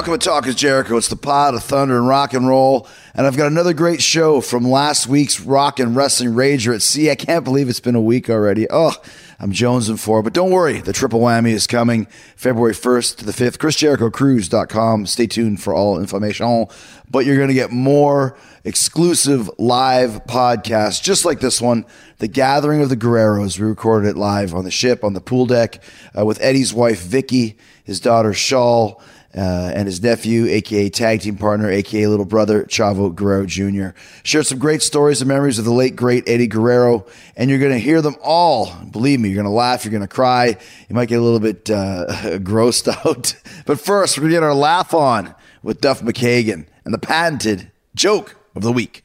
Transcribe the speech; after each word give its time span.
Welcome 0.00 0.18
to 0.18 0.26
Talk 0.26 0.46
is 0.46 0.54
Jericho. 0.54 0.96
It's 0.96 1.08
the 1.08 1.14
pod 1.14 1.54
of 1.54 1.62
thunder 1.62 1.98
and 1.98 2.08
rock 2.08 2.32
and 2.32 2.48
roll. 2.48 2.88
And 3.14 3.26
I've 3.26 3.36
got 3.36 3.48
another 3.48 3.74
great 3.74 4.00
show 4.00 4.40
from 4.40 4.64
last 4.66 5.06
week's 5.06 5.40
Rock 5.40 5.78
and 5.78 5.94
Wrestling 5.94 6.30
Rager 6.30 6.74
at 6.74 6.80
Sea. 6.80 7.10
I 7.10 7.14
can't 7.14 7.44
believe 7.44 7.68
it's 7.68 7.80
been 7.80 7.94
a 7.94 8.00
week 8.00 8.30
already. 8.30 8.66
Oh, 8.70 8.94
I'm 9.38 9.52
jonesing 9.52 9.98
for 9.98 10.20
it. 10.20 10.22
But 10.22 10.32
don't 10.32 10.52
worry, 10.52 10.80
the 10.80 10.94
triple 10.94 11.20
whammy 11.20 11.50
is 11.50 11.66
coming 11.66 12.06
February 12.34 12.72
1st 12.72 13.18
to 13.18 13.26
the 13.26 13.32
5th. 13.32 13.58
ChrisJerichoCruise.com. 13.58 15.04
Stay 15.04 15.26
tuned 15.26 15.62
for 15.62 15.74
all 15.74 16.00
information. 16.00 16.64
But 17.10 17.26
you're 17.26 17.36
going 17.36 17.48
to 17.48 17.54
get 17.54 17.70
more 17.70 18.38
exclusive 18.64 19.50
live 19.58 20.24
podcasts 20.24 21.02
just 21.02 21.26
like 21.26 21.40
this 21.40 21.60
one, 21.60 21.84
The 22.20 22.28
Gathering 22.28 22.80
of 22.80 22.88
the 22.88 22.96
Guerreros. 22.96 23.58
We 23.58 23.66
recorded 23.66 24.08
it 24.08 24.16
live 24.16 24.54
on 24.54 24.64
the 24.64 24.70
ship, 24.70 25.04
on 25.04 25.12
the 25.12 25.20
pool 25.20 25.44
deck, 25.44 25.82
uh, 26.18 26.24
with 26.24 26.40
Eddie's 26.40 26.72
wife, 26.72 27.02
Vicky, 27.02 27.58
his 27.84 28.00
daughter, 28.00 28.30
Shaul 28.30 29.02
uh, 29.36 29.72
and 29.74 29.86
his 29.86 30.02
nephew, 30.02 30.46
aka 30.46 30.88
tag 30.88 31.20
team 31.20 31.36
partner, 31.36 31.70
aka 31.70 32.06
little 32.06 32.24
brother, 32.24 32.64
Chavo 32.64 33.14
Guerrero 33.14 33.46
Jr. 33.46 33.96
Shared 34.24 34.46
some 34.46 34.58
great 34.58 34.82
stories 34.82 35.20
and 35.20 35.28
memories 35.28 35.58
of 35.58 35.64
the 35.64 35.72
late 35.72 35.94
great 35.94 36.28
Eddie 36.28 36.48
Guerrero, 36.48 37.06
and 37.36 37.48
you're 37.48 37.60
going 37.60 37.72
to 37.72 37.78
hear 37.78 38.02
them 38.02 38.16
all. 38.22 38.72
Believe 38.90 39.20
me, 39.20 39.28
you're 39.28 39.36
going 39.36 39.44
to 39.44 39.50
laugh, 39.50 39.84
you're 39.84 39.92
going 39.92 40.02
to 40.02 40.08
cry, 40.08 40.56
you 40.88 40.96
might 40.96 41.08
get 41.08 41.20
a 41.20 41.22
little 41.22 41.38
bit 41.40 41.70
uh, 41.70 42.06
grossed 42.38 42.88
out. 42.88 43.36
But 43.66 43.78
first, 43.78 44.18
we're 44.18 44.22
going 44.22 44.32
to 44.32 44.36
get 44.36 44.42
our 44.42 44.54
laugh 44.54 44.94
on 44.94 45.34
with 45.62 45.80
Duff 45.80 46.00
McKagan 46.00 46.66
and 46.84 46.92
the 46.92 46.98
patented 46.98 47.70
joke 47.94 48.36
of 48.56 48.62
the 48.62 48.72
week. 48.72 49.04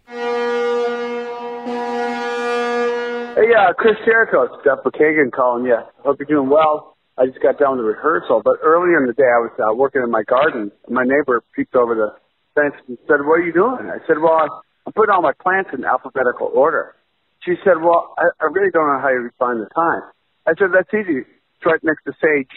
Hey, 3.35 3.53
uh, 3.53 3.73
Chris 3.73 3.97
Jericho, 4.05 4.43
it's 4.43 4.63
Duff 4.63 4.79
McKagan 4.85 5.31
calling 5.31 5.65
you. 5.65 5.77
Hope 5.99 6.17
you're 6.19 6.25
doing 6.25 6.49
well. 6.49 6.94
I 7.17 7.27
just 7.27 7.41
got 7.41 7.57
done 7.57 7.77
with 7.77 7.85
rehearsal, 7.85 8.41
but 8.43 8.57
earlier 8.61 8.99
in 8.99 9.07
the 9.07 9.13
day 9.13 9.23
I 9.23 9.39
was 9.39 9.51
uh, 9.55 9.73
working 9.73 10.01
in 10.03 10.11
my 10.11 10.23
garden. 10.23 10.71
And 10.85 10.95
my 10.95 11.03
neighbor 11.03 11.41
peeked 11.55 11.75
over 11.75 11.95
the 11.95 12.11
fence 12.55 12.75
and 12.87 12.97
said, 13.07 13.23
"What 13.23 13.39
are 13.39 13.45
you 13.45 13.53
doing?" 13.53 13.87
I 13.87 13.99
said, 14.05 14.19
"Well, 14.19 14.35
I'm 14.85 14.93
putting 14.93 15.13
all 15.13 15.21
my 15.21 15.33
plants 15.39 15.71
in 15.73 15.85
alphabetical 15.85 16.51
order." 16.53 16.95
She 17.43 17.55
said, 17.63 17.79
"Well, 17.81 18.13
I, 18.17 18.27
I 18.41 18.45
really 18.51 18.71
don't 18.71 18.87
know 18.87 18.99
how 18.99 19.09
you 19.09 19.29
find 19.39 19.61
the 19.61 19.69
time." 19.73 20.03
I 20.45 20.53
said, 20.59 20.75
"That's 20.75 20.91
easy. 20.93 21.23
It's 21.23 21.65
right 21.65 21.81
next 21.83 22.03
to 22.03 22.13
sage." 22.19 22.51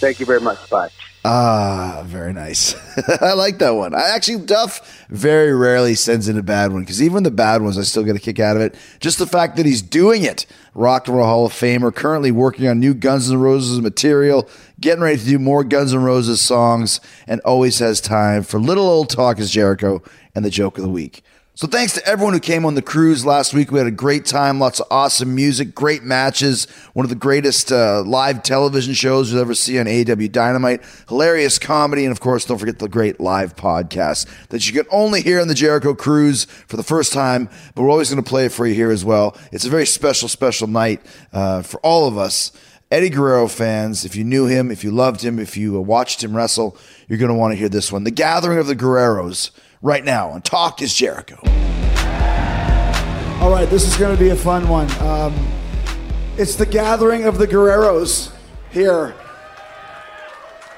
Thank 0.00 0.18
you 0.18 0.24
very 0.24 0.40
much. 0.40 0.58
Bye. 0.70 0.88
Ah, 1.22 2.02
very 2.06 2.32
nice. 2.32 2.74
I 3.20 3.34
like 3.34 3.58
that 3.58 3.74
one. 3.74 3.94
I 3.94 4.08
actually 4.14 4.38
Duff 4.46 5.04
very 5.10 5.52
rarely 5.52 5.94
sends 5.94 6.28
in 6.28 6.38
a 6.38 6.42
bad 6.42 6.72
one 6.72 6.80
because 6.80 7.02
even 7.02 7.24
the 7.24 7.30
bad 7.30 7.60
ones, 7.60 7.76
I 7.76 7.82
still 7.82 8.04
get 8.04 8.16
a 8.16 8.20
kick 8.20 8.40
out 8.40 8.56
of 8.56 8.62
it. 8.62 8.74
Just 9.00 9.18
the 9.18 9.26
fact 9.26 9.56
that 9.56 9.66
he's 9.66 9.82
doing 9.82 10.22
it. 10.22 10.46
Rock 10.72 11.08
and 11.08 11.16
Roll 11.16 11.26
Hall 11.26 11.46
of 11.46 11.52
Famer, 11.52 11.94
currently 11.94 12.30
working 12.30 12.66
on 12.68 12.80
new 12.80 12.94
Guns 12.94 13.30
N' 13.30 13.38
Roses 13.38 13.80
material, 13.80 14.48
getting 14.80 15.02
ready 15.02 15.18
to 15.18 15.24
do 15.24 15.38
more 15.38 15.62
Guns 15.62 15.92
N' 15.92 16.02
Roses 16.02 16.40
songs, 16.40 17.00
and 17.26 17.40
always 17.42 17.80
has 17.80 18.00
time 18.00 18.42
for 18.42 18.58
little 18.58 18.88
old 18.88 19.10
Talk 19.10 19.38
is 19.38 19.50
Jericho 19.50 20.02
and 20.34 20.42
the 20.42 20.50
joke 20.50 20.78
of 20.78 20.84
the 20.84 20.90
week. 20.90 21.22
So 21.60 21.66
thanks 21.66 21.92
to 21.92 22.06
everyone 22.06 22.32
who 22.32 22.40
came 22.40 22.64
on 22.64 22.74
the 22.74 22.80
cruise 22.80 23.26
last 23.26 23.52
week. 23.52 23.70
We 23.70 23.76
had 23.76 23.86
a 23.86 23.90
great 23.90 24.24
time, 24.24 24.58
lots 24.58 24.80
of 24.80 24.86
awesome 24.90 25.34
music, 25.34 25.74
great 25.74 26.02
matches, 26.02 26.66
one 26.94 27.04
of 27.04 27.10
the 27.10 27.16
greatest 27.16 27.70
uh, 27.70 28.02
live 28.02 28.42
television 28.42 28.94
shows 28.94 29.30
you'll 29.30 29.42
ever 29.42 29.54
see 29.54 29.78
on 29.78 29.84
AEW 29.84 30.32
Dynamite, 30.32 30.82
hilarious 31.10 31.58
comedy, 31.58 32.06
and 32.06 32.12
of 32.12 32.18
course, 32.18 32.46
don't 32.46 32.56
forget 32.56 32.78
the 32.78 32.88
great 32.88 33.20
live 33.20 33.56
podcast 33.56 34.26
that 34.48 34.66
you 34.66 34.72
can 34.72 34.90
only 34.90 35.20
hear 35.20 35.38
on 35.38 35.48
the 35.48 35.54
Jericho 35.54 35.94
Cruise 35.94 36.46
for 36.46 36.78
the 36.78 36.82
first 36.82 37.12
time, 37.12 37.50
but 37.74 37.82
we're 37.82 37.90
always 37.90 38.08
going 38.08 38.24
to 38.24 38.26
play 38.26 38.46
it 38.46 38.52
for 38.52 38.66
you 38.66 38.72
here 38.72 38.90
as 38.90 39.04
well. 39.04 39.36
It's 39.52 39.66
a 39.66 39.68
very 39.68 39.84
special, 39.84 40.28
special 40.28 40.66
night 40.66 41.02
uh, 41.30 41.60
for 41.60 41.78
all 41.80 42.08
of 42.08 42.16
us. 42.16 42.52
Eddie 42.90 43.10
Guerrero 43.10 43.48
fans, 43.48 44.06
if 44.06 44.16
you 44.16 44.24
knew 44.24 44.46
him, 44.46 44.70
if 44.70 44.82
you 44.82 44.92
loved 44.92 45.20
him, 45.20 45.38
if 45.38 45.58
you 45.58 45.76
uh, 45.76 45.80
watched 45.80 46.24
him 46.24 46.34
wrestle, 46.34 46.74
you're 47.06 47.18
going 47.18 47.28
to 47.28 47.34
want 47.34 47.52
to 47.52 47.56
hear 47.58 47.68
this 47.68 47.92
one. 47.92 48.04
The 48.04 48.10
Gathering 48.10 48.58
of 48.58 48.66
the 48.66 48.74
Guerreros 48.74 49.50
right 49.82 50.04
now 50.04 50.30
on 50.30 50.42
Talk 50.42 50.82
is 50.82 50.94
Jericho. 50.94 51.38
All 53.40 53.50
right, 53.50 53.68
this 53.70 53.86
is 53.86 53.96
going 53.96 54.14
to 54.14 54.22
be 54.22 54.30
a 54.30 54.36
fun 54.36 54.68
one. 54.68 54.90
Um, 55.00 55.34
it's 56.36 56.56
the 56.56 56.66
gathering 56.66 57.24
of 57.24 57.38
the 57.38 57.46
Guerreros 57.46 58.32
here. 58.70 59.14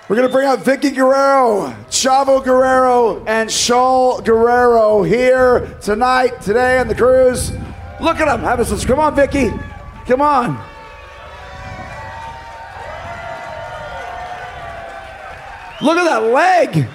We're 0.09 0.17
going 0.17 0.29
to 0.29 0.33
bring 0.33 0.47
out 0.47 0.61
Vicky 0.61 0.91
Guerrero, 0.91 1.75
Chavo 1.89 2.45
Guerrero, 2.45 3.25
and 3.25 3.49
Shaul 3.49 4.23
Guerrero 4.25 5.03
here 5.03 5.79
tonight, 5.81 6.41
today 6.43 6.79
on 6.79 6.87
the 6.87 6.95
cruise. 6.95 7.53
Look 8.01 8.19
at 8.19 8.27
them. 8.27 8.41
Have 8.41 8.67
some. 8.67 8.79
Come 8.81 8.99
on, 8.99 9.15
Vicky. 9.15 9.51
Come 10.07 10.21
on. 10.21 10.57
Look 15.81 15.97
at 15.97 16.05
that 16.05 16.25
leg. 16.33 16.89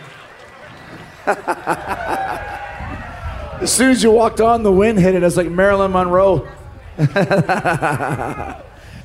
As 3.61 3.73
soon 3.73 3.91
as 3.91 4.01
you 4.01 4.11
walked 4.11 4.39
on, 4.39 4.63
the 4.63 4.71
wind 4.71 4.99
hit 4.99 5.15
it. 5.15 5.23
It's 5.23 5.35
like 5.35 5.49
Marilyn 5.49 5.91
Monroe. 5.91 6.47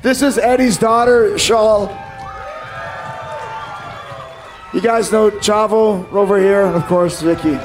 this 0.02 0.22
is 0.22 0.38
Eddie's 0.38 0.78
daughter, 0.78 1.32
Shaul. 1.32 1.88
You 4.72 4.80
guys 4.80 5.10
know 5.10 5.30
Chavo 5.30 6.10
over 6.12 6.38
here, 6.38 6.64
and 6.64 6.76
of 6.76 6.86
course, 6.86 7.20
Vicky. 7.20 7.58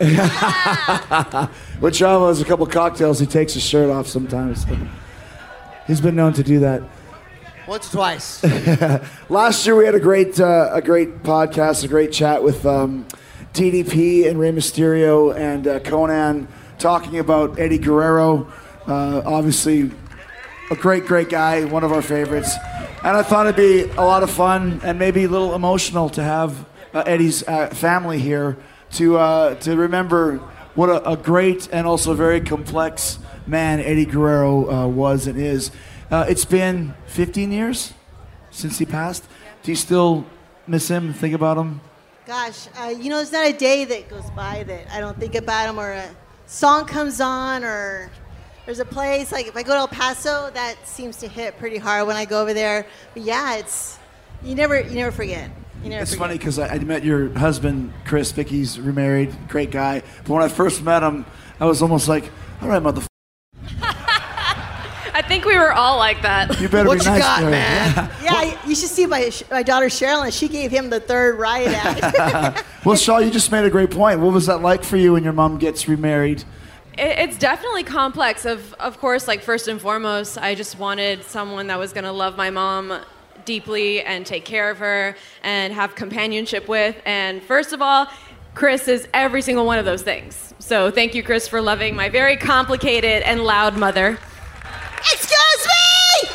When 1.80 1.92
Chavo 1.92 2.28
has 2.28 2.42
a 2.42 2.44
couple 2.44 2.66
cocktails, 2.66 3.18
he 3.18 3.26
takes 3.26 3.54
his 3.54 3.62
shirt 3.62 3.88
off 3.88 4.06
sometimes. 4.06 4.66
He's 5.86 6.00
been 6.00 6.14
known 6.14 6.34
to 6.34 6.42
do 6.42 6.60
that. 6.60 6.82
Once, 7.70 7.88
twice. 7.88 8.42
Last 9.28 9.64
year 9.64 9.76
we 9.76 9.84
had 9.84 9.94
a 9.94 10.00
great 10.00 10.40
uh, 10.40 10.70
a 10.72 10.82
great 10.82 11.22
podcast, 11.22 11.84
a 11.84 11.86
great 11.86 12.10
chat 12.10 12.42
with 12.42 12.66
um, 12.66 13.06
DDP 13.52 14.28
and 14.28 14.40
Rey 14.40 14.50
Mysterio 14.50 15.32
and 15.36 15.68
uh, 15.68 15.78
Konnan 15.78 16.48
talking 16.80 17.20
about 17.20 17.60
Eddie 17.60 17.78
Guerrero. 17.78 18.52
Uh, 18.88 19.22
obviously, 19.24 19.92
a 20.72 20.74
great 20.74 21.06
great 21.06 21.28
guy, 21.28 21.64
one 21.64 21.84
of 21.84 21.92
our 21.92 22.02
favorites. 22.02 22.52
And 23.04 23.16
I 23.16 23.22
thought 23.22 23.46
it'd 23.46 23.54
be 23.54 23.82
a 23.92 24.02
lot 24.02 24.24
of 24.24 24.32
fun 24.32 24.80
and 24.82 24.98
maybe 24.98 25.22
a 25.22 25.28
little 25.28 25.54
emotional 25.54 26.10
to 26.10 26.24
have 26.24 26.66
uh, 26.92 27.04
Eddie's 27.06 27.46
uh, 27.46 27.68
family 27.68 28.18
here 28.18 28.56
to 28.94 29.16
uh, 29.16 29.54
to 29.60 29.76
remember 29.76 30.38
what 30.74 30.88
a, 30.88 31.10
a 31.10 31.16
great 31.16 31.68
and 31.70 31.86
also 31.86 32.14
very 32.14 32.40
complex 32.40 33.20
man 33.46 33.78
Eddie 33.78 34.06
Guerrero 34.06 34.88
was 34.88 35.28
and 35.28 35.38
is. 35.40 35.70
Uh, 36.10 36.26
it's 36.28 36.44
been 36.44 36.94
15 37.06 37.52
years 37.52 37.92
since 38.50 38.78
he 38.78 38.84
passed. 38.86 39.24
Do 39.62 39.70
you 39.70 39.76
still 39.76 40.26
miss 40.66 40.88
him? 40.88 41.12
Think 41.12 41.34
about 41.34 41.56
him? 41.56 41.80
Gosh, 42.26 42.68
uh, 42.78 42.88
you 42.88 43.08
know, 43.10 43.16
there's 43.16 43.32
not 43.32 43.46
a 43.48 43.52
day 43.52 43.84
that 43.84 44.08
goes 44.08 44.28
by 44.30 44.62
that 44.64 44.92
I 44.92 45.00
don't 45.00 45.18
think 45.18 45.34
about 45.34 45.68
him 45.68 45.78
or 45.78 45.92
a 45.92 46.08
song 46.46 46.84
comes 46.86 47.20
on 47.20 47.64
or 47.64 48.10
there's 48.66 48.78
a 48.80 48.84
place 48.84 49.32
like 49.32 49.46
if 49.46 49.56
I 49.56 49.62
go 49.62 49.72
to 49.72 49.78
El 49.78 49.88
Paso, 49.88 50.50
that 50.50 50.76
seems 50.86 51.16
to 51.18 51.28
hit 51.28 51.58
pretty 51.58 51.78
hard 51.78 52.06
when 52.06 52.16
I 52.16 52.24
go 52.24 52.40
over 52.42 52.54
there. 52.54 52.86
But 53.14 53.22
yeah, 53.24 53.56
it's 53.56 53.98
you 54.42 54.54
never 54.54 54.80
you 54.80 54.94
never 54.96 55.10
forget. 55.10 55.50
You 55.82 55.90
never 55.90 56.02
It's 56.02 56.10
forget. 56.12 56.26
funny 56.26 56.38
because 56.38 56.58
I, 56.58 56.68
I 56.74 56.78
met 56.80 57.04
your 57.04 57.30
husband, 57.38 57.92
Chris. 58.04 58.32
Vicky's 58.32 58.78
remarried, 58.78 59.34
great 59.48 59.70
guy. 59.70 60.02
But 60.24 60.28
when 60.28 60.42
I 60.42 60.48
first 60.48 60.82
met 60.82 61.02
him, 61.02 61.24
I 61.58 61.64
was 61.64 61.82
almost 61.82 62.06
like, 62.08 62.30
all 62.62 62.68
right, 62.68 62.82
mother. 62.82 63.02
I 65.20 65.22
think 65.22 65.44
we 65.44 65.54
were 65.54 65.70
all 65.74 65.98
like 65.98 66.22
that. 66.22 66.58
You 66.58 66.66
better 66.70 66.88
What 66.88 66.98
be 67.00 67.04
you 67.04 67.10
nice 67.10 67.20
got, 67.20 67.38
to 67.40 67.44
her. 67.44 67.50
man? 67.50 68.10
Yeah, 68.22 68.66
you 68.66 68.74
should 68.74 68.88
see 68.88 69.04
my 69.04 69.30
my 69.50 69.62
daughter 69.62 69.86
Sherilyn. 69.86 70.32
She 70.32 70.48
gave 70.48 70.70
him 70.70 70.88
the 70.88 70.98
third 70.98 71.38
riot 71.38 71.72
act. 71.74 72.64
Well, 72.86 72.96
Shaul, 72.96 73.22
you 73.22 73.30
just 73.30 73.52
made 73.52 73.66
a 73.66 73.68
great 73.70 73.90
point. 73.90 74.20
What 74.20 74.32
was 74.32 74.46
that 74.46 74.62
like 74.62 74.82
for 74.82 74.96
you 74.96 75.12
when 75.12 75.22
your 75.22 75.34
mom 75.34 75.58
gets 75.58 75.86
remarried? 75.86 76.44
It, 76.96 77.18
it's 77.18 77.36
definitely 77.36 77.84
complex. 77.84 78.46
Of 78.46 78.72
of 78.80 78.98
course, 78.98 79.28
like 79.28 79.42
first 79.42 79.68
and 79.68 79.78
foremost, 79.78 80.38
I 80.38 80.54
just 80.54 80.78
wanted 80.78 81.22
someone 81.24 81.66
that 81.66 81.78
was 81.78 81.92
gonna 81.92 82.14
love 82.14 82.38
my 82.38 82.48
mom 82.48 82.98
deeply 83.44 84.00
and 84.02 84.24
take 84.24 84.46
care 84.46 84.70
of 84.70 84.78
her 84.78 85.14
and 85.42 85.74
have 85.74 85.94
companionship 85.94 86.66
with. 86.66 86.96
And 87.04 87.42
first 87.42 87.74
of 87.74 87.82
all, 87.82 88.06
Chris 88.54 88.88
is 88.88 89.06
every 89.12 89.42
single 89.42 89.66
one 89.66 89.78
of 89.78 89.84
those 89.84 90.00
things. 90.00 90.54
So 90.60 90.90
thank 90.90 91.14
you, 91.14 91.22
Chris, 91.22 91.46
for 91.46 91.60
loving 91.60 91.94
my 91.94 92.08
very 92.08 92.38
complicated 92.38 93.22
and 93.24 93.42
loud 93.44 93.76
mother. 93.76 94.18
Excuse 95.00 95.66
me! 95.66 96.30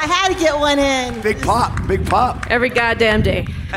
I 0.00 0.06
had 0.06 0.32
to 0.32 0.38
get 0.38 0.58
one 0.58 0.78
in. 0.78 1.20
Big 1.20 1.40
pop, 1.42 1.86
big 1.86 2.06
pop. 2.06 2.46
every 2.50 2.68
goddamn 2.68 3.22
day. 3.22 3.46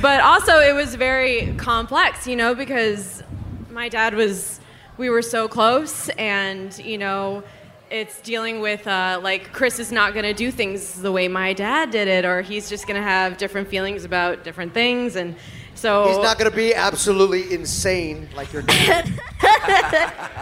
but 0.00 0.20
also, 0.20 0.60
it 0.60 0.74
was 0.74 0.94
very 0.94 1.54
complex, 1.56 2.26
you 2.26 2.36
know, 2.36 2.54
because 2.54 3.22
my 3.70 3.88
dad 3.88 4.14
was, 4.14 4.60
we 4.96 5.10
were 5.10 5.22
so 5.22 5.48
close, 5.48 6.08
and, 6.10 6.76
you 6.78 6.98
know, 6.98 7.42
it's 7.90 8.20
dealing 8.20 8.60
with, 8.60 8.86
uh, 8.86 9.18
like, 9.22 9.52
Chris 9.52 9.78
is 9.78 9.90
not 9.90 10.12
going 10.12 10.24
to 10.24 10.34
do 10.34 10.50
things 10.50 11.00
the 11.00 11.10
way 11.10 11.26
my 11.28 11.52
dad 11.52 11.90
did 11.90 12.06
it, 12.08 12.24
or 12.24 12.42
he's 12.42 12.68
just 12.68 12.86
going 12.86 13.00
to 13.00 13.06
have 13.06 13.38
different 13.38 13.68
feelings 13.68 14.04
about 14.04 14.44
different 14.44 14.74
things. 14.74 15.16
And 15.16 15.36
so. 15.78 16.08
He's 16.08 16.18
not 16.18 16.38
going 16.38 16.50
to 16.50 16.56
be 16.56 16.74
absolutely 16.74 17.52
insane 17.54 18.28
like 18.36 18.52
your 18.52 18.62
dad. 18.62 19.10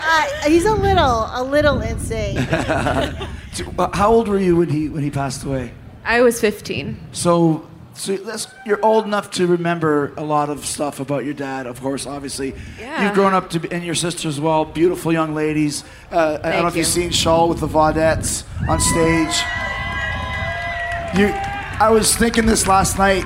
Uh, 0.09 0.23
he's 0.47 0.65
a 0.65 0.73
little, 0.73 1.29
a 1.33 1.43
little 1.43 1.81
insane. 1.81 2.37
So, 3.53 3.65
uh, 3.79 3.89
How 3.97 4.13
old 4.13 4.29
were 4.29 4.39
you 4.39 4.55
when 4.57 4.69
he 4.69 4.89
when 4.91 5.03
he 5.03 5.11
passed 5.11 5.43
away? 5.43 5.73
I 6.05 6.21
was 6.21 6.39
15. 6.41 7.09
So, 7.13 7.67
so 7.95 8.17
that's, 8.19 8.49
you're 8.67 8.85
old 8.85 9.07
enough 9.07 9.31
to 9.33 9.47
remember 9.47 10.13
a 10.19 10.23
lot 10.23 10.51
of 10.51 10.67
stuff 10.67 11.01
about 11.01 11.25
your 11.25 11.33
dad, 11.33 11.67
of 11.67 11.81
course, 11.81 12.07
obviously. 12.07 12.55
Yeah. 12.79 13.05
You've 13.05 13.15
grown 13.15 13.33
up 13.33 13.49
to 13.51 13.61
be, 13.61 13.73
and 13.73 13.83
your 13.83 13.95
sister 13.95 14.29
as 14.29 14.39
well, 14.39 14.67
beautiful 14.67 15.11
young 15.13 15.35
ladies. 15.35 15.85
Uh, 16.13 16.39
I 16.45 16.53
don't 16.53 16.63
know 16.63 16.69
if 16.69 16.75
you. 16.75 16.81
you've 16.81 16.89
seen 16.89 17.11
Shaul 17.11 17.49
with 17.49 17.61
the 17.61 17.69
Vaudettes 17.69 18.45
on 18.69 18.79
stage. 18.79 19.35
You, 21.19 21.33
I 21.81 21.89
was 21.91 22.15
thinking 22.15 22.45
this 22.45 22.67
last 22.67 22.99
night. 22.99 23.25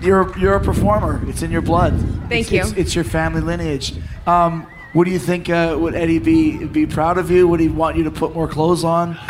You're 0.00 0.36
you're 0.38 0.54
a 0.54 0.60
performer. 0.60 1.22
It's 1.28 1.42
in 1.42 1.50
your 1.50 1.62
blood. 1.62 1.92
Thank 2.28 2.46
It's- 2.46 2.52
you. 2.52 2.60
It's, 2.60 2.72
it's 2.72 2.94
your 2.94 3.04
family 3.04 3.40
lineage. 3.40 3.94
Um, 4.26 4.66
what 4.92 5.04
do 5.04 5.10
you 5.10 5.18
think? 5.18 5.48
Uh, 5.50 5.76
would 5.78 5.94
Eddie 5.94 6.18
be 6.18 6.64
be 6.66 6.86
proud 6.86 7.18
of 7.18 7.30
you? 7.30 7.46
Would 7.48 7.60
he 7.60 7.68
want 7.68 7.96
you 7.96 8.04
to 8.04 8.10
put 8.10 8.34
more 8.34 8.48
clothes 8.48 8.84
on? 8.84 9.16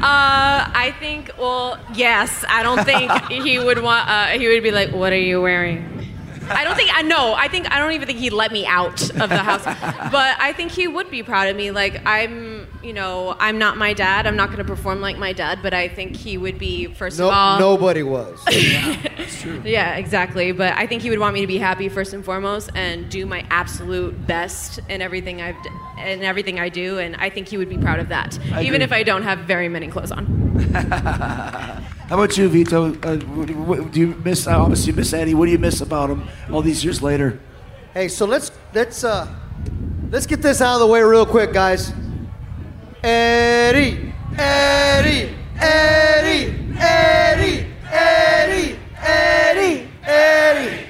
Uh, 0.00 0.70
I 0.74 0.94
think. 1.00 1.32
Well, 1.38 1.76
yes. 1.92 2.44
I 2.48 2.62
don't 2.62 2.84
think 2.84 3.10
he 3.44 3.58
would 3.58 3.82
want. 3.82 4.08
Uh, 4.08 4.26
he 4.38 4.46
would 4.46 4.62
be 4.62 4.70
like, 4.70 4.92
"What 4.92 5.12
are 5.12 5.18
you 5.18 5.42
wearing?" 5.42 6.06
I 6.48 6.62
don't 6.62 6.76
think. 6.76 6.90
I 6.96 7.02
know. 7.02 7.34
I 7.34 7.48
think. 7.48 7.68
I 7.72 7.78
don't 7.80 7.90
even 7.92 8.06
think 8.06 8.20
he'd 8.20 8.32
let 8.32 8.52
me 8.52 8.64
out 8.64 9.02
of 9.20 9.28
the 9.28 9.38
house. 9.38 9.64
But 10.12 10.36
I 10.40 10.52
think 10.52 10.70
he 10.70 10.86
would 10.86 11.10
be 11.10 11.22
proud 11.24 11.48
of 11.48 11.56
me. 11.56 11.72
Like 11.72 12.00
I'm. 12.06 12.57
You 12.82 12.92
know, 12.92 13.36
I'm 13.40 13.58
not 13.58 13.76
my 13.76 13.92
dad. 13.92 14.26
I'm 14.26 14.36
not 14.36 14.46
going 14.48 14.58
to 14.58 14.64
perform 14.64 15.00
like 15.00 15.18
my 15.18 15.32
dad. 15.32 15.60
But 15.62 15.74
I 15.74 15.88
think 15.88 16.14
he 16.14 16.38
would 16.38 16.58
be 16.58 16.86
first 16.86 17.18
No, 17.18 17.26
of 17.26 17.34
all. 17.34 17.58
nobody 17.58 18.02
was. 18.02 18.38
Yeah, 19.64 19.96
exactly. 19.96 20.52
But 20.52 20.74
I 20.76 20.86
think 20.86 21.02
he 21.02 21.10
would 21.10 21.18
want 21.18 21.34
me 21.34 21.40
to 21.42 21.46
be 21.46 21.58
happy 21.58 21.88
first 21.88 22.12
and 22.12 22.24
foremost, 22.24 22.70
and 22.74 23.08
do 23.10 23.24
my 23.26 23.44
absolute 23.50 24.26
best 24.26 24.80
in 24.88 25.00
everything 25.02 25.40
I've 25.40 25.60
d- 25.62 25.70
in 26.06 26.22
everything 26.22 26.58
I 26.58 26.68
do. 26.68 26.98
And 26.98 27.14
I 27.16 27.30
think 27.30 27.48
he 27.48 27.56
would 27.56 27.68
be 27.68 27.78
proud 27.78 27.98
of 28.00 28.08
that, 28.08 28.38
I 28.52 28.62
even 28.62 28.76
agree. 28.82 28.84
if 28.84 28.92
I 28.92 29.02
don't 29.02 29.22
have 29.22 29.40
very 29.40 29.68
many 29.68 29.88
clothes 29.88 30.10
on. 30.12 30.26
How 30.72 31.82
about 32.16 32.36
you, 32.36 32.48
Vito? 32.48 32.94
Uh, 33.02 33.16
what, 33.18 33.50
what, 33.50 33.92
do 33.92 34.00
you 34.00 34.06
miss? 34.24 34.46
Uh, 34.46 34.60
obviously, 34.60 34.92
you 34.92 34.96
miss 34.96 35.12
Eddie. 35.12 35.34
What 35.34 35.46
do 35.46 35.52
you 35.52 35.58
miss 35.58 35.80
about 35.80 36.10
him 36.10 36.26
all 36.50 36.62
these 36.62 36.82
years 36.84 37.02
later? 37.02 37.38
Hey, 37.94 38.08
so 38.08 38.24
let's 38.26 38.50
let's 38.74 39.04
uh 39.04 39.32
let's 40.10 40.26
get 40.26 40.42
this 40.42 40.60
out 40.60 40.74
of 40.74 40.80
the 40.80 40.86
way 40.86 41.02
real 41.02 41.26
quick, 41.26 41.52
guys. 41.52 41.92
Eddie, 43.02 44.12
Eddie, 44.36 45.32
Eddie, 45.56 46.74
Eddie, 46.76 47.66
Eddie, 47.86 48.78
Eddie, 49.00 49.88
Eddie. 50.02 50.86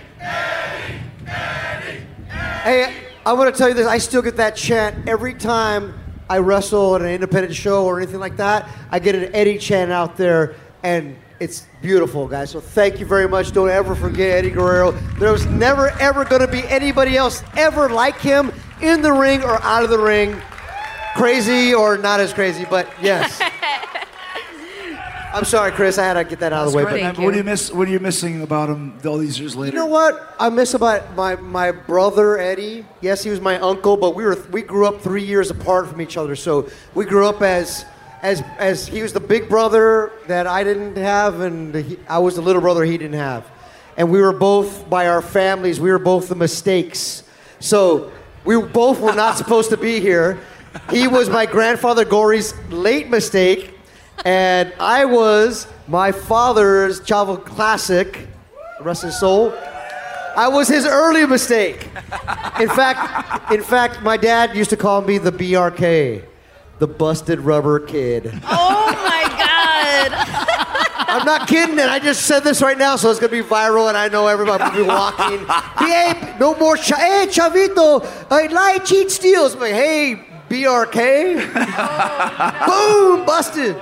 Hey, 2.62 2.94
I 3.26 3.32
want 3.34 3.54
to 3.54 3.58
tell 3.58 3.68
you 3.68 3.74
this. 3.74 3.86
I 3.86 3.98
still 3.98 4.22
get 4.22 4.36
that 4.36 4.56
chant 4.56 5.06
every 5.06 5.34
time 5.34 5.92
I 6.30 6.38
wrestle 6.38 6.94
at 6.94 7.02
an 7.02 7.08
independent 7.08 7.54
show 7.54 7.84
or 7.84 8.00
anything 8.00 8.20
like 8.20 8.38
that. 8.38 8.66
I 8.90 9.00
get 9.00 9.14
an 9.14 9.34
Eddie 9.34 9.58
chant 9.58 9.92
out 9.92 10.16
there, 10.16 10.54
and 10.82 11.14
it's 11.40 11.66
beautiful, 11.82 12.26
guys. 12.26 12.50
So 12.50 12.60
thank 12.60 13.00
you 13.00 13.04
very 13.06 13.28
much. 13.28 13.52
Don't 13.52 13.68
ever 13.68 13.94
forget 13.94 14.38
Eddie 14.38 14.50
Guerrero. 14.50 14.92
There 15.18 15.30
was 15.30 15.44
never, 15.44 15.90
ever 16.00 16.24
going 16.24 16.40
to 16.40 16.48
be 16.48 16.66
anybody 16.68 17.18
else 17.18 17.42
ever 17.54 17.90
like 17.90 18.18
him 18.18 18.50
in 18.80 19.02
the 19.02 19.12
ring 19.12 19.42
or 19.42 19.62
out 19.62 19.84
of 19.84 19.90
the 19.90 19.98
ring. 19.98 20.40
Crazy 21.18 21.74
or 21.74 21.98
not 21.98 22.20
as 22.20 22.32
crazy, 22.32 22.64
but 22.70 22.88
yes. 23.02 23.40
I'm 25.34 25.44
sorry, 25.44 25.72
Chris. 25.72 25.98
I 25.98 26.04
had 26.04 26.14
to 26.14 26.22
get 26.24 26.38
that 26.38 26.52
out 26.52 26.66
of 26.66 26.70
the 26.72 26.76
way. 26.76 26.84
But 26.84 27.18
What 27.18 27.18
are 27.18 27.30
you. 27.32 27.36
you 27.38 27.42
miss? 27.42 27.72
What 27.72 27.88
are 27.88 27.90
you 27.90 27.98
missing 27.98 28.40
about 28.42 28.68
him 28.68 28.96
all 29.04 29.18
these 29.18 29.38
years 29.38 29.56
later? 29.56 29.76
You 29.76 29.82
know 29.82 29.86
what 29.86 30.36
I 30.38 30.48
miss 30.48 30.74
about 30.74 31.16
my, 31.16 31.34
my 31.34 31.72
brother 31.72 32.38
Eddie? 32.38 32.86
Yes, 33.00 33.24
he 33.24 33.30
was 33.30 33.40
my 33.40 33.58
uncle, 33.58 33.96
but 33.96 34.14
we 34.14 34.24
were 34.24 34.36
we 34.52 34.62
grew 34.62 34.86
up 34.86 35.00
three 35.00 35.24
years 35.24 35.50
apart 35.50 35.88
from 35.88 36.00
each 36.00 36.16
other. 36.16 36.36
So 36.36 36.68
we 36.94 37.04
grew 37.04 37.26
up 37.26 37.42
as 37.42 37.84
as 38.22 38.42
as 38.56 38.86
he 38.86 39.02
was 39.02 39.12
the 39.12 39.20
big 39.20 39.48
brother 39.48 40.12
that 40.28 40.46
I 40.46 40.62
didn't 40.62 40.96
have, 40.96 41.40
and 41.40 41.74
he, 41.74 41.98
I 42.08 42.18
was 42.20 42.36
the 42.36 42.42
little 42.42 42.62
brother 42.62 42.84
he 42.84 42.96
didn't 42.96 43.18
have. 43.18 43.44
And 43.96 44.10
we 44.10 44.20
were 44.22 44.32
both 44.32 44.88
by 44.88 45.08
our 45.08 45.20
families. 45.20 45.80
We 45.80 45.90
were 45.90 45.98
both 45.98 46.28
the 46.28 46.36
mistakes. 46.36 47.24
So 47.58 48.12
we 48.44 48.56
both 48.62 49.00
were 49.00 49.14
not 49.14 49.36
supposed 49.36 49.70
to 49.70 49.76
be 49.76 49.98
here. 49.98 50.38
He 50.90 51.08
was 51.08 51.28
my 51.28 51.46
grandfather 51.46 52.04
Gory's 52.04 52.54
late 52.70 53.08
mistake, 53.08 53.74
and 54.24 54.72
I 54.80 55.04
was 55.04 55.66
my 55.86 56.12
father's 56.12 57.00
Chavo 57.00 57.44
Classic, 57.44 58.26
rest 58.80 59.02
his 59.02 59.18
soul. 59.18 59.52
I 60.36 60.48
was 60.48 60.68
his 60.68 60.86
early 60.86 61.26
mistake. 61.26 61.88
In 62.60 62.68
fact, 62.68 63.50
in 63.52 63.62
fact, 63.62 64.02
my 64.02 64.16
dad 64.16 64.54
used 64.54 64.70
to 64.70 64.76
call 64.76 65.00
me 65.00 65.18
the 65.18 65.32
BRK, 65.32 66.24
the 66.78 66.86
busted 66.86 67.40
rubber 67.40 67.80
kid. 67.80 68.30
Oh 68.44 68.92
my 68.92 69.24
god! 69.36 70.58
I'm 71.10 71.24
not 71.24 71.48
kidding, 71.48 71.78
and 71.80 71.90
I 71.90 71.98
just 71.98 72.26
said 72.26 72.40
this 72.44 72.60
right 72.62 72.78
now, 72.78 72.94
so 72.96 73.10
it's 73.10 73.18
gonna 73.18 73.32
be 73.32 73.42
viral, 73.42 73.88
and 73.88 73.96
I 73.96 74.08
know 74.08 74.26
everybody 74.26 74.62
will 74.64 74.84
be 74.84 74.88
walking. 74.88 75.44
hey, 75.78 76.36
no 76.38 76.54
more. 76.54 76.76
Ch- 76.76 76.92
hey, 76.92 77.26
Chavito, 77.28 78.04
uh, 78.04 78.26
I 78.30 78.46
lie, 78.46 78.78
cheat, 78.84 79.10
steals. 79.10 79.54
I'm 79.54 79.62
hey, 79.62 80.27
BRK. 80.48 81.38
Boom, 82.66 83.26
busted. 83.26 83.76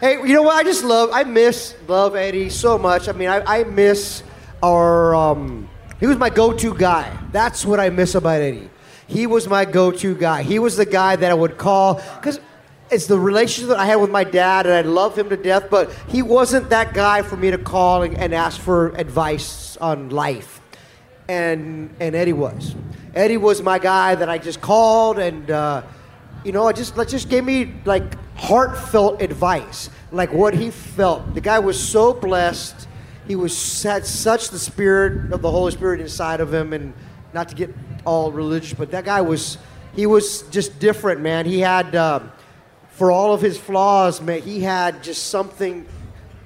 hey, 0.00 0.14
you 0.14 0.34
know 0.34 0.42
what? 0.42 0.56
I 0.56 0.62
just 0.62 0.84
love, 0.84 1.10
I 1.12 1.24
miss, 1.24 1.74
love 1.86 2.16
Eddie 2.16 2.50
so 2.50 2.78
much. 2.78 3.08
I 3.08 3.12
mean, 3.12 3.28
I, 3.28 3.60
I 3.60 3.64
miss 3.64 4.22
our, 4.62 5.14
um, 5.14 5.68
he 5.98 6.06
was 6.06 6.16
my 6.16 6.30
go-to 6.30 6.74
guy. 6.74 7.16
That's 7.32 7.64
what 7.64 7.78
I 7.80 7.90
miss 7.90 8.14
about 8.14 8.40
Eddie. 8.40 8.70
He 9.06 9.26
was 9.26 9.48
my 9.48 9.64
go-to 9.64 10.14
guy. 10.14 10.42
He 10.42 10.58
was 10.58 10.76
the 10.76 10.86
guy 10.86 11.16
that 11.16 11.30
I 11.30 11.34
would 11.34 11.58
call, 11.58 11.94
because 12.16 12.40
it's 12.90 13.06
the 13.06 13.18
relationship 13.18 13.70
that 13.70 13.78
I 13.78 13.86
had 13.86 13.96
with 13.96 14.10
my 14.10 14.24
dad, 14.24 14.66
and 14.66 14.74
I 14.74 14.82
love 14.82 15.18
him 15.18 15.28
to 15.28 15.36
death, 15.36 15.68
but 15.70 15.92
he 16.08 16.22
wasn't 16.22 16.70
that 16.70 16.94
guy 16.94 17.22
for 17.22 17.36
me 17.36 17.50
to 17.50 17.58
call 17.58 18.02
and, 18.02 18.16
and 18.16 18.34
ask 18.34 18.60
for 18.60 18.88
advice 18.96 19.76
on 19.76 20.10
life 20.10 20.60
and 21.30 21.94
and 22.00 22.14
Eddie 22.14 22.32
was. 22.32 22.74
Eddie 23.14 23.36
was 23.36 23.62
my 23.62 23.78
guy 23.78 24.14
that 24.14 24.28
I 24.28 24.38
just 24.38 24.60
called, 24.60 25.18
and 25.18 25.50
uh, 25.50 25.82
you 26.44 26.52
know, 26.52 26.66
I 26.66 26.72
just 26.72 26.96
like 26.96 27.08
just 27.08 27.28
gave 27.28 27.44
me 27.44 27.74
like 27.84 28.02
heartfelt 28.36 29.20
advice, 29.20 29.90
like 30.12 30.32
what 30.32 30.54
he 30.54 30.70
felt. 30.70 31.34
The 31.34 31.40
guy 31.40 31.58
was 31.58 31.82
so 31.82 32.12
blessed. 32.12 32.88
He 33.26 33.36
was 33.36 33.82
had 33.82 34.06
such 34.06 34.50
the 34.50 34.58
spirit 34.58 35.32
of 35.32 35.42
the 35.42 35.50
Holy 35.50 35.72
Spirit 35.72 36.00
inside 36.00 36.40
of 36.40 36.52
him, 36.52 36.72
and 36.72 36.94
not 37.32 37.48
to 37.48 37.54
get 37.54 37.74
all 38.04 38.32
religious, 38.32 38.74
but 38.74 38.90
that 38.92 39.04
guy 39.04 39.20
was 39.20 39.58
he 39.94 40.06
was 40.06 40.42
just 40.50 40.78
different, 40.78 41.20
man. 41.20 41.46
He 41.46 41.60
had. 41.60 41.94
Uh, 41.94 42.20
for 43.00 43.10
all 43.10 43.32
of 43.32 43.40
his 43.40 43.56
flaws, 43.56 44.20
man, 44.20 44.42
he 44.42 44.60
had 44.60 45.02
just 45.02 45.28
something 45.28 45.86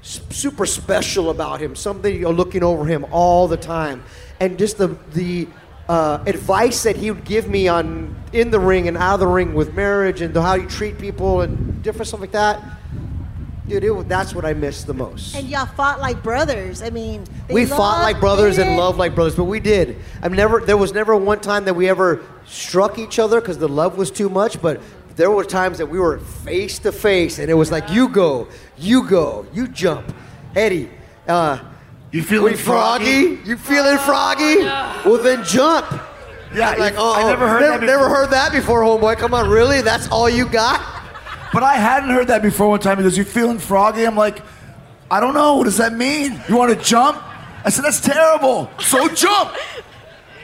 super 0.03 0.67
special 0.67 1.31
about 1.31 1.61
him, 1.61 1.75
something 1.75 2.17
you're 2.17 2.33
looking 2.33 2.63
over 2.63 2.85
him 2.85 3.05
all 3.11 3.49
the 3.49 3.57
time, 3.57 4.05
and 4.39 4.57
just 4.57 4.79
the 4.79 4.97
the 5.15 5.49
uh, 5.89 6.23
advice 6.27 6.83
that 6.85 6.97
he 6.97 7.11
would 7.11 7.25
give 7.25 7.49
me 7.49 7.69
on 7.69 8.17
in 8.33 8.51
the 8.51 8.59
ring 8.59 8.89
and 8.89 8.97
out 8.97 9.15
of 9.15 9.21
the 9.21 9.27
ring 9.27 9.55
with 9.55 9.75
marriage 9.75 10.21
and 10.21 10.35
how 10.35 10.55
you 10.55 10.67
treat 10.67 10.99
people 10.99 11.43
and 11.43 11.83
different 11.83 12.09
stuff 12.09 12.21
like 12.21 12.33
that. 12.33 12.63
Dude, 13.67 13.83
it, 13.83 14.09
that's 14.09 14.35
what 14.35 14.45
I 14.45 14.53
miss 14.53 14.85
the 14.85 14.93
most. 14.93 15.35
And 15.35 15.49
y'all 15.49 15.65
fought 15.65 15.99
like 15.99 16.23
brothers. 16.23 16.83
I 16.83 16.91
mean, 16.91 17.25
we 17.49 17.65
fought 17.65 18.03
like 18.03 18.21
brothers 18.21 18.59
and 18.59 18.77
loved 18.77 18.99
like 18.99 19.15
brothers, 19.15 19.37
but 19.37 19.45
we 19.45 19.59
did. 19.59 19.97
I've 20.21 20.33
never. 20.33 20.61
There 20.61 20.77
was 20.77 20.93
never 20.93 21.17
one 21.17 21.41
time 21.41 21.65
that 21.65 21.75
we 21.75 21.89
ever 21.89 22.23
struck 22.47 22.99
each 22.99 23.19
other 23.19 23.41
because 23.41 23.57
the 23.57 23.69
love 23.69 23.97
was 23.97 24.11
too 24.11 24.29
much. 24.29 24.61
But 24.61 24.83
there 25.17 25.31
were 25.31 25.45
times 25.45 25.79
that 25.79 25.87
we 25.87 25.99
were 25.99 26.19
face 26.19 26.79
to 26.81 26.93
face, 26.93 27.39
and 27.39 27.51
it 27.51 27.55
was 27.55 27.73
like, 27.73 27.89
you 27.89 28.09
go, 28.09 28.49
you 28.77 29.09
go, 29.09 29.47
you 29.55 29.67
jump, 29.69 30.15
Eddie. 30.55 30.91
Uh, 31.27 31.59
You 32.15 32.23
feeling 32.23 32.53
we 32.53 32.57
froggy? 32.57 33.41
You 33.45 33.57
feeling 33.57 33.99
froggy? 33.99 34.59
Well, 34.59 35.21
then 35.21 35.43
jump. 35.43 35.85
Yeah, 36.55 36.71
Like, 36.75 36.95
oh, 36.97 37.13
I 37.13 37.25
never 37.25 37.49
heard 37.49 37.61
never, 37.63 37.79
that. 37.79 37.87
never 37.87 38.05
before. 38.05 38.17
heard 38.17 38.31
that 38.31 38.53
before, 38.53 38.83
homeboy. 38.83 39.17
Come 39.19 39.35
on, 39.35 39.51
really? 39.51 39.81
That's 39.83 40.07
all 40.13 40.31
you 40.31 40.47
got? 40.47 40.81
But 41.53 41.65
I 41.65 41.75
hadn't 41.75 42.11
heard 42.11 42.29
that 42.29 42.41
before 42.41 42.69
one 42.69 42.79
time. 42.79 42.99
He 42.99 43.03
goes, 43.03 43.19
You 43.19 43.25
feeling 43.25 43.59
froggy? 43.59 44.05
I'm 44.05 44.15
like, 44.17 44.43
I 45.11 45.19
don't 45.19 45.35
know. 45.35 45.57
What 45.57 45.65
does 45.65 45.79
that 45.79 45.93
mean? 45.93 46.41
You 46.49 46.57
want 46.57 46.73
to 46.73 46.85
jump? 46.85 47.21
I 47.65 47.71
said, 47.71 47.85
That's 47.85 48.01
terrible. 48.01 48.71
So 48.79 49.09
jump. 49.15 49.53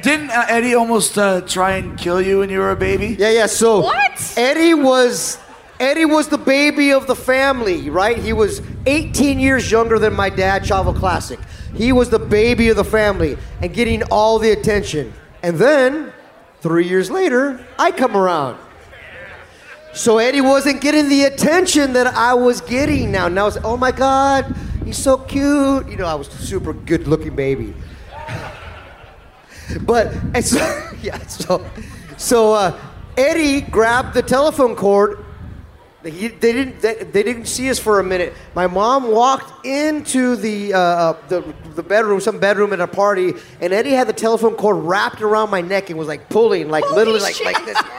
Didn't 0.02 0.30
uh, 0.30 0.46
Eddie 0.48 0.74
almost 0.74 1.16
uh, 1.18 1.42
try 1.42 1.76
and 1.76 1.96
kill 1.96 2.20
you 2.20 2.40
when 2.40 2.50
you 2.50 2.58
were 2.58 2.72
a 2.72 2.76
baby? 2.76 3.14
Yeah, 3.16 3.30
yeah. 3.30 3.46
So 3.46 3.82
What? 3.82 4.34
Eddie 4.36 4.74
was 4.74 5.38
Eddie 5.78 6.04
was 6.04 6.26
the 6.26 6.38
baby 6.38 6.90
of 6.90 7.06
the 7.06 7.14
family, 7.14 7.90
right? 7.90 8.18
He 8.18 8.32
was 8.32 8.60
18 8.86 9.38
years 9.38 9.70
younger 9.70 10.00
than 10.00 10.14
my 10.14 10.30
dad, 10.30 10.64
Chavo 10.64 10.96
Classic. 10.96 11.38
He 11.74 11.92
was 11.92 12.10
the 12.10 12.18
baby 12.18 12.68
of 12.68 12.76
the 12.76 12.84
family 12.84 13.36
and 13.62 13.72
getting 13.72 14.02
all 14.04 14.38
the 14.38 14.50
attention. 14.50 15.12
And 15.42 15.56
then, 15.56 16.12
three 16.60 16.86
years 16.86 17.10
later, 17.10 17.64
I 17.78 17.90
come 17.90 18.16
around. 18.16 18.58
So 19.92 20.18
Eddie 20.18 20.40
wasn't 20.40 20.80
getting 20.80 21.08
the 21.08 21.24
attention 21.24 21.94
that 21.94 22.06
I 22.06 22.34
was 22.34 22.60
getting 22.60 23.10
now. 23.10 23.28
Now 23.28 23.48
it's, 23.48 23.58
oh 23.64 23.76
my 23.76 23.90
God, 23.90 24.54
he's 24.84 24.98
so 24.98 25.18
cute. 25.18 25.88
You 25.88 25.96
know, 25.96 26.06
I 26.06 26.14
was 26.14 26.28
super 26.28 26.72
good 26.72 27.08
looking 27.08 27.34
baby. 27.34 27.74
But 29.82 30.12
and 30.34 30.44
so 30.44 30.58
yeah, 31.02 31.24
so 31.28 31.64
so 32.16 32.52
uh, 32.52 32.76
Eddie 33.16 33.60
grabbed 33.60 34.14
the 34.14 34.22
telephone 34.22 34.74
cord. 34.74 35.24
He, 36.02 36.28
they 36.28 36.52
didn't 36.52 36.80
they, 36.80 36.95
they 36.95 37.23
didn't 37.23 37.45
see 37.45 37.69
us 37.69 37.78
for 37.78 38.00
a 38.00 38.04
minute. 38.04 38.33
My 38.54 38.66
mom 38.66 39.11
walked 39.11 39.66
into 39.66 40.35
the, 40.35 40.73
uh, 40.73 41.12
the 41.28 41.54
the 41.75 41.83
bedroom, 41.83 42.21
some 42.21 42.38
bedroom 42.38 42.73
at 42.73 42.80
a 42.80 42.87
party, 42.87 43.35
and 43.61 43.73
Eddie 43.73 43.90
had 43.90 44.09
the 44.09 44.14
telephone 44.14 44.54
cord 44.54 44.76
wrapped 44.78 45.21
around 45.21 45.50
my 45.50 45.61
neck 45.61 45.90
and 45.90 45.99
was 45.99 46.09
like 46.09 46.30
pulling, 46.30 46.71
like 46.71 46.90
literally 46.90 47.21
like 47.21 47.45
like 47.45 47.64
this. 47.64 47.78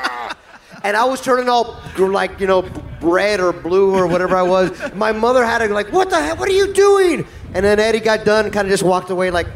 And 0.84 0.98
I 0.98 1.06
was 1.06 1.22
turning 1.22 1.48
all 1.48 1.80
like 2.00 2.40
you 2.40 2.48
know 2.48 2.68
red 3.02 3.40
or 3.40 3.54
blue 3.54 3.94
or 3.94 4.08
whatever 4.08 4.36
I 4.36 4.42
was. 4.42 4.72
My 4.96 5.12
mother 5.12 5.46
had 5.46 5.60
to 5.60 5.68
like, 5.68 5.92
what 5.92 6.10
the 6.10 6.20
hell? 6.20 6.38
What 6.38 6.50
are 6.50 6.54
you 6.54 6.74
doing? 6.74 7.28
And 7.54 7.64
then 7.64 7.80
Eddie 7.80 8.00
got 8.00 8.26
done, 8.26 8.46
and 8.46 8.54
kind 8.54 8.66
of 8.66 8.72
just 8.72 8.84
walked 8.84 9.12
away 9.12 9.30
like. 9.30 9.48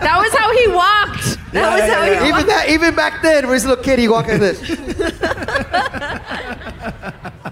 That 0.00 0.18
was 0.18 0.32
how 0.34 0.52
he 0.52 0.68
walked. 0.68 1.38
That 1.52 1.62
Yeah, 1.62 1.70
was 1.74 1.80
yeah, 1.80 1.94
how 1.94 2.04
yeah, 2.04 2.06
he 2.06 2.12
yeah. 2.12 2.20
walked. 2.20 2.28
Even 2.42 2.46
that, 2.46 2.68
even 2.68 2.94
back 2.94 3.22
then, 3.22 3.44
when 3.44 3.46
he 3.46 3.52
was 3.54 3.64
a 3.64 3.68
little 3.68 3.84
kid, 3.84 3.98
he 3.98 4.08
walked 4.08 4.28
like 4.28 4.40
this. 4.40 4.60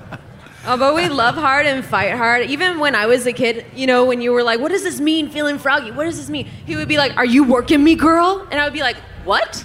Oh, 0.67 0.79
but 0.79 0.95
we 0.95 1.11
love 1.11 1.35
hard 1.35 1.67
and 1.67 1.85
fight 1.85 2.15
hard. 2.15 2.49
Even 2.49 2.79
when 2.79 2.95
I 2.95 3.05
was 3.05 3.27
a 3.27 3.35
kid, 3.35 3.67
you 3.75 3.87
know, 3.87 4.07
when 4.07 4.23
you 4.23 4.33
were 4.33 4.43
like, 4.43 4.61
"What 4.61 4.71
does 4.73 4.83
this 4.83 4.99
mean, 4.99 5.29
feeling 5.29 5.59
froggy? 5.59 5.91
What 5.91 6.05
does 6.05 6.17
this 6.17 6.31
mean?" 6.31 6.47
He 6.65 6.75
would 6.75 6.89
be 6.89 6.97
like, 6.97 7.15
"Are 7.19 7.25
you 7.27 7.45
working 7.45 7.85
me, 7.85 7.95
girl?" 7.97 8.49
And 8.51 8.59
I 8.59 8.65
would 8.65 8.73
be 8.73 8.81
like, 8.81 8.97
"What?" 9.25 9.63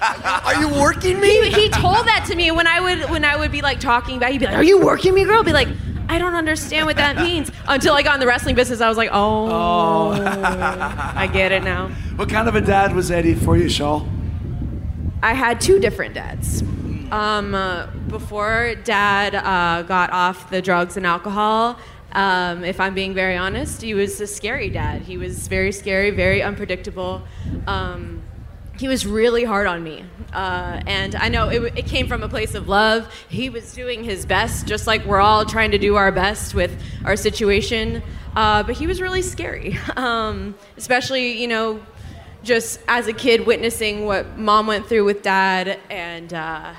Are 0.24 0.54
you 0.58 0.68
working 0.80 1.20
me? 1.20 1.50
He, 1.50 1.64
he 1.64 1.68
told 1.68 2.06
that 2.06 2.24
to 2.28 2.34
me 2.34 2.50
when 2.52 2.66
I 2.66 2.80
would 2.80 3.10
when 3.10 3.22
I 3.22 3.36
would 3.36 3.52
be 3.52 3.60
like 3.60 3.80
talking 3.80 4.16
about. 4.16 4.30
He'd 4.32 4.38
be 4.38 4.46
like, 4.46 4.56
"Are 4.56 4.62
you 4.64 4.80
working 4.80 5.12
me, 5.12 5.24
girl?" 5.24 5.40
I'd 5.40 5.44
be 5.44 5.52
like, 5.52 5.68
"I 6.10 6.18
don't 6.18 6.34
understand 6.34 6.86
what 6.86 6.96
that 6.96 7.16
means." 7.16 7.50
Until 7.68 7.94
I 7.94 8.02
got 8.02 8.14
in 8.14 8.20
the 8.20 8.26
wrestling 8.26 8.56
business, 8.56 8.80
I 8.80 8.88
was 8.88 8.98
like, 8.98 9.10
"Oh, 9.12 10.12
I 11.24 11.28
get 11.32 11.52
it 11.52 11.62
now." 11.62 11.88
What 12.16 12.28
kind 12.28 12.48
of 12.48 12.54
a 12.54 12.60
dad 12.60 12.94
was 12.94 13.10
Eddie 13.10 13.34
for 13.34 13.56
you, 13.56 13.66
Shaul? 13.66 14.06
I 15.22 15.34
had 15.34 15.60
two 15.60 15.78
different 15.78 16.14
dads. 16.14 16.62
Um, 17.12 17.54
uh, 17.54 17.86
before 18.08 18.74
dad 18.84 19.34
uh, 19.34 19.82
got 19.82 20.10
off 20.12 20.48
the 20.50 20.62
drugs 20.62 20.96
and 20.96 21.06
alcohol, 21.06 21.78
um, 22.12 22.64
if 22.64 22.80
I'm 22.80 22.94
being 22.94 23.14
very 23.14 23.36
honest, 23.36 23.82
he 23.82 23.94
was 23.94 24.20
a 24.20 24.26
scary 24.26 24.70
dad. 24.70 25.02
He 25.02 25.16
was 25.16 25.46
very 25.48 25.72
scary, 25.72 26.10
very 26.10 26.42
unpredictable. 26.42 27.22
Um, 27.66 28.22
he 28.80 28.88
was 28.88 29.06
really 29.06 29.44
hard 29.44 29.66
on 29.66 29.84
me. 29.84 30.02
Uh, 30.32 30.80
and 30.86 31.14
I 31.14 31.28
know 31.28 31.50
it, 31.50 31.76
it 31.76 31.86
came 31.86 32.08
from 32.08 32.22
a 32.22 32.30
place 32.30 32.54
of 32.54 32.66
love. 32.66 33.12
He 33.28 33.50
was 33.50 33.74
doing 33.74 34.02
his 34.02 34.24
best, 34.24 34.66
just 34.66 34.86
like 34.86 35.04
we're 35.04 35.20
all 35.20 35.44
trying 35.44 35.72
to 35.72 35.78
do 35.78 35.96
our 35.96 36.10
best 36.10 36.54
with 36.54 36.82
our 37.04 37.14
situation. 37.14 38.02
Uh, 38.34 38.62
but 38.62 38.74
he 38.74 38.86
was 38.86 39.02
really 39.02 39.20
scary, 39.20 39.76
um, 39.96 40.54
especially, 40.78 41.38
you 41.38 41.46
know, 41.46 41.78
just 42.42 42.80
as 42.88 43.06
a 43.06 43.12
kid 43.12 43.46
witnessing 43.46 44.06
what 44.06 44.38
mom 44.38 44.66
went 44.66 44.86
through 44.86 45.04
with 45.04 45.20
dad 45.20 45.78
and 45.90 46.32
uh, 46.32 46.72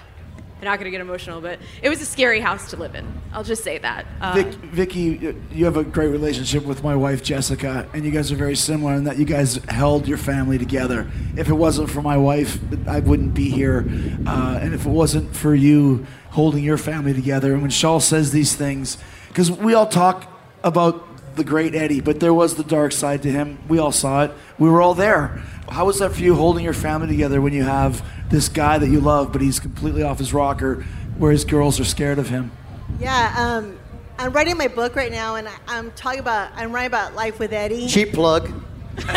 I'm 0.61 0.65
not 0.65 0.77
gonna 0.77 0.91
get 0.91 1.01
emotional, 1.01 1.41
but 1.41 1.57
it 1.81 1.89
was 1.89 2.01
a 2.01 2.05
scary 2.05 2.39
house 2.39 2.69
to 2.69 2.77
live 2.77 2.93
in. 2.93 3.11
I'll 3.33 3.43
just 3.43 3.63
say 3.63 3.79
that. 3.79 4.05
Uh, 4.21 4.33
Vic, 4.35 4.53
Vicky, 4.53 5.35
you 5.51 5.65
have 5.65 5.75
a 5.75 5.83
great 5.83 6.09
relationship 6.09 6.65
with 6.65 6.83
my 6.83 6.95
wife 6.95 7.23
Jessica, 7.23 7.89
and 7.95 8.05
you 8.05 8.11
guys 8.11 8.31
are 8.31 8.35
very 8.35 8.55
similar 8.55 8.93
in 8.93 9.05
that 9.05 9.17
you 9.17 9.25
guys 9.25 9.55
held 9.69 10.07
your 10.07 10.19
family 10.19 10.59
together. 10.59 11.09
If 11.35 11.49
it 11.49 11.55
wasn't 11.55 11.89
for 11.89 12.03
my 12.03 12.15
wife, 12.15 12.59
I 12.87 12.99
wouldn't 12.99 13.33
be 13.33 13.49
here, 13.49 13.85
uh, 14.27 14.59
and 14.61 14.75
if 14.75 14.85
it 14.85 14.89
wasn't 14.89 15.35
for 15.35 15.55
you 15.55 16.05
holding 16.29 16.63
your 16.63 16.77
family 16.77 17.13
together, 17.13 17.53
and 17.53 17.63
when 17.63 17.71
Shaul 17.71 17.99
says 17.99 18.31
these 18.31 18.55
things, 18.55 18.99
because 19.29 19.51
we 19.51 19.73
all 19.73 19.87
talk 19.87 20.31
about 20.63 21.10
the 21.35 21.43
great 21.43 21.75
Eddie, 21.75 22.01
but 22.01 22.19
there 22.19 22.33
was 22.33 22.55
the 22.55 22.63
dark 22.63 22.91
side 22.91 23.23
to 23.23 23.31
him. 23.31 23.59
We 23.67 23.79
all 23.79 23.91
saw 23.91 24.23
it. 24.23 24.31
We 24.59 24.69
were 24.69 24.81
all 24.81 24.93
there. 24.93 25.41
How 25.69 25.85
was 25.85 25.99
that 25.99 26.11
for 26.13 26.21
you 26.21 26.35
holding 26.35 26.63
your 26.63 26.73
family 26.73 27.07
together 27.07 27.39
when 27.41 27.53
you 27.53 27.63
have 27.63 28.03
this 28.29 28.49
guy 28.49 28.77
that 28.77 28.87
you 28.89 28.99
love, 28.99 29.31
but 29.31 29.41
he's 29.41 29.59
completely 29.59 30.03
off 30.03 30.19
his 30.19 30.33
rocker, 30.33 30.83
where 31.17 31.31
his 31.31 31.45
girls 31.45 31.79
are 31.79 31.85
scared 31.85 32.19
of 32.19 32.29
him? 32.29 32.51
Yeah, 32.99 33.33
um, 33.37 33.77
I'm 34.17 34.33
writing 34.33 34.57
my 34.57 34.67
book 34.67 34.95
right 34.95 35.11
now, 35.11 35.35
and 35.35 35.47
I, 35.47 35.53
I'm 35.67 35.91
talking 35.91 36.19
about 36.19 36.51
I'm 36.55 36.71
writing 36.73 36.87
about 36.87 37.15
life 37.15 37.39
with 37.39 37.53
Eddie. 37.53 37.87
Cheap 37.87 38.11
plug. 38.13 38.51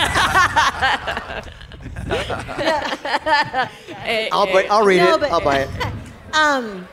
I'll, 4.33 4.47
buy, 4.47 4.67
I'll 4.71 4.85
read 4.85 4.99
No, 4.99 5.15
it. 5.15 5.21
but- 5.21 5.33
I'll 5.33 5.41
buy 5.41 5.59
it. 5.61 5.71
um, 6.35 6.87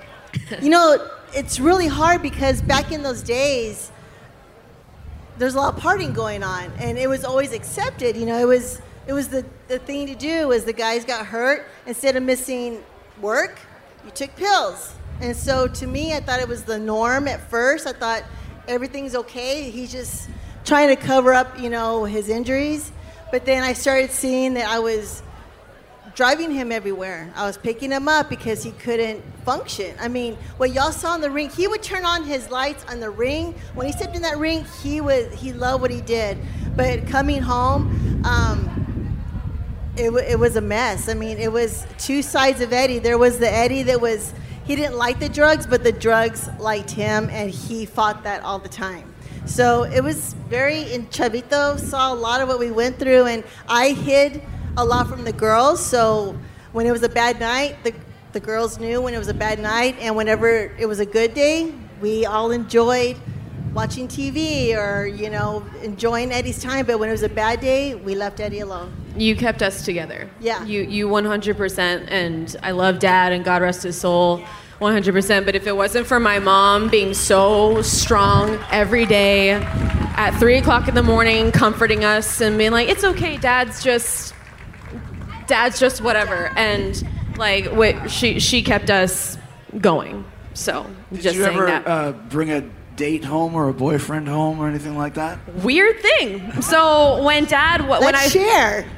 you 0.61 0.69
know, 0.69 1.07
it's 1.33 1.59
really 1.59 1.87
hard 1.87 2.21
because 2.21 2.61
back 2.61 2.91
in 2.91 3.03
those 3.03 3.21
days, 3.21 3.91
there's 5.41 5.55
a 5.55 5.57
lot 5.57 5.75
of 5.75 5.81
partying 5.81 6.13
going 6.13 6.43
on, 6.43 6.71
and 6.77 6.99
it 6.99 7.07
was 7.07 7.25
always 7.25 7.51
accepted. 7.51 8.15
You 8.15 8.27
know, 8.27 8.37
it 8.37 8.47
was 8.47 8.79
it 9.07 9.13
was 9.13 9.27
the, 9.27 9.43
the 9.67 9.79
thing 9.79 10.05
to 10.07 10.15
do. 10.15 10.47
Was 10.47 10.65
the 10.65 10.73
guys 10.73 11.03
got 11.03 11.25
hurt 11.25 11.67
instead 11.87 12.15
of 12.15 12.21
missing 12.21 12.83
work, 13.19 13.59
you 14.05 14.11
took 14.11 14.35
pills, 14.35 14.93
and 15.19 15.35
so 15.35 15.67
to 15.67 15.87
me, 15.87 16.13
I 16.13 16.19
thought 16.19 16.39
it 16.39 16.47
was 16.47 16.63
the 16.63 16.77
norm 16.77 17.27
at 17.27 17.49
first. 17.49 17.87
I 17.87 17.93
thought 17.93 18.23
everything's 18.67 19.15
okay. 19.15 19.71
He's 19.71 19.91
just 19.91 20.29
trying 20.63 20.89
to 20.89 20.95
cover 20.95 21.33
up, 21.33 21.59
you 21.59 21.71
know, 21.71 22.05
his 22.05 22.29
injuries. 22.29 22.91
But 23.31 23.45
then 23.45 23.63
I 23.63 23.73
started 23.73 24.11
seeing 24.11 24.53
that 24.55 24.67
I 24.67 24.77
was 24.79 25.23
driving 26.15 26.51
him 26.51 26.71
everywhere. 26.71 27.31
I 27.35 27.45
was 27.45 27.57
picking 27.57 27.91
him 27.91 28.07
up 28.07 28.29
because 28.29 28.63
he 28.63 28.71
couldn't 28.71 29.23
function. 29.45 29.95
I 29.99 30.07
mean, 30.07 30.35
what 30.57 30.73
y'all 30.73 30.91
saw 30.91 31.15
in 31.15 31.21
the 31.21 31.31
ring, 31.31 31.49
he 31.49 31.67
would 31.67 31.81
turn 31.83 32.05
on 32.05 32.23
his 32.23 32.49
lights 32.49 32.85
on 32.89 32.99
the 32.99 33.09
ring. 33.09 33.55
When 33.73 33.87
he 33.87 33.93
stepped 33.93 34.15
in 34.15 34.21
that 34.23 34.37
ring, 34.37 34.65
he 34.81 35.01
was 35.01 35.33
he 35.33 35.53
loved 35.53 35.81
what 35.81 35.91
he 35.91 36.01
did. 36.01 36.37
But 36.75 37.07
coming 37.07 37.41
home, 37.41 38.23
um, 38.25 39.17
it, 39.97 40.11
wa- 40.11 40.19
it 40.19 40.39
was 40.39 40.55
a 40.55 40.61
mess. 40.61 41.09
I 41.09 41.13
mean, 41.13 41.37
it 41.37 41.51
was 41.51 41.85
two 41.97 42.21
sides 42.21 42.61
of 42.61 42.71
Eddie. 42.73 42.99
There 42.99 43.17
was 43.17 43.39
the 43.39 43.51
Eddie 43.51 43.83
that 43.83 43.99
was 43.99 44.33
he 44.63 44.75
didn't 44.75 44.95
like 44.95 45.19
the 45.19 45.29
drugs, 45.29 45.65
but 45.65 45.83
the 45.83 45.91
drugs 45.91 46.47
liked 46.59 46.91
him, 46.91 47.29
and 47.29 47.49
he 47.49 47.85
fought 47.85 48.23
that 48.23 48.43
all 48.43 48.59
the 48.59 48.69
time. 48.69 49.13
So 49.45 49.83
it 49.83 50.03
was 50.03 50.33
very 50.49 50.93
in 50.93 51.07
Chavito 51.07 51.79
saw 51.79 52.13
a 52.13 52.15
lot 52.15 52.41
of 52.41 52.47
what 52.47 52.59
we 52.59 52.71
went 52.71 52.99
through, 52.99 53.25
and 53.25 53.43
I 53.67 53.89
hid 53.89 54.41
a 54.77 54.85
lot 54.85 55.07
from 55.07 55.23
the 55.23 55.33
girls. 55.33 55.83
So 55.83 56.37
when 56.71 56.85
it 56.85 56.91
was 56.91 57.03
a 57.03 57.09
bad 57.09 57.39
night, 57.39 57.83
the 57.83 57.93
the 58.33 58.39
girls 58.39 58.79
knew 58.79 59.01
when 59.01 59.13
it 59.13 59.17
was 59.17 59.27
a 59.27 59.33
bad 59.33 59.59
night, 59.59 59.97
and 59.99 60.15
whenever 60.15 60.47
it 60.77 60.87
was 60.87 60.99
a 60.99 61.05
good 61.05 61.33
day, 61.33 61.73
we 61.99 62.25
all 62.25 62.51
enjoyed 62.51 63.17
watching 63.73 64.07
TV 64.07 64.75
or 64.75 65.05
you 65.05 65.29
know 65.29 65.65
enjoying 65.81 66.31
Eddie's 66.31 66.61
time. 66.61 66.85
But 66.85 66.99
when 66.99 67.09
it 67.09 67.13
was 67.13 67.23
a 67.23 67.29
bad 67.29 67.59
day, 67.59 67.95
we 67.95 68.15
left 68.15 68.39
Eddie 68.39 68.59
alone. 68.59 68.93
You 69.17 69.35
kept 69.35 69.61
us 69.61 69.83
together. 69.83 70.29
Yeah. 70.39 70.63
You 70.63 70.81
you 70.83 71.07
100% 71.07 72.05
and 72.09 72.55
I 72.63 72.71
love 72.71 72.99
dad 72.99 73.33
and 73.33 73.43
God 73.43 73.61
rest 73.61 73.83
his 73.83 73.99
soul 73.99 74.43
100%. 74.81 75.45
But 75.45 75.55
if 75.55 75.67
it 75.67 75.75
wasn't 75.75 76.07
for 76.07 76.19
my 76.19 76.39
mom 76.39 76.89
being 76.89 77.13
so 77.13 77.81
strong 77.83 78.59
every 78.71 79.05
day 79.05 79.51
at 79.51 80.31
three 80.39 80.57
o'clock 80.57 80.87
in 80.87 80.95
the 80.95 81.03
morning, 81.03 81.51
comforting 81.51 82.03
us 82.03 82.41
and 82.41 82.57
being 82.57 82.71
like, 82.71 82.89
it's 82.89 83.03
okay, 83.03 83.37
dad's 83.37 83.83
just, 83.83 84.33
dad's 85.51 85.79
just 85.81 86.01
whatever. 86.01 86.49
And 86.55 87.05
like, 87.37 87.73
wait, 87.73 88.09
she, 88.09 88.39
she 88.39 88.63
kept 88.63 88.89
us 88.89 89.37
going. 89.79 90.23
So 90.53 90.87
Did 91.11 91.21
just 91.21 91.35
you 91.35 91.43
saying 91.43 91.57
ever 91.57 91.65
that. 91.65 91.87
uh, 91.87 92.11
bring 92.13 92.51
a 92.51 92.61
date 92.95 93.25
home 93.25 93.53
or 93.53 93.67
a 93.67 93.73
boyfriend 93.73 94.29
home 94.29 94.61
or 94.61 94.69
anything 94.69 94.97
like 94.97 95.15
that? 95.15 95.39
Weird 95.55 95.99
thing. 95.99 96.61
So 96.61 97.21
when 97.23 97.45
dad, 97.45 97.87
when 97.87 98.15
I 98.15 98.27
share. 98.27 98.89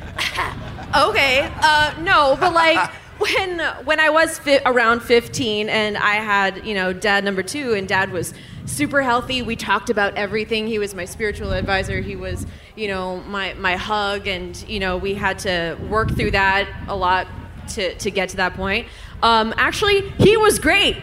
okay, 0.95 1.51
uh, 1.61 1.95
no, 2.01 2.37
but 2.39 2.53
like 2.53 2.91
when 3.17 3.59
when 3.85 3.99
I 3.99 4.09
was 4.11 4.37
fi- 4.37 4.61
around 4.63 5.01
15 5.01 5.69
and 5.69 5.97
I 5.97 6.15
had 6.15 6.65
you 6.65 6.75
know 6.75 6.93
dad 6.93 7.23
number 7.23 7.41
two 7.41 7.73
and 7.73 7.87
dad 7.87 8.11
was 8.11 8.33
super 8.65 9.01
healthy. 9.01 9.41
We 9.41 9.55
talked 9.55 9.89
about 9.89 10.15
everything. 10.15 10.67
He 10.67 10.77
was 10.77 10.93
my 10.93 11.05
spiritual 11.05 11.51
advisor. 11.51 11.99
He 11.99 12.15
was 12.15 12.45
you 12.75 12.87
know 12.87 13.21
my 13.21 13.53
my 13.55 13.75
hug 13.75 14.27
and 14.27 14.63
you 14.67 14.79
know 14.79 14.97
we 14.97 15.13
had 15.13 15.39
to 15.39 15.77
work 15.89 16.15
through 16.15 16.31
that 16.31 16.67
a 16.87 16.95
lot 16.95 17.27
to 17.69 17.95
to 17.95 18.11
get 18.11 18.29
to 18.29 18.37
that 18.37 18.53
point. 18.53 18.87
Um, 19.21 19.53
actually, 19.57 20.09
he 20.11 20.35
was 20.37 20.59
great. 20.59 20.97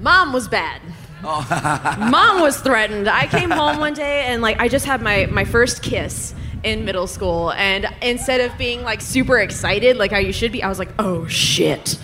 Mom 0.00 0.32
was 0.32 0.48
bad. 0.48 0.80
Mom 1.22 2.40
was 2.40 2.60
threatened. 2.60 3.08
I 3.08 3.26
came 3.26 3.50
home 3.50 3.78
one 3.78 3.92
day 3.94 4.24
and 4.26 4.40
like 4.40 4.60
I 4.60 4.68
just 4.68 4.86
had 4.86 5.02
my 5.02 5.26
my 5.26 5.44
first 5.44 5.82
kiss 5.82 6.34
in 6.64 6.84
middle 6.84 7.06
school 7.06 7.52
and 7.52 7.86
instead 8.02 8.40
of 8.40 8.56
being 8.58 8.82
like 8.82 9.00
super 9.00 9.38
excited 9.38 9.96
like 9.96 10.10
how 10.10 10.18
you 10.18 10.32
should 10.32 10.52
be, 10.52 10.62
I 10.62 10.68
was 10.68 10.78
like, 10.78 10.90
"Oh 10.98 11.26
shit." 11.26 11.98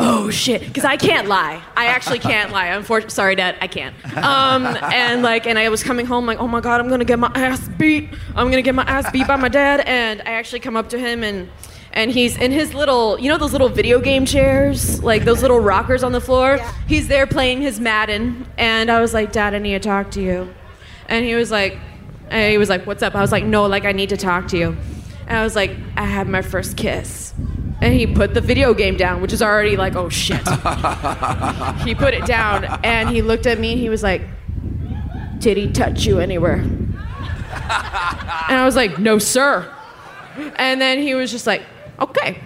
Oh 0.00 0.30
shit, 0.30 0.60
because 0.60 0.84
I 0.84 0.96
can't 0.96 1.26
lie. 1.26 1.62
I 1.76 1.86
actually 1.86 2.20
can't 2.20 2.52
lie. 2.52 2.66
Unfortunately, 2.66 3.14
sorry, 3.14 3.34
Dad, 3.34 3.56
I 3.60 3.66
can't. 3.66 3.94
Um, 4.16 4.66
and 4.66 5.22
like, 5.22 5.46
and 5.46 5.58
I 5.58 5.68
was 5.68 5.82
coming 5.82 6.06
home 6.06 6.26
like, 6.26 6.38
oh 6.38 6.46
my 6.46 6.60
god, 6.60 6.80
I'm 6.80 6.88
gonna 6.88 7.04
get 7.04 7.18
my 7.18 7.32
ass 7.34 7.68
beat. 7.68 8.10
I'm 8.36 8.50
gonna 8.50 8.62
get 8.62 8.74
my 8.74 8.84
ass 8.84 9.10
beat 9.10 9.26
by 9.26 9.36
my 9.36 9.48
dad. 9.48 9.80
And 9.80 10.20
I 10.22 10.32
actually 10.32 10.60
come 10.60 10.76
up 10.76 10.88
to 10.90 10.98
him 10.98 11.24
and 11.24 11.48
and 11.92 12.12
he's 12.12 12.36
in 12.36 12.52
his 12.52 12.74
little, 12.74 13.18
you 13.18 13.28
know, 13.28 13.38
those 13.38 13.52
little 13.52 13.68
video 13.68 14.00
game 14.00 14.24
chairs, 14.24 15.02
like 15.02 15.24
those 15.24 15.42
little 15.42 15.58
rockers 15.58 16.04
on 16.04 16.12
the 16.12 16.20
floor. 16.20 16.58
He's 16.86 17.08
there 17.08 17.26
playing 17.26 17.62
his 17.62 17.80
Madden, 17.80 18.46
and 18.56 18.90
I 18.90 19.00
was 19.00 19.14
like, 19.14 19.32
Dad, 19.32 19.54
I 19.54 19.58
need 19.58 19.72
to 19.72 19.80
talk 19.80 20.12
to 20.12 20.22
you. 20.22 20.54
And 21.08 21.24
he 21.24 21.34
was 21.34 21.50
like, 21.50 21.78
and 22.30 22.52
he 22.52 22.58
was 22.58 22.68
like, 22.68 22.86
what's 22.86 23.02
up? 23.02 23.14
I 23.14 23.20
was 23.20 23.32
like, 23.32 23.44
no, 23.44 23.66
like 23.66 23.84
I 23.84 23.92
need 23.92 24.10
to 24.10 24.16
talk 24.16 24.48
to 24.48 24.58
you. 24.58 24.76
And 25.26 25.36
I 25.38 25.42
was 25.42 25.56
like, 25.56 25.72
I 25.96 26.04
had 26.04 26.28
my 26.28 26.42
first 26.42 26.76
kiss. 26.76 27.34
And 27.80 27.94
he 27.94 28.06
put 28.06 28.34
the 28.34 28.40
video 28.40 28.74
game 28.74 28.96
down, 28.96 29.20
which 29.20 29.32
is 29.32 29.40
already 29.40 29.76
like, 29.76 29.94
oh 29.94 30.08
shit. 30.08 30.36
he 31.84 31.94
put 31.94 32.14
it 32.14 32.26
down 32.26 32.64
and 32.84 33.08
he 33.08 33.22
looked 33.22 33.46
at 33.46 33.60
me 33.60 33.72
and 33.72 33.80
he 33.80 33.88
was 33.88 34.02
like, 34.02 34.22
Did 35.38 35.56
he 35.56 35.70
touch 35.70 36.04
you 36.04 36.18
anywhere? 36.18 36.64
And 38.48 38.56
I 38.56 38.64
was 38.64 38.74
like, 38.74 38.98
No, 38.98 39.18
sir. 39.18 39.72
And 40.56 40.80
then 40.80 40.98
he 40.98 41.14
was 41.14 41.30
just 41.30 41.46
like, 41.46 41.62
Okay. 42.00 42.40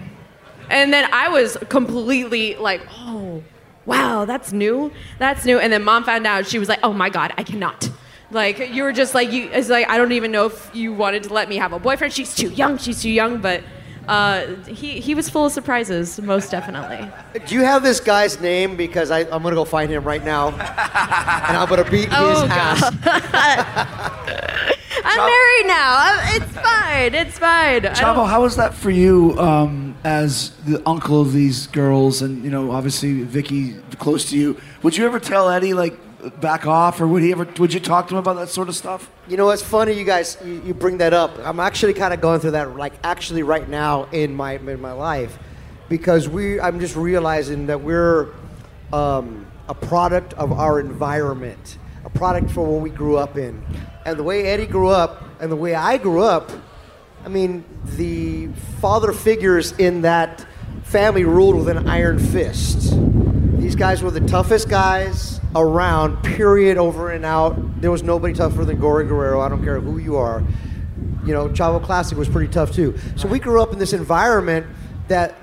And 0.69 0.93
then 0.93 1.09
I 1.13 1.29
was 1.29 1.57
completely 1.69 2.57
like, 2.57 2.83
Oh, 2.91 3.43
wow, 3.87 4.27
that's 4.27 4.53
new. 4.53 4.93
That's 5.19 5.45
new. 5.47 5.59
And 5.59 5.73
then 5.73 5.83
mom 5.83 6.05
found 6.05 6.27
out. 6.27 6.47
She 6.47 6.59
was 6.59 6.69
like, 6.69 6.81
Oh 6.83 6.93
my 6.93 7.09
God, 7.09 7.33
I 7.39 7.43
cannot. 7.43 7.91
Like 8.33 8.71
you 8.73 8.83
were 8.83 8.93
just 8.93 9.15
like 9.15 9.31
you. 9.33 9.49
It's 9.53 9.69
like 9.69 9.89
I 9.89 9.99
don't 9.99 10.13
even 10.13 10.33
know 10.33 10.47
if 10.47 10.71
you 10.75 10.93
wanted 10.93 11.25
to 11.25 11.35
let 11.35 11.49
me 11.49 11.57
have 11.57 11.73
a 11.73 11.79
boyfriend. 11.79 12.13
She's 12.13 12.35
too 12.35 12.49
young. 12.51 12.79
She's 12.79 13.03
too 13.03 13.11
young. 13.11 13.41
But 13.41 13.63
uh, 14.09 14.47
he 14.67 15.01
he 15.01 15.15
was 15.15 15.29
full 15.29 15.47
of 15.47 15.53
surprises, 15.53 16.21
most 16.21 16.51
definitely. 16.51 17.09
Do 17.47 17.55
you 17.55 17.63
have 17.65 17.83
this 17.83 18.01
guy's 18.01 18.41
name? 18.41 18.77
Because 18.77 19.11
I, 19.11 19.21
I'm 19.21 19.43
gonna 19.43 19.55
go 19.55 19.65
find 19.65 19.91
him 19.91 20.05
right 20.05 20.25
now, 20.25 20.49
and 20.49 20.61
I'm 21.57 21.69
gonna 21.69 21.89
beat 21.91 22.09
Oh, 22.13 22.43
his 22.43 22.51
ass. 22.51 22.83
I'm 25.05 25.19
married 25.19 25.67
now. 25.67 25.97
I'm, 25.99 26.43
it's 26.43 26.53
fine. 26.53 27.15
It's 27.15 27.39
fine. 27.39 27.83
Chavo, 27.83 28.29
how 28.29 28.43
was 28.43 28.57
that 28.57 28.75
for 28.75 28.91
you 28.91 29.39
um, 29.39 29.97
as 30.05 30.51
the 30.67 30.83
uncle 30.87 31.21
of 31.21 31.33
these 31.33 31.67
girls, 31.69 32.23
and 32.23 32.45
you 32.45 32.51
know, 32.51 32.71
obviously 32.71 33.23
Vicky 33.23 33.75
close 33.99 34.29
to 34.31 34.39
you? 34.39 34.61
Would 34.83 34.97
you 34.97 35.05
ever 35.07 35.19
tell 35.21 35.49
Eddie 35.51 35.75
like 35.75 35.99
back 36.41 36.67
off, 36.67 37.01
or 37.01 37.07
would 37.07 37.23
he 37.23 37.33
ever? 37.33 37.47
Would 37.59 37.75
you 37.75 37.81
talk 37.81 38.09
to 38.09 38.15
him 38.15 38.19
about 38.19 38.35
that 38.37 38.49
sort 38.49 38.69
of 38.69 38.77
stuff? 38.77 39.11
You 39.29 39.37
know, 39.37 39.51
it's 39.51 39.63
funny 39.63 39.93
you 39.93 40.05
guys 40.05 40.39
you, 40.45 40.63
you 40.65 40.75
bring 40.75 40.99
that 40.99 41.13
up. 41.13 41.37
I'm 41.39 41.61
actually 41.61 41.95
kind 41.95 42.15
of 42.15 42.21
going 42.21 42.41
through 42.41 42.53
that, 42.53 42.77
like 42.77 42.95
actually 43.03 43.43
right 43.43 43.69
now 43.69 44.05
in 44.13 44.35
my 44.35 44.53
in 44.53 44.81
my 44.81 44.93
life, 44.93 45.39
because 45.89 46.29
we 46.29 46.61
I'm 46.61 46.81
just 46.81 46.97
realizing 46.97 47.67
that 47.67 47.81
we're 47.81 48.29
um, 48.93 49.47
a 49.69 49.75
product 49.75 50.35
of 50.35 50.53
our 50.53 50.81
environment, 50.81 51.79
a 52.05 52.11
product 52.11 52.51
for 52.51 52.65
what 52.65 52.81
we 52.81 52.91
grew 52.91 53.17
up 53.17 53.37
in, 53.37 53.63
and 54.07 54.19
the 54.19 54.23
way 54.23 54.45
Eddie 54.45 54.67
grew 54.67 54.89
up 54.89 55.25
and 55.41 55.51
the 55.51 55.57
way 55.57 55.75
I 55.75 55.99
grew 55.99 56.23
up. 56.23 56.51
I 57.25 57.29
mean, 57.29 57.65
the 57.85 58.49
father 58.81 59.13
figures 59.13 59.73
in 59.73 60.03
that 60.03 60.45
family 60.83 61.25
ruled 61.25 61.55
with 61.55 61.69
an 61.69 61.89
iron 61.89 62.19
fist. 62.19 62.95
These 63.63 63.77
guys 63.77 64.03
were 64.03 64.11
the 64.11 64.27
toughest 64.27 64.69
guys 64.69 65.41
around, 65.55 66.21
period, 66.25 66.79
over 66.79 67.13
and 67.13 67.25
out. 67.25 67.81
There 67.81 67.93
was 67.93 68.03
nobody 68.03 68.35
tougher 68.35 68.65
than 68.65 68.81
Gory 68.81 69.05
Guerrero. 69.05 69.41
I 69.41 69.49
don't 69.49 69.63
care 69.63 69.79
who 69.79 69.99
you 69.99 70.17
are. 70.17 70.43
You 71.25 71.33
know, 71.33 71.49
Chavo 71.49 71.81
Classic 71.81 72.19
was 72.19 72.29
pretty 72.29 72.53
tough 72.53 72.73
too. 72.73 72.99
So 73.15 73.29
we 73.29 73.39
grew 73.39 73.63
up 73.63 73.73
in 73.73 73.79
this 73.79 73.93
environment 73.93 74.67
that 75.07 75.37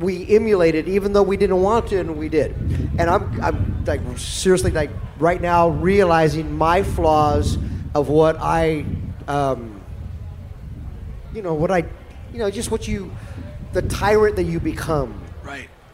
we 0.00 0.28
emulated, 0.34 0.88
even 0.88 1.12
though 1.12 1.22
we 1.22 1.36
didn't 1.36 1.62
want 1.62 1.86
to, 1.90 2.00
and 2.00 2.16
we 2.16 2.28
did. 2.28 2.56
And 2.98 3.02
I'm, 3.02 3.40
I'm 3.40 3.84
like 3.84 4.00
seriously, 4.18 4.72
like 4.72 4.90
right 5.20 5.40
now, 5.40 5.68
realizing 5.68 6.56
my 6.58 6.82
flaws 6.82 7.56
of 7.94 8.08
what 8.08 8.36
I, 8.40 8.84
um, 9.28 9.80
you 11.32 11.42
know, 11.42 11.54
what 11.54 11.70
I, 11.70 11.84
you 12.32 12.40
know, 12.40 12.50
just 12.50 12.72
what 12.72 12.88
you, 12.88 13.12
the 13.74 13.82
tyrant 13.82 14.34
that 14.34 14.44
you 14.44 14.58
become. 14.58 15.24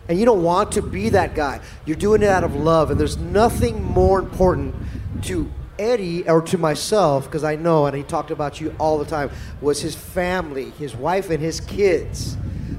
And 0.09 0.19
you 0.19 0.25
don't 0.25 0.43
want 0.43 0.73
to 0.73 0.83
be 0.83 1.09
that 1.11 1.35
guy. 1.35 1.61
You're 1.87 1.97
doing 1.97 2.23
it 2.23 2.29
out 2.29 2.45
of 2.45 2.55
love. 2.55 2.91
And 2.91 3.01
there's 3.01 3.17
nothing 3.17 3.83
more 3.83 4.19
important 4.19 4.75
to 5.23 5.51
Eddie 5.79 6.29
or 6.29 6.43
to 6.43 6.59
myself, 6.59 7.25
because 7.25 7.43
I 7.43 7.57
know, 7.57 7.87
and 7.87 7.97
he 7.97 8.03
talked 8.03 8.31
about 8.31 8.61
you 8.61 8.75
all 8.79 8.99
the 8.99 9.05
time, 9.05 9.31
was 9.61 9.81
his 9.81 9.95
family, 9.95 10.71
his 10.71 10.95
wife, 10.95 11.31
and 11.31 11.43
his 11.43 11.59
kids. 11.61 12.37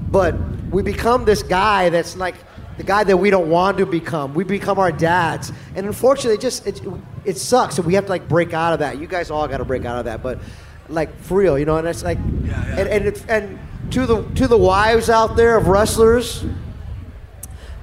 But 0.08 0.34
we 0.70 0.82
become 0.82 1.24
this 1.24 1.42
guy 1.42 1.90
that's 1.90 2.16
like 2.16 2.36
the 2.76 2.84
guy 2.84 3.04
that 3.04 3.16
we 3.16 3.30
don't 3.30 3.50
want 3.50 3.78
to 3.78 3.86
become. 3.86 4.34
We 4.34 4.44
become 4.44 4.78
our 4.78 4.92
dads. 4.92 5.50
And 5.74 5.86
unfortunately, 5.86 6.34
it 6.34 6.40
just, 6.40 6.66
it, 6.66 6.80
it 7.24 7.38
sucks. 7.38 7.78
And 7.78 7.86
we 7.86 7.94
have 7.94 8.04
to 8.04 8.10
like 8.10 8.28
break 8.28 8.54
out 8.54 8.72
of 8.72 8.78
that. 8.78 8.98
You 8.98 9.06
guys 9.06 9.30
all 9.30 9.48
got 9.48 9.58
to 9.58 9.64
break 9.64 9.84
out 9.84 9.98
of 9.98 10.04
that. 10.04 10.22
But 10.22 10.38
like 10.88 11.18
for 11.20 11.38
real, 11.38 11.58
you 11.58 11.64
know, 11.64 11.78
and 11.78 11.88
it's 11.88 12.04
like, 12.04 12.18
and, 12.18 12.88
and, 12.88 13.06
it, 13.06 13.24
and 13.28 13.58
to 13.90 14.06
the, 14.06 14.22
to 14.36 14.46
the 14.46 14.58
wives 14.58 15.10
out 15.10 15.36
there 15.36 15.56
of 15.56 15.68
wrestlers, 15.68 16.44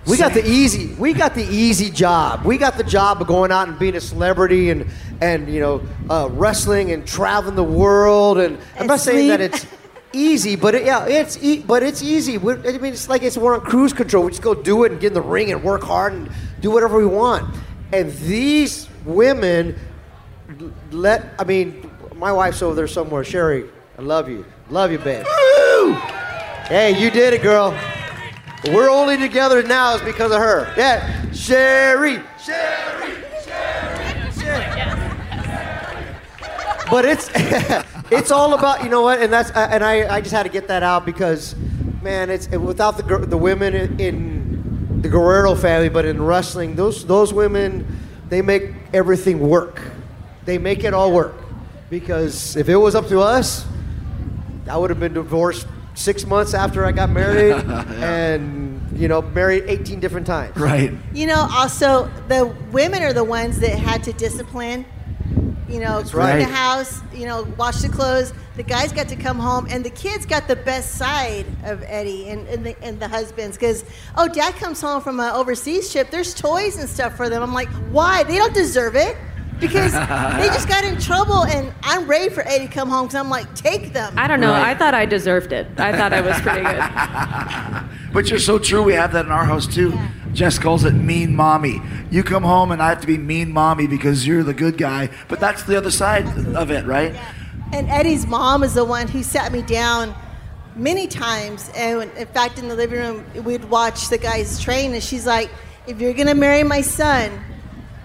we 0.06 0.18
got 0.18 0.34
the 0.34 0.46
easy. 0.46 0.94
We 0.96 1.14
got 1.14 1.34
the 1.34 1.44
easy 1.44 1.90
job. 1.90 2.44
We 2.44 2.58
got 2.58 2.78
the 2.78 2.84
job 2.84 3.22
of 3.22 3.28
going 3.28 3.52
out 3.52 3.68
and 3.68 3.80
being 3.80 3.96
a 3.96 4.02
celebrity 4.02 4.70
and 4.70 4.86
and 5.22 5.48
you 5.54 5.60
know 5.60 5.82
uh, 6.10 6.30
wrestling 6.32 6.92
and 6.92 7.06
traveling 7.08 7.56
the 7.56 7.64
world. 7.64 8.38
And 8.38 8.58
I'm 8.78 8.88
not 8.88 9.00
saying 9.00 9.30
that 9.30 9.40
it's 9.42 9.66
easy, 10.12 10.56
but 10.56 10.76
it, 10.76 10.86
yeah, 10.86 11.06
it's 11.06 11.42
e- 11.42 11.64
but 11.66 11.84
it's 11.84 12.04
easy. 12.04 12.38
We're, 12.38 12.60
I 12.68 12.78
mean, 12.78 12.94
it's 12.94 13.08
like 13.08 13.24
it's 13.24 13.38
we're 13.38 13.56
on 13.56 13.62
cruise 13.62 13.94
control. 13.94 14.26
We 14.26 14.32
just 14.32 14.42
go 14.42 14.54
do 14.54 14.84
it 14.84 14.92
and 14.92 15.00
get 15.00 15.08
in 15.08 15.14
the 15.14 15.22
ring 15.22 15.52
and 15.52 15.64
work 15.64 15.84
hard 15.84 16.14
and 16.14 16.30
do 16.60 16.70
whatever 16.72 16.98
we 16.98 17.06
want. 17.06 17.56
And 17.94 18.12
these 18.14 18.90
women 19.06 19.80
let. 20.92 21.34
I 21.40 21.44
mean, 21.46 21.90
my 22.16 22.32
wife's 22.32 22.62
over 22.62 22.76
there 22.76 22.88
somewhere. 22.88 23.24
Sherry, 23.24 23.70
I 23.98 24.02
love 24.02 24.28
you. 24.28 24.46
Love 24.70 24.92
you, 24.92 24.98
babe. 24.98 25.26
Woo! 25.26 25.94
Hey, 26.68 27.00
you 27.00 27.10
did 27.10 27.34
it, 27.34 27.42
girl. 27.42 27.72
We're 28.66 28.90
only 28.90 29.18
together 29.18 29.62
now 29.62 29.96
is 29.96 30.02
because 30.02 30.32
of 30.32 30.38
her. 30.40 30.74
Yeah, 30.78 31.32
Sherry, 31.34 32.22
Sherry, 32.42 33.16
Sherry, 33.44 34.32
Sherry. 34.32 35.04
But 36.90 37.04
it's 37.04 37.30
it's 38.12 38.32
all 38.32 38.54
about 38.54 38.84
you 38.84 38.90
know 38.90 39.02
what, 39.02 39.22
and 39.22 39.34
that's 39.34 39.52
uh, 39.52 39.68
and 39.70 39.84
I, 39.84 40.16
I 40.16 40.22
just 40.22 40.34
had 40.34 40.44
to 40.44 40.50
get 40.50 40.70
that 40.70 40.82
out 40.82 41.06
because, 41.06 41.56
man, 42.02 42.30
it's 42.30 42.48
without 42.50 42.96
the 42.96 43.18
the 43.18 43.38
women 43.38 44.00
in, 44.00 45.02
the 45.02 45.10
Guerrero 45.10 45.56
family, 45.56 45.90
but 45.90 46.06
in 46.06 46.22
wrestling, 46.22 46.76
those 46.76 47.06
those 47.06 47.34
women, 47.34 48.00
they 48.30 48.42
make 48.42 48.72
everything 48.94 49.40
work. 49.40 49.82
They 50.46 50.58
make 50.58 50.86
it 50.86 50.94
all 50.94 51.12
work 51.12 51.36
because 51.90 52.56
if 52.56 52.70
it 52.70 52.78
was 52.78 52.96
up 52.96 53.10
to 53.10 53.20
us, 53.20 53.66
I 54.70 54.78
would 54.78 54.90
have 54.90 55.02
been 55.02 55.14
divorced 55.14 55.68
six 55.96 56.26
months 56.26 56.54
after 56.54 56.86
I 56.86 56.92
got 56.92 57.10
married, 57.10 57.54
and 58.02 58.72
you 58.96 59.08
know, 59.08 59.22
married 59.22 59.64
18 59.68 60.00
different 60.00 60.28
times. 60.28 60.56
Right. 60.56 60.94
You 61.14 61.28
know, 61.28 61.48
also 61.52 62.10
the 62.28 62.46
women 62.72 63.02
are 63.04 63.14
the 63.14 63.24
ones 63.24 63.60
that 63.60 63.78
had 63.78 64.04
to 64.04 64.14
discipline. 64.14 64.86
you 65.68 65.80
know, 65.80 66.04
clean 66.04 66.24
right. 66.24 66.38
the 66.40 66.54
house, 66.54 67.02
you 67.14 67.26
know, 67.26 67.44
wash 67.58 67.82
the 67.82 67.90
clothes. 67.90 68.34
The 68.56 68.64
guys 68.64 68.92
got 68.92 69.08
to 69.10 69.16
come 69.16 69.40
home, 69.40 69.66
and 69.70 69.84
the 69.84 69.90
kids 69.90 70.28
got 70.28 70.48
the 70.48 70.56
best 70.56 70.96
side 70.96 71.48
of 71.64 71.82
Eddie 71.88 72.30
and, 72.30 72.48
and, 72.48 72.64
the, 72.64 72.76
and 72.84 73.00
the 73.00 73.08
husbands. 73.08 73.58
Because, 73.58 73.84
oh, 74.16 74.28
dad 74.28 74.54
comes 74.56 74.80
home 74.80 75.02
from 75.02 75.20
an 75.20 75.32
overseas 75.32 75.92
trip, 75.92 76.12
there's 76.12 76.36
toys 76.36 76.78
and 76.78 76.88
stuff 76.88 77.18
for 77.18 77.30
them. 77.30 77.42
I'm 77.42 77.54
like, 77.54 77.70
why? 77.90 78.22
They 78.24 78.38
don't 78.38 78.54
deserve 78.54 78.96
it. 78.96 79.18
Because 79.68 79.92
they 80.40 80.48
just 80.48 80.68
got 80.68 80.84
in 80.84 81.00
trouble, 81.00 81.46
and 81.46 81.74
I'm 81.84 82.08
ready 82.08 82.30
for 82.30 82.42
Eddie 82.48 82.68
to 82.68 82.74
come 82.74 82.90
home 82.90 83.08
because 83.08 83.16
I'm 83.16 83.30
like, 83.30 83.54
take 83.56 83.94
them. 83.94 84.14
I 84.18 84.28
don't 84.28 84.40
know. 84.40 84.54
I 84.54 84.76
thought 84.76 84.94
I 84.94 85.06
deserved 85.06 85.54
it. 85.54 85.68
I 85.80 85.96
thought 85.98 86.14
I 86.14 86.22
was 86.22 86.40
pretty 86.42 86.62
good. 86.62 87.90
But 88.14 88.30
you're 88.30 88.38
so 88.38 88.60
true. 88.60 88.84
We 88.84 88.94
have 88.94 89.12
that 89.14 89.26
in 89.26 89.32
our 89.32 89.44
house 89.44 89.66
too. 89.66 89.98
Jess 90.34 90.60
calls 90.60 90.86
it 90.86 90.92
mean 90.94 91.36
mommy. 91.36 91.82
You 92.12 92.22
come 92.22 92.44
home 92.44 92.72
and 92.72 92.80
I 92.80 92.90
have 92.90 93.02
to 93.02 93.08
be 93.08 93.18
mean 93.18 93.52
mommy 93.52 93.88
because 93.88 94.28
you're 94.28 94.44
the 94.44 94.54
good 94.54 94.78
guy. 94.78 95.10
But 95.28 95.40
that's 95.40 95.64
the 95.64 95.76
other 95.76 95.90
side 95.90 96.28
of 96.56 96.70
it, 96.70 96.86
right? 96.86 97.16
And 97.72 97.90
Eddie's 97.90 98.28
mom 98.28 98.62
is 98.62 98.76
the 98.76 98.86
one 98.86 99.08
who 99.08 99.24
sat 99.24 99.52
me 99.52 99.64
down 99.64 100.14
many 100.76 101.08
times. 101.08 101.72
And 101.76 102.12
in 102.12 102.28
fact, 102.28 102.60
in 102.60 102.68
the 102.68 102.76
living 102.76 103.00
room, 103.00 103.44
we'd 103.44 103.66
watch 103.66 104.10
the 104.10 104.20
guys 104.20 104.62
train, 104.62 104.94
and 104.94 105.04
she's 105.04 105.26
like, 105.26 105.50
if 105.88 106.00
you're 106.00 106.14
going 106.14 106.28
to 106.28 106.36
marry 106.36 106.64
my 106.64 106.82
son, 106.82 107.32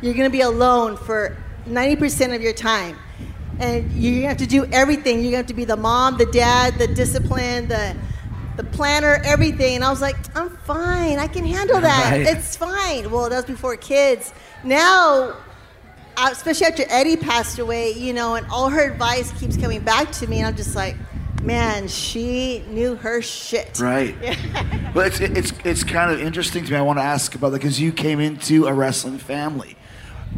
you're 0.01 0.15
going 0.15 0.25
to 0.25 0.33
be 0.33 0.41
alone 0.41 0.97
for 0.97 1.37
90% 1.69 2.35
of 2.35 2.43
your 2.43 2.53
time. 2.53 2.99
And 3.61 3.91
you 3.93 4.23
have 4.25 4.37
to 4.39 4.47
do 4.47 4.65
everything. 4.67 5.25
You 5.25 5.35
have 5.37 5.47
to 5.47 5.55
be 5.55 5.65
the 5.65 5.77
mom, 5.77 6.17
the 6.17 6.27
dad, 6.27 6.79
the 6.79 6.87
discipline, 6.87 7.69
the 7.69 7.97
the 8.57 8.65
planner, 8.65 9.21
everything. 9.25 9.77
And 9.77 9.85
I 9.85 9.91
was 9.91 10.01
like, 10.01 10.17
I'm 10.37 10.51
fine. 10.51 11.19
I 11.19 11.29
can 11.29 11.45
handle 11.45 11.81
that. 11.81 12.11
Right. 12.11 12.27
It's 12.27 12.57
fine. 12.57 13.09
Well, 13.11 13.29
that 13.29 13.37
was 13.37 13.45
before 13.45 13.77
kids. 13.77 14.33
Now 14.65 15.37
uh, 16.19 16.31
especially 16.33 16.67
after 16.67 16.85
Eddie 16.89 17.17
passed 17.17 17.61
away, 17.61 17.93
you 17.93 18.13
know, 18.13 18.35
and 18.35 18.45
all 18.51 18.69
her 18.69 18.91
advice 18.91 19.31
keeps 19.39 19.57
coming 19.57 19.81
back 19.81 20.11
to 20.11 20.27
me, 20.27 20.39
and 20.39 20.49
I'm 20.49 20.57
just 20.57 20.75
like, 20.75 20.97
man, 21.45 21.87
she 21.87 22.65
knew 22.69 22.97
her 22.97 23.23
shit. 23.23 23.79
Right. 23.79 24.17
Yeah. 24.21 24.35
Well, 24.95 25.07
it's, 25.07 25.21
it's, 25.21 25.53
it's 25.65 25.85
kind 25.85 26.11
of 26.11 26.21
interesting 26.21 26.65
to 26.65 26.73
me. 26.73 26.77
I 26.77 26.81
want 26.81 26.99
to 26.99 27.05
ask 27.05 27.35
about 27.35 27.51
that 27.51 27.59
because 27.59 27.79
you 27.79 27.93
came 27.93 28.21
into 28.21 28.67
a 28.67 28.73
wrestling 28.73 29.19
family. 29.19 29.77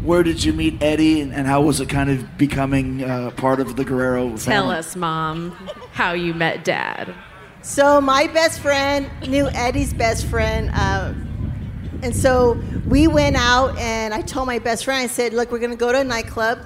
Where 0.03 0.22
did 0.22 0.42
you 0.42 0.53
meet 0.53 0.83
Eddie 0.83 1.20
and, 1.20 1.33
and 1.33 1.46
how 1.46 1.61
was 1.62 1.81
it 1.81 1.88
kind 1.88 2.09
of 2.11 2.38
becoming 2.38 3.05
uh, 3.05 3.33
part 3.33 3.61
of 3.61 3.76
the 3.76 3.85
Guerrero 3.85 4.29
family? 4.37 4.40
Tell 4.40 4.70
us, 4.70 4.96
Mom, 4.96 5.50
how 5.92 6.12
you 6.12 6.33
met 6.33 6.64
Dad. 6.64 7.14
So 7.62 8.00
my 8.00 8.26
best 8.29 8.61
friend 8.61 9.11
knew 9.29 9.48
Eddie's 9.48 9.92
best 9.92 10.26
friend, 10.26 10.70
uh, 10.72 11.12
and 12.03 12.16
so 12.16 12.59
we 12.88 13.07
went 13.07 13.37
out, 13.37 13.76
and 13.76 14.14
I 14.14 14.22
told 14.22 14.46
my 14.46 14.59
best 14.59 14.87
friend, 14.87 15.03
I 15.03 15.07
said, 15.07 15.35
"Look, 15.35 15.53
we're 15.53 15.59
gonna 15.59 15.76
go 15.76 15.92
to 15.92 16.00
a 16.00 16.05
nightclub 16.05 16.61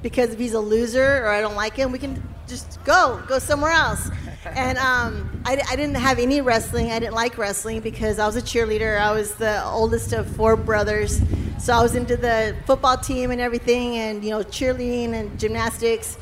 because 0.00 0.30
if 0.30 0.38
he's 0.38 0.54
a 0.54 0.60
loser 0.60 1.22
or 1.24 1.28
I 1.28 1.42
don't 1.42 1.56
like 1.56 1.74
him, 1.74 1.92
we 1.92 1.98
can 1.98 2.22
just 2.46 2.82
go, 2.84 3.22
go 3.28 3.38
somewhere 3.38 3.72
else." 3.72 4.10
And 4.54 4.78
um, 4.78 5.42
I, 5.44 5.60
I 5.68 5.76
didn't 5.76 5.96
have 5.96 6.18
any 6.18 6.40
wrestling. 6.40 6.90
I 6.90 6.98
didn't 6.98 7.14
like 7.14 7.38
wrestling 7.38 7.80
because 7.80 8.18
I 8.18 8.26
was 8.26 8.36
a 8.36 8.42
cheerleader. 8.42 8.98
I 8.98 9.12
was 9.12 9.34
the 9.34 9.64
oldest 9.64 10.12
of 10.12 10.28
four 10.36 10.56
brothers, 10.56 11.20
so 11.58 11.72
I 11.74 11.82
was 11.82 11.94
into 11.94 12.16
the 12.16 12.56
football 12.64 12.96
team 12.96 13.30
and 13.30 13.40
everything, 13.40 13.96
and 13.96 14.24
you 14.24 14.30
know, 14.30 14.40
cheerleading 14.40 15.12
and 15.12 15.38
gymnastics. 15.38 16.18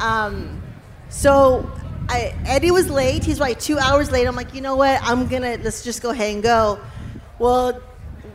Um, 0.00 0.62
so 1.08 1.70
I, 2.08 2.34
Eddie 2.46 2.70
was 2.70 2.88
late. 2.88 3.22
He's 3.24 3.40
like 3.40 3.58
two 3.60 3.78
hours 3.78 4.10
late. 4.10 4.26
I'm 4.26 4.36
like, 4.36 4.54
you 4.54 4.60
know 4.60 4.76
what? 4.76 5.00
I'm 5.02 5.26
gonna 5.28 5.58
let's 5.62 5.84
just 5.84 6.02
go 6.02 6.10
ahead 6.10 6.34
and 6.34 6.42
go. 6.42 6.80
Well, 7.38 7.80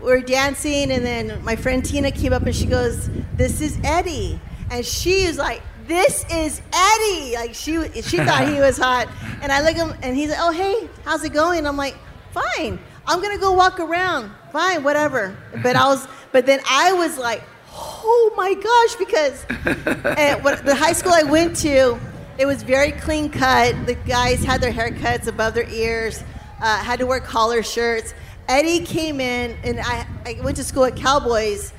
we're 0.01 0.21
dancing, 0.21 0.91
and 0.91 1.05
then 1.05 1.43
my 1.43 1.55
friend 1.55 1.83
Tina 1.83 2.11
came 2.11 2.33
up 2.33 2.43
and 2.43 2.55
she 2.55 2.65
goes, 2.65 3.09
"This 3.35 3.61
is 3.61 3.77
Eddie," 3.83 4.39
and 4.69 4.85
she 4.85 5.23
is 5.23 5.37
like, 5.37 5.61
"This 5.87 6.25
is 6.31 6.61
Eddie." 6.73 7.35
Like 7.35 7.53
she 7.53 7.73
she 8.01 8.17
thought 8.17 8.47
he 8.47 8.59
was 8.59 8.77
hot, 8.87 9.07
and 9.41 9.51
I 9.51 9.61
look 9.61 9.75
at 9.75 9.87
him, 9.87 9.97
and 10.01 10.15
he's 10.15 10.29
like, 10.29 10.39
"Oh 10.41 10.51
hey, 10.51 10.89
how's 11.05 11.23
it 11.23 11.33
going?" 11.33 11.65
I'm 11.65 11.77
like, 11.77 11.95
"Fine. 12.31 12.79
I'm 13.05 13.21
gonna 13.21 13.37
go 13.37 13.51
walk 13.51 13.79
around. 13.79 14.31
Fine, 14.51 14.83
whatever." 14.83 15.35
But 15.61 15.75
I 15.75 15.87
was, 15.87 16.07
but 16.31 16.45
then 16.45 16.59
I 16.69 16.93
was 16.93 17.17
like, 17.17 17.43
"Oh 17.73 18.33
my 18.35 18.53
gosh!" 18.53 18.95
Because 18.95 19.43
what, 20.43 20.65
the 20.65 20.75
high 20.75 20.93
school 20.93 21.13
I 21.13 21.23
went 21.23 21.55
to, 21.57 21.99
it 22.37 22.45
was 22.45 22.63
very 22.63 22.91
clean 22.91 23.29
cut. 23.29 23.85
The 23.85 23.95
guys 23.95 24.43
had 24.43 24.61
their 24.61 24.71
haircuts 24.71 25.27
above 25.27 25.53
their 25.53 25.69
ears, 25.69 26.23
uh, 26.61 26.77
had 26.77 26.99
to 26.99 27.05
wear 27.05 27.19
collar 27.19 27.63
shirts. 27.63 28.13
Eddie 28.47 28.85
came 28.85 29.21
in, 29.21 29.57
and 29.63 29.79
I, 29.79 30.05
I 30.25 30.39
went 30.43 30.57
to 30.57 30.63
school 30.63 30.85
at 30.85 30.95
Cowboys. 30.95 31.71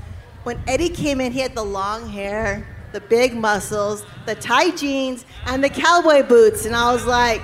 When 0.45 0.61
Eddie 0.67 0.88
came 0.88 1.21
in, 1.21 1.33
he 1.33 1.40
had 1.40 1.55
the 1.55 1.64
long 1.64 2.09
hair, 2.09 2.67
the 2.94 3.00
big 3.00 3.35
muscles, 3.35 4.07
the 4.24 4.37
tight 4.37 4.76
jeans, 4.76 5.26
and 5.46 5.62
the 5.62 5.68
cowboy 5.68 6.22
boots. 6.22 6.64
And 6.64 6.76
I 6.76 6.92
was 6.92 7.04
like, 7.04 7.42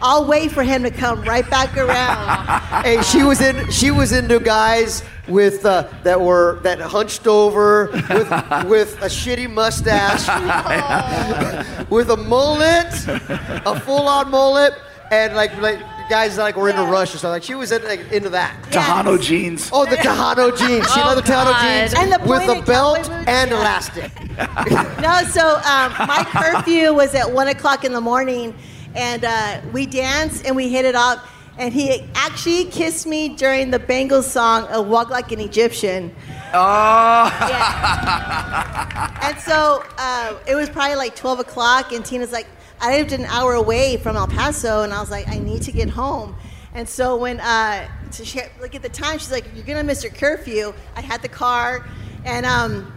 I'll 0.00 0.24
wait 0.24 0.50
for 0.50 0.62
him 0.62 0.82
to 0.82 0.90
come 0.90 1.20
right 1.22 1.48
back 1.48 1.76
around. 1.76 2.48
Hey, 2.78 3.02
she 3.02 3.24
was 3.24 3.40
in. 3.40 3.70
She 3.70 3.90
was 3.90 4.12
into 4.12 4.38
guys 4.38 5.02
with 5.26 5.64
uh, 5.64 5.88
that 6.04 6.20
were 6.20 6.60
that 6.62 6.80
hunched 6.80 7.26
over 7.26 7.90
with 7.92 8.10
with 8.66 9.02
a 9.02 9.08
shitty 9.08 9.50
mustache, 9.50 10.28
with 11.90 12.10
a 12.10 12.16
mullet, 12.16 12.86
a 13.66 13.80
full-on 13.80 14.30
mullet, 14.30 14.74
and 15.10 15.34
like 15.34 15.56
like 15.60 15.80
guys 16.08 16.36
that 16.36 16.42
like 16.42 16.56
were 16.56 16.68
into 16.68 16.82
Rush 16.84 17.14
or 17.14 17.18
something. 17.18 17.30
Like 17.30 17.42
she 17.42 17.54
was 17.54 17.70
in, 17.72 17.84
like, 17.84 18.10
into 18.12 18.30
that. 18.30 18.56
Tejano 18.70 19.20
jeans. 19.20 19.70
Oh, 19.72 19.84
the 19.86 19.96
Tejano 19.96 20.56
jeans. 20.58 20.90
She 20.92 21.00
Oh, 21.00 21.06
loved 21.06 21.26
the 21.26 21.30
Tejano 21.32 21.60
jeans 21.60 21.94
And 21.94 22.12
the 22.12 22.18
with 22.28 22.42
a 22.42 22.46
pointed 22.46 22.64
belt 22.66 22.96
cowboy 23.04 23.16
boots? 23.18 23.28
and 23.28 23.50
Yeah. 23.50 23.56
elastic. 23.60 24.12
no, 25.00 25.22
so 25.30 25.56
um, 25.56 25.92
my 26.08 26.24
curfew 26.30 26.92
was 26.94 27.14
at 27.14 27.30
one 27.30 27.48
o'clock 27.48 27.84
in 27.84 27.92
the 27.92 28.00
morning, 28.00 28.54
and 28.94 29.24
uh, 29.24 29.60
we 29.72 29.86
danced 29.86 30.46
and 30.46 30.54
we 30.56 30.68
hit 30.68 30.84
it 30.84 30.94
off. 30.94 31.28
And 31.58 31.74
he 31.74 32.04
actually 32.14 32.66
kissed 32.66 33.04
me 33.04 33.30
during 33.30 33.72
the 33.72 33.80
Bangles 33.80 34.30
song 34.30 34.68
"A 34.70 34.80
Walk 34.80 35.10
Like 35.10 35.32
an 35.32 35.40
Egyptian." 35.40 36.14
Oh. 36.54 37.26
Yeah. 37.48 39.28
and 39.28 39.38
so 39.40 39.82
uh, 39.98 40.34
it 40.46 40.54
was 40.54 40.68
probably 40.70 40.94
like 40.96 41.16
12 41.16 41.40
o'clock, 41.40 41.92
and 41.92 42.04
Tina's 42.04 42.32
like, 42.32 42.46
I 42.80 42.96
lived 42.98 43.12
an 43.12 43.24
hour 43.26 43.54
away 43.54 43.96
from 43.96 44.16
El 44.16 44.28
Paso, 44.28 44.82
and 44.82 44.92
I 44.92 45.00
was 45.00 45.10
like, 45.10 45.28
I 45.28 45.38
need 45.38 45.62
to 45.62 45.72
get 45.72 45.90
home. 45.90 46.36
And 46.74 46.88
so 46.88 47.16
when, 47.16 47.40
uh, 47.40 47.88
so 48.10 48.24
she, 48.24 48.40
like 48.60 48.74
at 48.74 48.82
the 48.82 48.88
time, 48.88 49.18
she's 49.18 49.32
like, 49.32 49.44
You're 49.54 49.64
gonna 49.64 49.82
miss 49.82 50.02
your 50.02 50.12
curfew. 50.12 50.72
I 50.94 51.00
had 51.00 51.22
the 51.22 51.28
car, 51.28 51.86
and 52.24 52.46
um, 52.46 52.92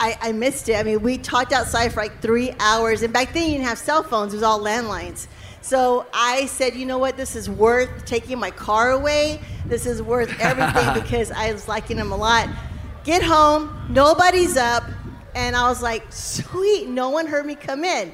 I, 0.00 0.16
I 0.20 0.32
missed 0.32 0.68
it. 0.68 0.76
I 0.76 0.82
mean, 0.82 1.02
we 1.02 1.18
talked 1.18 1.52
outside 1.52 1.92
for 1.92 2.00
like 2.00 2.20
three 2.22 2.52
hours, 2.58 3.02
and 3.02 3.12
back 3.12 3.32
then 3.32 3.44
you 3.44 3.52
didn't 3.52 3.66
have 3.66 3.78
cell 3.78 4.02
phones, 4.02 4.32
it 4.32 4.38
was 4.38 4.42
all 4.42 4.58
landlines. 4.58 5.26
So 5.62 6.06
I 6.14 6.46
said, 6.46 6.74
you 6.74 6.86
know 6.86 6.96
what, 6.96 7.18
this 7.18 7.36
is 7.36 7.50
worth 7.50 8.06
taking 8.06 8.38
my 8.38 8.50
car 8.50 8.92
away. 8.92 9.40
This 9.66 9.84
is 9.84 10.02
worth 10.02 10.34
everything 10.40 10.94
because 10.94 11.30
I 11.30 11.52
was 11.52 11.68
liking 11.68 11.98
him 11.98 12.12
a 12.12 12.16
lot. 12.16 12.48
Get 13.04 13.22
home, 13.22 13.86
nobody's 13.90 14.56
up, 14.56 14.84
and 15.34 15.54
I 15.54 15.68
was 15.68 15.82
like, 15.82 16.10
sweet, 16.10 16.88
no 16.88 17.10
one 17.10 17.26
heard 17.26 17.44
me 17.44 17.54
come 17.54 17.84
in. 17.84 18.12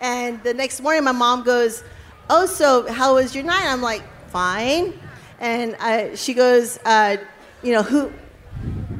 And 0.00 0.42
the 0.42 0.54
next 0.54 0.80
morning, 0.80 1.04
my 1.04 1.12
mom 1.12 1.42
goes, 1.42 1.82
oh, 2.30 2.46
so 2.46 2.90
how 2.90 3.14
was 3.14 3.34
your 3.34 3.44
night? 3.44 3.64
I'm 3.64 3.82
like, 3.82 4.02
fine. 4.28 4.98
And 5.40 5.76
I, 5.76 6.14
she 6.14 6.34
goes, 6.34 6.78
uh, 6.84 7.16
you 7.62 7.72
know, 7.72 7.82
who, 7.82 8.12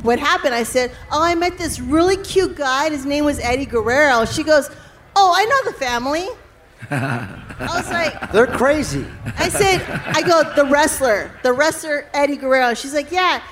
what 0.03 0.19
happened? 0.19 0.55
I 0.55 0.63
said, 0.63 0.93
Oh, 1.11 1.23
I 1.23 1.35
met 1.35 1.59
this 1.59 1.81
really 1.81 2.17
cute 2.17 2.57
guy. 2.57 2.91
His 2.91 3.05
name 3.05 3.25
was 3.25 3.39
Eddie 3.41 3.67
Guerrero. 3.67 4.25
She 4.25 4.43
goes, 4.43 4.71
Oh, 5.17 5.33
I 5.37 5.45
know 5.45 5.71
the 5.73 5.79
family. 5.79 6.29
I 6.91 7.77
was 7.77 7.91
like, 7.91 8.33
They're 8.33 8.47
crazy. 8.47 9.05
I 9.37 9.49
said, 9.49 9.83
I 10.07 10.23
go, 10.23 10.43
the 10.55 10.65
wrestler, 10.71 11.33
the 11.43 11.53
wrestler 11.53 12.07
Eddie 12.15 12.37
Guerrero. 12.37 12.75
She's 12.75 12.95
like, 12.95 13.11
Yeah. 13.11 13.43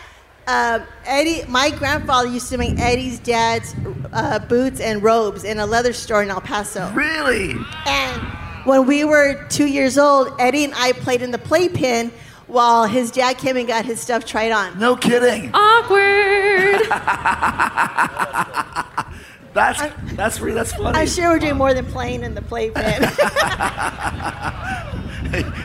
Um, 0.48 0.82
Eddie, 1.04 1.44
my 1.48 1.70
grandfather 1.70 2.28
used 2.28 2.48
to 2.50 2.59
make 2.59 2.78
Eddie's 2.78 3.18
dad's 3.18 3.74
uh, 4.12 4.38
boots 4.38 4.80
and 4.80 5.02
robes 5.02 5.42
in 5.42 5.59
a 5.59 5.66
leather 5.66 5.92
store 5.92 6.22
in 6.22 6.30
El 6.30 6.40
Paso. 6.40 6.88
Really? 6.92 7.56
And 7.85 8.22
when 8.64 8.87
we 8.87 9.02
were 9.04 9.44
two 9.48 9.66
years 9.66 9.98
old, 9.98 10.28
Eddie 10.38 10.64
and 10.64 10.72
I 10.76 10.92
played 10.92 11.22
in 11.22 11.32
the 11.32 11.38
playpen 11.38 12.12
while 12.46 12.87
his 12.87 13.11
dad 13.11 13.38
came 13.38 13.56
and 13.56 13.66
got 13.66 13.85
his 13.85 14.00
stuff 14.00 14.24
tried 14.24 14.52
on. 14.52 14.78
No 14.78 14.94
kidding. 14.94 15.50
Awkward. 15.52 16.87
That's 19.56 19.80
that's 20.12 20.38
re- 20.38 20.52
that's 20.52 20.74
funny. 20.74 20.98
I'm 20.98 21.06
sure 21.06 21.30
we're 21.30 21.38
doing 21.38 21.56
more 21.56 21.72
than 21.72 21.87
playing 21.87 22.24
in 22.24 22.35
the 22.35 22.42
playpen. 22.42 22.82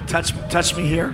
touch 0.07 0.31
touch 0.49 0.77
me 0.77 0.87
here. 0.87 1.13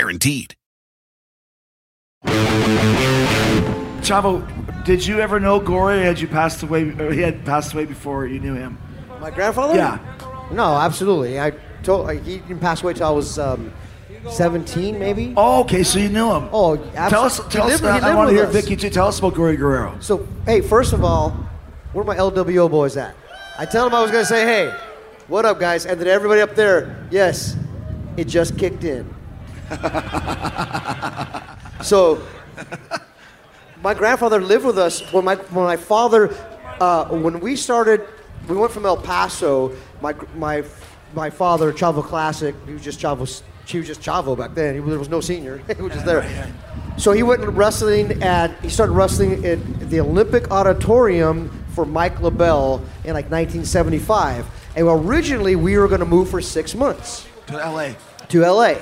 Guaranteed. 0.00 0.54
Chavo, 4.02 4.84
did 4.84 5.06
you 5.06 5.20
ever 5.20 5.40
know 5.40 5.58
Gory? 5.58 6.02
Had 6.02 6.20
you 6.20 6.28
passed 6.28 6.62
away? 6.62 6.82
Or 7.00 7.10
he 7.10 7.22
had 7.22 7.46
passed 7.46 7.72
away 7.72 7.86
before 7.86 8.26
you 8.26 8.38
knew 8.38 8.52
him? 8.54 8.76
My 9.22 9.30
grandfather? 9.30 9.74
Yeah. 9.74 9.98
No, 10.52 10.76
absolutely. 10.76 11.40
I 11.40 11.52
told 11.82 12.06
like, 12.06 12.22
he 12.24 12.36
didn't 12.40 12.60
pass 12.60 12.82
away 12.82 12.92
till 12.92 13.06
I 13.06 13.10
was 13.10 13.38
um, 13.38 13.72
17, 14.30 14.98
maybe. 14.98 15.32
Oh, 15.34 15.62
okay. 15.62 15.82
So 15.82 15.98
you 15.98 16.10
knew 16.10 16.30
him. 16.30 16.50
Oh, 16.52 16.76
Tell 16.76 17.22
us. 17.24 17.40
absolutely. 17.40 17.52
Tell 17.54 17.68
He 17.68 17.72
us. 17.74 17.80
lived- 17.80 18.04
I 18.04 18.14
want 18.14 18.28
to 18.28 18.34
hear 18.36 18.44
us. 18.44 18.52
Vicky. 18.52 18.76
too. 18.76 18.90
Tell 18.90 19.08
us 19.08 19.18
about 19.18 19.32
Gory 19.32 19.56
Guerrero. 19.56 19.96
So, 20.00 20.28
hey, 20.44 20.60
first 20.60 20.92
of 20.92 21.04
all, 21.04 21.30
where 21.94 22.04
my 22.04 22.16
LWO 22.16 22.70
boys 22.70 22.98
at? 22.98 23.16
I 23.58 23.64
tell 23.64 23.86
them 23.86 23.94
I 23.94 24.02
was 24.02 24.10
going 24.10 24.24
to 24.24 24.28
say, 24.28 24.44
hey, 24.44 24.78
what 25.26 25.46
up, 25.46 25.58
guys? 25.58 25.86
And 25.86 25.98
then 25.98 26.06
everybody 26.06 26.42
up 26.42 26.54
there, 26.54 27.08
yes, 27.10 27.56
it 28.18 28.26
just 28.28 28.58
kicked 28.58 28.84
in. 28.84 29.15
so, 31.82 32.22
my 33.82 33.94
grandfather 33.94 34.40
lived 34.40 34.64
with 34.64 34.78
us 34.78 35.00
when 35.12 35.24
my 35.24 35.36
when 35.36 35.64
my 35.64 35.76
father, 35.76 36.34
uh, 36.80 37.06
when 37.06 37.40
we 37.40 37.56
started, 37.56 38.06
we 38.48 38.56
went 38.56 38.72
from 38.72 38.86
El 38.86 38.96
Paso. 38.96 39.72
My 40.00 40.14
my 40.34 40.64
my 41.14 41.30
father, 41.30 41.72
Chavo 41.72 42.02
Classic, 42.02 42.54
he 42.66 42.72
was 42.72 42.82
just 42.82 43.00
Chavo. 43.00 43.42
He 43.64 43.78
was 43.78 43.88
just 43.88 44.00
Chavo 44.00 44.38
back 44.38 44.54
then. 44.54 44.74
He, 44.74 44.80
there 44.80 44.98
was 44.98 45.08
no 45.08 45.20
senior. 45.20 45.58
he 45.76 45.82
was 45.82 45.92
just 45.92 46.06
there. 46.06 46.52
So 46.96 47.12
he 47.12 47.22
went 47.22 47.42
wrestling 47.42 48.22
at. 48.22 48.58
He 48.62 48.68
started 48.68 48.92
wrestling 48.92 49.44
at 49.44 49.90
the 49.90 50.00
Olympic 50.00 50.50
Auditorium 50.50 51.50
for 51.76 51.84
Mike 51.84 52.16
LeBell 52.16 52.80
in 53.04 53.14
like 53.14 53.30
1975. 53.30 54.46
And 54.76 54.88
originally 54.88 55.56
we 55.56 55.76
were 55.76 55.88
going 55.88 56.00
to 56.00 56.06
move 56.06 56.30
for 56.30 56.40
six 56.40 56.74
months 56.74 57.26
To 57.48 57.62
L.A. 57.62 57.94
to 58.28 58.40
LA, 58.40 58.76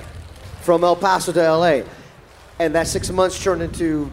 from 0.65 0.83
El 0.83 0.97
Paso 0.97 1.31
to 1.33 1.41
LA, 1.41 1.83
and 2.59 2.75
that 2.75 2.87
six 2.87 3.11
months 3.11 3.43
turned 3.43 3.63
into, 3.63 4.11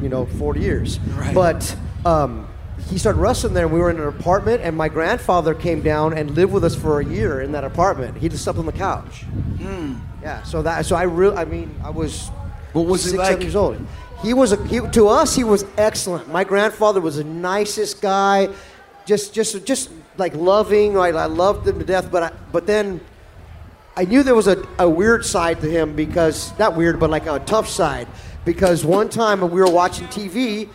you 0.00 0.08
know, 0.08 0.26
40 0.26 0.60
years. 0.60 1.00
Right. 1.00 1.34
But 1.34 1.76
um, 2.06 2.48
he 2.88 2.98
started 2.98 3.18
wrestling 3.18 3.52
there, 3.52 3.64
and 3.64 3.74
we 3.74 3.80
were 3.80 3.90
in 3.90 3.98
an 3.98 4.06
apartment, 4.06 4.62
and 4.62 4.76
my 4.76 4.88
grandfather 4.88 5.54
came 5.54 5.82
down 5.82 6.16
and 6.16 6.30
lived 6.30 6.52
with 6.52 6.64
us 6.64 6.74
for 6.74 7.00
a 7.00 7.04
year 7.04 7.40
in 7.40 7.52
that 7.52 7.64
apartment. 7.64 8.16
He 8.16 8.28
just 8.28 8.44
slept 8.44 8.58
on 8.58 8.66
the 8.66 8.72
couch. 8.72 9.24
Yeah. 10.22 10.42
So 10.44 10.62
that. 10.62 10.86
So 10.86 10.94
I 10.94 11.02
really. 11.02 11.36
I 11.36 11.44
mean, 11.44 11.74
I 11.82 11.90
was. 11.90 12.28
What 12.72 12.86
was 12.86 13.04
he 13.04 13.10
six, 13.10 13.18
like? 13.18 13.28
seven 13.28 13.42
years 13.42 13.56
old. 13.56 13.86
He 14.22 14.34
was 14.34 14.52
a, 14.52 14.66
he, 14.66 14.80
to 14.80 15.08
us. 15.08 15.34
He 15.34 15.42
was 15.42 15.64
excellent. 15.76 16.28
My 16.28 16.44
grandfather 16.44 17.00
was 17.00 17.16
the 17.16 17.24
nicest 17.24 18.00
guy, 18.00 18.48
just 19.04 19.34
just 19.34 19.66
just 19.66 19.90
like 20.16 20.34
loving. 20.36 20.96
I, 20.96 21.08
I 21.08 21.26
loved 21.26 21.66
him 21.66 21.80
to 21.80 21.84
death. 21.84 22.10
But 22.10 22.22
I, 22.22 22.32
but 22.52 22.66
then 22.66 23.00
I 23.94 24.04
knew 24.04 24.22
there 24.22 24.34
was 24.34 24.48
a, 24.48 24.66
a 24.78 24.88
weird 24.88 25.24
side 25.24 25.60
to 25.60 25.70
him 25.70 25.94
because 25.94 26.56
not 26.58 26.76
weird, 26.76 26.98
but 26.98 27.10
like 27.10 27.26
a 27.26 27.38
tough 27.40 27.68
side. 27.68 28.08
Because 28.44 28.84
one 28.84 29.08
time 29.08 29.40
we 29.40 29.60
were 29.60 29.70
watching 29.70 30.06
TV, 30.08 30.68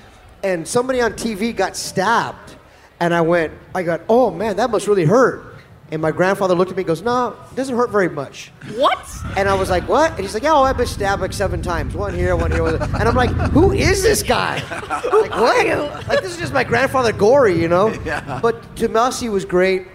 and 0.44 0.68
somebody 0.68 1.02
on 1.02 1.14
TV 1.14 1.56
got 1.56 1.76
stabbed, 1.76 2.56
and 3.00 3.14
I 3.14 3.22
went, 3.22 3.54
I 3.74 3.84
got, 3.84 4.02
oh 4.08 4.32
man, 4.32 4.58
that 4.58 4.70
must 4.70 4.88
really 4.88 5.06
hurt. 5.06 5.56
And 5.90 6.02
my 6.02 6.12
grandfather 6.12 6.54
looked 6.54 6.70
at 6.70 6.76
me 6.76 6.82
and 6.82 6.88
goes, 6.88 7.02
no, 7.02 7.30
it 7.50 7.56
doesn't 7.56 7.76
hurt 7.76 7.92
very 7.92 8.10
much. 8.10 8.52
What? 8.76 9.08
And 9.38 9.48
I 9.48 9.54
was 9.54 9.70
like, 9.70 9.88
what? 9.88 10.12
And 10.12 10.20
he's 10.20 10.34
like, 10.34 10.44
yeah, 10.44 10.54
oh, 10.54 10.64
I've 10.64 10.76
been 10.76 10.86
stabbed 10.86 11.22
like 11.22 11.32
seven 11.32 11.62
times. 11.62 11.96
One 11.96 12.14
here, 12.14 12.36
one 12.36 12.52
here. 12.52 12.62
One 12.62 12.78
there. 12.78 12.90
And 12.90 13.08
I'm 13.08 13.16
like, 13.16 13.30
who 13.52 13.72
is 13.72 14.04
this 14.04 14.22
guy? 14.22 14.56
like, 14.92 15.32
what? 15.32 16.08
Like, 16.08 16.22
this 16.22 16.32
is 16.32 16.38
just 16.38 16.52
my 16.52 16.66
grandfather 16.66 17.14
Gory, 17.14 17.60
you 17.60 17.70
know? 17.70 17.88
Yeah. 18.08 18.40
But 18.42 18.76
to 18.78 18.94
us, 18.98 19.20
he 19.20 19.28
was 19.28 19.44
great. 19.44 19.88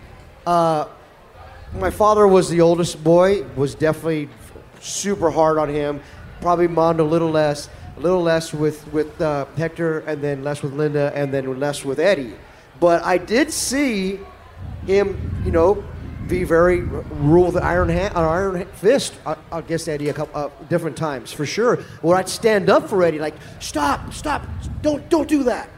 Uh, 0.46 0.86
my 1.74 1.90
father 1.90 2.26
was 2.26 2.48
the 2.48 2.60
oldest 2.60 3.02
boy, 3.02 3.44
was 3.56 3.74
definitely 3.74 4.28
super 4.80 5.30
hard 5.30 5.58
on 5.58 5.68
him. 5.68 6.00
Probably 6.40 6.68
Mondo 6.68 7.04
a 7.04 7.06
little 7.06 7.30
less, 7.30 7.68
a 7.96 8.00
little 8.00 8.22
less 8.22 8.52
with, 8.52 8.86
with 8.92 9.20
uh, 9.20 9.46
Hector, 9.56 10.00
and 10.00 10.20
then 10.22 10.42
less 10.42 10.62
with 10.62 10.72
Linda, 10.74 11.12
and 11.14 11.32
then 11.32 11.58
less 11.58 11.84
with 11.84 11.98
Eddie. 11.98 12.34
But 12.80 13.02
I 13.04 13.18
did 13.18 13.52
see 13.52 14.18
him, 14.86 15.42
you 15.44 15.52
know, 15.52 15.84
be 16.28 16.44
very 16.44 16.80
rule 16.80 17.50
the 17.50 17.62
iron 17.62 17.88
hand, 17.88 18.14
an 18.14 18.24
iron 18.24 18.66
fist 18.74 19.14
uh, 19.26 19.34
against 19.50 19.88
Eddie 19.88 20.08
a 20.08 20.14
couple 20.14 20.40
uh, 20.40 20.50
different 20.68 20.96
times 20.96 21.32
for 21.32 21.46
sure. 21.46 21.76
Where 22.00 22.16
I'd 22.16 22.28
stand 22.28 22.70
up 22.70 22.88
for 22.88 23.02
Eddie, 23.02 23.18
like 23.18 23.34
stop, 23.60 24.12
stop, 24.12 24.46
don't 24.82 25.08
don't 25.08 25.28
do 25.28 25.44
that. 25.44 25.68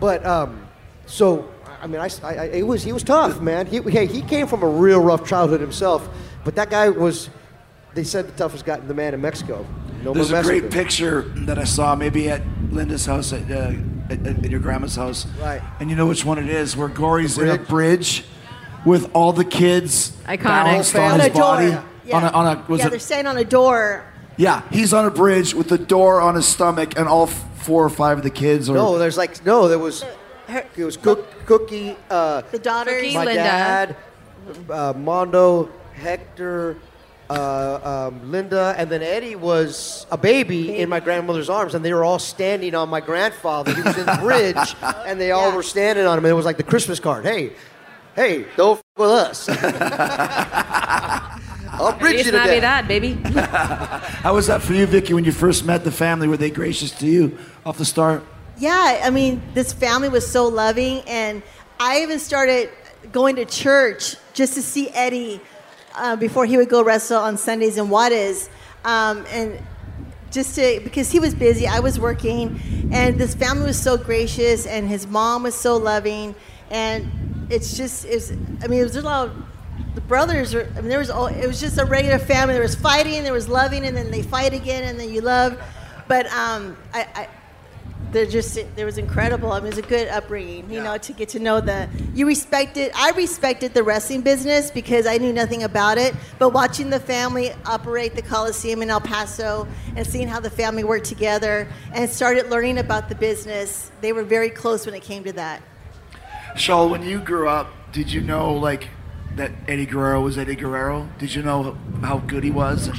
But 0.00 0.24
um, 0.24 0.66
so 1.06 1.48
I 1.80 1.86
mean, 1.86 2.00
I, 2.00 2.08
I, 2.22 2.34
I 2.34 2.44
it 2.46 2.66
was 2.66 2.82
he 2.82 2.92
was 2.92 3.02
tough, 3.02 3.40
man. 3.40 3.66
He 3.66 3.80
hey, 3.82 4.06
he 4.06 4.22
came 4.22 4.46
from 4.46 4.62
a 4.62 4.68
real 4.68 5.00
rough 5.00 5.26
childhood 5.26 5.60
himself, 5.60 6.08
but 6.44 6.54
that 6.56 6.70
guy 6.70 6.88
was. 6.88 7.30
They 7.94 8.04
said 8.04 8.28
the 8.28 8.32
toughest 8.32 8.64
guy, 8.64 8.76
in 8.76 8.86
the 8.86 8.94
man 8.94 9.14
in 9.14 9.20
Mexico. 9.20 9.66
No 10.04 10.12
There's 10.12 10.30
more 10.30 10.40
a 10.40 10.42
great 10.44 10.70
picture 10.70 11.22
that 11.46 11.58
I 11.58 11.64
saw 11.64 11.96
maybe 11.96 12.28
at 12.28 12.42
Linda's 12.70 13.06
house, 13.06 13.32
at, 13.32 13.50
uh, 13.50 13.72
at, 14.10 14.24
at 14.44 14.50
your 14.50 14.60
grandma's 14.60 14.94
house. 14.94 15.26
Right. 15.40 15.60
And 15.80 15.90
you 15.90 15.96
know 15.96 16.06
which 16.06 16.24
one 16.24 16.38
it 16.38 16.48
is, 16.48 16.76
where 16.76 16.88
Gory's 16.88 17.38
in 17.38 17.48
a 17.48 17.58
bridge 17.58 18.24
with 18.84 19.10
all 19.14 19.32
the 19.32 19.44
kids 19.44 20.12
Iconic. 20.26 20.42
balanced 20.44 20.94
on 20.94 21.12
on 21.12 21.20
his 21.20 21.28
a 21.28 21.32
door. 21.32 21.40
body. 21.40 21.76
Yeah. 22.04 22.16
On 22.16 22.24
a, 22.24 22.28
on 22.28 22.56
a, 22.58 22.64
was 22.68 22.80
yeah, 22.80 22.86
it- 22.86 22.90
they're 22.90 22.98
standing 23.00 23.26
on 23.26 23.38
a 23.38 23.44
door. 23.44 24.04
yeah, 24.36 24.62
he's 24.70 24.92
on 24.92 25.04
a 25.06 25.10
bridge 25.10 25.54
with 25.54 25.68
the 25.68 25.78
door 25.78 26.20
on 26.20 26.36
his 26.36 26.46
stomach, 26.46 26.96
and 26.96 27.08
all 27.08 27.26
four 27.26 27.84
or 27.84 27.90
five 27.90 28.18
of 28.18 28.22
the 28.22 28.30
kids 28.30 28.70
are. 28.70 28.74
No, 28.74 28.98
there's 28.98 29.16
like 29.16 29.44
no, 29.44 29.66
there 29.66 29.78
was 29.78 30.04
Her, 30.48 30.64
it 30.76 30.84
was 30.84 30.96
Cook, 30.96 31.26
Cookie. 31.46 31.96
Uh, 32.10 32.42
the 32.50 32.58
daughters. 32.58 33.02
Cookie. 33.02 33.14
my 33.14 33.24
Linda. 33.24 33.42
dad, 33.42 33.96
uh, 34.70 34.92
Mondo, 34.96 35.68
Hector, 35.94 36.76
uh, 37.28 38.08
um, 38.10 38.30
Linda, 38.32 38.74
and 38.78 38.88
then 38.88 39.02
Eddie 39.02 39.36
was 39.36 40.06
a 40.10 40.16
baby 40.16 40.78
in 40.78 40.88
my 40.88 41.00
grandmother's 41.00 41.50
arms, 41.50 41.74
and 41.74 41.84
they 41.84 41.92
were 41.92 42.02
all 42.04 42.18
standing 42.18 42.74
on 42.74 42.88
my 42.88 43.00
grandfather. 43.00 43.74
He 43.74 43.82
was 43.82 43.98
in 43.98 44.06
the 44.06 44.18
bridge, 44.22 44.74
and 45.06 45.20
they 45.20 45.32
all 45.32 45.50
Yeah. 45.50 45.56
were 45.56 45.62
standing 45.62 46.06
on 46.06 46.16
him. 46.16 46.24
And 46.24 46.30
it 46.32 46.34
was 46.34 46.46
like 46.46 46.56
the 46.56 46.62
Christmas 46.62 46.98
card. 46.98 47.26
Hey, 47.26 47.52
hey, 48.16 48.46
don't 48.56 48.78
f- 48.78 48.82
with 48.96 49.10
us. 49.10 49.48
I'll 51.70 51.92
bridge 51.98 52.14
It's 52.16 52.24
you 52.26 52.32
to 52.32 52.38
not 52.38 52.48
be 52.48 52.60
that, 52.60 52.88
baby. 52.88 53.12
How 54.22 54.34
was 54.34 54.46
that 54.46 54.62
for 54.62 54.72
you, 54.72 54.86
Vicky, 54.86 55.12
when 55.14 55.24
you 55.24 55.32
first 55.32 55.64
met 55.66 55.84
the 55.84 55.92
family? 55.92 56.26
Were 56.26 56.36
they 56.38 56.50
gracious 56.50 56.90
to 57.00 57.06
you 57.06 57.38
off 57.66 57.76
the 57.78 57.84
start? 57.84 58.24
Yeah, 58.58 59.02
I 59.04 59.10
mean, 59.10 59.40
this 59.54 59.72
family 59.72 60.08
was 60.08 60.28
so 60.28 60.48
loving, 60.48 61.02
and 61.06 61.44
I 61.78 62.02
even 62.02 62.18
started 62.18 62.70
going 63.12 63.36
to 63.36 63.44
church 63.44 64.16
just 64.34 64.54
to 64.54 64.62
see 64.62 64.90
Eddie 64.90 65.40
uh, 65.94 66.16
before 66.16 66.44
he 66.44 66.56
would 66.56 66.68
go 66.68 66.82
wrestle 66.82 67.18
on 67.18 67.36
Sundays 67.36 67.78
in 67.78 67.88
Juarez, 67.88 68.50
um, 68.84 69.24
and 69.30 69.62
just 70.32 70.56
to 70.56 70.80
because 70.82 71.12
he 71.12 71.20
was 71.20 71.36
busy, 71.36 71.68
I 71.68 71.78
was 71.78 72.00
working, 72.00 72.90
and 72.92 73.16
this 73.16 73.32
family 73.32 73.66
was 73.66 73.80
so 73.80 73.96
gracious, 73.96 74.66
and 74.66 74.88
his 74.88 75.06
mom 75.06 75.44
was 75.44 75.54
so 75.54 75.76
loving, 75.76 76.34
and 76.68 77.46
it's 77.50 77.76
just 77.76 78.06
it's. 78.06 78.32
I 78.60 78.66
mean, 78.66 78.80
it 78.80 78.82
was 78.82 78.96
a 78.96 79.02
lot 79.02 79.28
of 79.28 79.44
the 79.94 80.00
brothers. 80.00 80.52
Were, 80.52 80.68
I 80.74 80.80
mean, 80.80 80.88
there 80.88 80.98
was 80.98 81.10
all, 81.10 81.28
it 81.28 81.46
was 81.46 81.60
just 81.60 81.78
a 81.78 81.84
regular 81.84 82.18
family. 82.18 82.54
There 82.54 82.62
was 82.62 82.74
fighting, 82.74 83.22
there 83.22 83.32
was 83.32 83.48
loving, 83.48 83.84
and 83.84 83.96
then 83.96 84.10
they 84.10 84.22
fight 84.22 84.52
again, 84.52 84.82
and 84.82 84.98
then 84.98 85.14
you 85.14 85.20
love. 85.20 85.56
But 86.08 86.26
um, 86.32 86.76
I, 86.92 87.06
I 87.14 87.28
they're 88.12 88.26
just 88.26 88.56
it 88.56 88.84
was 88.84 88.98
incredible. 88.98 89.52
I 89.52 89.58
mean, 89.58 89.66
it 89.66 89.76
was 89.76 89.84
a 89.84 89.88
good 89.88 90.08
upbringing, 90.08 90.70
you 90.70 90.82
know, 90.82 90.96
to 90.98 91.12
get 91.12 91.28
to 91.30 91.38
know 91.38 91.60
the 91.60 91.88
you 92.14 92.26
respected. 92.26 92.90
I 92.94 93.10
respected 93.10 93.74
the 93.74 93.82
wrestling 93.82 94.22
business 94.22 94.70
because 94.70 95.06
I 95.06 95.18
knew 95.18 95.32
nothing 95.32 95.62
about 95.62 95.98
it, 95.98 96.14
but 96.38 96.50
watching 96.50 96.90
the 96.90 97.00
family 97.00 97.52
operate 97.66 98.14
the 98.14 98.22
Coliseum 98.22 98.82
in 98.82 98.90
El 98.90 99.00
Paso 99.00 99.66
and 99.96 100.06
seeing 100.06 100.28
how 100.28 100.40
the 100.40 100.50
family 100.50 100.84
worked 100.84 101.06
together 101.06 101.68
and 101.92 102.08
started 102.08 102.48
learning 102.48 102.78
about 102.78 103.08
the 103.08 103.14
business, 103.14 103.90
they 104.00 104.12
were 104.12 104.24
very 104.24 104.50
close 104.50 104.86
when 104.86 104.94
it 104.94 105.02
came 105.02 105.24
to 105.24 105.32
that. 105.32 105.62
Shaul, 106.54 106.90
when 106.90 107.02
you 107.02 107.20
grew 107.20 107.48
up, 107.48 107.68
did 107.92 108.12
you 108.12 108.20
know 108.20 108.54
like 108.54 108.88
that 109.36 109.52
Eddie 109.68 109.86
Guerrero 109.86 110.22
was 110.22 110.38
Eddie 110.38 110.56
Guerrero? 110.56 111.08
Did 111.18 111.34
you 111.34 111.42
know 111.42 111.76
how 112.02 112.18
good 112.18 112.42
he 112.42 112.50
was? 112.50 112.90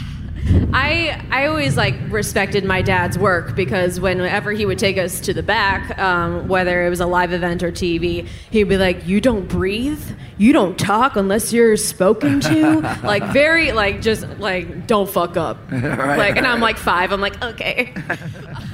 I 0.74 1.26
I 1.32 1.48
always 1.48 1.76
like 1.78 1.96
respected 2.10 2.64
my 2.64 2.82
dad's 2.82 3.18
work 3.18 3.56
because 3.56 4.00
whenever 4.00 4.52
he 4.52 4.66
would 4.66 4.80
take 4.80 4.98
us 4.98 5.20
to 5.22 5.34
the 5.34 5.44
back, 5.44 5.98
um, 5.98 6.48
whether 6.48 6.86
it 6.86 6.90
was 6.90 7.00
a 7.00 7.06
live 7.06 7.34
event 7.34 7.64
or 7.64 7.72
TV, 7.72 8.28
he'd 8.52 8.66
be 8.66 8.78
like, 8.78 9.08
"You 9.08 9.20
don't 9.20 9.48
breathe, 9.48 10.04
you 10.38 10.54
don't 10.54 10.78
talk 10.78 11.16
unless 11.16 11.52
you're 11.52 11.76
spoken 11.76 12.40
to." 12.42 12.80
like 13.04 13.24
very 13.34 13.72
like 13.72 14.02
just 14.02 14.28
like 14.40 14.88
don't 14.88 15.10
fuck 15.10 15.38
up. 15.38 15.58
Right. 16.00 16.18
Like, 16.18 16.38
and 16.38 16.48
I'm 16.48 16.62
like 16.62 16.78
five. 16.78 17.12
I'm 17.12 17.20
like 17.20 17.42
okay. 17.44 17.94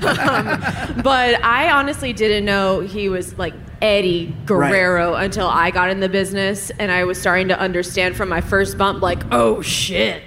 um, 0.05 1.01
but 1.01 1.43
I 1.43 1.71
honestly 1.71 2.13
didn't 2.13 2.45
know 2.45 2.81
he 2.81 3.09
was 3.09 3.37
like 3.37 3.53
Eddie 3.81 4.35
Guerrero 4.45 5.15
until 5.15 5.47
I 5.47 5.71
got 5.71 5.89
in 5.89 5.99
the 5.99 6.09
business 6.09 6.71
and 6.77 6.91
I 6.91 7.03
was 7.05 7.19
starting 7.19 7.47
to 7.49 7.59
understand 7.59 8.15
from 8.15 8.29
my 8.29 8.41
first 8.41 8.77
bump, 8.77 9.01
like, 9.01 9.23
oh 9.31 9.61
shit, 9.61 10.23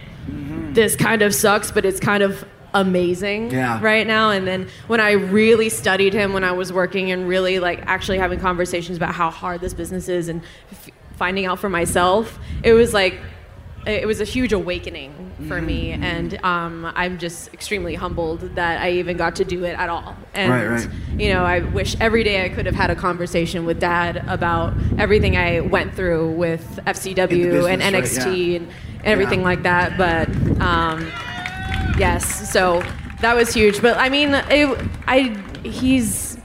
this 0.74 0.96
kind 0.96 1.22
of 1.22 1.34
sucks, 1.34 1.70
but 1.70 1.84
it's 1.84 2.00
kind 2.00 2.22
of 2.22 2.44
amazing 2.74 3.50
Yeah. 3.50 3.80
right 3.82 4.06
now. 4.06 4.30
And 4.30 4.46
then 4.46 4.68
when 4.88 5.00
I 5.00 5.12
really 5.12 5.68
studied 5.68 6.12
him 6.12 6.32
when 6.32 6.44
I 6.44 6.52
was 6.52 6.72
working 6.72 7.10
and 7.10 7.26
really 7.26 7.58
like 7.60 7.82
actually 7.86 8.18
having 8.18 8.38
conversations 8.40 8.96
about 8.96 9.14
how 9.14 9.30
hard 9.30 9.60
this 9.60 9.72
business 9.74 10.08
is 10.08 10.28
and 10.28 10.42
f- 10.70 10.90
finding 11.16 11.46
out 11.46 11.58
for 11.58 11.68
myself, 11.70 12.38
it 12.62 12.74
was 12.74 12.92
like, 12.92 13.18
it 13.88 14.06
was 14.06 14.20
a 14.20 14.24
huge 14.24 14.52
awakening 14.52 15.12
for 15.48 15.60
me, 15.62 15.92
Mm-hmm. 15.92 16.02
and 16.02 16.44
um, 16.44 16.92
I'm 16.94 17.18
just 17.18 17.52
extremely 17.54 17.94
humbled 17.94 18.40
that 18.56 18.80
I 18.82 18.92
even 18.92 19.16
got 19.16 19.36
to 19.36 19.44
do 19.44 19.64
it 19.64 19.78
at 19.78 19.88
all. 19.88 20.16
And 20.34 20.50
Right, 20.52 20.66
right. 20.66 20.88
you 21.20 21.32
know, 21.32 21.44
I 21.44 21.60
wish 21.60 21.96
every 22.00 22.24
day 22.24 22.44
I 22.44 22.48
could 22.48 22.66
have 22.66 22.74
had 22.74 22.90
a 22.90 22.96
conversation 22.96 23.64
with 23.66 23.78
Dad 23.80 24.24
about 24.26 24.74
everything 24.98 25.36
I 25.36 25.60
went 25.60 25.94
through 25.94 26.32
with 26.32 26.80
FCW 26.86 27.68
and 27.70 27.80
business, 27.80 28.16
right, 28.18 28.26
NXT 28.26 28.48
yeah. 28.50 28.56
and 28.58 28.68
everything 29.04 29.42
like 29.42 29.62
that. 29.62 29.96
But 29.96 30.28
um, 30.60 31.06
yes, 31.98 32.50
so 32.50 32.82
that 33.20 33.34
was 33.36 33.52
huge. 33.54 33.80
But 33.82 33.96
I 33.98 34.08
mean, 34.08 34.34
it, 34.34 34.88
I 35.06 35.36
he's 35.64 36.37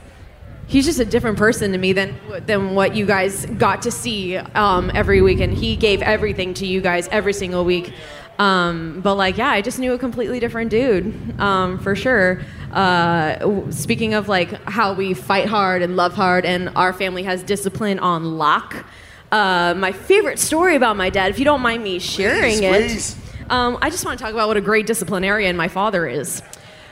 he's 0.66 0.84
just 0.84 0.98
a 1.00 1.04
different 1.04 1.38
person 1.38 1.72
to 1.72 1.78
me 1.78 1.92
than 1.92 2.18
than 2.46 2.74
what 2.74 2.94
you 2.94 3.06
guys 3.06 3.46
got 3.46 3.82
to 3.82 3.90
see 3.90 4.36
um, 4.36 4.90
every 4.94 5.20
week, 5.22 5.40
and 5.40 5.52
he 5.52 5.76
gave 5.76 6.02
everything 6.02 6.54
to 6.54 6.66
you 6.66 6.80
guys 6.80 7.08
every 7.08 7.32
single 7.32 7.64
week. 7.64 7.92
Um, 8.38 9.00
but 9.00 9.14
like, 9.14 9.38
yeah, 9.38 9.50
I 9.50 9.62
just 9.62 9.78
knew 9.78 9.92
a 9.92 9.98
completely 9.98 10.40
different 10.40 10.70
dude 10.70 11.38
um, 11.40 11.78
for 11.78 11.94
sure. 11.94 12.42
Uh, 12.72 13.70
speaking 13.70 14.14
of 14.14 14.28
like 14.28 14.50
how 14.68 14.92
we 14.92 15.14
fight 15.14 15.46
hard 15.46 15.82
and 15.82 15.94
love 15.96 16.14
hard, 16.14 16.44
and 16.44 16.70
our 16.74 16.92
family 16.92 17.22
has 17.22 17.42
discipline 17.42 17.98
on 18.00 18.36
lock. 18.36 18.84
Uh, 19.30 19.74
my 19.76 19.92
favorite 19.92 20.38
story 20.38 20.76
about 20.76 20.96
my 20.96 21.10
dad, 21.10 21.30
if 21.30 21.38
you 21.38 21.44
don't 21.44 21.60
mind 21.60 21.82
me 21.82 21.98
sharing 21.98 22.58
Please, 22.58 22.60
it, 22.60 22.88
please. 22.88 23.16
um, 23.50 23.78
I 23.82 23.90
just 23.90 24.04
want 24.04 24.18
to 24.18 24.24
talk 24.24 24.32
about 24.32 24.48
what 24.48 24.56
a 24.56 24.60
great 24.60 24.86
disciplinarian 24.86 25.56
my 25.56 25.68
father 25.68 26.06
is. 26.06 26.42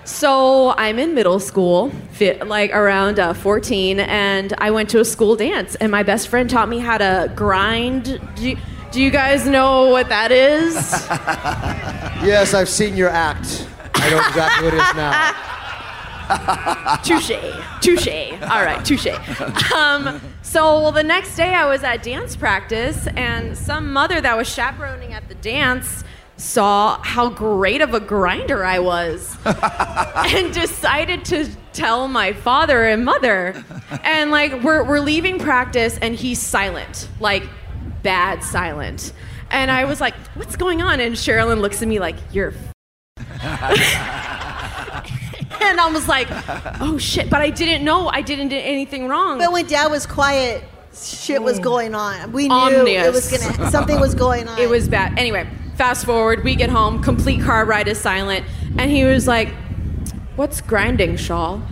So 0.05 0.75
I'm 0.77 0.99
in 0.99 1.15
middle 1.15 1.39
school, 1.39 1.91
fit, 2.11 2.47
like 2.49 2.73
around 2.73 3.21
uh, 3.21 3.35
14, 3.35 4.01
and 4.01 4.53
I 4.59 4.71
went 4.73 4.91
to 4.91 5.01
a 5.01 5.05
school 5.05 5.37
dance, 5.37 5.77
and 5.77 5.93
my 5.93 6.03
best 6.03 6.27
friend 6.29 6.51
taught 6.51 6.69
me 6.69 6.81
how 6.81 6.99
to 6.99 7.33
grind. 7.37 8.21
Do 8.35 8.51
you, 8.51 8.57
do 8.91 9.01
you 9.01 9.11
guys 9.11 9.47
know 9.47 9.91
what 9.91 10.09
that 10.09 10.33
is? 10.33 10.75
Yes, 12.23 12.55
I've 12.55 12.69
seen 12.69 12.97
your 12.97 13.09
act. 13.09 13.67
I 13.95 14.09
know 14.09 14.19
exactly 14.29 14.65
what 14.65 14.75
it 14.75 14.81
is 14.81 14.95
now. 14.95 15.33
touche, 17.03 17.33
touche. 17.81 18.33
All 18.43 18.63
right, 18.63 18.85
touche. 18.85 19.09
Um, 19.73 20.21
so 20.43 20.81
well, 20.81 20.93
the 20.93 21.03
next 21.03 21.35
day 21.35 21.53
I 21.53 21.67
was 21.67 21.83
at 21.83 22.05
dance 22.05 22.37
practice, 22.37 23.09
and 23.17 23.59
some 23.59 23.93
mother 23.93 24.21
that 24.21 24.37
was 24.37 24.49
chaperoning 24.49 25.13
at 25.13 25.29
the 25.29 25.35
dance 25.35 26.05
saw 26.43 27.01
how 27.03 27.31
great 27.31 27.81
of 27.81 27.95
a 27.95 28.01
grinder 28.01 28.65
I 28.65 28.81
was, 28.81 29.37
and 29.45 30.53
decided 30.53 31.25
to 31.27 31.49
tell 31.73 32.09
my 32.09 32.33
father 32.33 32.85
and 32.85 33.05
mother. 33.05 33.65
And 34.03 34.31
like 34.31 34.63
we're 34.63 34.83
we're 34.83 35.01
leaving 35.01 35.39
practice, 35.39 35.99
and 35.99 36.15
he's 36.15 36.41
silent, 36.41 37.09
like 37.21 37.45
bad 38.03 38.43
silent. 38.43 39.13
And 39.51 39.71
I 39.71 39.85
was 39.85 40.01
like, 40.01 40.15
"What's 40.35 40.57
going 40.57 40.83
on?" 40.83 41.01
And 41.01 41.15
Sherilyn 41.15 41.61
looks 41.61 41.81
at 41.81 41.89
me 41.89 42.01
like, 42.01 42.17
"You're." 42.33 42.55
and 43.17 43.27
I 45.81 45.91
was 45.93 46.09
like, 46.09 46.27
"Oh 46.81 46.99
shit!" 46.99 47.31
But 47.31 47.41
I 47.41 47.51
didn't 47.51 47.85
know 47.85 48.09
I 48.09 48.21
didn't 48.21 48.49
do 48.49 48.57
anything 48.57 49.07
wrong. 49.07 49.39
But 49.39 49.53
when 49.53 49.67
Dad 49.67 49.91
was 49.91 50.07
quiet, 50.07 50.65
shit 50.93 51.41
was 51.41 51.61
mm. 51.61 51.63
going 51.63 51.95
on. 51.95 52.33
We 52.33 52.49
knew 52.49 52.55
Omnious. 52.55 53.07
it 53.07 53.13
was 53.13 53.31
gonna 53.31 53.71
something 53.71 54.01
was 54.01 54.15
going 54.15 54.49
on. 54.49 54.59
It 54.59 54.69
was 54.69 54.89
bad. 54.89 55.19
Anyway, 55.19 55.47
fast 55.77 56.05
forward, 56.07 56.45
we 56.45 56.55
get 56.55 56.71
home, 56.71 57.03
complete 57.03 57.43
car 57.43 57.65
ride 57.65 57.89
is 57.89 57.99
silent, 57.99 58.45
and 58.79 58.91
he 58.91 59.05
was 59.05 59.27
like, 59.27 59.49
"What's 60.37 60.61
grinding, 60.61 61.15
Shaul?" 61.15 61.63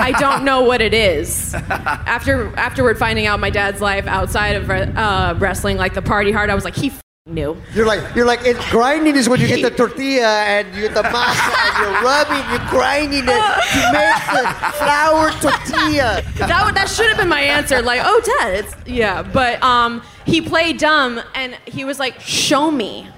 I 0.00 0.12
don't 0.12 0.44
know 0.44 0.60
what 0.62 0.80
it 0.80 0.94
is. 0.94 1.54
After 1.70 2.54
afterward 2.56 2.98
finding 2.98 3.26
out 3.26 3.40
my 3.40 3.50
dad's 3.50 3.80
life 3.80 4.06
outside 4.06 4.54
of 4.56 4.70
uh, 4.70 5.34
wrestling, 5.38 5.76
like 5.76 5.94
the 5.94 6.02
party 6.02 6.30
hard, 6.30 6.50
I 6.50 6.54
was 6.54 6.64
like, 6.64 6.76
he 6.76 6.88
f- 6.88 7.00
knew. 7.26 7.56
You're 7.74 7.86
like, 7.86 8.14
you're 8.14 8.26
like, 8.26 8.42
it, 8.44 8.56
grinding 8.70 9.16
is 9.16 9.28
when 9.28 9.40
you 9.40 9.48
get 9.48 9.62
the 9.62 9.70
tortilla 9.76 10.28
and 10.44 10.72
you 10.74 10.82
get 10.82 10.94
the 10.94 11.02
masa 11.02 11.52
and 11.66 11.78
you're 11.80 12.02
rubbing, 12.02 12.50
you're 12.50 12.70
grinding 12.70 13.24
it 13.24 13.26
to 13.26 13.92
make 13.92 14.22
the 14.36 14.72
flour 14.76 15.30
tortilla. 15.40 16.22
that 16.36 16.62
would- 16.64 16.74
that 16.76 16.88
should 16.88 17.06
have 17.08 17.16
been 17.16 17.28
my 17.28 17.40
answer. 17.40 17.80
Like, 17.82 18.00
oh, 18.04 18.20
dad, 18.38 18.54
it's 18.64 18.74
yeah. 18.88 19.22
But 19.22 19.60
um, 19.64 20.02
he 20.26 20.40
played 20.42 20.78
dumb, 20.78 21.20
and 21.34 21.54
he 21.64 21.84
was 21.84 21.98
like, 21.98 22.20
show 22.20 22.70
me 22.70 23.08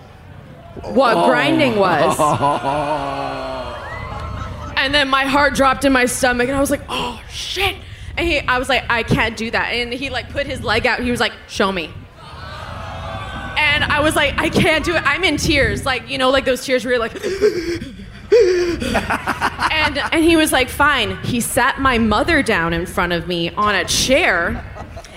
what 0.83 1.17
oh. 1.17 1.27
grinding 1.27 1.77
was. 1.77 2.17
And 4.81 4.95
then 4.95 5.09
my 5.11 5.27
heart 5.27 5.55
dropped 5.55 5.85
in 5.85 5.93
my 5.93 6.07
stomach, 6.07 6.49
and 6.49 6.57
I 6.57 6.61
was 6.61 6.71
like, 6.71 6.81
oh 6.89 7.23
shit. 7.29 7.77
And 8.17 8.27
he, 8.27 8.41
I 8.41 8.59
was 8.59 8.71
like, 8.71 8.85
I 8.89 9.03
can't 9.03 9.37
do 9.37 9.51
that. 9.51 9.75
And 9.75 9.93
he 9.93 10.09
like 10.09 10.31
put 10.31 10.47
his 10.47 10.63
leg 10.63 10.87
out. 10.87 11.01
He 11.01 11.11
was 11.11 11.21
like, 11.21 11.33
show 11.49 11.71
me. 11.71 11.91
And 13.59 13.85
I 13.85 14.01
was 14.03 14.17
like, 14.17 14.39
I 14.39 14.49
can't 14.49 14.83
do 14.83 14.95
it. 14.95 15.03
I'm 15.05 15.23
in 15.23 15.37
tears, 15.37 15.85
like 15.85 16.09
you 16.09 16.17
know, 16.17 16.31
like 16.31 16.47
those 16.47 16.65
tears 16.65 16.85
where 16.85 16.95
you're 16.95 17.01
like. 17.01 17.15
and 19.73 19.99
and 19.99 20.25
he 20.25 20.37
was 20.37 20.51
like, 20.51 20.71
fine. 20.71 21.23
He 21.25 21.41
sat 21.41 21.79
my 21.79 21.99
mother 21.99 22.43
down 22.43 22.73
in 22.73 22.87
front 22.87 23.13
of 23.13 23.29
me 23.29 23.51
on 23.51 23.75
a 23.75 23.85
chair, 23.85 24.65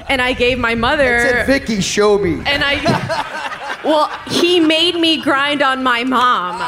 and 0.10 0.22
I 0.22 0.34
gave 0.34 0.60
my 0.60 0.76
mother. 0.76 1.18
It 1.18 1.22
said, 1.22 1.48
Vicky, 1.48 1.82
show 1.82 2.18
me. 2.18 2.42
And 2.46 2.64
I, 2.66 3.80
well, 3.84 4.10
he 4.28 4.60
made 4.60 4.96
me 4.96 5.22
grind 5.22 5.62
on 5.62 5.84
my 5.84 6.04
mom. 6.04 6.60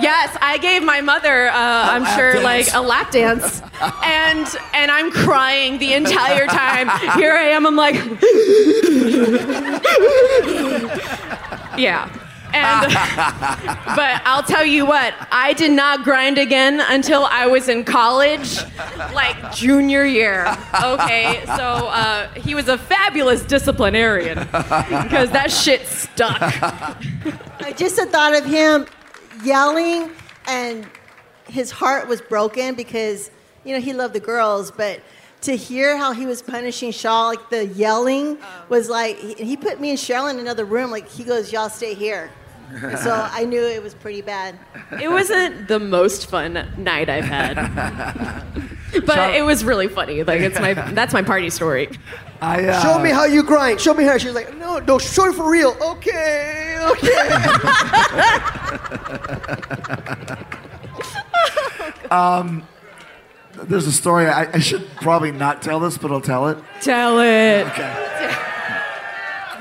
Yes, 0.00 0.36
I 0.42 0.58
gave 0.58 0.82
my 0.82 1.00
mother, 1.00 1.48
uh, 1.48 1.52
I'm 1.54 2.04
sure, 2.18 2.32
dance. 2.34 2.44
like 2.44 2.66
a 2.74 2.82
lap 2.82 3.10
dance, 3.12 3.62
and 4.04 4.46
and 4.74 4.90
I'm 4.90 5.10
crying 5.10 5.78
the 5.78 5.94
entire 5.94 6.46
time. 6.46 6.88
Here 7.18 7.32
I 7.32 7.44
am. 7.54 7.66
I'm 7.66 7.76
like, 7.76 7.94
yeah. 11.78 12.10
And 12.56 12.92
but 13.96 14.22
I'll 14.24 14.42
tell 14.42 14.64
you 14.64 14.86
what, 14.86 15.14
I 15.30 15.52
did 15.52 15.72
not 15.72 16.04
grind 16.04 16.38
again 16.38 16.80
until 16.80 17.24
I 17.26 17.46
was 17.46 17.68
in 17.68 17.84
college, 17.84 18.58
like 19.12 19.54
junior 19.54 20.04
year. 20.04 20.46
Okay, 20.82 21.42
so 21.46 21.88
uh, 21.88 22.28
he 22.34 22.54
was 22.54 22.68
a 22.68 22.78
fabulous 22.78 23.42
disciplinarian 23.42 24.38
because 24.38 25.30
that 25.30 25.50
shit 25.50 25.86
stuck. 25.86 26.38
I 26.40 27.74
just 27.76 27.96
the 27.96 28.06
thought 28.06 28.34
of 28.34 28.44
him 28.44 28.86
yelling 29.44 30.10
and 30.46 30.86
his 31.48 31.70
heart 31.70 32.08
was 32.08 32.20
broken 32.20 32.74
because 32.74 33.30
you 33.64 33.72
know 33.72 33.80
he 33.80 33.92
loved 33.92 34.14
the 34.14 34.20
girls, 34.20 34.70
but 34.70 35.00
to 35.42 35.56
hear 35.56 35.96
how 35.96 36.12
he 36.12 36.26
was 36.26 36.42
punishing 36.42 36.90
Shaul, 36.90 37.34
like 37.34 37.50
the 37.50 37.66
yelling 37.66 38.38
was 38.68 38.88
like 38.88 39.18
he, 39.18 39.34
he 39.34 39.56
put 39.56 39.80
me 39.80 39.90
and 39.90 39.98
Cheryl 39.98 40.30
in 40.30 40.38
another 40.38 40.64
room. 40.64 40.90
Like 40.90 41.08
he 41.08 41.24
goes, 41.24 41.52
"Y'all 41.52 41.68
stay 41.68 41.94
here." 41.94 42.30
So 43.02 43.28
I 43.32 43.44
knew 43.44 43.62
it 43.62 43.82
was 43.82 43.94
pretty 43.94 44.22
bad. 44.22 44.58
It 45.00 45.08
wasn't 45.10 45.68
the 45.68 45.78
most 45.78 46.28
fun 46.28 46.66
night 46.76 47.08
I've 47.08 47.24
had, 47.24 47.54
but 49.06 49.34
it 49.34 49.42
was 49.42 49.64
really 49.64 49.88
funny. 49.88 50.22
Like 50.22 50.40
it's 50.40 50.58
my 50.60 50.74
that's 50.74 51.12
my 51.12 51.22
party 51.22 51.50
story. 51.50 51.88
I, 52.40 52.66
uh, 52.66 52.82
Show 52.82 52.98
me 52.98 53.10
how 53.10 53.24
you 53.24 53.42
grind. 53.42 53.80
Show 53.80 53.94
me 53.94 54.04
how. 54.04 54.18
She's 54.18 54.34
like, 54.34 54.54
no, 54.58 54.78
no, 54.80 54.98
show 54.98 55.26
it 55.26 55.34
for 55.34 55.50
real. 55.50 55.74
Okay, 55.80 56.76
okay. 56.90 57.28
um, 62.10 62.66
there's 63.64 63.86
a 63.86 63.92
story. 63.92 64.26
I, 64.26 64.52
I 64.52 64.58
should 64.58 64.86
probably 64.96 65.32
not 65.32 65.62
tell 65.62 65.80
this, 65.80 65.96
but 65.98 66.10
I'll 66.10 66.20
tell 66.20 66.48
it. 66.48 66.58
Tell 66.80 67.18
it. 67.20 67.66
Okay. 67.68 68.02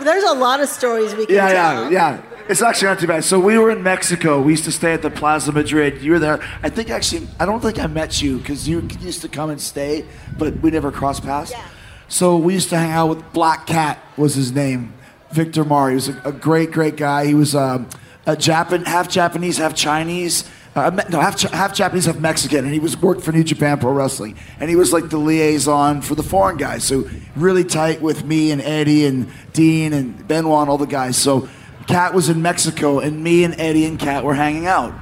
There's 0.01 0.23
a 0.25 0.33
lot 0.33 0.59
of 0.59 0.67
stories 0.69 1.15
we 1.15 1.25
can 1.25 1.35
Yeah, 1.35 1.53
tell. 1.53 1.91
yeah, 1.91 2.21
yeah. 2.21 2.21
It's 2.47 2.61
actually 2.61 2.89
not 2.89 2.99
too 2.99 3.07
bad. 3.07 3.23
So 3.23 3.39
we 3.39 3.57
were 3.57 3.71
in 3.71 3.81
Mexico. 3.81 4.39
We 4.39 4.53
used 4.53 4.65
to 4.65 4.71
stay 4.71 4.93
at 4.93 5.01
the 5.01 5.09
Plaza 5.09 5.51
Madrid. 5.51 6.03
You 6.03 6.11
were 6.11 6.19
there. 6.19 6.39
I 6.61 6.69
think 6.69 6.91
actually, 6.91 7.27
I 7.39 7.45
don't 7.45 7.59
think 7.59 7.79
I 7.79 7.87
met 7.87 8.21
you 8.21 8.37
because 8.37 8.69
you 8.69 8.87
used 8.99 9.21
to 9.21 9.27
come 9.27 9.49
and 9.49 9.59
stay, 9.59 10.05
but 10.37 10.59
we 10.59 10.69
never 10.69 10.91
crossed 10.91 11.23
paths. 11.23 11.51
Yeah. 11.51 11.65
So 12.07 12.37
we 12.37 12.53
used 12.53 12.69
to 12.69 12.77
hang 12.77 12.91
out 12.91 13.09
with 13.09 13.33
Black 13.33 13.65
Cat 13.65 13.99
was 14.15 14.35
his 14.35 14.51
name, 14.51 14.93
Victor 15.31 15.65
Mar. 15.65 15.89
He 15.89 15.95
was 15.95 16.09
a, 16.09 16.21
a 16.23 16.31
great, 16.31 16.71
great 16.71 16.97
guy. 16.97 17.25
He 17.25 17.33
was 17.33 17.55
um, 17.55 17.89
a 18.27 18.35
Japan, 18.35 18.85
half 18.85 19.09
Japanese, 19.09 19.57
half 19.57 19.73
Chinese. 19.73 20.47
Uh, 20.75 20.91
no, 21.09 21.21
half, 21.21 21.41
half 21.41 21.73
Japanese, 21.73 22.05
half 22.05 22.19
Mexican, 22.19 22.65
and 22.65 22.73
he 22.73 22.79
was 22.79 22.97
worked 23.01 23.21
for 23.21 23.31
New 23.31 23.45
Japan 23.45 23.79
Pro 23.79 23.93
Wrestling, 23.93 24.37
and 24.59 24.69
he 24.69 24.75
was 24.75 24.91
like 24.91 25.09
the 25.09 25.17
liaison 25.17 26.01
for 26.01 26.15
the 26.15 26.23
foreign 26.23 26.57
guys. 26.57 26.83
So 26.83 27.09
really 27.37 27.63
tight 27.63 28.01
with 28.01 28.25
me 28.25 28.51
and 28.51 28.61
Eddie 28.61 29.05
and 29.05 29.31
Dean 29.53 29.93
and 29.93 30.27
Benoit 30.27 30.61
and 30.61 30.69
all 30.69 30.77
the 30.77 30.85
guys. 30.85 31.15
So 31.15 31.47
Cat 31.87 32.13
was 32.13 32.29
in 32.29 32.41
Mexico, 32.41 32.99
and 32.99 33.23
me 33.23 33.43
and 33.43 33.59
Eddie 33.59 33.85
and 33.85 33.99
Cat 33.99 34.23
were 34.23 34.33
hanging 34.33 34.67
out, 34.67 34.93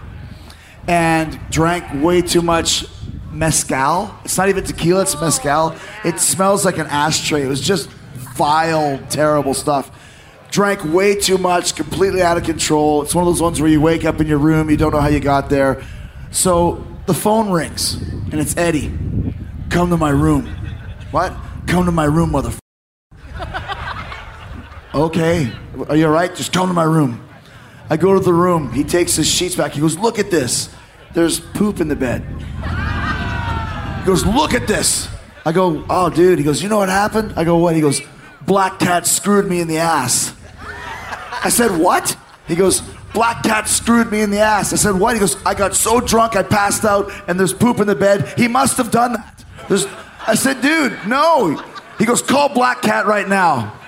and 0.87 1.39
drank 1.49 1.85
way 2.03 2.21
too 2.21 2.41
much 2.41 2.85
mezcal. 3.31 4.13
It's 4.25 4.37
not 4.37 4.49
even 4.49 4.63
tequila; 4.63 5.03
it's 5.03 5.19
mezcal. 5.19 5.75
It 6.03 6.19
smells 6.19 6.65
like 6.65 6.77
an 6.77 6.87
ashtray. 6.87 7.43
It 7.43 7.47
was 7.47 7.61
just 7.61 7.89
vile, 8.35 8.99
terrible 9.09 9.53
stuff. 9.53 9.91
Drank 10.51 10.83
way 10.85 11.15
too 11.15 11.37
much, 11.37 11.75
completely 11.75 12.21
out 12.21 12.37
of 12.37 12.43
control. 12.43 13.01
It's 13.01 13.15
one 13.15 13.23
of 13.25 13.33
those 13.33 13.41
ones 13.41 13.59
where 13.59 13.69
you 13.69 13.81
wake 13.81 14.05
up 14.05 14.21
in 14.21 14.27
your 14.27 14.37
room, 14.37 14.69
you 14.69 14.77
don't 14.77 14.91
know 14.91 15.01
how 15.01 15.07
you 15.07 15.19
got 15.19 15.49
there. 15.49 15.83
So 16.31 16.85
the 17.05 17.13
phone 17.13 17.49
rings, 17.49 17.95
and 17.95 18.35
it's 18.35 18.55
Eddie. 18.55 18.91
Come 19.69 19.89
to 19.89 19.97
my 19.97 20.11
room. 20.11 20.45
What? 21.11 21.33
Come 21.65 21.85
to 21.85 21.91
my 21.91 22.05
room, 22.05 22.31
motherfucker. 22.31 22.62
Okay. 24.93 25.51
Are 25.89 25.95
you 25.95 26.05
all 26.05 26.11
right? 26.11 26.33
Just 26.33 26.53
come 26.53 26.67
to 26.67 26.73
my 26.73 26.83
room. 26.83 27.27
I 27.89 27.97
go 27.97 28.13
to 28.13 28.19
the 28.19 28.33
room. 28.33 28.71
He 28.71 28.83
takes 28.83 29.15
his 29.15 29.27
sheets 29.27 29.55
back. 29.55 29.73
He 29.73 29.81
goes, 29.81 29.97
Look 29.97 30.19
at 30.19 30.29
this. 30.29 30.73
There's 31.13 31.39
poop 31.39 31.79
in 31.79 31.87
the 31.87 31.95
bed. 31.95 32.23
He 33.99 34.05
goes, 34.05 34.25
Look 34.25 34.53
at 34.53 34.67
this. 34.67 35.09
I 35.45 35.51
go, 35.51 35.83
Oh, 35.89 36.09
dude. 36.09 36.37
He 36.37 36.45
goes, 36.45 36.61
You 36.61 36.69
know 36.69 36.77
what 36.77 36.89
happened? 36.89 37.33
I 37.35 37.43
go, 37.43 37.57
What? 37.57 37.75
He 37.75 37.81
goes, 37.81 38.01
Black 38.45 38.79
Cat 38.79 39.07
screwed 39.07 39.47
me 39.47 39.61
in 39.61 39.67
the 39.67 39.77
ass. 39.77 40.35
I 41.43 41.49
said, 41.49 41.77
What? 41.79 42.15
He 42.47 42.55
goes, 42.55 42.81
Black 43.13 43.43
Cat 43.43 43.67
screwed 43.67 44.11
me 44.11 44.21
in 44.21 44.29
the 44.29 44.39
ass. 44.39 44.73
I 44.73 44.75
said, 44.75 44.99
What? 44.99 45.15
He 45.15 45.19
goes, 45.19 45.43
I 45.43 45.55
got 45.55 45.73
so 45.73 45.99
drunk 45.99 46.35
I 46.35 46.43
passed 46.43 46.85
out 46.85 47.11
and 47.27 47.39
there's 47.39 47.53
poop 47.53 47.79
in 47.79 47.87
the 47.87 47.95
bed. 47.95 48.33
He 48.37 48.47
must 48.47 48.77
have 48.77 48.91
done 48.91 49.13
that. 49.13 49.45
There's, 49.69 49.87
I 50.27 50.35
said, 50.35 50.61
Dude, 50.61 50.97
no. 51.07 51.55
He 51.97 52.05
goes, 52.05 52.21
Call 52.21 52.49
Black 52.49 52.83
Cat 52.83 53.07
right 53.07 53.27
now. 53.27 53.79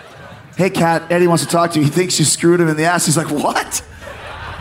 Hey, 0.58 0.70
Cat, 0.70 1.12
Eddie 1.12 1.28
wants 1.28 1.44
to 1.44 1.50
talk 1.50 1.72
to 1.72 1.80
you. 1.80 1.86
He 1.86 1.92
thinks 1.92 2.18
you 2.18 2.26
screwed 2.26 2.62
him 2.62 2.70
in 2.70 2.78
the 2.78 2.86
ass. 2.86 3.06
He's 3.06 3.18
like, 3.18 3.30
What? 3.30 3.84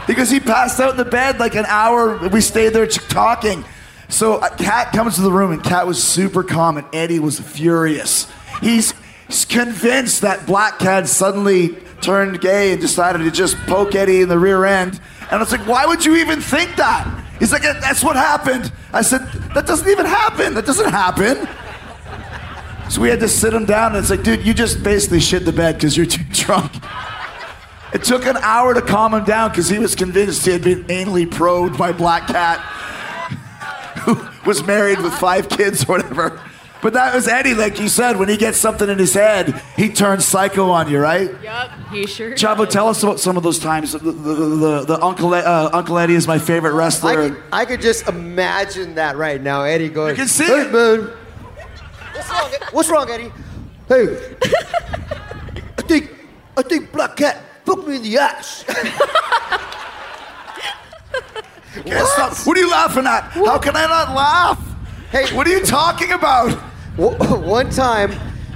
Because 0.07 0.29
he 0.29 0.41
passed 0.41 0.81
out 0.81 0.91
in 0.91 0.97
the 0.97 1.05
bed 1.05 1.39
like 1.39 1.55
an 1.55 1.65
hour. 1.67 2.29
We 2.29 2.41
stayed 2.41 2.71
there 2.71 2.87
talking. 2.87 3.65
So 4.09 4.35
uh, 4.35 4.55
Cat 4.57 4.93
comes 4.93 5.15
to 5.17 5.23
the 5.23 5.33
room, 5.33 5.51
and 5.51 5.63
Cat 5.63 5.87
was 5.87 6.03
super 6.03 6.43
calm, 6.43 6.77
and 6.77 6.87
Eddie 6.93 7.21
was 7.21 7.41
furious. 7.41 8.31
He's 8.61 8.93
convinced 9.49 10.21
that 10.21 10.47
Black 10.47 10.79
Cat 10.79 11.09
suddenly 11.09 11.77
turned 12.01 12.41
gay 12.41 12.73
and 12.73 12.81
decided 12.81 13.19
to 13.19 13.31
just 13.31 13.57
poke 13.67 13.95
Eddie 13.95 14.21
in 14.21 14.29
the 14.29 14.39
rear 14.39 14.65
end. 14.67 15.01
And 15.23 15.33
I 15.33 15.39
was 15.39 15.53
like, 15.53 15.67
why 15.67 15.87
would 15.87 16.05
you 16.05 16.17
even 16.17 16.41
think 16.41 16.77
that? 16.77 17.25
He's 17.39 17.51
like, 17.51 17.63
that's 17.63 18.05
what 18.05 18.15
happened. 18.15 18.71
I 18.93 19.01
said, 19.01 19.21
that 19.55 19.67
doesn't 19.67 19.89
even 19.89 20.07
happen. 20.07 20.55
That 20.55 20.67
doesn't 20.67 20.91
happen. 20.91 21.49
So 22.91 23.01
we 23.01 23.09
had 23.09 23.21
to 23.21 23.29
sit 23.29 23.53
him 23.55 23.65
down, 23.65 23.93
and 23.95 23.99
it's 24.01 24.11
like, 24.11 24.23
dude, 24.23 24.45
you 24.47 24.55
just 24.55 24.83
basically 24.83 25.21
shit 25.21 25.45
the 25.45 25.53
bed 25.53 25.77
because 25.77 25.97
you're 25.97 26.07
too 26.17 26.23
drunk. 26.33 26.73
It 27.93 28.03
took 28.05 28.27
an 28.27 28.37
hour 28.39 28.75
to 28.75 28.83
calm 28.83 29.15
him 29.15 29.25
down 29.25 29.51
because 29.51 29.69
he 29.69 29.79
was 29.79 29.95
convinced 29.95 30.45
he 30.45 30.53
had 30.53 30.63
been 30.63 30.85
anally 30.85 31.31
probed 31.31 31.79
by 31.79 31.93
Black 31.93 32.27
Cat, 32.27 32.59
who 34.05 34.19
was 34.47 34.65
married 34.65 35.01
with 35.01 35.15
five 35.15 35.49
kids 35.49 35.85
or 35.85 35.87
whatever. 35.99 36.41
But 36.83 36.93
that 36.93 37.15
was 37.15 37.27
Eddie, 37.27 37.55
like 37.55 37.81
you 37.81 37.89
said, 37.89 38.19
when 38.19 38.29
he 38.29 38.37
gets 38.37 38.59
something 38.59 38.91
in 38.91 38.99
his 38.99 39.15
head, 39.15 39.63
he 39.75 39.89
turns 39.89 40.27
psycho 40.27 40.69
on 40.71 40.91
you, 40.91 40.99
right? 40.99 41.31
Yep, 41.43 41.71
he 41.91 42.07
sure. 42.07 42.33
Chavo, 42.33 42.69
tell 42.69 42.89
us 42.89 43.03
about 43.03 43.19
some 43.21 43.39
of 43.39 43.43
those 43.43 43.59
times. 43.59 43.93
The, 43.93 43.99
the, 44.01 44.11
the, 44.13 44.85
the 44.85 45.03
Uncle, 45.03 45.33
uh, 45.33 45.71
Uncle 45.73 45.97
Eddie 45.97 46.15
is 46.15 46.27
my 46.27 46.39
favorite 46.39 46.75
I 46.75 46.77
wrestler. 46.77 47.31
could, 47.31 47.43
I 47.51 47.65
could 47.65 47.81
just 47.81 48.07
imagine 48.07 48.97
that 48.97 49.17
right 49.17 49.41
now. 49.41 49.63
Eddie 49.63 49.89
going, 49.89 50.11
You 50.11 50.17
can 50.17 50.29
see 50.29 50.45
hey, 50.45 50.63
it." 50.67 50.73
man. 50.73 51.11
What's 52.27 52.31
wrong, 52.31 52.51
What's 52.73 52.89
wrong, 52.91 53.11
Eddie? 53.11 53.33
Hey, 53.89 54.35
I 55.79 55.83
think, 55.83 56.11
I 56.57 56.63
think 56.63 56.91
Black 56.93 57.17
Cat 57.17 57.43
fucked 57.65 57.87
me 57.87 57.97
in 57.97 58.03
the 58.03 58.17
ass. 58.19 58.65
Can't 61.85 62.07
stop. 62.09 62.37
What 62.47 62.57
are 62.57 62.61
you 62.61 62.71
laughing 62.71 63.07
at? 63.07 63.25
How 63.33 63.59
can 63.59 63.77
I 63.77 63.87
not 63.87 64.15
laugh? 64.15 64.59
Hey, 65.11 65.27
What 65.37 65.47
are 65.47 65.51
you 65.51 65.65
talking 65.65 66.13
about? 66.13 66.53
One 66.97 67.69
time, 67.71 68.13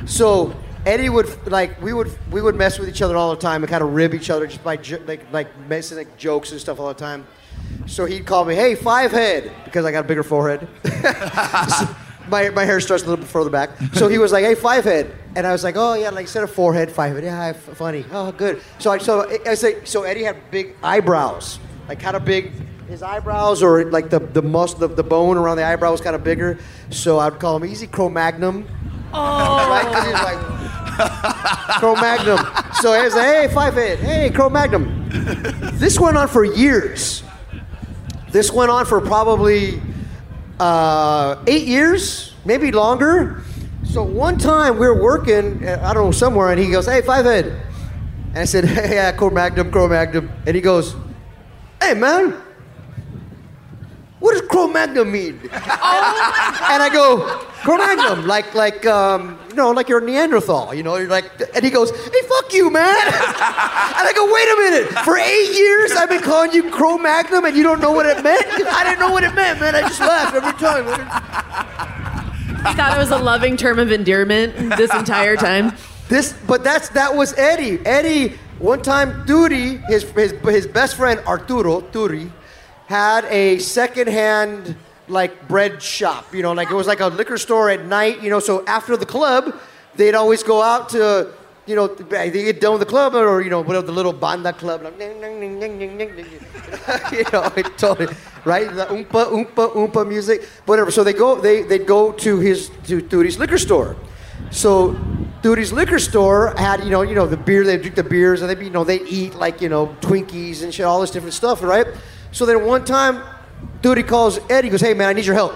so 0.06 0.54
Eddie 0.86 1.08
would 1.08 1.28
like 1.50 1.80
we 1.82 1.92
would 1.92 2.16
we 2.30 2.40
would 2.40 2.54
mess 2.54 2.78
with 2.78 2.88
each 2.88 3.02
other 3.02 3.16
all 3.16 3.30
the 3.30 3.40
time 3.40 3.62
and 3.64 3.70
kind 3.70 3.82
of 3.82 3.92
rib 3.92 4.14
each 4.14 4.30
other 4.30 4.46
just 4.46 4.62
by 4.62 4.76
jo- 4.76 5.02
like 5.06 5.26
like 5.32 5.48
messing 5.68 5.98
like 5.98 6.16
jokes 6.16 6.52
and 6.52 6.60
stuff 6.60 6.78
all 6.78 6.86
the 6.88 6.94
time. 6.94 7.26
So 7.86 8.04
he'd 8.06 8.24
call 8.26 8.44
me, 8.44 8.54
"Hey, 8.54 8.76
five 8.76 9.10
head," 9.10 9.50
because 9.64 9.84
I 9.84 9.90
got 9.90 10.04
a 10.04 10.08
bigger 10.08 10.22
forehead. 10.22 10.68
My, 12.28 12.50
my 12.50 12.64
hair 12.64 12.80
starts 12.80 13.02
a 13.04 13.06
little 13.06 13.22
bit 13.24 13.30
further 13.30 13.50
back. 13.50 13.70
So 13.94 14.08
he 14.08 14.18
was 14.18 14.32
like, 14.32 14.44
"Hey, 14.44 14.54
five 14.54 14.84
head," 14.84 15.10
and 15.36 15.46
I 15.46 15.52
was 15.52 15.64
like, 15.64 15.76
"Oh 15.76 15.94
yeah, 15.94 16.10
like 16.10 16.22
instead 16.22 16.42
of 16.44 16.50
forehead, 16.50 16.90
five 16.90 17.14
head. 17.14 17.24
Yeah, 17.24 17.48
f- 17.48 17.56
funny. 17.76 18.04
Oh, 18.12 18.32
good." 18.32 18.60
So 18.78 18.90
I 18.90 18.98
so 18.98 19.28
I 19.46 19.54
say 19.54 19.84
so 19.84 20.02
Eddie 20.04 20.24
had 20.24 20.50
big 20.50 20.74
eyebrows, 20.82 21.58
like 21.88 22.00
kind 22.00 22.16
of 22.16 22.24
big. 22.24 22.52
His 22.88 23.02
eyebrows 23.02 23.62
or 23.62 23.84
like 23.90 24.08
the 24.08 24.18
the 24.18 24.40
mus 24.40 24.72
the, 24.74 24.88
the 24.88 25.02
bone 25.02 25.36
around 25.36 25.58
the 25.58 25.64
eyebrow 25.64 25.90
was 25.92 26.00
kind 26.00 26.16
of 26.16 26.24
bigger. 26.24 26.58
So 26.90 27.18
I'd 27.18 27.38
call 27.38 27.56
him 27.56 27.64
Easy 27.66 27.86
Cro-Magnum. 27.86 28.66
Oh. 29.12 29.68
Right? 29.70 29.84
'Cause 29.92 30.04
he's 30.04 30.14
like 30.14 31.78
Cro-Magnum. 31.80 32.38
So 32.80 32.92
I 32.92 33.04
was 33.04 33.14
like, 33.14 33.26
"Hey, 33.26 33.48
five 33.52 33.74
head. 33.74 33.98
Hey, 33.98 34.30
Cro-Magnum." 34.30 35.08
This 35.74 35.98
went 36.00 36.16
on 36.16 36.28
for 36.28 36.44
years. 36.44 37.22
This 38.30 38.50
went 38.52 38.70
on 38.70 38.84
for 38.86 39.00
probably 39.00 39.80
uh, 40.60 41.42
eight 41.46 41.66
years, 41.66 42.34
maybe 42.44 42.72
longer. 42.72 43.42
So 43.84 44.02
one 44.02 44.38
time 44.38 44.78
we 44.78 44.86
were 44.86 45.00
working, 45.00 45.66
uh, 45.66 45.80
I 45.82 45.94
don't 45.94 46.06
know, 46.06 46.10
somewhere, 46.12 46.50
and 46.50 46.60
he 46.60 46.70
goes, 46.70 46.86
Hey, 46.86 47.00
five 47.02 47.24
head. 47.24 47.46
And 48.28 48.38
I 48.38 48.44
said, 48.44 48.64
Hey, 48.66 48.94
yeah, 48.94 49.12
Cro 49.12 49.30
Magnum, 49.30 49.70
Cro 49.70 49.88
Magnum. 49.88 50.30
And 50.46 50.54
he 50.54 50.60
goes, 50.60 50.94
Hey, 51.80 51.94
man, 51.94 52.34
what 54.20 54.32
does 54.32 54.42
Cro 54.48 54.66
Magnum 54.68 55.12
mean? 55.12 55.40
and 55.42 55.52
I 55.52 56.90
go, 56.92 57.18
Cro 57.62 57.76
Magnum, 57.78 58.26
like, 58.26 58.54
like, 58.54 58.84
um, 58.86 59.38
you 59.48 59.54
know, 59.54 59.70
like 59.70 59.88
you're 59.88 60.00
a 60.00 60.04
Neanderthal, 60.04 60.74
you 60.74 60.82
know, 60.82 60.96
you're 60.96 61.08
like, 61.08 61.30
and 61.54 61.64
he 61.64 61.70
goes, 61.70 61.90
Hey, 61.90 62.22
fuck 62.28 62.52
you, 62.52 62.70
man. 62.70 62.96
and 63.06 63.14
I 63.14 64.12
go, 64.14 64.26
Wait 64.32 64.48
a 64.48 64.56
minute, 64.70 65.04
for 65.04 65.16
eight 65.16 65.52
years 65.56 65.92
I've 65.92 66.08
been 66.08 66.22
calling 66.22 66.52
you 66.52 66.70
Cro 66.70 66.98
Magnum 66.98 67.44
and 67.44 67.56
you 67.56 67.62
don't 67.62 67.80
know 67.80 67.92
what 67.92 68.06
it 68.06 68.22
meant? 68.22 68.44
I 68.46 68.84
didn't 68.84 69.00
know 69.00 69.12
what 69.12 69.24
it 69.24 69.34
meant, 69.34 69.60
man. 69.60 69.74
I 69.74 69.82
just 69.82 70.00
laughed 70.00 70.34
every 70.34 70.52
time. 70.58 70.84
He 72.66 72.74
thought 72.74 72.96
it 72.96 72.98
was 73.00 73.10
a 73.12 73.18
loving 73.18 73.56
term 73.56 73.78
of 73.78 73.92
endearment 73.92 74.76
this 74.76 74.92
entire 74.92 75.36
time. 75.36 75.72
This, 76.08 76.34
but 76.46 76.64
that's 76.64 76.88
that 76.90 77.14
was 77.14 77.34
Eddie. 77.38 77.78
Eddie, 77.86 78.36
one 78.58 78.82
time, 78.82 79.24
Turi, 79.26 79.84
his 79.88 80.02
his 80.10 80.32
his 80.42 80.66
best 80.66 80.96
friend 80.96 81.20
Arturo 81.26 81.82
Turi, 81.82 82.30
had 82.88 83.26
a 83.26 83.58
secondhand 83.58 84.74
like 85.08 85.46
bread 85.46 85.82
shop. 85.82 86.34
You 86.34 86.42
know, 86.42 86.52
like 86.52 86.70
it 86.70 86.74
was 86.74 86.86
like 86.86 87.00
a 87.00 87.08
liquor 87.08 87.36
store 87.38 87.68
at 87.70 87.84
night. 87.84 88.22
You 88.22 88.30
know, 88.30 88.40
so 88.40 88.64
after 88.66 88.96
the 88.96 89.06
club, 89.06 89.54
they'd 89.94 90.14
always 90.14 90.42
go 90.42 90.62
out 90.62 90.88
to. 90.90 91.32
You 91.66 91.76
know, 91.76 91.86
they 91.86 92.30
get 92.30 92.62
done 92.62 92.72
with 92.72 92.80
the 92.80 92.86
club, 92.86 93.14
or 93.14 93.42
you 93.42 93.50
know, 93.50 93.60
whatever 93.60 93.86
the 93.86 93.92
little 93.92 94.14
banda 94.14 94.54
club, 94.54 94.84
like, 94.84 94.98
you 94.98 95.08
know, 97.30 97.52
it 97.58 97.76
totally, 97.76 98.08
right? 98.46 98.74
The 98.74 98.86
oompa, 98.86 99.26
oompa, 99.26 99.74
oompa 99.74 100.08
music, 100.08 100.44
whatever. 100.64 100.90
So 100.90 101.04
they 101.04 101.12
go, 101.12 101.38
they 101.38 101.64
they'd 101.64 101.86
go 101.86 102.12
to 102.12 102.38
his 102.38 102.70
to 102.84 103.02
Duty's 103.02 103.38
liquor 103.38 103.58
store. 103.58 103.96
So 104.50 104.96
Duty's 105.42 105.70
liquor 105.70 105.98
store 105.98 106.54
had, 106.56 106.82
you 106.84 106.90
know, 106.90 107.02
you 107.02 107.14
know, 107.14 107.26
the 107.26 107.36
beer, 107.36 107.64
they 107.64 107.76
drink 107.76 107.96
the 107.96 108.02
beers, 108.02 108.40
and 108.40 108.48
they, 108.48 108.64
you 108.64 108.70
know, 108.70 108.84
they 108.84 109.02
eat 109.02 109.34
like, 109.34 109.60
you 109.60 109.68
know, 109.68 109.94
Twinkies 110.00 110.62
and 110.62 110.72
shit, 110.72 110.86
all 110.86 111.02
this 111.02 111.10
different 111.10 111.34
stuff, 111.34 111.62
right? 111.62 111.86
So 112.32 112.46
then 112.46 112.64
one 112.64 112.84
time, 112.84 113.22
Duty 113.82 114.02
calls 114.02 114.38
Eddie, 114.50 114.68
goes, 114.68 114.80
hey 114.80 114.94
man, 114.94 115.08
I 115.08 115.12
need 115.12 115.24
your 115.24 115.34
help. 115.34 115.54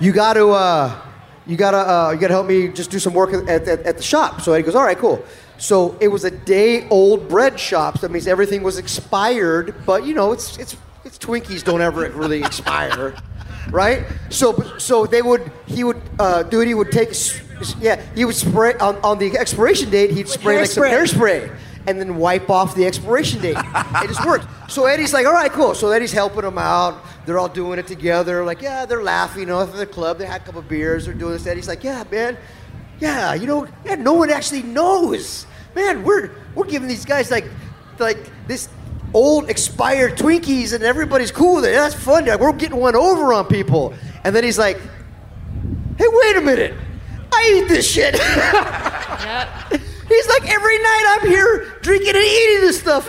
You 0.00 0.12
got 0.12 0.34
to, 0.34 0.48
uh, 0.48 1.00
you 1.46 1.56
gotta, 1.56 1.78
uh, 1.78 2.10
you 2.12 2.18
gotta 2.18 2.34
help 2.34 2.46
me 2.46 2.68
just 2.68 2.90
do 2.90 2.98
some 2.98 3.14
work 3.14 3.32
at, 3.32 3.68
at, 3.68 3.68
at 3.68 3.96
the 3.96 4.02
shop. 4.02 4.40
So 4.40 4.52
Eddie 4.52 4.64
goes, 4.64 4.74
all 4.74 4.84
right, 4.84 4.98
cool. 4.98 5.24
So 5.58 5.96
it 6.00 6.08
was 6.08 6.24
a 6.24 6.30
day 6.30 6.88
old 6.88 7.28
bread 7.28 7.58
shop. 7.58 7.98
So 7.98 8.06
that 8.06 8.12
means 8.12 8.26
everything 8.26 8.62
was 8.62 8.78
expired, 8.78 9.74
but 9.86 10.04
you 10.04 10.14
know, 10.14 10.32
it's, 10.32 10.56
it's, 10.58 10.76
it's 11.04 11.18
Twinkies 11.18 11.62
don't 11.64 11.80
ever 11.80 12.08
really 12.10 12.42
expire. 12.42 13.14
right? 13.70 14.04
So 14.30 14.76
so 14.78 15.06
they 15.06 15.22
would 15.22 15.50
he 15.66 15.84
would 15.84 16.00
uh, 16.18 16.42
dude 16.44 16.68
he 16.68 16.74
would 16.74 16.90
take 16.90 17.14
yeah 17.80 18.00
he 18.14 18.24
would 18.24 18.34
spray 18.34 18.74
on, 18.74 18.96
on 18.96 19.18
the 19.18 19.38
expiration 19.38 19.90
date 19.90 20.10
he'd 20.10 20.28
spray 20.28 20.58
like 20.58 20.66
some 20.66 20.84
hairspray. 20.84 21.54
And 21.86 21.98
then 21.98 22.16
wipe 22.16 22.48
off 22.48 22.74
the 22.74 22.86
expiration 22.86 23.40
date. 23.40 23.56
it 23.58 24.08
just 24.08 24.24
worked. 24.24 24.46
So 24.70 24.86
Eddie's 24.86 25.12
like, 25.12 25.26
all 25.26 25.32
right, 25.32 25.50
cool. 25.50 25.74
So 25.74 25.90
Eddie's 25.90 26.12
helping 26.12 26.42
them 26.42 26.58
out. 26.58 27.02
They're 27.26 27.38
all 27.38 27.48
doing 27.48 27.78
it 27.78 27.86
together. 27.86 28.44
Like, 28.44 28.62
yeah, 28.62 28.86
they're 28.86 29.02
laughing. 29.02 29.48
Know, 29.48 29.66
for 29.66 29.76
the 29.76 29.86
club, 29.86 30.18
they 30.18 30.26
had 30.26 30.42
a 30.42 30.44
couple 30.44 30.60
of 30.60 30.68
beers. 30.68 31.06
They're 31.06 31.14
doing 31.14 31.32
this. 31.32 31.46
Eddie's 31.46 31.68
like, 31.68 31.84
yeah, 31.84 32.04
man, 32.10 32.36
yeah, 33.00 33.34
you 33.34 33.46
know, 33.46 33.66
yeah, 33.84 33.96
no 33.96 34.12
one 34.14 34.30
actually 34.30 34.62
knows. 34.62 35.46
Man, 35.74 36.04
we're 36.04 36.30
we're 36.54 36.66
giving 36.66 36.88
these 36.88 37.04
guys 37.04 37.30
like 37.30 37.46
like 37.98 38.30
this 38.46 38.68
old 39.14 39.50
expired 39.50 40.16
Twinkies, 40.16 40.72
and 40.72 40.84
everybody's 40.84 41.32
cool 41.32 41.56
with 41.56 41.64
it. 41.64 41.72
That's 41.72 41.94
fun. 41.94 42.26
Like, 42.26 42.40
we're 42.40 42.52
getting 42.52 42.78
one 42.78 42.96
over 42.96 43.32
on 43.32 43.46
people. 43.46 43.94
And 44.24 44.34
then 44.34 44.44
he's 44.44 44.58
like, 44.58 44.78
hey, 45.98 46.06
wait 46.08 46.36
a 46.36 46.40
minute. 46.40 46.74
I 47.32 47.60
eat 47.62 47.68
this 47.68 47.90
shit. 47.90 48.14
He's 49.80 49.91
like, 50.40 50.50
every 50.50 50.78
night 50.78 51.18
I'm 51.20 51.28
here 51.28 51.78
drinking 51.82 52.14
and 52.14 52.24
eating 52.24 52.60
this 52.60 52.80
stuff. 52.80 53.08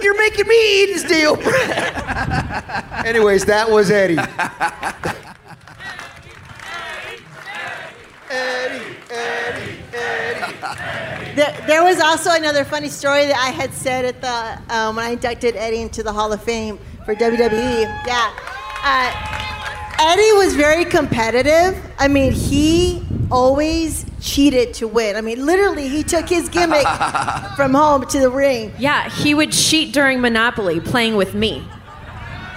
You're 0.00 0.16
making 0.16 0.48
me 0.48 0.82
eat 0.82 0.94
this 0.94 1.04
deal 1.04 1.36
bread. 1.36 1.94
Anyways, 3.04 3.44
that 3.44 3.70
was 3.70 3.90
Eddie. 3.90 4.18
Eddie, 8.30 8.96
Eddie, 9.10 9.78
Eddie. 9.92 11.34
There, 11.34 11.64
there 11.66 11.84
was 11.84 12.00
also 12.00 12.30
another 12.32 12.64
funny 12.64 12.88
story 12.88 13.26
that 13.26 13.36
I 13.36 13.50
had 13.50 13.72
said 13.72 14.04
at 14.04 14.20
the 14.20 14.74
um, 14.74 14.96
when 14.96 15.04
I 15.04 15.10
inducted 15.10 15.56
Eddie 15.56 15.82
into 15.82 16.02
the 16.02 16.12
Hall 16.12 16.32
of 16.32 16.42
Fame 16.42 16.78
for 17.04 17.14
WWE. 17.14 17.82
Yeah, 18.06 18.34
uh, 18.82 19.42
Eddie 19.98 20.32
was 20.32 20.54
very 20.56 20.84
competitive. 20.84 21.78
I 21.98 22.08
mean, 22.08 22.32
he 22.32 23.06
always 23.30 24.04
cheated 24.22 24.72
to 24.74 24.88
win. 24.88 25.16
I 25.16 25.20
mean, 25.20 25.44
literally, 25.44 25.88
he 25.88 26.02
took 26.02 26.28
his 26.28 26.48
gimmick 26.48 26.86
from 27.56 27.74
home 27.74 28.06
to 28.06 28.20
the 28.20 28.30
ring. 28.30 28.72
Yeah, 28.78 29.10
he 29.10 29.34
would 29.34 29.52
cheat 29.52 29.92
during 29.92 30.20
Monopoly 30.20 30.80
playing 30.80 31.16
with 31.16 31.34
me. 31.34 31.64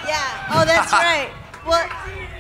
Yeah. 0.08 0.48
Oh, 0.54 0.64
that's 0.66 0.92
right. 0.94 1.32
Well, 1.66 1.90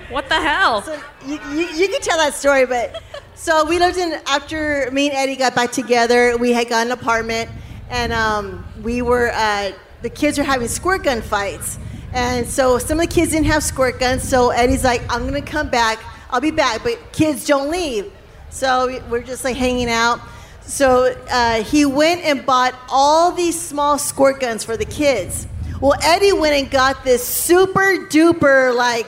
what 0.09 0.29
the 0.29 0.35
hell? 0.39 0.83
So 0.83 1.01
you, 1.25 1.39
you, 1.51 1.67
you 1.69 1.87
can 1.87 2.01
tell 2.01 2.17
that 2.17 2.35
story, 2.35 2.65
but 2.65 3.01
so 3.33 3.65
we 3.65 3.79
lived 3.79 3.97
in 3.97 4.13
after 4.27 4.89
me 4.91 5.09
and 5.09 5.17
Eddie 5.17 5.35
got 5.35 5.55
back 5.55 5.71
together. 5.71 6.37
We 6.37 6.51
had 6.51 6.69
got 6.69 6.85
an 6.85 6.91
apartment, 6.91 7.49
and 7.89 8.13
um, 8.13 8.65
we 8.83 9.01
were 9.01 9.31
uh, 9.33 9.71
the 10.03 10.09
kids 10.09 10.37
were 10.37 10.43
having 10.43 10.67
squirt 10.67 11.03
gun 11.03 11.23
fights, 11.23 11.79
and 12.13 12.47
so 12.47 12.77
some 12.77 12.99
of 12.99 13.09
the 13.09 13.13
kids 13.13 13.31
didn't 13.31 13.47
have 13.47 13.63
squirt 13.63 13.99
guns. 13.99 14.21
So 14.27 14.51
Eddie's 14.51 14.83
like, 14.83 15.01
"I'm 15.11 15.25
gonna 15.25 15.41
come 15.41 15.69
back. 15.69 15.97
I'll 16.29 16.41
be 16.41 16.51
back, 16.51 16.83
but 16.83 16.99
kids 17.11 17.45
don't 17.45 17.71
leave." 17.71 18.11
So 18.49 18.87
we- 18.87 18.99
we're 19.09 19.23
just 19.23 19.43
like 19.43 19.55
hanging 19.57 19.89
out. 19.89 20.19
So 20.65 21.15
uh, 21.29 21.63
he 21.63 21.85
went 21.85 22.23
and 22.23 22.45
bought 22.45 22.73
all 22.89 23.31
these 23.31 23.59
small 23.59 23.97
squirt 23.99 24.39
guns 24.39 24.63
for 24.63 24.75
the 24.77 24.85
kids. 24.85 25.47
Well, 25.81 25.93
Eddie 26.01 26.33
went 26.33 26.55
and 26.55 26.71
got 26.71 27.03
this 27.03 27.23
super 27.25 28.07
duper 28.09 28.73
like 28.75 29.07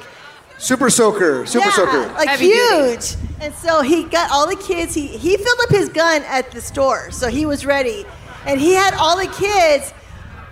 Super 0.60 0.90
soaker, 0.90 1.46
super 1.46 1.66
yeah, 1.68 1.72
soaker. 1.72 2.08
like 2.14 2.30
huge. 2.40 3.16
And 3.42 3.54
so 3.54 3.82
he 3.84 4.04
got 4.06 4.32
all 4.32 4.48
the 4.48 4.56
kids. 4.56 4.96
He 4.96 5.06
he 5.06 5.38
filled 5.38 5.60
up 5.64 5.70
his 5.70 5.88
gun 5.90 6.24
at 6.24 6.50
the 6.52 6.62
store, 6.62 7.12
so 7.12 7.28
he 7.30 7.46
was 7.46 7.64
ready. 7.64 8.06
And 8.46 8.60
he 8.60 8.74
had 8.74 8.96
all 8.96 9.18
the 9.18 9.28
kids 9.28 9.94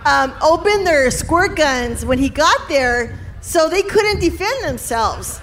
um, 0.04 0.32
open 0.40 0.84
their 0.84 1.10
squirt 1.10 1.56
guns 1.56 2.04
when 2.04 2.18
he 2.18 2.28
got 2.28 2.68
there, 2.68 3.18
so 3.40 3.68
they 3.68 3.82
couldn't 3.82 4.20
defend 4.20 4.62
themselves. 4.64 5.40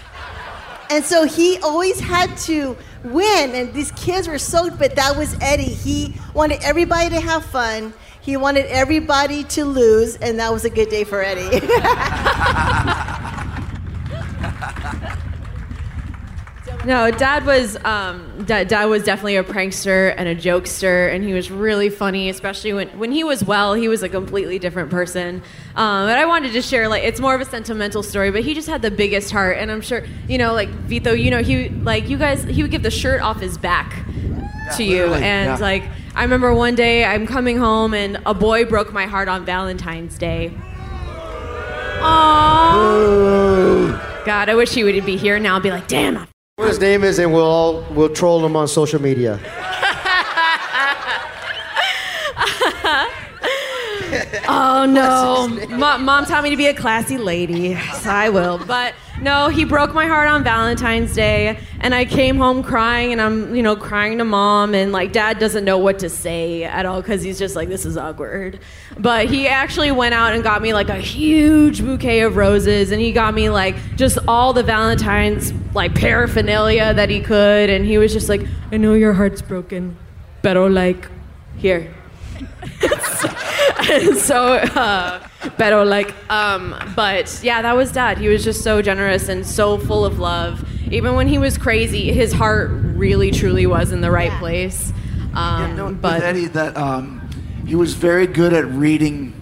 And 0.90 1.04
so 1.04 1.26
he 1.26 1.58
always 1.58 2.00
had 2.00 2.36
to 2.48 2.78
win, 3.04 3.56
and 3.56 3.74
these 3.74 3.92
kids 3.92 4.28
were 4.28 4.38
so. 4.38 4.70
But 4.70 4.96
that 4.96 5.18
was 5.18 5.36
Eddie. 5.42 5.64
He 5.64 6.16
wanted 6.34 6.62
everybody 6.64 7.10
to 7.10 7.20
have 7.20 7.46
fun. 7.46 7.94
He 8.22 8.38
wanted 8.38 8.66
everybody 8.68 9.44
to 9.46 9.66
lose, 9.66 10.16
and 10.18 10.40
that 10.40 10.52
was 10.52 10.66
a 10.66 10.70
good 10.70 10.90
day 10.90 11.04
for 11.04 11.22
Eddie. 11.22 11.60
No, 16.86 17.12
Dad 17.12 17.46
was 17.46 17.78
um, 17.86 18.44
Dad, 18.46 18.68
Dad 18.68 18.86
was 18.86 19.04
definitely 19.04 19.38
a 19.38 19.44
prankster 19.44 20.14
and 20.18 20.28
a 20.28 20.36
jokester, 20.36 21.14
and 21.14 21.24
he 21.24 21.34
was 21.34 21.50
really 21.50 21.90
funny. 21.90 22.30
Especially 22.30 22.74
when 22.74 22.90
when 23.00 23.12
he 23.12 23.24
was 23.24 23.44
well, 23.44 23.74
he 23.74 23.88
was 23.88 24.04
a 24.04 24.10
completely 24.10 24.60
different 24.60 24.90
person. 24.92 25.42
Um, 25.76 26.08
but 26.08 26.18
I 26.18 26.26
wanted 26.26 26.52
to 26.54 26.62
share 26.62 26.90
like 26.90 27.04
it's 27.04 27.22
more 27.22 27.34
of 27.36 27.42
a 27.42 27.46
sentimental 27.46 28.04
story, 28.04 28.32
but 28.32 28.44
he 28.44 28.54
just 28.54 28.68
had 28.68 28.82
the 28.82 28.92
biggest 28.92 29.32
heart, 29.32 29.58
and 29.58 29.72
I'm 29.72 29.82
sure 29.82 30.04
you 30.28 30.38
know 30.38 30.54
like 30.54 30.70
Vito, 30.70 31.14
you 31.14 31.32
know 31.32 31.42
he 31.42 31.70
like 31.70 32.10
you 32.10 32.18
guys 32.18 32.44
he 32.44 32.62
would 32.62 32.72
give 32.72 32.84
the 32.84 32.92
shirt 32.92 33.22
off 33.22 33.40
his 33.40 33.58
back 33.58 34.06
to 34.76 34.84
you, 34.84 35.14
and 35.14 35.52
yeah. 35.52 35.58
like 35.58 35.84
I 36.16 36.24
remember 36.24 36.54
one 36.54 36.76
day 36.76 37.06
I'm 37.06 37.26
coming 37.26 37.58
home 37.58 37.94
and 37.94 38.22
a 38.26 38.34
boy 38.34 38.66
broke 38.66 38.92
my 38.92 39.06
heart 39.06 39.30
on 39.30 39.46
Valentine's 39.46 40.18
Day. 40.18 40.52
Aww. 42.02 42.94
God, 44.26 44.50
I 44.50 44.56
wish 44.56 44.74
he 44.74 44.84
would 44.84 45.06
be 45.06 45.16
here 45.16 45.40
now 45.40 45.56
and 45.56 45.64
be 45.64 45.72
like, 45.72 45.88
damn, 45.88 46.18
I 46.18 46.28
What 46.58 46.68
his 46.68 46.80
name 46.80 47.04
is, 47.04 47.18
and 47.18 47.34
we'll 47.34 47.42
all 47.48 47.84
we'll 47.96 48.14
troll 48.14 48.46
him 48.46 48.56
on 48.56 48.68
social 48.68 49.02
media. 49.02 49.40
Oh 54.48 54.86
no, 54.86 55.48
Mom, 55.78 56.06
Mom 56.06 56.26
taught 56.26 56.44
me 56.44 56.50
to 56.50 56.58
be 56.58 56.66
a 56.66 56.74
classy 56.74 57.18
lady, 57.18 57.76
so 57.76 58.10
I 58.10 58.30
will. 58.30 58.58
But 58.58 58.96
no, 59.22 59.50
he 59.50 59.64
broke 59.64 59.94
my 59.94 60.08
heart 60.08 60.28
on 60.28 60.44
Valentine's 60.44 61.14
Day, 61.14 61.60
and 61.80 61.94
I 61.94 62.06
came 62.06 62.38
home 62.38 62.64
crying, 62.64 63.12
and 63.12 63.22
I'm, 63.22 63.56
you 63.56 63.62
know, 63.62 63.76
crying 63.76 64.18
to 64.18 64.26
Mom, 64.26 64.74
and 64.74 64.92
like 64.92 65.12
Dad 65.12 65.38
doesn't 65.38 65.64
know 65.64 65.78
what 65.78 66.00
to 66.00 66.10
say 66.10 66.64
at 66.64 66.86
all 66.88 67.00
because 67.02 67.22
he's 67.22 67.38
just 67.38 67.56
like, 67.56 67.70
this 67.70 67.86
is 67.86 67.96
awkward. 67.96 68.60
But 68.98 69.28
he 69.28 69.48
actually 69.48 69.92
went 69.92 70.16
out 70.16 70.34
and 70.34 70.44
got 70.44 70.64
me 70.64 70.74
like 70.74 70.90
a 70.90 71.00
huge 71.00 71.82
bouquet 71.82 72.22
of 72.22 72.36
roses, 72.36 72.92
and 72.92 73.00
he 73.00 73.12
got 73.12 73.36
me 73.36 73.50
like 73.52 73.76
just 73.96 74.18
all 74.28 74.52
the 74.52 74.64
Valentine's 74.64 75.54
like 75.76 75.94
paraphernalia 75.94 76.94
that 76.96 77.10
he 77.10 77.22
could, 77.22 77.70
and 77.70 77.86
he 77.86 78.00
was 78.00 78.12
just 78.12 78.30
like, 78.30 78.42
I 78.72 78.78
know 78.78 78.94
your 78.96 79.14
heart's 79.14 79.44
broken, 79.44 79.96
but 80.42 80.58
like, 80.58 81.08
here. 81.58 81.94
so 84.16 84.56
uh, 84.56 85.28
better 85.58 85.84
like 85.86 86.14
um 86.32 86.76
but 86.96 87.40
yeah 87.44 87.62
that 87.62 87.76
was 87.76 87.92
dad 87.92 88.18
he 88.18 88.28
was 88.28 88.44
just 88.44 88.64
so 88.64 88.82
generous 88.82 89.30
and 89.30 89.46
so 89.46 89.78
full 89.78 90.06
of 90.06 90.20
love 90.20 90.66
even 90.92 91.16
when 91.16 91.28
he 91.28 91.38
was 91.38 91.58
crazy 91.58 92.12
his 92.12 92.32
heart 92.34 92.70
really 92.72 93.32
truly 93.32 93.66
was 93.66 93.92
in 93.92 94.02
the 94.02 94.12
right 94.12 94.32
place 94.40 94.94
um 95.34 95.96
but 96.02 96.22
Eddie 96.24 96.46
that 96.48 96.78
um, 96.78 97.22
he 97.66 97.76
was 97.76 97.94
very 97.94 98.28
good 98.28 98.54
at 98.54 98.66
reading, 98.68 99.34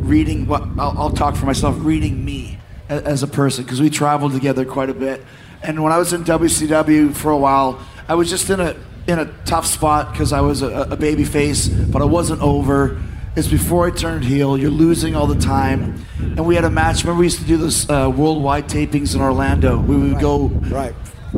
reading 0.00 0.46
what 0.46 0.62
I'll, 0.78 0.94
I'll 0.98 1.10
talk 1.10 1.36
for 1.36 1.46
myself, 1.46 1.76
reading 1.78 2.24
me 2.24 2.58
a- 2.88 2.94
as 3.06 3.22
a 3.22 3.26
person 3.28 3.64
because 3.64 3.80
we 3.80 3.90
traveled 3.90 4.32
together 4.32 4.64
quite 4.64 4.90
a 4.90 4.94
bit. 4.94 5.22
And 5.62 5.82
when 5.82 5.92
I 5.92 5.98
was 5.98 6.12
in 6.12 6.24
WCW 6.24 7.14
for 7.14 7.30
a 7.30 7.36
while, 7.36 7.80
I 8.08 8.14
was 8.14 8.28
just 8.30 8.50
in 8.50 8.60
a 8.60 8.74
in 9.06 9.18
a 9.18 9.26
tough 9.44 9.66
spot 9.66 10.12
because 10.12 10.32
I 10.32 10.40
was 10.40 10.62
a, 10.62 10.88
a 10.90 10.96
baby 10.96 11.24
face, 11.24 11.68
but 11.68 12.02
I 12.02 12.06
wasn't 12.06 12.40
over. 12.42 13.00
It's 13.34 13.48
before 13.48 13.86
I 13.86 13.90
turned 13.90 14.24
heel. 14.24 14.58
You're 14.58 14.70
losing 14.70 15.16
all 15.16 15.26
the 15.26 15.40
time, 15.40 16.04
and 16.18 16.44
we 16.44 16.54
had 16.54 16.64
a 16.64 16.70
match. 16.70 17.02
Remember, 17.02 17.20
we 17.20 17.26
used 17.26 17.38
to 17.38 17.46
do 17.46 17.56
those 17.56 17.88
uh, 17.88 18.12
worldwide 18.14 18.68
tapings 18.68 19.14
in 19.14 19.22
Orlando. 19.22 19.78
We 19.78 19.96
would 19.96 20.20
go 20.20 20.48
right, 20.68 20.94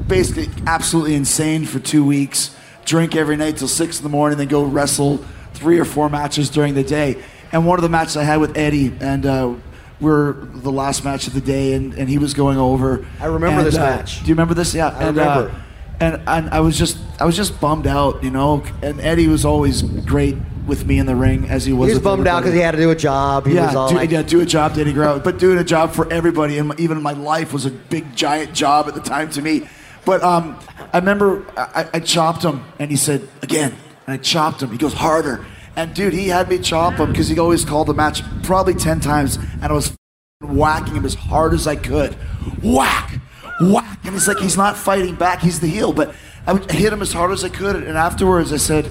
basically 0.09 0.49
absolutely 0.67 1.15
insane 1.15 1.65
for 1.67 1.79
two 1.79 2.05
weeks. 2.05 2.55
Drink 2.85 3.15
every 3.15 3.37
night 3.37 3.59
till 3.59 3.69
six 3.69 3.99
in 3.99 4.03
the 4.03 4.09
morning, 4.09 4.39
then 4.39 4.49
go 4.49 4.65
wrestle 4.65 5.25
three 5.53 5.79
or 5.79 5.85
four 5.85 6.11
matches 6.11 6.51
during 6.51 6.75
the 6.75 6.83
day. 6.83 7.23
And 7.53 7.65
one 7.65 7.79
of 7.79 7.85
the 7.85 7.89
matches 7.89 8.17
I 8.17 8.25
had 8.25 8.41
with 8.41 8.57
Eddie, 8.59 8.93
and 9.01 9.25
uh, 9.25 9.55
we're 10.01 10.33
the 10.33 10.73
last 10.73 11.05
match 11.05 11.29
of 11.29 11.35
the 11.35 11.41
day, 11.41 11.75
and, 11.75 11.95
and 11.95 12.09
he 12.09 12.19
was 12.19 12.35
going 12.35 12.59
over. 12.59 13.07
I 13.21 13.27
remember 13.27 13.59
And, 13.59 13.67
this 13.69 13.77
uh, 13.77 13.81
match. 13.81 14.19
Do 14.19 14.27
you 14.27 14.35
remember 14.35 14.55
this? 14.55 14.75
Yeah, 14.75 14.89
I 14.89 15.05
and, 15.05 15.17
remember. 15.17 15.51
Uh, 15.51 15.61
and 16.01 16.21
and 16.27 16.51
I 16.51 16.59
was 16.59 16.77
just 16.77 16.99
I 17.21 17.25
was 17.25 17.37
just 17.37 17.61
bummed 17.61 17.87
out, 17.87 18.25
you 18.25 18.31
know. 18.31 18.65
And 18.83 19.01
Eddie 19.01 19.29
was 19.29 19.45
always 19.45 19.83
great 19.83 20.37
with 20.67 20.87
me 20.87 20.99
in 20.99 21.07
the 21.07 21.17
ring, 21.17 21.49
as 21.49 21.65
he 21.65 21.73
was. 21.73 21.89
He 21.89 21.95
was 21.95 22.03
bummed 22.03 22.27
out 22.27 22.41
because 22.41 22.55
he 22.55 22.61
had 22.61 22.73
to 22.73 22.79
do 22.79 22.91
a 22.91 22.97
job. 22.97 23.47
He 23.47 23.55
yeah, 23.55 23.67
was 23.67 23.77
all 23.77 23.89
do, 23.89 23.97
like, 23.97 24.11
yeah, 24.11 24.23
do 24.23 24.41
a 24.41 24.47
job, 24.47 24.75
Danny 24.75 24.93
Grow. 24.93 25.21
But 25.21 25.39
doing 25.39 25.59
a 25.59 25.65
job 25.65 25.93
for 25.93 26.11
everybody, 26.13 26.59
and 26.59 26.79
even 26.81 27.03
my 27.03 27.13
life 27.13 27.53
was 27.53 27.67
a 27.67 27.71
big, 27.71 28.17
giant 28.17 28.55
job 28.55 28.89
at 28.89 28.95
the 28.95 29.01
time 29.01 29.31
to 29.31 29.43
me. 29.43 29.69
But 30.05 30.23
um, 30.23 30.59
I 30.93 30.99
remember 30.99 31.47
I, 31.57 31.89
I 31.95 32.01
chopped 32.01 32.43
him, 32.43 32.65
and 32.79 32.91
he 32.91 32.97
said 32.97 33.29
again, 33.43 33.75
and 34.07 34.15
I 34.15 34.17
chopped 34.17 34.63
him. 34.63 34.71
He 34.71 34.79
goes 34.79 34.95
harder, 34.95 35.45
and 35.77 35.95
dude, 35.95 36.13
he 36.13 36.29
had 36.29 36.49
me 36.49 36.59
chop 36.59 36.95
him 36.95 37.11
because 37.11 37.29
he 37.29 37.39
always 37.39 37.65
called 37.65 37.89
the 37.89 37.95
match 37.95 38.23
probably 38.43 38.75
ten 38.75 39.01
times, 39.01 39.37
and 39.37 39.65
I 39.65 39.73
was 39.73 39.97
whacking 40.41 40.95
him 40.95 41.05
as 41.05 41.15
hard 41.15 41.55
as 41.55 41.67
I 41.67 41.77
could, 41.77 42.15
whack, 42.63 43.19
whack, 43.61 43.99
and 44.05 44.15
it's 44.15 44.29
like 44.29 44.39
he's 44.39 44.57
not 44.57 44.77
fighting 44.77 45.15
back. 45.15 45.41
He's 45.41 45.61
the 45.61 45.69
heel, 45.69 45.93
but 45.93 46.15
I 46.47 46.57
hit 46.73 46.93
him 46.93 47.01
as 47.01 47.13
hard 47.13 47.31
as 47.33 47.45
I 47.45 47.49
could, 47.49 47.77
and 47.77 47.97
afterwards 47.97 48.53
I 48.53 48.59
said 48.59 48.91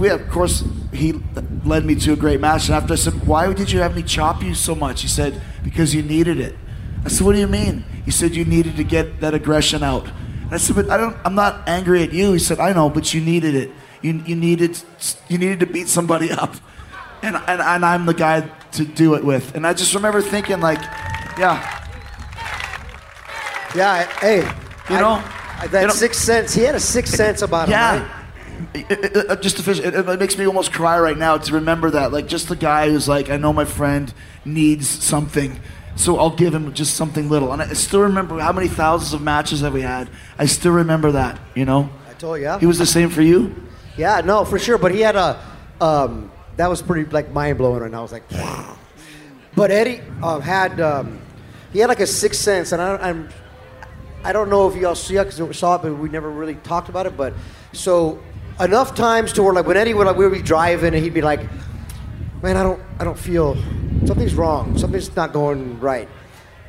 we 0.00 0.08
of 0.08 0.28
course 0.30 0.64
he 0.92 1.12
led 1.64 1.84
me 1.84 1.94
to 1.94 2.12
a 2.12 2.16
great 2.16 2.40
match 2.40 2.66
and 2.68 2.74
after 2.74 2.92
i 2.94 2.96
said 2.96 3.14
why 3.26 3.52
did 3.52 3.70
you 3.70 3.78
have 3.80 3.94
me 3.94 4.02
chop 4.02 4.42
you 4.42 4.54
so 4.54 4.74
much 4.74 5.02
he 5.02 5.08
said 5.08 5.40
because 5.62 5.94
you 5.94 6.02
needed 6.02 6.40
it 6.40 6.56
I 7.02 7.08
said, 7.08 7.24
what 7.26 7.32
do 7.32 7.38
you 7.40 7.46
mean? 7.46 7.82
He 8.04 8.10
said, 8.10 8.34
you 8.36 8.44
needed 8.44 8.76
to 8.76 8.84
get 8.84 9.20
that 9.22 9.32
aggression 9.32 9.82
out. 9.82 10.04
And 10.44 10.52
I 10.52 10.58
said, 10.58 10.76
but 10.76 10.90
I 10.90 10.98
don't, 10.98 11.16
I'm 11.24 11.34
not 11.34 11.66
angry 11.66 12.02
at 12.02 12.12
you. 12.12 12.32
He 12.34 12.38
said, 12.38 12.60
I 12.60 12.74
know, 12.74 12.90
but 12.90 13.14
you 13.14 13.22
needed 13.22 13.54
it. 13.54 13.70
You, 14.02 14.22
you 14.26 14.36
needed, 14.36 14.78
you 15.26 15.38
needed 15.38 15.60
to 15.60 15.66
beat 15.66 15.88
somebody 15.88 16.30
up. 16.42 16.54
And, 17.22 17.36
and, 17.36 17.62
and 17.62 17.86
I'm 17.86 18.04
the 18.04 18.12
guy 18.12 18.42
to 18.72 18.84
do 18.84 19.14
it 19.14 19.24
with. 19.24 19.54
And 19.54 19.66
I 19.66 19.72
just 19.72 19.94
remember 19.94 20.20
thinking 20.20 20.60
like, 20.60 20.82
yeah, 21.38 21.56
Yeah, 23.74 24.04
hey, 24.20 24.40
You 24.90 25.00
know, 25.00 25.22
I- 25.58 25.68
that 25.68 25.80
you 25.80 25.86
know- 25.86 25.94
sixth 25.94 26.20
sense. 26.22 26.52
He 26.52 26.64
had 26.64 26.74
a 26.74 26.80
sixth 26.80 27.14
sense 27.14 27.40
about 27.40 27.68
him. 27.68 27.72
Yeah. 27.72 28.00
right? 28.02 28.19
It, 28.74 28.90
it- 28.90 29.16
it- 29.30 29.42
just 29.42 29.56
to 29.58 29.62
finish, 29.62 29.80
it, 29.80 30.18
makes 30.18 30.36
me 30.38 30.46
almost 30.46 30.72
cry 30.72 30.98
right 30.98 31.16
now 31.16 31.38
to 31.38 31.54
remember 31.54 31.90
that. 31.90 32.12
Like, 32.12 32.26
just 32.26 32.48
the 32.48 32.56
guy 32.56 32.90
who's 32.90 33.08
like, 33.08 33.30
I 33.30 33.36
know 33.36 33.52
my 33.52 33.64
friend 33.64 34.12
needs 34.44 34.88
something, 34.88 35.60
so 35.96 36.18
I'll 36.18 36.34
give 36.36 36.54
him 36.54 36.72
just 36.74 36.94
something 36.94 37.28
little. 37.28 37.52
And 37.52 37.62
I 37.62 37.72
still 37.74 38.00
remember 38.00 38.38
how 38.38 38.52
many 38.52 38.68
thousands 38.68 39.12
of 39.12 39.22
matches 39.22 39.60
that 39.60 39.72
we 39.72 39.82
had. 39.82 40.08
I 40.38 40.46
still 40.46 40.72
remember 40.72 41.12
that. 41.12 41.38
You 41.54 41.64
know, 41.64 41.90
I 42.08 42.12
told 42.14 42.38
you. 42.38 42.44
Yeah. 42.44 42.58
he 42.58 42.66
was 42.66 42.78
the 42.78 42.86
same 42.86 43.10
for 43.10 43.22
you. 43.22 43.54
Yeah, 43.96 44.20
no, 44.22 44.44
for 44.44 44.58
sure. 44.58 44.78
But 44.78 44.92
he 44.94 45.00
had 45.00 45.16
a, 45.16 45.42
um, 45.80 46.30
that 46.56 46.68
was 46.68 46.82
pretty 46.82 47.10
like 47.10 47.30
mind 47.32 47.58
blowing, 47.58 47.82
and 47.82 47.94
I 47.94 48.00
was 48.00 48.12
like, 48.12 48.30
wow. 48.32 48.76
but 49.56 49.70
Eddie 49.70 50.00
um, 50.22 50.40
had, 50.40 50.80
um, 50.80 51.20
he 51.72 51.78
had 51.78 51.88
like 51.88 52.00
a 52.00 52.06
sixth 52.06 52.40
sense, 52.40 52.72
and 52.72 52.80
I, 52.82 52.96
I'm, 52.96 53.28
I 54.22 54.32
don't 54.32 54.50
know 54.50 54.68
if 54.68 54.76
y'all 54.76 54.94
see 54.94 55.16
it 55.16 55.24
because 55.24 55.40
we 55.40 55.52
saw 55.54 55.76
it, 55.76 55.82
but 55.82 55.94
we 55.94 56.08
never 56.10 56.30
really 56.30 56.54
talked 56.56 56.88
about 56.90 57.06
it. 57.06 57.16
But 57.16 57.32
so 57.72 58.20
enough 58.60 58.94
times 58.94 59.32
to 59.34 59.42
where 59.42 59.52
like 59.54 59.66
when 59.66 59.76
Eddie 59.76 59.94
would 59.94 60.06
like 60.06 60.16
we 60.16 60.24
would 60.26 60.36
be 60.36 60.42
driving, 60.42 60.94
and 60.94 61.02
he'd 61.02 61.14
be 61.14 61.22
like, 61.22 61.40
man, 62.42 62.56
I 62.56 62.62
don't, 62.62 62.80
I 62.98 63.04
don't 63.04 63.18
feel 63.18 63.56
something's 64.06 64.34
wrong, 64.34 64.76
something's 64.78 65.14
not 65.16 65.32
going 65.32 65.78
right. 65.80 66.08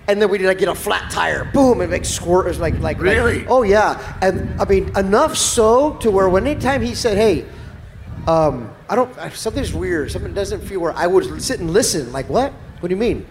And 0.07 0.21
then 0.21 0.29
we'd 0.29 0.41
like 0.41 0.57
get 0.57 0.67
a 0.67 0.75
flat 0.75 1.11
tire, 1.11 1.45
boom, 1.53 1.79
and 1.79 1.91
like 1.91 2.03
squirt, 2.05 2.45
it 2.45 2.49
was 2.49 2.59
like, 2.59 2.73
like, 2.79 2.97
like- 2.97 2.99
Really? 3.05 3.45
oh 3.47 3.63
yeah. 3.63 4.17
And 4.21 4.59
I 4.59 4.65
mean, 4.65 4.91
enough 4.97 5.37
so 5.37 5.93
to 5.97 6.11
where 6.11 6.27
when 6.27 6.45
anytime 6.47 6.81
he 6.81 6.95
said, 6.95 7.17
hey, 7.17 7.45
um, 8.27 8.73
I 8.89 8.95
don't, 8.95 9.13
something's 9.33 9.73
weird, 9.73 10.11
something 10.11 10.33
doesn't 10.33 10.61
feel 10.61 10.79
where 10.81 10.93
I 10.93 11.07
would 11.07 11.41
sit 11.41 11.59
and 11.59 11.71
listen, 11.71 12.11
like, 12.11 12.27
what? 12.29 12.51
What 12.81 12.89
do 12.89 12.95
you 12.95 12.99
mean? 12.99 13.25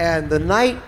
And 0.00 0.28
the 0.28 0.38
night 0.38 0.78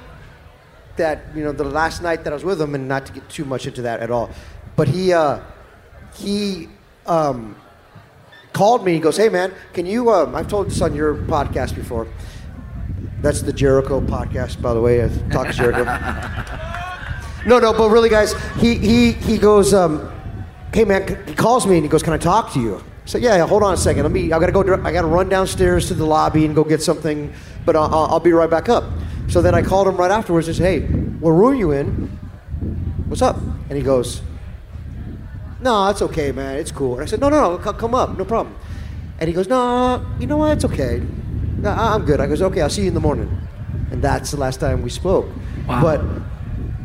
that, 0.96 1.22
you 1.34 1.44
know, 1.44 1.52
the 1.52 1.64
last 1.64 2.02
night 2.02 2.24
that 2.24 2.32
I 2.32 2.34
was 2.34 2.44
with 2.44 2.60
him, 2.60 2.74
and 2.74 2.88
not 2.88 3.06
to 3.06 3.12
get 3.12 3.28
too 3.28 3.44
much 3.44 3.66
into 3.66 3.82
that 3.82 4.00
at 4.00 4.10
all, 4.10 4.30
but 4.74 4.88
he, 4.88 5.12
uh, 5.12 5.40
he, 6.14 6.68
um, 7.06 7.56
called 8.52 8.84
me. 8.84 8.94
He 8.94 9.00
goes, 9.00 9.16
"Hey 9.16 9.28
man, 9.28 9.52
can 9.72 9.86
you?" 9.86 10.10
Um, 10.10 10.34
I've 10.34 10.48
told 10.48 10.68
this 10.68 10.80
on 10.80 10.94
your 10.94 11.14
podcast 11.14 11.74
before. 11.74 12.06
That's 13.22 13.42
the 13.42 13.52
Jericho 13.52 14.00
podcast, 14.00 14.62
by 14.62 14.72
the 14.74 14.80
way. 14.80 15.02
I've 15.02 15.30
talked 15.30 15.50
to 15.50 15.56
Jericho. 15.62 15.84
no, 17.46 17.58
no, 17.58 17.72
but 17.72 17.90
really, 17.90 18.08
guys, 18.08 18.34
he 18.58 18.74
he 18.76 19.12
he 19.12 19.38
goes, 19.38 19.74
um, 19.74 20.10
"Hey 20.72 20.84
man," 20.84 21.22
he 21.26 21.34
calls 21.34 21.66
me 21.66 21.76
and 21.76 21.84
he 21.84 21.88
goes, 21.88 22.02
"Can 22.02 22.12
I 22.12 22.18
talk 22.18 22.52
to 22.54 22.60
you?" 22.60 22.82
So 23.04 23.18
"Yeah, 23.18 23.36
yeah 23.36 23.46
hold 23.46 23.62
on 23.62 23.74
a 23.74 23.76
second. 23.76 24.02
Let 24.04 24.12
me. 24.12 24.32
I 24.32 24.38
gotta 24.38 24.52
go. 24.52 24.62
I 24.84 24.92
gotta 24.92 25.06
run 25.06 25.28
downstairs 25.28 25.88
to 25.88 25.94
the 25.94 26.06
lobby 26.06 26.44
and 26.44 26.54
go 26.54 26.64
get 26.64 26.82
something, 26.82 27.32
but 27.64 27.76
I'll, 27.76 27.92
I'll 27.94 28.06
I'll 28.12 28.20
be 28.20 28.32
right 28.32 28.50
back 28.50 28.68
up." 28.68 28.84
So 29.28 29.40
then 29.40 29.54
I 29.54 29.62
called 29.62 29.86
him 29.86 29.96
right 29.96 30.10
afterwards 30.10 30.48
and 30.48 30.56
said, 30.56 30.64
"Hey, 30.64 30.86
what 31.20 31.30
room 31.30 31.56
you 31.56 31.72
in? 31.72 32.08
What's 33.06 33.22
up?" 33.22 33.36
And 33.68 33.76
he 33.76 33.82
goes, 33.82 34.22
no, 35.62 35.88
it's 35.88 36.02
okay, 36.02 36.32
man. 36.32 36.56
It's 36.56 36.72
cool. 36.72 36.94
And 36.94 37.02
I 37.02 37.06
said, 37.06 37.20
no, 37.20 37.28
no, 37.28 37.56
no, 37.56 37.62
c- 37.64 37.78
come 37.78 37.94
up, 37.94 38.16
no 38.16 38.24
problem. 38.24 38.56
And 39.18 39.28
he 39.28 39.34
goes, 39.34 39.48
no, 39.48 40.04
you 40.18 40.26
know 40.26 40.36
what? 40.38 40.52
It's 40.52 40.64
okay. 40.64 41.02
No, 41.58 41.70
I- 41.70 41.94
I'm 41.94 42.04
good. 42.04 42.20
I 42.20 42.26
goes, 42.26 42.40
okay, 42.42 42.62
I'll 42.62 42.70
see 42.70 42.82
you 42.82 42.88
in 42.88 42.94
the 42.94 43.00
morning. 43.00 43.28
And 43.90 44.00
that's 44.02 44.30
the 44.30 44.36
last 44.38 44.60
time 44.60 44.82
we 44.82 44.90
spoke. 44.90 45.28
But 45.66 46.00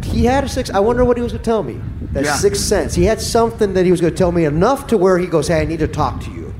he 0.03 0.25
had 0.25 0.43
a 0.43 0.49
six. 0.49 0.69
I 0.69 0.79
wonder 0.79 1.03
what 1.05 1.17
he 1.17 1.23
was 1.23 1.31
going 1.31 1.41
to 1.43 1.45
tell 1.49 1.63
me. 1.63 1.79
That 2.11 2.23
Yeah. 2.25 2.35
sixth 2.35 2.63
sense. 2.63 2.93
He 2.95 3.05
had 3.05 3.21
something 3.21 3.73
that 3.73 3.85
he 3.85 3.91
was 3.91 4.01
going 4.01 4.13
to 4.13 4.17
tell 4.17 4.31
me 4.31 4.45
enough 4.45 4.87
to 4.87 4.97
where 4.97 5.17
he 5.17 5.27
goes, 5.27 5.47
hey, 5.47 5.61
I 5.61 5.65
need 5.65 5.79
to 5.79 5.87
talk 5.87 6.21
to 6.21 6.31
you. 6.31 6.53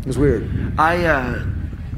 It 0.00 0.06
was 0.06 0.18
weird. 0.18 0.74
I 0.78 1.04
uh, 1.04 1.44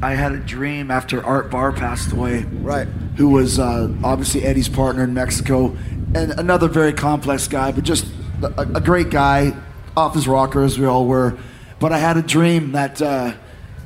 I 0.01 0.13
had 0.13 0.31
a 0.31 0.37
dream 0.37 0.91
after 0.91 1.23
Art 1.25 1.49
Barr 1.51 1.71
passed 1.73 2.11
away. 2.13 2.43
Right. 2.61 2.87
Who 3.17 3.29
was 3.29 3.59
uh, 3.59 3.91
obviously 4.03 4.43
Eddie's 4.43 4.69
partner 4.69 5.03
in 5.03 5.13
Mexico, 5.13 5.75
and 6.15 6.31
another 6.39 6.67
very 6.67 6.93
complex 6.93 7.47
guy, 7.47 7.71
but 7.71 7.83
just 7.83 8.05
a, 8.41 8.61
a 8.75 8.81
great 8.81 9.09
guy, 9.09 9.53
off 9.95 10.13
his 10.13 10.27
rocker 10.27 10.63
as 10.63 10.77
we 10.77 10.85
all 10.85 11.05
were. 11.05 11.37
But 11.79 11.91
I 11.91 11.97
had 11.99 12.17
a 12.17 12.21
dream 12.21 12.71
that 12.73 13.01
uh, 13.01 13.33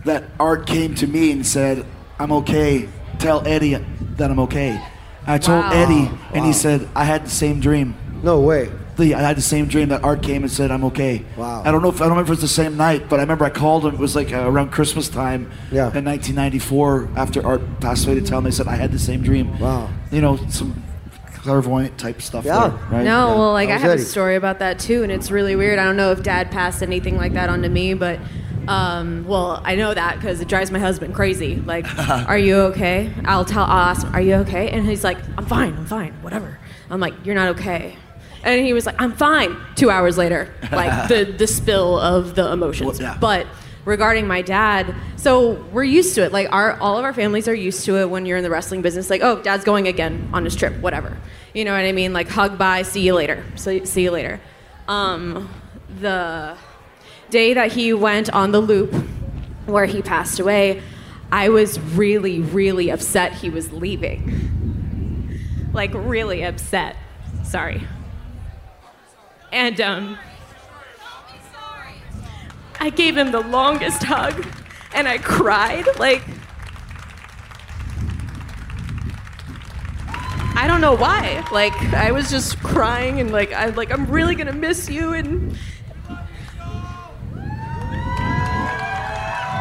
that 0.06 0.24
Art 0.40 0.66
came 0.68 0.96
to 0.96 1.08
me 1.08 1.32
and 1.32 1.46
said, 1.46 1.86
"I'm 2.20 2.32
okay. 2.32 2.88
Tell 3.20 3.46
Eddie 3.48 3.76
that 4.18 4.32
I'm 4.32 4.40
okay." 4.42 4.82
I 5.28 5.38
told 5.38 5.64
Wow. 5.66 5.72
Eddie, 5.74 6.10
and 6.34 6.42
Wow. 6.42 6.46
he 6.48 6.54
said, 6.54 6.88
"I 6.96 7.04
had 7.06 7.26
the 7.26 7.30
same 7.30 7.60
dream." 7.60 7.96
No 8.24 8.40
way. 8.40 8.72
The, 8.98 9.16
I 9.16 9.22
had 9.22 9.38
the 9.38 9.42
same 9.42 9.66
dream 9.68 9.90
that 9.90 10.04
Art 10.04 10.22
came 10.22 10.44
and 10.44 10.52
said 10.52 10.70
I'm 10.70 10.84
okay. 10.86 11.24
Wow. 11.38 11.64
I 11.66 11.72
don't 11.72 11.82
know 11.82 11.90
if 11.90 11.96
I 12.02 12.06
don't 12.06 12.10
remember 12.12 12.34
if 12.34 12.40
it 12.40 12.42
was 12.42 12.42
the 12.42 12.48
same 12.64 12.76
night, 12.78 13.08
but 13.10 13.20
I 13.20 13.24
remember 13.24 13.46
I 13.46 13.50
called 13.50 13.86
him. 13.86 13.94
It 13.96 14.00
was 14.00 14.16
like 14.16 14.32
uh, 14.34 14.48
around 14.48 14.72
Christmas 14.72 15.08
time 15.10 15.50
Yeah. 15.72 15.88
in 15.96 16.06
1994 16.06 17.10
after 17.16 17.46
Art 17.46 17.62
passed 17.80 18.06
away 18.06 18.16
to 18.16 18.22
tell 18.22 18.42
me. 18.42 18.48
I 18.48 18.52
said 18.52 18.68
I 18.68 18.76
had 18.76 18.92
the 18.92 19.00
same 19.00 19.22
dream. 19.24 19.58
Wow. 19.60 19.90
You 20.12 20.22
know 20.22 20.38
some 20.50 20.84
clairvoyant 21.42 21.98
type 21.98 22.22
stuff. 22.22 22.46
Yeah. 22.46 22.68
there, 22.70 22.78
right? 22.92 23.04
No, 23.04 23.30
Yeah. 23.30 23.36
well, 23.36 23.52
like 23.54 23.70
That 23.70 23.76
I 23.76 23.78
have 23.80 23.92
Eddie. 23.92 24.02
a 24.04 24.06
story 24.06 24.36
about 24.36 24.60
that 24.60 24.80
too, 24.80 25.04
and 25.04 25.12
it's 25.12 25.32
really 25.32 25.56
weird. 25.56 25.80
I 25.80 25.84
don't 25.86 25.98
know 25.98 26.12
if 26.12 26.22
Dad 26.24 26.52
passed 26.52 26.82
anything 26.84 27.18
like 27.18 27.34
that 27.34 27.50
onto 27.50 27.70
me, 27.70 27.94
but 27.94 28.20
um, 28.68 29.26
well, 29.28 29.60
I 29.66 29.76
know 29.76 29.94
that 29.94 30.16
because 30.18 30.40
it 30.40 30.48
drives 30.48 30.70
my 30.72 30.78
husband 30.80 31.16
crazy. 31.16 31.56
Like, 31.56 31.86
are 32.28 32.38
you 32.38 32.56
okay? 32.72 33.12
I'll 33.26 33.46
tell, 33.46 33.64
I'll 33.64 33.90
ask 33.90 34.06
him, 34.06 34.14
are 34.14 34.22
you 34.22 34.36
okay? 34.36 34.70
And 34.70 34.86
he's 34.88 35.04
like, 35.04 35.18
I'm 35.38 35.46
fine, 35.46 35.76
I'm 35.76 35.86
fine, 35.88 36.14
whatever. 36.22 36.60
I'm 36.90 37.00
like, 37.00 37.14
you're 37.26 37.36
not 37.36 37.50
okay. 37.60 37.96
And 38.44 38.66
he 38.66 38.74
was 38.74 38.86
like, 38.86 39.00
I'm 39.00 39.14
fine. 39.14 39.56
Two 39.76 39.90
hours 39.90 40.18
later, 40.18 40.52
like 40.72 41.08
the 41.10 41.26
the 41.26 41.46
spill 41.48 42.00
of 42.00 42.34
the 42.36 42.52
emotions. 42.52 43.00
Well, 43.00 43.12
yeah. 43.12 43.18
But 43.20 43.48
regarding 43.86 44.28
my 44.28 44.42
dad, 44.42 44.94
so 45.16 45.54
we're 45.72 45.84
used 45.84 46.16
to 46.16 46.24
it. 46.24 46.32
Like 46.32 46.52
our 46.52 46.80
all 46.80 46.98
of 46.98 47.04
our 47.04 47.14
families 47.14 47.48
are 47.48 47.54
used 47.54 47.86
to 47.86 47.98
it 47.98 48.10
when 48.10 48.26
you're 48.26 48.38
in 48.38 48.44
the 48.44 48.50
wrestling 48.50 48.82
business. 48.82 49.10
Like, 49.10 49.22
oh, 49.22 49.42
dad's 49.42 49.64
going 49.64 49.88
again 49.88 50.30
on 50.34 50.46
his 50.46 50.56
trip, 50.56 50.78
whatever. 50.80 51.18
You 51.54 51.66
know 51.66 51.72
what 51.72 51.86
I 51.86 51.92
mean? 51.92 52.14
Like 52.14 52.28
hug 52.28 52.58
bye, 52.58 52.84
see 52.84 53.02
you 53.02 53.14
later. 53.14 53.44
So 53.56 53.84
see 53.84 54.04
you 54.04 54.12
later. 54.12 54.40
Um, 54.88 55.50
the 56.00 56.58
day 57.30 57.54
that 57.54 57.72
he 57.72 57.94
went 57.94 58.30
on 58.32 58.52
the 58.52 58.60
loop 58.60 58.94
where 59.66 59.86
he 59.86 60.02
passed 60.02 60.40
away, 60.40 60.82
I 61.32 61.50
was 61.50 61.80
really, 61.80 62.40
really 62.40 62.90
upset 62.90 63.34
he 63.34 63.50
was 63.50 63.72
leaving. 63.72 65.40
Like 65.74 65.92
really 65.94 66.44
upset. 66.44 66.98
Sorry. 67.44 67.88
And 69.52 69.80
um 69.82 70.18
I 72.82 72.90
gave 72.90 73.16
him 73.16 73.32
the 73.32 73.42
longest 73.42 74.02
hug 74.02 74.44
and 74.96 75.08
I 75.08 75.20
cried 75.20 75.86
like 76.00 76.24
I 80.56 80.66
don't 80.68 80.82
know 80.82 80.96
why. 80.96 81.48
Like 81.52 81.74
I 81.94 82.12
was 82.12 82.32
just 82.32 82.58
crying 82.64 83.20
and 83.20 83.30
like 83.32 83.54
I'm 83.54 83.76
like 83.76 83.92
I'm 83.92 84.08
really 84.08 84.36
to 84.36 84.54
miss 84.54 84.90
you 84.90 85.14
and 85.14 85.56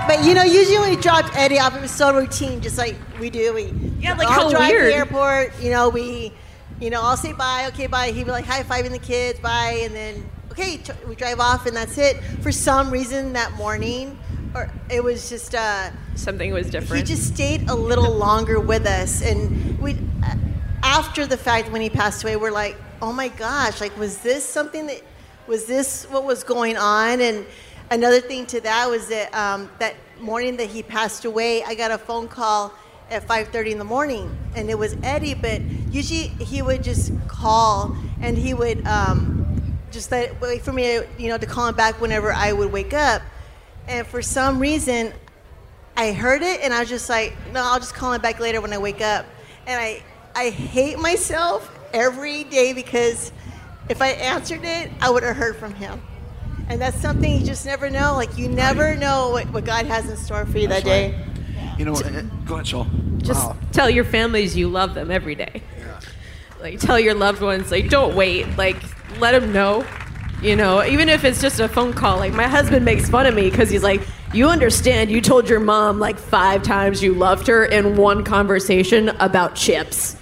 But 0.08 0.24
you 0.24 0.32
know, 0.34 0.42
usually 0.42 0.78
when 0.78 0.90
we 0.90 0.96
dropped 0.96 1.36
Eddie 1.36 1.60
off, 1.60 1.76
it 1.76 1.82
was 1.82 1.90
so 1.90 2.12
routine, 2.12 2.62
just 2.62 2.78
like 2.78 2.96
we 3.20 3.28
do. 3.28 3.52
We 3.52 3.66
Yeah, 4.00 4.14
like 4.14 4.28
all 4.28 4.44
how 4.44 4.50
drive 4.50 4.70
weird. 4.70 4.84
to 4.86 4.88
the 4.88 4.94
airport. 4.94 5.60
You 5.62 5.70
know, 5.70 5.90
we, 5.90 6.32
you 6.80 6.88
know, 6.88 7.02
I'll 7.02 7.18
say 7.18 7.34
bye, 7.34 7.66
okay, 7.68 7.86
bye. 7.86 8.12
He'd 8.12 8.24
be 8.24 8.30
like 8.30 8.46
high 8.46 8.62
fiving 8.62 8.90
the 8.90 8.98
kids, 8.98 9.38
bye, 9.40 9.82
and 9.84 9.94
then 9.94 10.28
okay, 10.60 10.80
we 11.08 11.14
drive 11.14 11.40
off, 11.40 11.66
and 11.66 11.76
that's 11.76 11.98
it. 11.98 12.16
For 12.42 12.52
some 12.52 12.90
reason, 12.90 13.32
that 13.32 13.52
morning, 13.52 14.18
or 14.54 14.70
it 14.90 15.02
was 15.02 15.28
just. 15.28 15.54
uh 15.54 15.90
something 16.14 16.52
was 16.52 16.70
different. 16.70 17.08
he 17.08 17.14
just 17.14 17.34
stayed 17.34 17.68
a 17.68 17.74
little 17.74 18.12
longer 18.12 18.60
with 18.60 18.86
us, 18.86 19.22
and 19.22 19.78
we. 19.80 19.94
Uh, 20.24 20.36
after 20.82 21.26
the 21.26 21.36
fact, 21.36 21.70
when 21.70 21.82
he 21.82 21.90
passed 21.90 22.22
away, 22.22 22.36
we're 22.36 22.50
like, 22.50 22.76
oh 23.02 23.12
my 23.12 23.28
gosh, 23.28 23.80
like 23.80 23.96
was 23.98 24.18
this 24.18 24.44
something 24.44 24.86
that 24.86 25.02
was 25.46 25.66
this 25.66 26.04
what 26.04 26.24
was 26.24 26.42
going 26.42 26.76
on? 26.76 27.20
And 27.20 27.44
another 27.90 28.20
thing 28.20 28.46
to 28.46 28.60
that 28.62 28.88
was 28.88 29.08
that 29.08 29.34
um, 29.34 29.70
that 29.78 29.94
morning 30.20 30.56
that 30.56 30.68
he 30.68 30.82
passed 30.82 31.24
away, 31.26 31.62
I 31.64 31.74
got 31.74 31.90
a 31.90 31.98
phone 31.98 32.28
call 32.28 32.72
at 33.10 33.26
5:30 33.26 33.72
in 33.72 33.78
the 33.78 33.84
morning, 33.84 34.34
and 34.56 34.70
it 34.70 34.78
was 34.78 34.96
Eddie. 35.02 35.34
But 35.34 35.60
usually 35.90 36.28
he 36.44 36.62
would 36.62 36.82
just 36.82 37.12
call, 37.28 37.94
and 38.22 38.38
he 38.38 38.54
would 38.54 38.86
um, 38.86 39.39
just 39.90 40.10
let, 40.10 40.40
wait 40.40 40.62
for 40.62 40.72
me, 40.72 41.00
you 41.18 41.28
know, 41.28 41.38
to 41.38 41.46
call 41.46 41.66
him 41.68 41.74
back 41.74 42.00
whenever 42.00 42.32
I 42.32 42.52
would 42.52 42.72
wake 42.72 42.94
up. 42.94 43.22
And 43.88 44.06
for 44.06 44.22
some 44.22 44.58
reason, 44.58 45.12
I 45.96 46.12
heard 46.12 46.42
it 46.42 46.60
and 46.62 46.72
I 46.72 46.80
was 46.80 46.88
just 46.88 47.08
like, 47.08 47.36
no, 47.52 47.62
I'll 47.62 47.78
just 47.80 47.94
call 47.94 48.12
him 48.12 48.20
back 48.22 48.40
later 48.40 48.60
when 48.60 48.72
I 48.72 48.78
wake 48.78 49.00
up. 49.00 49.26
And 49.66 49.80
I, 49.80 50.02
I 50.34 50.50
hate 50.50 50.98
myself 50.98 51.70
every 51.92 52.44
day 52.44 52.72
because 52.72 53.32
if 53.88 54.00
I 54.00 54.08
answered 54.08 54.64
it, 54.64 54.90
I 55.00 55.10
would 55.10 55.22
have 55.22 55.36
heard 55.36 55.56
from 55.56 55.74
him. 55.74 56.00
And 56.68 56.80
that's 56.80 57.00
something 57.00 57.40
you 57.40 57.44
just 57.44 57.66
never 57.66 57.90
know. 57.90 58.14
Like 58.14 58.38
you 58.38 58.48
never 58.48 58.94
know 58.94 59.30
what, 59.30 59.50
what 59.52 59.64
God 59.64 59.86
has 59.86 60.08
in 60.08 60.16
store 60.16 60.46
for 60.46 60.58
you 60.58 60.68
that 60.68 60.84
day. 60.84 61.18
You 61.76 61.84
know, 61.84 61.94
uh, 61.94 62.22
go 62.46 62.54
ahead, 62.54 62.66
Shaul. 62.66 63.18
Just 63.22 63.48
Wow. 63.48 63.56
tell 63.72 63.90
your 63.90 64.04
families 64.04 64.56
you 64.56 64.68
love 64.68 64.94
them 64.94 65.10
every 65.10 65.34
day. 65.34 65.62
Like 66.60 66.78
tell 66.78 67.00
your 67.00 67.14
loved 67.14 67.40
ones, 67.42 67.70
like 67.70 67.88
don't 67.88 68.14
wait. 68.14 68.56
Like 68.56 68.76
let 69.18 69.34
him 69.34 69.52
know. 69.52 69.84
You 70.42 70.56
know, 70.56 70.82
even 70.84 71.10
if 71.10 71.24
it's 71.24 71.40
just 71.40 71.60
a 71.60 71.68
phone 71.68 71.92
call. 71.92 72.16
Like 72.16 72.32
my 72.32 72.48
husband 72.48 72.84
makes 72.84 73.08
fun 73.10 73.26
of 73.26 73.34
me 73.34 73.50
because 73.50 73.68
he's 73.68 73.82
like, 73.82 74.00
"You 74.32 74.48
understand? 74.48 75.10
You 75.10 75.20
told 75.20 75.48
your 75.48 75.60
mom 75.60 75.98
like 75.98 76.18
five 76.18 76.62
times 76.62 77.02
you 77.02 77.12
loved 77.12 77.46
her 77.46 77.64
in 77.64 77.96
one 77.96 78.24
conversation 78.24 79.10
about 79.20 79.54
chips." 79.54 80.16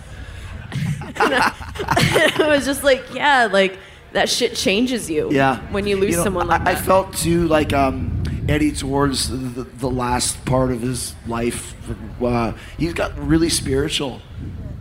I, 1.16 2.32
I 2.41 2.49
was 2.49 2.64
just 2.64 2.82
like, 2.82 3.14
"Yeah, 3.14 3.49
like 3.53 3.78
that 4.12 4.28
shit 4.28 4.57
changes 4.57 5.09
you. 5.09 5.30
Yeah. 5.30 5.61
when 5.70 5.86
you 5.86 5.97
lose 5.97 6.16
know, 6.16 6.24
someone 6.24 6.49
like 6.49 6.62
I, 6.62 6.74
that." 6.74 6.78
I 6.78 6.80
felt 6.80 7.14
too 7.14 7.47
like 7.47 7.72
um, 7.72 8.22
Eddie 8.49 8.72
towards 8.72 9.28
the, 9.28 9.64
the 9.64 9.91
last 9.91 10.45
part 10.47 10.72
of 10.72 10.80
his 10.80 11.14
life. 11.26 11.74
Uh, 12.20 12.55
he's 12.78 12.95
got 12.95 13.16
really 13.18 13.51
spiritual, 13.51 14.20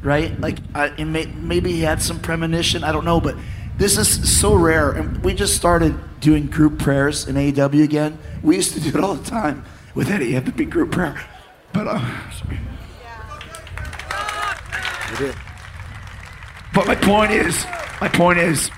right? 0.01 0.39
Like, 0.39 0.59
I, 0.73 0.87
and 0.97 1.13
may, 1.13 1.25
maybe 1.25 1.73
he 1.73 1.81
had 1.81 2.01
some 2.01 2.19
premonition. 2.19 2.83
I 2.83 2.91
don't 2.91 3.05
know, 3.05 3.19
but 3.19 3.35
this 3.77 3.97
is 3.97 4.39
so 4.39 4.55
rare. 4.55 4.91
And 4.91 5.23
we 5.23 5.33
just 5.33 5.55
started 5.55 5.97
doing 6.19 6.47
group 6.47 6.79
prayers 6.79 7.27
in 7.27 7.35
AEW 7.35 7.83
again. 7.83 8.17
We 8.41 8.55
used 8.55 8.73
to 8.73 8.79
do 8.79 8.89
it 8.89 9.03
all 9.03 9.15
the 9.15 9.29
time 9.29 9.65
with 9.95 10.09
Eddie. 10.09 10.33
Had 10.33 10.45
the 10.45 10.51
big 10.51 10.69
group 10.69 10.91
prayer, 10.91 11.23
but 11.73 11.87
uh, 11.87 12.31
sorry. 12.31 12.59
But 16.73 16.85
my 16.85 16.95
point 16.95 17.31
is, 17.31 17.65
my 17.99 18.07
point 18.07 18.37
is, 18.37 18.69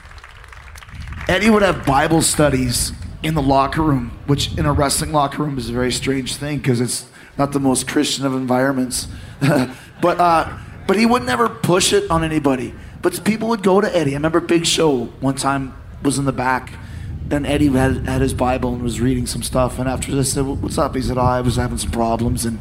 Eddie 1.28 1.50
would 1.50 1.64
have 1.64 1.86
Bible 1.86 2.22
studies 2.22 2.93
in 3.24 3.34
the 3.34 3.41
locker 3.41 3.82
room, 3.82 4.18
which 4.26 4.58
in 4.58 4.66
a 4.66 4.72
wrestling 4.72 5.12
locker 5.12 5.43
room 5.43 5.58
is 5.58 5.70
a 5.70 5.74
very 5.74 5.91
strange 5.91 6.36
thing 6.36 6.60
because 6.60 6.80
it's 6.80 7.10
not 7.38 7.52
the 7.52 7.60
most 7.60 7.88
Christian 7.88 8.26
of 8.26 8.34
environments. 8.34 9.08
but 9.39 10.20
uh, 10.20 10.58
but 10.88 10.97
he 10.97 11.06
would 11.06 11.24
never 11.24 11.50
push 11.50 11.93
it 11.93 12.10
on 12.10 12.24
anybody. 12.24 12.74
But 13.02 13.24
people 13.24 13.47
would 13.50 13.64
go 13.64 13.82
to 13.82 13.95
Eddie. 13.95 14.12
I 14.12 14.16
remember 14.16 14.39
Big 14.39 14.66
Show 14.66 15.06
one 15.22 15.36
time 15.36 15.74
was 16.04 16.18
in 16.18 16.26
the 16.26 16.34
back, 16.34 16.74
and 17.32 17.45
Eddie 17.45 17.68
had, 17.68 18.08
had 18.08 18.22
his 18.22 18.34
Bible 18.34 18.74
and 18.74 18.82
was 18.82 19.00
reading 19.00 19.26
some 19.26 19.43
stuff. 19.43 19.80
And 19.80 19.88
after 19.88 20.12
this, 20.12 20.32
I 20.32 20.41
said, 20.41 20.45
"What's 20.45 20.78
up?" 20.78 20.95
He 20.95 21.02
said, 21.02 21.18
oh, 21.18 21.22
"I 21.22 21.41
was 21.41 21.56
having 21.56 21.78
some 21.78 21.91
problems," 21.91 22.45
and 22.45 22.60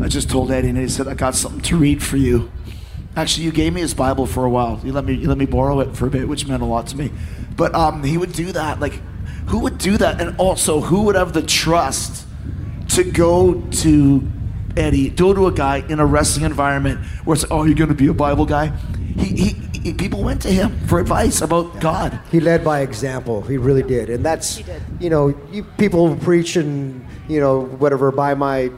I 0.00 0.08
just 0.08 0.30
told 0.30 0.50
Eddie, 0.50 0.70
and 0.70 0.78
he 0.78 0.88
said, 0.88 1.08
"I 1.08 1.14
got 1.14 1.34
something 1.34 1.60
to 1.62 1.76
read 1.76 2.02
for 2.02 2.16
you." 2.16 2.50
Actually, 3.16 3.44
you 3.44 3.52
gave 3.52 3.72
me 3.72 3.80
his 3.80 3.94
Bible 3.94 4.26
for 4.26 4.44
a 4.44 4.50
while. 4.50 4.80
You 4.82 4.92
let 4.92 5.04
me 5.04 5.14
you 5.14 5.28
let 5.28 5.38
me 5.38 5.46
borrow 5.46 5.80
it 5.80 5.94
for 5.96 6.06
a 6.06 6.10
bit, 6.10 6.28
which 6.28 6.46
meant 6.46 6.62
a 6.62 6.66
lot 6.66 6.86
to 6.88 6.96
me. 6.96 7.10
But 7.56 7.74
um, 7.74 8.02
he 8.02 8.18
would 8.18 8.32
do 8.32 8.52
that. 8.52 8.80
Like, 8.80 9.00
who 9.46 9.60
would 9.60 9.78
do 9.78 9.96
that? 9.98 10.20
And 10.20 10.36
also, 10.38 10.80
who 10.80 11.02
would 11.02 11.14
have 11.14 11.32
the 11.32 11.42
trust 11.42 12.26
to 12.88 13.04
go 13.04 13.60
to 13.60 14.32
Eddie, 14.76 15.10
go 15.10 15.32
to 15.32 15.46
a 15.46 15.52
guy 15.52 15.84
in 15.88 16.00
a 16.00 16.06
wrestling 16.06 16.44
environment 16.44 17.04
where 17.24 17.34
it's, 17.34 17.44
oh, 17.50 17.64
you're 17.64 17.74
going 17.74 17.88
to 17.88 17.94
be 17.94 18.08
a 18.08 18.14
Bible 18.14 18.46
guy? 18.46 18.68
He, 19.16 19.36
he, 19.36 19.73
he, 19.84 19.92
people 19.94 20.22
went 20.22 20.42
to 20.42 20.48
him 20.50 20.76
for 20.88 20.98
advice 20.98 21.40
about 21.42 21.78
God. 21.80 22.18
He 22.32 22.40
led 22.40 22.64
by 22.64 22.80
example. 22.80 23.42
He 23.42 23.56
really 23.58 23.82
did, 23.82 24.10
and 24.10 24.24
that's 24.24 24.60
you 24.98 25.10
know, 25.10 25.28
you 25.52 25.62
people 25.78 26.16
preach 26.16 26.56
and 26.56 27.04
you 27.28 27.38
know 27.40 27.60
whatever 27.60 28.10
buy 28.10 28.34
my 28.34 28.70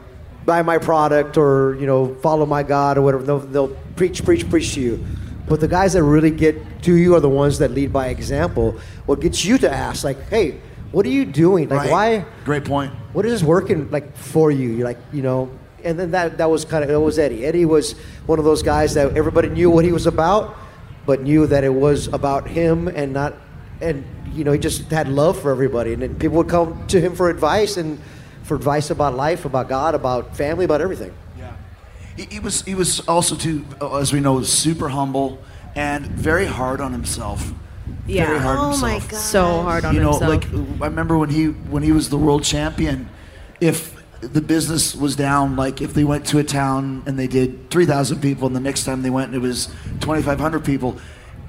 buy 0.45 0.61
my 0.61 0.77
product 0.77 1.37
or 1.37 1.75
you 1.79 1.87
know 1.87 2.13
follow 2.15 2.45
my 2.45 2.61
God 2.63 2.97
or 2.97 3.01
whatever. 3.01 3.23
They'll, 3.23 3.39
they'll 3.39 3.75
preach, 3.95 4.23
preach, 4.23 4.49
preach 4.49 4.73
to 4.75 4.81
you. 4.81 5.05
But 5.47 5.61
the 5.61 5.67
guys 5.67 5.93
that 5.93 6.03
really 6.03 6.31
get 6.31 6.83
to 6.83 6.93
you 6.93 7.15
are 7.15 7.21
the 7.21 7.29
ones 7.29 7.57
that 7.59 7.71
lead 7.71 7.91
by 7.93 8.07
example. 8.07 8.77
What 9.05 9.21
gets 9.21 9.45
you 9.45 9.57
to 9.59 9.71
ask, 9.71 10.03
like, 10.03 10.19
hey, 10.29 10.59
what 10.91 11.05
are 11.05 11.09
you 11.09 11.23
doing? 11.25 11.69
Like, 11.69 11.79
Right. 11.79 11.91
why? 11.91 12.25
Great 12.43 12.65
point. 12.65 12.91
What 13.13 13.25
is 13.25 13.31
this 13.31 13.43
working 13.43 13.89
like 13.91 14.15
for 14.17 14.51
you? 14.51 14.69
You're 14.71 14.85
like, 14.85 14.99
you 15.13 15.21
know, 15.21 15.49
and 15.85 15.97
then 15.97 16.11
that 16.11 16.37
that 16.39 16.49
was 16.49 16.65
kind 16.65 16.83
of 16.83 16.89
it 16.89 16.97
was 16.97 17.17
Eddie. 17.17 17.45
Eddie 17.45 17.65
was 17.65 17.93
one 18.25 18.39
of 18.39 18.45
those 18.45 18.61
guys 18.61 18.93
that 18.95 19.15
everybody 19.15 19.47
knew 19.49 19.69
what 19.71 19.85
he 19.85 19.91
was 19.93 20.05
about, 20.05 20.55
but 21.07 21.23
knew 21.23 21.47
that 21.47 21.63
it 21.63 21.73
was 21.73 22.05
about 22.13 22.47
him 22.47 22.87
and 22.87 23.13
not, 23.13 23.33
and 23.81 24.05
you 24.33 24.43
know, 24.43 24.51
he 24.51 24.59
just 24.59 24.91
had 24.91 25.07
love 25.07 25.39
for 25.41 25.49
everybody, 25.51 25.93
and 25.93 26.01
then 26.03 26.13
people 26.19 26.37
would 26.37 26.49
come 26.49 26.85
to 26.87 27.01
him 27.01 27.15
for 27.15 27.29
advice 27.31 27.77
and 27.77 27.99
for 28.43 28.55
advice 28.55 28.91
about 28.91 29.15
life, 29.15 29.45
about 29.45 29.67
God, 29.69 29.95
about 29.95 30.37
family, 30.37 30.65
about 30.65 30.81
everything. 30.81 31.13
He, 32.17 32.25
he 32.25 32.39
was 32.39 32.61
he 32.63 32.75
was 32.75 32.99
also 33.07 33.35
too, 33.35 33.65
uh, 33.81 33.97
as 33.97 34.11
we 34.11 34.19
know, 34.19 34.41
super 34.43 34.89
humble 34.89 35.39
and 35.75 36.05
very 36.07 36.45
hard 36.45 36.81
on 36.81 36.91
himself. 36.91 37.53
Yeah. 38.07 38.25
Very 38.25 38.39
hard 38.39 38.57
on 38.57 38.73
Oh 38.73 38.77
my 38.77 38.99
god. 38.99 39.13
so 39.13 39.61
hard 39.61 39.85
on 39.85 39.93
you 39.93 40.01
know, 40.01 40.13
himself. 40.13 40.43
like 40.43 40.81
I 40.81 40.87
remember 40.87 41.17
when 41.17 41.29
he 41.29 41.45
when 41.45 41.83
he 41.83 41.91
was 41.91 42.09
the 42.09 42.17
world 42.17 42.43
champion, 42.43 43.09
if 43.61 43.95
the 44.21 44.41
business 44.41 44.95
was 44.95 45.15
down, 45.15 45.55
like 45.55 45.81
if 45.81 45.93
they 45.93 46.03
went 46.03 46.25
to 46.27 46.39
a 46.39 46.43
town 46.43 47.03
and 47.05 47.17
they 47.17 47.27
did 47.27 47.69
three 47.69 47.85
thousand 47.85 48.21
people, 48.21 48.47
and 48.47 48.55
the 48.55 48.59
next 48.59 48.83
time 48.85 49.01
they 49.01 49.09
went 49.09 49.27
and 49.27 49.35
it 49.35 49.45
was 49.47 49.69
twenty 49.99 50.21
five 50.21 50.39
hundred 50.39 50.65
people, 50.65 50.97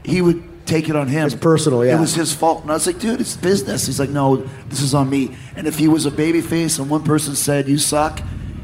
he 0.04 0.20
would 0.20 0.66
take 0.66 0.88
it 0.88 0.96
on 0.96 1.08
him. 1.08 1.26
It's 1.26 1.34
personal, 1.34 1.84
yeah. 1.84 1.96
It 1.96 2.00
was 2.00 2.14
his 2.14 2.32
fault, 2.32 2.62
and 2.62 2.70
I 2.70 2.74
was 2.74 2.86
like, 2.86 2.98
dude, 2.98 3.20
it's 3.20 3.36
business. 3.36 3.86
He's 3.86 3.98
like, 3.98 4.10
no, 4.10 4.36
this 4.68 4.82
is 4.82 4.94
on 4.94 5.08
me. 5.08 5.34
And 5.56 5.66
if 5.66 5.78
he 5.78 5.88
was 5.88 6.04
a 6.04 6.10
baby 6.10 6.42
face 6.42 6.78
and 6.78 6.90
one 6.90 7.02
person 7.04 7.34
said 7.34 7.68
you 7.68 7.78
suck, 7.78 8.20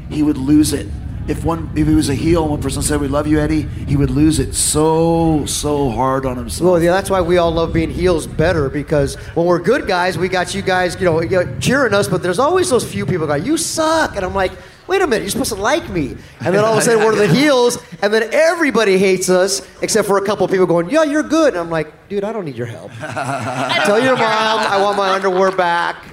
he 0.09 0.21
would 0.21 0.37
lose 0.37 0.71
it. 0.71 0.87
If 1.27 1.43
one 1.43 1.71
if 1.75 1.87
he 1.87 1.95
was 1.95 2.09
a 2.09 2.13
heel 2.13 2.43
and 2.43 2.51
one 2.51 2.61
person 2.61 2.83
said 2.83 3.01
we 3.01 3.07
love 3.07 3.25
you, 3.25 3.39
Eddie, 3.39 3.63
he 3.63 3.97
would 3.97 4.11
lose 4.11 4.37
it 4.39 4.53
so 4.53 5.45
so 5.47 5.89
hard 5.89 6.25
on 6.25 6.37
himself. 6.37 6.69
Well, 6.71 6.83
yeah, 6.83 6.91
that's 6.91 7.09
why 7.09 7.21
we 7.21 7.37
all 7.37 7.51
love 7.51 7.73
being 7.73 7.89
heels 7.89 8.27
better 8.27 8.69
because 8.69 9.15
when 9.33 9.47
we're 9.47 9.59
good 9.59 9.87
guys, 9.87 10.17
we 10.17 10.29
got 10.29 10.53
you 10.53 10.61
guys, 10.61 10.95
you 10.99 11.05
know, 11.05 11.21
you 11.21 11.43
know, 11.43 11.59
cheering 11.59 11.93
us. 11.95 12.07
But 12.07 12.21
there's 12.21 12.37
always 12.37 12.69
those 12.69 12.83
few 12.89 13.05
people 13.07 13.25
go, 13.25 13.33
"You 13.35 13.57
suck," 13.57 14.15
and 14.15 14.23
I'm 14.23 14.35
like, 14.35 14.51
"Wait 14.85 15.01
a 15.01 15.07
minute, 15.07 15.23
you're 15.23 15.31
supposed 15.31 15.53
to 15.53 15.59
like 15.61 15.89
me." 15.89 16.15
And 16.41 16.53
then 16.53 16.63
all 16.63 16.73
of 16.73 16.77
a 16.77 16.81
sudden 16.83 17.03
we're 17.03 17.15
the 17.15 17.27
heels, 17.33 17.79
and 18.03 18.13
then 18.13 18.29
everybody 18.31 18.99
hates 18.99 19.27
us 19.27 19.61
except 19.81 20.07
for 20.07 20.19
a 20.19 20.25
couple 20.25 20.45
of 20.45 20.51
people 20.51 20.67
going, 20.67 20.91
"Yeah, 20.91 21.03
you're 21.03 21.23
good." 21.23 21.53
And 21.53 21.57
I'm 21.59 21.71
like, 21.71 22.07
"Dude, 22.07 22.23
I 22.23 22.33
don't 22.33 22.45
need 22.45 22.55
your 22.57 22.67
help. 22.67 22.91
Tell 22.99 23.99
your 23.99 24.15
mom 24.15 24.59
I 24.59 24.79
want 24.79 24.95
my 24.95 25.09
underwear 25.09 25.51
back." 25.51 26.05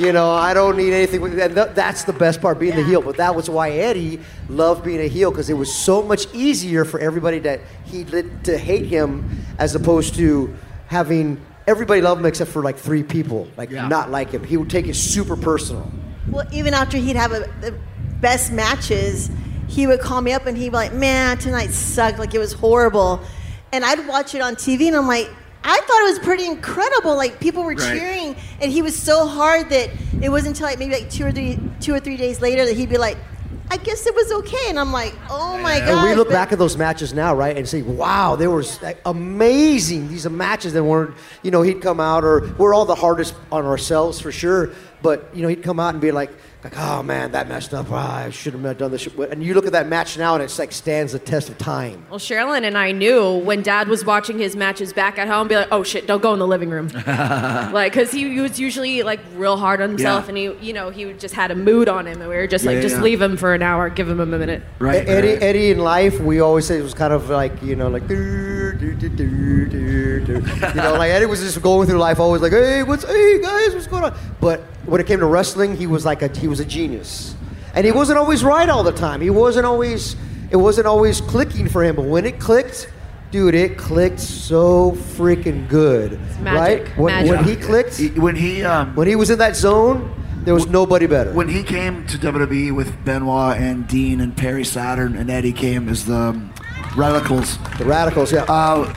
You 0.00 0.14
know, 0.14 0.30
I 0.30 0.54
don't 0.54 0.78
need 0.78 0.94
anything. 0.94 1.22
And 1.22 1.54
th- 1.54 1.74
that's 1.74 2.04
the 2.04 2.14
best 2.14 2.40
part, 2.40 2.58
being 2.58 2.74
the 2.74 2.82
heel. 2.82 3.02
But 3.02 3.18
that 3.18 3.34
was 3.34 3.50
why 3.50 3.72
Eddie 3.72 4.18
loved 4.48 4.82
being 4.82 4.98
a 4.98 5.06
heel 5.06 5.30
because 5.30 5.50
it 5.50 5.54
was 5.54 5.72
so 5.72 6.02
much 6.02 6.26
easier 6.32 6.86
for 6.86 6.98
everybody 6.98 7.38
that 7.40 7.60
he 7.84 8.04
lit 8.04 8.44
to 8.44 8.56
hate 8.56 8.86
him, 8.86 9.44
as 9.58 9.74
opposed 9.74 10.14
to 10.14 10.56
having 10.86 11.38
everybody 11.66 12.00
love 12.00 12.18
him 12.18 12.24
except 12.24 12.50
for 12.50 12.62
like 12.62 12.78
three 12.78 13.02
people, 13.02 13.46
like 13.58 13.70
not 13.70 14.10
like 14.10 14.30
him. 14.30 14.42
He 14.42 14.56
would 14.56 14.70
take 14.70 14.86
it 14.86 14.96
super 14.96 15.36
personal. 15.36 15.92
Well, 16.30 16.46
even 16.50 16.72
after 16.72 16.96
he'd 16.96 17.16
have 17.16 17.32
a, 17.32 17.40
the 17.60 17.78
best 18.22 18.52
matches, 18.52 19.30
he 19.68 19.86
would 19.86 20.00
call 20.00 20.22
me 20.22 20.32
up 20.32 20.46
and 20.46 20.56
he'd 20.56 20.70
be 20.70 20.76
like, 20.76 20.94
"Man, 20.94 21.36
tonight 21.36 21.72
sucked. 21.72 22.18
Like 22.18 22.34
it 22.34 22.38
was 22.38 22.54
horrible." 22.54 23.20
And 23.70 23.84
I'd 23.84 24.08
watch 24.08 24.34
it 24.34 24.40
on 24.40 24.56
TV, 24.56 24.86
and 24.88 24.96
I'm 24.96 25.06
like, 25.06 25.30
I 25.62 25.76
thought 25.80 26.00
it 26.02 26.08
was 26.10 26.18
pretty 26.20 26.46
incredible. 26.46 27.16
Like 27.16 27.38
people 27.40 27.62
were 27.62 27.74
Right. 27.74 27.98
cheering, 27.98 28.36
and 28.60 28.72
he 28.72 28.82
was 28.82 28.96
so 28.96 29.26
hard 29.26 29.68
that 29.70 29.90
it 30.22 30.28
wasn't 30.30 30.56
until 30.56 30.66
like 30.66 30.78
maybe 30.78 30.94
like 30.94 31.10
two 31.10 31.26
or 31.26 31.32
three, 31.32 31.58
two 31.80 31.94
or 31.94 32.00
three 32.00 32.16
days 32.16 32.40
later 32.40 32.64
that 32.64 32.76
he'd 32.76 32.88
be 32.88 32.96
like, 32.98 33.18
"I 33.70 33.76
guess 33.76 34.06
it 34.06 34.14
was 34.14 34.32
okay." 34.32 34.68
And 34.68 34.78
I'm 34.78 34.90
like, 34.92 35.14
"Oh 35.28 35.58
my 35.58 35.78
god!" 35.80 35.88
And 35.88 36.02
we 36.08 36.14
look 36.14 36.30
back 36.30 36.52
at 36.52 36.58
those 36.58 36.76
matches 36.78 37.12
now, 37.12 37.34
right, 37.34 37.56
and 37.56 37.68
say, 37.68 37.82
"Wow, 37.82 38.36
they 38.36 38.46
were 38.48 38.64
like, 38.82 39.00
amazing." 39.04 40.08
These 40.08 40.24
are 40.26 40.30
matches 40.30 40.72
that 40.72 40.82
weren't, 40.82 41.14
you 41.42 41.50
know, 41.50 41.62
he'd 41.62 41.82
come 41.82 42.00
out, 42.00 42.24
or 42.24 42.50
we're 42.58 42.72
all 42.74 42.86
the 42.86 42.94
hardest 42.94 43.34
on 43.52 43.64
ourselves 43.66 44.18
for 44.20 44.32
sure. 44.32 44.70
But 45.02 45.28
you 45.34 45.42
know, 45.42 45.48
he'd 45.48 45.62
come 45.62 45.78
out 45.78 45.92
and 45.94 46.00
be 46.00 46.10
like, 46.10 46.30
like, 46.64 46.74
"Oh 46.78 47.02
man, 47.02 47.32
that 47.32 47.48
messed 47.48 47.72
up. 47.74 47.86
Ah, 47.90 48.24
I 48.24 48.30
should 48.30 48.52
have 48.54 48.78
done 48.78 48.90
this." 48.90 49.06
And 49.06 49.42
you 49.42 49.54
look 49.54 49.66
at 49.66 49.72
that 49.72 49.88
match 49.88 50.18
now, 50.18 50.34
and 50.34 50.42
it's 50.42 50.58
like 50.58 50.72
stands 50.72 51.12
the 51.12 51.18
test 51.18 51.48
of 51.48 51.56
time. 51.58 52.04
Well, 52.10 52.18
Sherilyn 52.18 52.64
and 52.64 52.76
I 52.76 52.92
knew 52.92 53.38
when 53.38 53.62
Dad 53.62 53.88
was 53.88 54.04
watching 54.04 54.38
his 54.38 54.54
matches 54.56 54.92
back 54.92 55.18
at 55.18 55.28
home, 55.28 55.48
be 55.48 55.56
like, 55.56 55.68
"Oh 55.72 55.82
shit, 55.82 56.06
don't 56.06 56.22
go 56.22 56.32
in 56.32 56.38
the 56.38 56.46
living 56.46 56.70
room," 56.70 56.88
like 57.72 57.92
because 57.92 58.10
he, 58.12 58.28
he 58.32 58.40
was 58.40 58.58
usually 58.60 59.02
like 59.02 59.20
real 59.36 59.56
hard 59.56 59.80
on 59.80 59.88
himself, 59.90 60.24
Yeah. 60.24 60.28
and 60.28 60.36
he, 60.60 60.66
you 60.68 60.72
know, 60.72 60.90
he 60.90 61.12
just 61.14 61.34
had 61.34 61.50
a 61.50 61.54
mood 61.56 61.88
on 61.88 62.06
him, 62.06 62.20
and 62.20 62.28
we 62.30 62.36
were 62.36 62.46
just 62.46 62.64
like, 62.64 62.76
Yeah, 62.76 62.82
just 62.82 62.96
yeah. 62.96 63.02
leave 63.02 63.22
him 63.22 63.36
for 63.36 63.54
an 63.54 63.62
hour, 63.62 63.88
give 63.88 64.08
him 64.08 64.20
a 64.20 64.26
minute. 64.26 64.62
right, 64.78 65.08
Eddie, 65.08 65.28
right. 65.28 65.42
Eddie 65.42 65.70
in 65.70 65.78
life, 65.78 66.20
we 66.20 66.40
always 66.40 66.66
say 66.66 66.78
it 66.78 66.82
was 66.82 66.94
kind 66.94 67.12
of 67.12 67.30
like 67.30 67.62
you 67.62 67.76
know, 67.76 67.88
like 67.88 68.06
"Doo, 68.06 68.16
doo, 68.72 68.94
doo, 68.94 69.08
doo, 69.08 69.66
doo, 69.66 70.20
doo." 70.20 70.32
you 70.32 70.74
know, 70.74 70.94
like 70.94 71.10
Eddie 71.10 71.26
was 71.26 71.40
just 71.40 71.60
going 71.62 71.88
through 71.88 71.98
life, 71.98 72.20
always 72.20 72.42
like, 72.42 72.52
"Hey, 72.52 72.82
what's 72.82 73.04
hey 73.04 73.40
guys, 73.40 73.74
what's 73.74 73.86
going 73.86 74.04
on?" 74.04 74.14
But 74.40 74.60
when 74.86 75.00
it 75.00 75.06
came 75.06 75.20
to 75.20 75.26
wrestling, 75.26 75.76
he 75.76 75.86
was 75.86 76.04
like 76.04 76.22
a 76.22 76.28
he 76.38 76.48
was 76.48 76.60
a 76.60 76.64
genius, 76.64 77.34
and 77.74 77.84
he 77.84 77.92
wasn't 77.92 78.18
always 78.18 78.42
right 78.44 78.68
all 78.68 78.82
the 78.82 78.92
time. 78.92 79.20
He 79.20 79.30
wasn't 79.30 79.66
always 79.66 80.16
it 80.50 80.56
wasn't 80.56 80.86
always 80.86 81.20
clicking 81.20 81.68
for 81.68 81.84
him, 81.84 81.96
but 81.96 82.04
when 82.04 82.24
it 82.26 82.38
clicked. 82.40 82.92
Dude, 83.30 83.54
it 83.54 83.78
clicked 83.78 84.18
so 84.18 84.90
freaking 84.90 85.68
good, 85.68 86.18
magic, 86.40 86.88
right? 86.88 86.98
When, 86.98 87.28
when 87.28 87.44
he 87.44 87.54
clicked, 87.54 88.00
when 88.18 88.34
he 88.34 88.64
um, 88.64 88.96
when 88.96 89.06
he 89.06 89.14
was 89.14 89.30
in 89.30 89.38
that 89.38 89.54
zone, 89.54 90.12
there 90.44 90.52
was 90.52 90.66
nobody 90.66 91.06
better. 91.06 91.32
when 91.32 91.48
he 91.48 91.62
came 91.62 92.04
to 92.08 92.18
WWE 92.18 92.74
with 92.74 93.04
Benoit 93.04 93.56
and 93.56 93.86
Dean 93.86 94.20
and 94.20 94.36
Perry 94.36 94.64
Saturn 94.64 95.14
and 95.14 95.30
Eddie 95.30 95.52
came 95.52 95.88
as 95.88 96.06
the 96.06 96.16
um, 96.16 96.52
Radicals. 96.96 97.58
the 97.78 97.84
Radicals, 97.84 98.32
yeah. 98.32 98.44
Uh, 98.48 98.92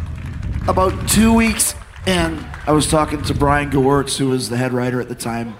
about 0.68 1.08
two 1.08 1.34
weeks 1.34 1.76
in, 2.08 2.44
I 2.66 2.72
was 2.72 2.90
talking 2.90 3.22
to 3.24 3.34
Brian 3.34 3.70
Gewirtz, 3.70 4.18
who 4.18 4.30
was 4.30 4.50
the 4.50 4.58
head 4.58 4.74
writer 4.74 5.00
at 5.00 5.10
the 5.10 5.16
time, 5.16 5.56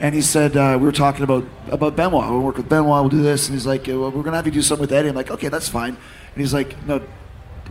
and 0.00 0.14
he 0.14 0.22
said 0.22 0.56
uh, 0.56 0.76
we 0.78 0.86
were 0.86 0.92
talking 0.92 1.22
about 1.22 1.44
about 1.68 1.96
Benoit. 1.96 2.30
We'll 2.30 2.40
work 2.40 2.56
with 2.56 2.68
Benoit. 2.68 3.02
We'll 3.02 3.08
do 3.08 3.22
this, 3.22 3.48
and 3.48 3.54
he's 3.54 3.66
like, 3.66 3.86
well, 3.86 4.10
we're 4.10 4.22
gonna 4.22 4.36
have 4.36 4.46
you 4.46 4.52
do 4.52 4.62
something 4.62 4.82
with 4.82 4.92
Eddie. 4.92 5.08
I'm 5.08 5.14
like, 5.14 5.30
okay, 5.30 5.48
that's 5.48 5.68
fine. 5.68 5.90
And 5.90 6.36
he's 6.36 6.54
like, 6.54 6.82
no, 6.86 7.02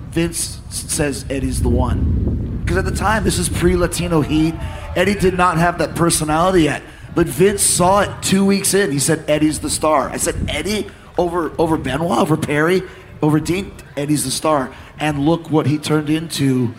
Vince 0.10 0.62
says 0.70 1.26
Eddie's 1.30 1.62
the 1.62 1.70
one. 1.70 2.62
Because 2.64 2.78
at 2.78 2.86
the 2.86 2.96
time, 2.96 3.24
this 3.24 3.38
is 3.38 3.48
pre-Latino 3.48 4.22
Heat. 4.22 4.56
Eddie 4.96 5.14
did 5.14 5.38
not 5.38 5.58
have 5.58 5.78
that 5.78 5.94
personality 5.96 6.64
yet. 6.64 6.82
But 7.14 7.28
Vince 7.28 7.62
saw 7.62 8.02
it 8.02 8.24
two 8.24 8.44
weeks 8.44 8.74
in. 8.74 8.92
He 8.92 9.00
said 9.00 9.24
Eddie's 9.30 9.60
the 9.60 9.70
star. 9.70 10.10
I 10.10 10.18
said 10.18 10.36
Eddie 10.50 10.90
over 11.18 11.54
over 11.58 11.78
Benoit, 11.78 12.18
over 12.18 12.36
Perry, 12.36 12.82
over 13.26 13.40
Dean. 13.40 13.74
Eddie's 13.98 14.24
the 14.24 14.32
star. 14.32 14.74
And 15.00 15.26
look 15.26 15.50
what 15.52 15.66
he 15.68 15.78
turned 15.78 16.10
into. 16.10 16.74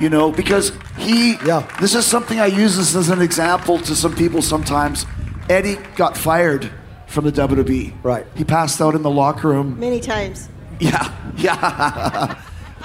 You 0.00 0.10
know, 0.10 0.30
because 0.32 0.72
he. 0.98 1.36
Yeah. 1.46 1.66
This 1.80 1.94
is 1.94 2.04
something 2.04 2.38
I 2.38 2.46
use 2.46 2.76
this 2.76 2.94
as 2.94 3.08
an 3.08 3.22
example 3.22 3.78
to 3.78 3.94
some 3.94 4.14
people 4.14 4.42
sometimes. 4.42 5.06
Eddie 5.48 5.76
got 5.94 6.16
fired 6.16 6.70
from 7.06 7.24
the 7.24 7.32
WWE. 7.32 7.94
Right. 8.02 8.26
He 8.34 8.44
passed 8.44 8.80
out 8.80 8.94
in 8.94 9.02
the 9.02 9.10
locker 9.10 9.48
room. 9.48 9.78
Many 9.78 10.00
times. 10.00 10.48
Yeah, 10.80 11.10
yeah. 11.36 12.38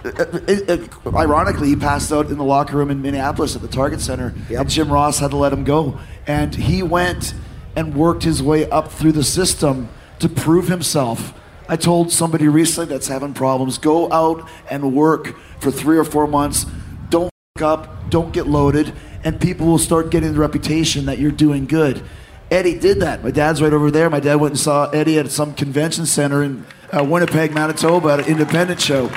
It- 0.06 0.70
it- 0.70 0.89
ironically, 1.14 1.68
he 1.70 1.76
passed 1.76 2.12
out 2.14 2.28
in 2.30 2.38
the 2.38 2.43
locker 2.43 2.78
room 2.78 2.89
in 2.91 3.02
Minneapolis 3.02 3.56
at 3.56 3.62
the 3.62 3.68
Target 3.68 3.99
Center, 3.99 4.34
and 4.49 4.70
Jim 4.70 4.91
Ross 4.91 5.20
had 5.20 5.32
to 5.32 5.38
let 5.38 5.52
him 5.52 5.64
go. 5.64 5.99
And 6.28 6.56
he 6.56 6.82
went 6.84 7.34
and 7.76 7.93
worked 7.95 8.24
his 8.24 8.41
way 8.41 8.70
up 8.70 8.91
through 8.91 9.12
the 9.12 9.24
system 9.24 9.89
to 10.20 10.30
prove 10.30 10.68
himself. 10.70 11.34
I 11.72 11.78
told 11.78 12.12
somebody 12.12 12.50
recently 12.50 12.94
that's 12.94 13.08
having 13.08 13.34
problems 13.34 13.78
go 13.78 14.12
out 14.12 14.46
and 14.70 14.94
work 14.94 15.38
for 15.62 15.72
three 15.72 15.98
or 15.98 16.04
four 16.04 16.28
months. 16.28 16.66
Don't 17.10 17.32
up, 17.62 18.10
don't 18.10 18.34
get 18.34 18.46
loaded, 18.46 18.94
and 19.24 19.40
people 19.40 19.68
will 19.68 19.80
start 19.80 20.12
getting 20.12 20.34
the 20.34 20.40
reputation 20.40 21.06
that 21.06 21.18
you're 21.18 21.32
doing 21.32 21.66
good. 21.66 22.04
Eddie 22.52 22.78
did 22.78 23.00
that. 23.00 23.24
My 23.24 23.32
dad's 23.32 23.62
right 23.62 23.72
over 23.72 23.90
there. 23.90 24.10
My 24.10 24.20
dad 24.20 24.36
went 24.36 24.52
and 24.52 24.60
saw 24.60 24.90
Eddie 24.90 25.18
at 25.18 25.32
some 25.32 25.54
convention 25.54 26.06
center 26.06 26.44
in 26.44 26.66
uh, 26.92 27.06
Winnipeg, 27.06 27.54
Manitoba, 27.54 28.10
at 28.10 28.20
an 28.20 28.26
independent 28.26 28.82
show 28.82 29.10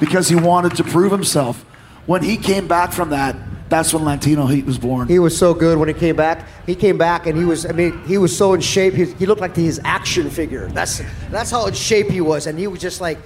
because 0.00 0.28
he 0.28 0.34
wanted 0.34 0.74
to 0.74 0.82
prove 0.82 1.12
himself. 1.12 1.62
When 2.06 2.24
he 2.24 2.36
came 2.36 2.66
back 2.66 2.92
from 2.92 3.10
that, 3.10 3.36
that's 3.72 3.94
when 3.94 4.04
Latino 4.04 4.46
Heat 4.46 4.66
was 4.66 4.78
born. 4.78 5.08
He 5.08 5.18
was 5.18 5.36
so 5.36 5.54
good 5.54 5.78
when 5.78 5.88
he 5.88 5.94
came 5.94 6.14
back. 6.14 6.46
He 6.66 6.74
came 6.74 6.98
back 6.98 7.26
and 7.26 7.36
he 7.36 7.44
was, 7.44 7.64
I 7.64 7.72
mean, 7.72 8.04
he 8.04 8.18
was 8.18 8.36
so 8.36 8.52
in 8.52 8.60
shape. 8.60 8.92
He, 8.94 9.06
he 9.06 9.26
looked 9.26 9.40
like 9.40 9.56
his 9.56 9.80
action 9.84 10.28
figure. 10.30 10.68
That's 10.68 11.00
that's 11.30 11.50
how 11.50 11.66
in 11.66 11.74
shape 11.74 12.08
he 12.08 12.20
was, 12.20 12.46
and 12.46 12.58
he 12.58 12.66
was 12.66 12.80
just 12.80 13.00
like, 13.00 13.18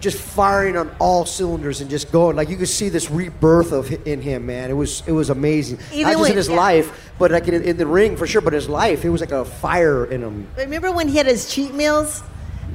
just 0.00 0.20
firing 0.20 0.76
on 0.76 0.94
all 0.98 1.24
cylinders 1.24 1.80
and 1.80 1.88
just 1.88 2.10
going. 2.10 2.36
Like 2.36 2.48
you 2.48 2.56
could 2.56 2.68
see 2.68 2.88
this 2.88 3.10
rebirth 3.10 3.72
of 3.72 3.90
in 4.06 4.20
him, 4.20 4.46
man. 4.46 4.68
It 4.68 4.74
was 4.74 5.02
it 5.06 5.12
was 5.12 5.30
amazing. 5.30 5.78
Even 5.92 6.02
Not 6.02 6.10
just 6.10 6.20
when- 6.22 6.30
in 6.32 6.36
his 6.36 6.48
yeah. 6.48 6.56
life, 6.56 7.12
but 7.18 7.30
like 7.30 7.46
in, 7.46 7.62
in 7.62 7.76
the 7.76 7.86
ring 7.86 8.16
for 8.16 8.26
sure. 8.26 8.40
But 8.40 8.52
his 8.52 8.68
life, 8.68 9.04
it 9.04 9.10
was 9.10 9.20
like 9.20 9.32
a 9.32 9.44
fire 9.44 10.04
in 10.06 10.22
him. 10.22 10.48
Remember 10.56 10.90
when 10.90 11.08
he 11.08 11.16
had 11.16 11.26
his 11.26 11.52
cheat 11.52 11.72
meals? 11.72 12.22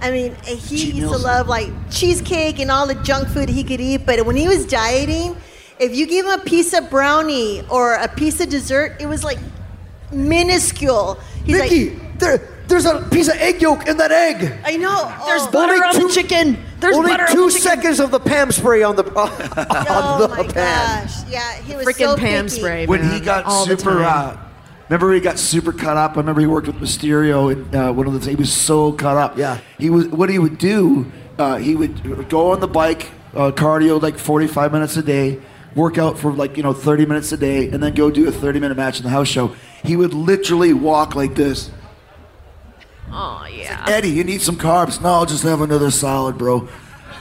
I 0.02 0.12
mean, 0.12 0.36
he 0.46 0.78
Cheat 0.78 0.96
used 0.96 1.12
to 1.12 1.18
love 1.18 1.50
like 1.50 1.70
cheesecake 1.92 2.60
and 2.60 2.72
all 2.72 2.88
the 2.88 2.96
junk 2.96 3.28
food 3.28 3.50
he 3.50 3.66
could 3.66 3.82
eat. 3.82 4.06
But 4.06 4.26
when 4.26 4.38
he 4.38 4.48
was 4.48 4.66
dieting, 4.66 5.36
if 5.80 5.96
you 5.96 6.06
gave 6.08 6.26
him 6.26 6.32
a 6.40 6.44
piece 6.44 6.74
of 6.74 6.90
brownie 6.90 7.64
or 7.70 7.94
a 7.96 8.08
piece 8.08 8.40
of 8.42 8.50
dessert, 8.50 8.98
it 9.00 9.06
was 9.08 9.24
like 9.24 9.40
minuscule. 10.12 11.20
He's 11.46 11.58
Mickey, 11.58 11.92
like, 11.92 12.20
there, 12.20 12.38
there's 12.68 12.86
a 12.86 13.02
piece 13.12 13.28
of 13.28 13.36
egg 13.36 13.62
yolk 13.62 13.88
in 13.88 13.98
that 13.98 14.12
egg. 14.12 14.54
I 14.66 14.78
know. 14.78 15.14
There's 15.26 15.42
oh. 15.44 15.52
butter 15.52 15.74
Only 15.74 15.86
on 15.88 15.94
two- 15.96 16.08
the 16.08 16.14
chicken. 16.14 16.58
There's 16.80 16.96
Only 16.96 17.12
butter 17.12 17.26
two 17.32 17.42
on 17.44 17.48
the 17.48 17.54
chicken. 17.54 17.62
seconds 17.70 18.00
of 18.00 18.12
the 18.12 18.20
Pam 18.20 18.52
spray 18.52 18.84
on 18.84 18.96
the 18.96 19.04
on 19.20 19.30
Oh 19.32 20.18
the 20.22 20.28
my 20.30 20.44
pan. 20.44 21.06
gosh! 21.06 21.28
Yeah, 21.30 21.56
he 21.58 21.76
was 21.76 21.86
Freaking 21.86 21.98
so 22.12 22.16
Pam 22.18 22.46
picky. 22.46 22.58
spray. 22.60 22.86
when 22.86 23.10
he 23.12 23.20
got 23.20 23.46
all 23.46 23.66
super, 23.66 23.96
time. 24.02 24.38
uh, 24.38 24.38
remember 24.90 25.14
he 25.14 25.20
got 25.20 25.38
super 25.40 25.74
cut 25.74 25.98
up. 25.98 26.12
I 26.16 26.20
remember 26.22 26.40
he 26.42 26.48
worked 26.48 26.68
with 26.68 26.78
Mysterio, 26.78 27.52
and 27.52 27.76
uh, 27.76 27.92
one 27.92 28.08
of 28.08 28.14
the 28.24 28.30
he 28.30 28.36
was 28.36 28.54
so 28.54 28.94
cut 28.94 29.18
up. 29.18 29.38
Yeah. 29.38 29.60
he 29.78 29.90
was. 29.90 30.08
What 30.08 30.30
he 30.30 30.40
would 30.40 30.58
do, 30.58 31.12
uh, 31.38 31.58
he 31.58 31.76
would 31.76 32.30
go 32.30 32.52
on 32.52 32.60
the 32.62 32.68
bike, 32.68 33.12
uh, 33.34 33.52
cardio 33.52 34.02
like 34.02 34.18
forty-five 34.18 34.72
minutes 34.72 34.96
a 34.96 35.04
day, 35.04 35.40
work 35.80 35.98
out 35.98 36.20
for 36.20 36.32
like 36.34 36.58
you 36.58 36.64
know 36.64 36.74
thirty 36.74 37.06
minutes 37.06 37.32
a 37.32 37.38
day, 37.38 37.70
and 37.70 37.82
then 37.82 37.94
go 37.94 38.12
do 38.12 38.28
a 38.28 38.32
thirty-minute 38.32 38.76
match 38.76 38.98
in 38.98 39.04
the 39.04 39.10
house 39.10 39.28
show. 39.28 39.56
He 39.84 39.96
would 39.96 40.14
literally 40.14 40.74
walk 40.74 41.16
like 41.16 41.36
this. 41.36 41.72
Oh 43.12 43.48
yeah. 43.52 43.86
Eddie, 43.88 44.10
you 44.10 44.24
need 44.24 44.42
some 44.42 44.58
carbs. 44.58 45.02
No, 45.02 45.10
I'll 45.10 45.26
just 45.26 45.44
have 45.44 45.62
another 45.62 45.90
salad, 45.90 46.38
bro. 46.38 46.68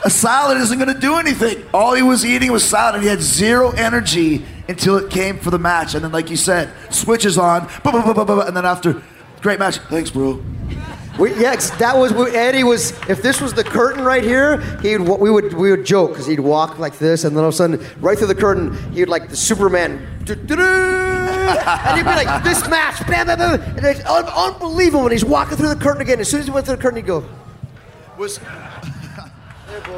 A 0.05 0.11
salad 0.11 0.59
isn't 0.59 0.79
going 0.79 0.95
to 0.95 1.01
do 1.01 1.17
anything. 1.17 1.65
All 1.75 1.95
he 1.95 2.03
was 2.03 2.25
eating 2.25 2.53
was 2.53 2.63
salad, 2.63 2.97
and 2.97 3.03
he 3.03 3.09
had 3.09 3.21
zero 3.21 3.71
energy 3.71 4.45
until 4.69 4.97
it 4.97 5.11
came 5.11 5.39
for 5.39 5.51
the 5.51 5.59
match. 5.59 5.95
And 5.95 6.05
then, 6.05 6.13
like 6.13 6.31
you 6.31 6.37
said, 6.37 6.71
switches 6.91 7.37
on, 7.37 7.69
and 7.85 8.57
then 8.57 8.65
after, 8.65 9.03
great 9.41 9.59
match. 9.59 9.79
Thanks, 9.79 10.11
bro. 10.11 10.41
We, 11.19 11.35
yeah, 11.35 11.55
'cause 11.55 11.71
that 11.79 11.97
was 11.99 12.13
Eddie 12.35 12.63
was. 12.63 12.93
If 13.09 13.23
this 13.23 13.41
was 13.41 13.53
the 13.53 13.65
curtain 13.65 14.05
right 14.05 14.23
here, 14.23 14.59
he'd 14.83 14.99
we 15.01 15.31
would 15.31 15.53
we 15.55 15.71
would 15.73 15.85
joke 15.85 16.11
because 16.13 16.27
he'd 16.27 16.39
walk 16.41 16.79
like 16.79 16.99
this, 16.99 17.25
and 17.25 17.37
then 17.37 17.43
all 17.43 17.49
of 17.49 17.55
a 17.55 17.57
sudden, 17.57 17.85
right 18.01 18.17
through 18.17 18.29
the 18.29 18.35
curtain, 18.37 18.73
he'd 18.93 19.09
like 19.09 19.29
the 19.29 19.37
Superman, 19.37 20.07
and 20.29 20.39
he'd 20.39 22.05
be 22.05 22.05
like 22.05 22.45
this 22.45 22.69
match, 22.69 23.05
bam, 23.09 23.27
bam, 23.27 23.39
bam, 23.39 23.61
and 23.77 23.85
it's 23.85 24.05
un- 24.07 24.27
unbelievable 24.27 25.03
when 25.03 25.13
he's 25.13 25.25
walking 25.25 25.57
through 25.57 25.71
the 25.71 25.77
curtain 25.77 26.03
again. 26.03 26.21
As 26.21 26.29
soon 26.31 26.41
as 26.41 26.47
he 26.47 26.53
went 26.53 26.67
through 26.67 26.77
the 26.77 26.83
curtain, 26.83 26.97
he'd 26.97 27.07
go. 27.07 27.25
Was 28.17 28.39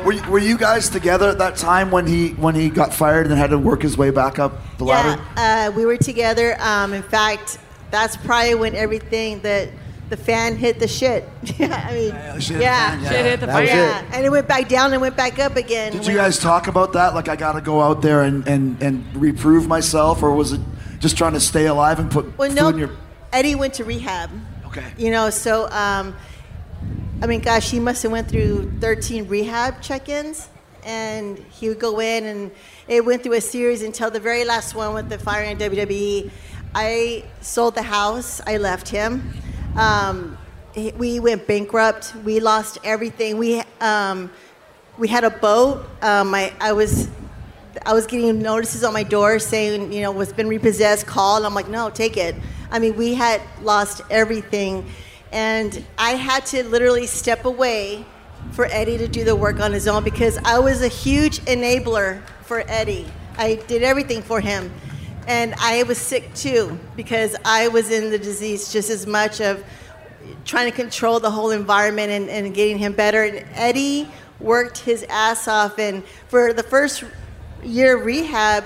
were 0.05 0.13
you, 0.13 0.31
were 0.31 0.39
you 0.39 0.57
guys 0.57 0.89
together 0.89 1.29
at 1.29 1.39
that 1.39 1.57
time 1.57 1.91
when 1.91 2.07
he 2.07 2.31
when 2.31 2.55
he 2.55 2.71
got 2.71 2.95
fired 2.95 3.27
and 3.27 3.37
had 3.37 3.51
to 3.51 3.59
work 3.59 3.83
his 3.83 3.97
way 3.99 4.11
back 4.11 4.39
up 4.39 4.53
the 4.79 4.85
ladder? 4.85 5.21
Yeah, 5.37 5.69
uh, 5.69 5.77
we 5.77 5.85
were 5.85 5.97
together. 5.99 6.57
Um, 6.61 6.93
in 6.95 7.03
fact, 7.03 7.59
that's 7.91 8.17
probably 8.17 8.55
when 8.55 8.75
everything 8.75 9.41
that 9.41 9.69
the 10.11 10.17
fan 10.17 10.57
hit 10.57 10.79
the 10.79 10.89
shit. 10.89 11.27
yeah, 11.59 11.87
I 11.89 11.95
mean, 11.95 12.41
shit 12.41 12.61
yeah, 12.61 12.91
fan, 12.91 13.03
yeah. 13.03 13.11
Shit 13.11 13.25
hit 13.25 13.41
the 13.41 13.47
That 13.47 13.67
fan. 13.67 13.67
yeah, 13.67 14.11
and 14.17 14.27
it 14.27 14.31
went 14.31 14.47
back 14.49 14.69
down 14.69 14.93
and 14.93 15.01
went 15.01 15.17
back 15.17 15.39
up 15.39 15.57
again. 15.57 15.93
Did 15.93 16.07
you 16.07 16.15
guys 16.15 16.39
talk 16.39 16.67
about 16.67 16.93
that? 16.95 17.15
Like, 17.15 17.29
I 17.29 17.37
got 17.37 17.53
to 17.53 17.61
go 17.61 17.81
out 17.81 18.03
there 18.03 18.23
and, 18.23 18.47
and, 18.47 18.83
and 18.83 19.17
reprove 19.17 19.67
myself, 19.67 20.23
or 20.23 20.35
was 20.35 20.53
it 20.53 20.61
just 20.99 21.17
trying 21.17 21.33
to 21.33 21.41
stay 21.41 21.67
alive 21.67 21.99
and 21.99 22.11
put 22.11 22.37
Well, 22.37 22.49
food 22.51 22.57
no, 22.57 22.69
in 22.69 22.79
your? 22.79 22.91
Eddie 23.33 23.55
went 23.55 23.75
to 23.75 23.85
rehab. 23.85 24.31
Okay. 24.67 24.85
You 24.99 25.11
know, 25.11 25.31
so 25.31 25.69
um, 25.71 26.15
I 27.23 27.27
mean, 27.27 27.41
gosh, 27.41 27.71
he 27.71 27.81
must 27.81 28.03
have 28.03 28.13
went 28.13 28.29
through 28.29 28.71
13 28.81 29.29
rehab 29.29 29.81
check-ins, 29.81 30.49
and 30.85 31.39
he 31.51 31.69
would 31.69 31.79
go 31.79 32.01
in, 32.01 32.25
and 32.25 32.51
it 32.89 33.05
went 33.05 33.23
through 33.23 33.35
a 33.35 33.41
series 33.41 33.83
until 33.83 34.11
the 34.11 34.21
very 34.21 34.45
last 34.45 34.75
one 34.75 34.95
with 34.95 35.09
the 35.09 35.19
fire 35.19 35.45
and 35.45 35.59
WWE. 35.61 36.31
I 36.75 37.25
sold 37.41 37.75
the 37.75 37.83
house. 37.83 38.41
I 38.47 38.57
left 38.57 38.89
him. 38.89 39.33
Um, 39.77 40.39
we 40.75 41.21
went 41.21 41.47
bankrupt. 41.47 42.15
We 42.25 42.41
lost 42.41 42.79
everything. 42.85 43.39
We 43.39 43.63
um, 43.81 44.31
we 44.99 45.09
had 45.09 45.25
a 45.25 45.31
boat. 45.31 45.87
Um, 46.03 46.35
I 46.35 46.53
I 46.61 46.73
was 46.73 47.09
I 47.87 47.95
was 47.95 48.07
getting 48.07 48.41
notices 48.41 48.85
on 48.85 48.93
my 48.93 49.03
door 49.03 49.39
saying, 49.39 49.93
you 49.93 50.03
know, 50.03 50.11
what's 50.11 50.33
been 50.33 50.49
repossessed, 50.49 51.07
call. 51.07 51.39
And 51.39 51.47
I'm 51.47 51.55
like, 51.55 51.69
no, 51.69 51.89
take 51.91 52.17
it. 52.17 52.35
I 52.71 52.79
mean, 52.79 52.97
we 52.97 53.15
had 53.15 53.41
lost 53.63 54.03
everything. 54.11 54.87
And 55.33 55.85
I 55.97 56.11
had 56.11 56.45
to 56.47 56.65
literally 56.65 57.07
step 57.07 57.45
away 57.45 58.05
for 58.53 58.67
Eddie 58.67 58.99
to 58.99 59.09
do 59.09 59.25
the 59.25 59.37
work 59.37 59.61
on 59.61 59.73
his 59.73 59.87
own 59.87 60.03
because 60.03 60.39
I 60.39 60.59
was 60.59 60.83
a 60.83 60.89
huge 60.89 61.39
enabler 61.41 62.23
for 62.43 62.65
Eddie. 62.67 63.07
I 63.39 63.55
did 63.55 63.83
everything 63.83 64.23
for 64.23 64.41
him. 64.41 64.73
And 65.27 65.55
I 65.59 65.83
was 65.85 65.99
sick 65.99 66.33
too 66.35 66.79
because 66.97 67.37
I 67.45 67.69
was 67.69 67.91
in 67.91 68.11
the 68.11 68.19
disease 68.19 68.73
just 68.73 68.91
as 68.91 69.07
much 69.07 69.41
of 69.41 69.65
trying 70.45 70.71
to 70.71 70.77
control 70.77 71.21
the 71.21 71.31
whole 71.31 71.51
environment 71.51 72.11
and, 72.11 72.29
and 72.29 72.55
getting 72.55 72.79
him 72.79 72.93
better. 72.93 73.23
And 73.25 73.47
Eddie 73.55 74.09
worked 74.41 74.79
his 74.79 75.05
ass 75.09 75.47
off. 75.49 75.79
And 75.79 76.05
for 76.29 76.53
the 76.53 76.63
first 76.63 77.05
year 77.63 77.97
of 77.99 78.05
rehab, 78.07 78.65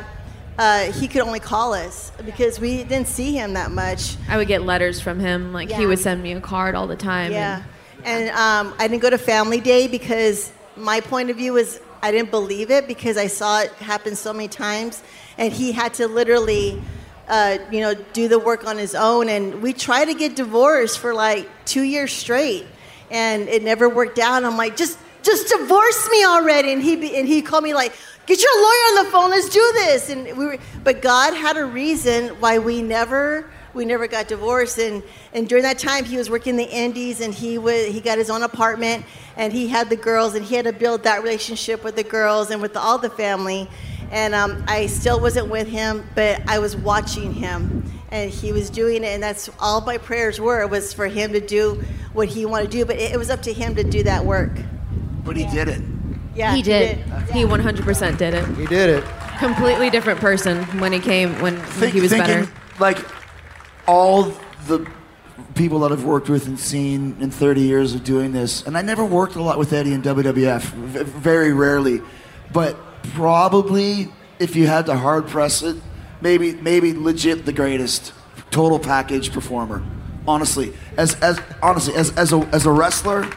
uh, 0.56 0.92
he 0.92 1.08
could 1.08 1.20
only 1.22 1.40
call 1.40 1.74
us 1.74 2.12
because 2.24 2.60
we 2.60 2.84
didn't 2.84 3.08
see 3.08 3.32
him 3.32 3.54
that 3.54 3.70
much. 3.72 4.16
I 4.28 4.36
would 4.36 4.46
get 4.48 4.62
letters 4.62 5.00
from 5.00 5.18
him. 5.18 5.52
Like 5.52 5.70
he 5.70 5.84
would 5.86 5.98
send 5.98 6.22
me 6.22 6.32
a 6.32 6.40
card 6.40 6.74
all 6.74 6.86
the 6.86 6.96
time. 6.96 7.32
Yeah. 7.32 7.56
and- 8.04 8.28
And 8.28 8.30
um, 8.30 8.74
I 8.78 8.86
didn't 8.86 9.02
go 9.02 9.10
to 9.10 9.18
family 9.18 9.60
day 9.60 9.88
because 9.88 10.52
my 10.76 11.00
point 11.00 11.30
of 11.30 11.36
view 11.36 11.54
was 11.54 11.80
I 12.02 12.10
didn't 12.12 12.30
believe 12.30 12.70
it 12.70 12.86
because 12.86 13.16
I 13.16 13.26
saw 13.28 13.60
it 13.62 13.72
happen 13.72 14.14
so 14.14 14.32
many 14.32 14.46
times. 14.48 15.02
And 15.38 15.52
he 15.52 15.72
had 15.72 15.94
to 15.94 16.08
literally, 16.08 16.82
uh, 17.28 17.58
you 17.70 17.80
know, 17.80 17.94
do 17.94 18.28
the 18.28 18.38
work 18.38 18.66
on 18.66 18.78
his 18.78 18.94
own. 18.94 19.28
And 19.28 19.62
we 19.62 19.72
tried 19.72 20.06
to 20.06 20.14
get 20.14 20.36
divorced 20.36 20.98
for 20.98 21.14
like 21.14 21.48
two 21.64 21.82
years 21.82 22.12
straight. 22.12 22.66
And 23.10 23.48
it 23.48 23.62
never 23.62 23.88
worked 23.88 24.18
out. 24.18 24.44
I'm 24.44 24.56
like, 24.56 24.76
just, 24.76 24.98
just 25.22 25.48
divorce 25.48 26.08
me 26.10 26.24
already. 26.24 26.72
And 26.72 26.82
he, 26.82 26.96
be, 26.96 27.16
and 27.16 27.26
he 27.26 27.42
called 27.42 27.64
me 27.64 27.74
like, 27.74 27.92
get 28.26 28.40
your 28.40 28.62
lawyer 28.62 28.98
on 28.98 29.04
the 29.04 29.10
phone. 29.10 29.30
Let's 29.30 29.48
do 29.48 29.72
this. 29.74 30.10
And 30.10 30.24
we 30.36 30.46
were, 30.46 30.58
but 30.82 31.02
God 31.02 31.34
had 31.34 31.56
a 31.56 31.64
reason 31.64 32.28
why 32.40 32.58
we 32.58 32.82
never 32.82 33.50
we 33.74 33.84
never 33.84 34.06
got 34.06 34.28
divorced 34.28 34.78
and 34.78 35.02
and 35.32 35.48
during 35.48 35.64
that 35.64 35.78
time 35.78 36.04
he 36.04 36.16
was 36.16 36.30
working 36.30 36.50
in 36.50 36.56
the 36.56 36.70
indies 36.70 37.20
and 37.20 37.34
he 37.34 37.58
was 37.58 37.86
he 37.86 38.00
got 38.00 38.18
his 38.18 38.30
own 38.30 38.42
apartment 38.42 39.04
and 39.36 39.52
he 39.52 39.66
had 39.66 39.90
the 39.90 39.96
girls 39.96 40.34
and 40.34 40.44
he 40.44 40.54
had 40.54 40.64
to 40.64 40.72
build 40.72 41.02
that 41.02 41.22
relationship 41.22 41.82
with 41.82 41.96
the 41.96 42.04
girls 42.04 42.50
and 42.50 42.62
with 42.62 42.76
all 42.76 42.98
the 42.98 43.10
family 43.10 43.68
and 44.10 44.34
um, 44.34 44.64
i 44.68 44.86
still 44.86 45.20
wasn't 45.20 45.48
with 45.48 45.68
him 45.68 46.06
but 46.14 46.40
i 46.48 46.58
was 46.58 46.76
watching 46.76 47.32
him 47.32 47.82
and 48.14 48.30
he 48.30 48.52
was 48.52 48.70
doing 48.70 49.02
it, 49.02 49.08
and 49.08 49.22
that's 49.22 49.50
all 49.58 49.80
my 49.80 49.98
prayers 49.98 50.40
were 50.40 50.66
was 50.68 50.92
for 50.92 51.08
him 51.08 51.32
to 51.32 51.40
do 51.40 51.82
what 52.12 52.28
he 52.28 52.46
wanted 52.46 52.70
to 52.70 52.78
do. 52.78 52.84
But 52.84 52.96
it, 52.96 53.12
it 53.12 53.18
was 53.18 53.28
up 53.28 53.42
to 53.42 53.52
him 53.52 53.74
to 53.74 53.82
do 53.82 54.04
that 54.04 54.24
work. 54.24 54.52
But 55.24 55.36
he 55.36 55.46
did 55.46 55.68
it. 55.68 55.82
Yeah, 56.34 56.54
he 56.54 56.62
did. 56.62 56.98
He 57.32 57.42
100% 57.42 58.18
did 58.18 58.34
it. 58.34 58.46
He 58.56 58.66
did 58.66 58.90
it. 58.90 59.04
Completely 59.38 59.90
different 59.90 60.20
person 60.20 60.62
when 60.78 60.92
he 60.92 61.00
came 61.00 61.40
when, 61.40 61.56
when 61.56 61.90
he 61.90 62.00
was 62.00 62.12
thinking, 62.12 62.44
better. 62.44 62.52
Like 62.78 63.04
all 63.88 64.32
the 64.68 64.88
people 65.56 65.80
that 65.80 65.90
I've 65.90 66.04
worked 66.04 66.28
with 66.28 66.46
and 66.46 66.58
seen 66.58 67.16
in 67.20 67.32
30 67.32 67.62
years 67.62 67.94
of 67.94 68.04
doing 68.04 68.30
this, 68.30 68.64
and 68.64 68.78
I 68.78 68.82
never 68.82 69.04
worked 69.04 69.34
a 69.34 69.42
lot 69.42 69.58
with 69.58 69.72
Eddie 69.72 69.92
in 69.92 70.02
WWF, 70.02 70.62
v- 70.62 71.02
very 71.02 71.52
rarely, 71.52 72.00
but 72.52 72.76
probably 73.12 74.08
if 74.38 74.56
you 74.56 74.66
had 74.66 74.86
to 74.86 74.96
hard 74.96 75.26
press 75.28 75.62
it, 75.62 75.76
maybe 76.20 76.54
maybe 76.54 76.92
legit 76.92 77.44
the 77.44 77.52
greatest 77.52 78.12
total 78.50 78.78
package 78.78 79.32
performer. 79.32 79.82
Honestly, 80.26 80.72
as 80.96 81.14
as 81.16 81.40
honestly 81.62 81.94
as 81.94 82.16
as 82.16 82.32
a 82.32 82.38
as 82.52 82.66
a 82.66 82.70
wrestler, 82.70 83.28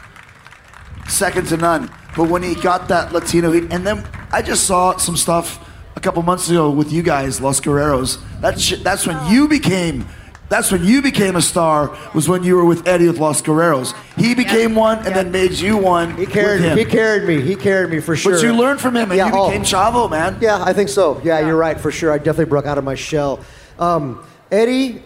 second 1.08 1.46
to 1.48 1.56
none. 1.56 1.90
But 2.16 2.28
when 2.28 2.42
he 2.42 2.54
got 2.54 2.88
that 2.88 3.12
Latino 3.12 3.52
heat, 3.52 3.70
and 3.70 3.86
then 3.86 4.08
I 4.32 4.42
just 4.42 4.64
saw 4.64 4.96
some 4.96 5.16
stuff 5.16 5.64
a 5.96 6.00
couple 6.00 6.22
months 6.22 6.48
ago 6.48 6.70
with 6.70 6.92
you 6.92 7.02
guys, 7.02 7.40
Los 7.40 7.60
Guerreros. 7.60 8.20
That's 8.40 8.62
sh- 8.62 8.82
that's 8.82 9.06
when 9.06 9.30
you 9.30 9.48
became. 9.48 10.06
That's 10.48 10.72
when 10.72 10.82
you 10.84 11.02
became 11.02 11.36
a 11.36 11.42
star. 11.42 11.96
Was 12.14 12.28
when 12.28 12.42
you 12.42 12.56
were 12.56 12.64
with 12.64 12.88
Eddie 12.88 13.06
with 13.06 13.18
Los 13.18 13.42
Guerreros. 13.42 13.94
He 14.16 14.34
became 14.34 14.74
one, 14.74 14.98
and 14.98 15.14
then 15.14 15.30
made 15.30 15.52
you 15.52 15.76
one. 15.76 16.16
He 16.16 16.24
carried 16.24 16.62
him. 16.62 16.78
He 16.78 16.84
carried 16.84 17.24
me. 17.24 17.42
He 17.42 17.54
carried 17.54 17.90
me 17.90 18.00
for 18.00 18.16
sure. 18.16 18.32
But 18.32 18.42
you 18.42 18.54
learned 18.54 18.80
from 18.80 18.96
him, 18.96 19.10
and 19.10 19.18
you 19.18 19.30
oh. 19.30 19.48
became 19.48 19.62
Chavo, 19.62 20.10
man. 20.10 20.38
Yeah, 20.40 20.62
I 20.62 20.72
think 20.72 20.88
so. 20.88 21.20
Yeah, 21.22 21.40
you're 21.40 21.56
right 21.56 21.78
for 21.78 21.90
sure. 21.90 22.12
I 22.12 22.18
definitely 22.18 22.46
broke 22.46 22.66
out 22.66 22.78
of 22.78 22.84
my 22.84 22.94
shell. 22.94 23.44
Um, 23.78 24.24
Eddie, 24.50 25.02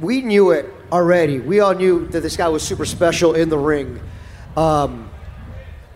we 0.00 0.22
knew 0.22 0.52
it 0.52 0.72
already. 0.90 1.38
We 1.38 1.60
all 1.60 1.74
knew 1.74 2.06
that 2.08 2.20
this 2.20 2.36
guy 2.36 2.48
was 2.48 2.62
super 2.62 2.86
special 2.86 3.34
in 3.34 3.50
the 3.50 3.58
ring. 3.58 4.00
Um, 4.56 5.10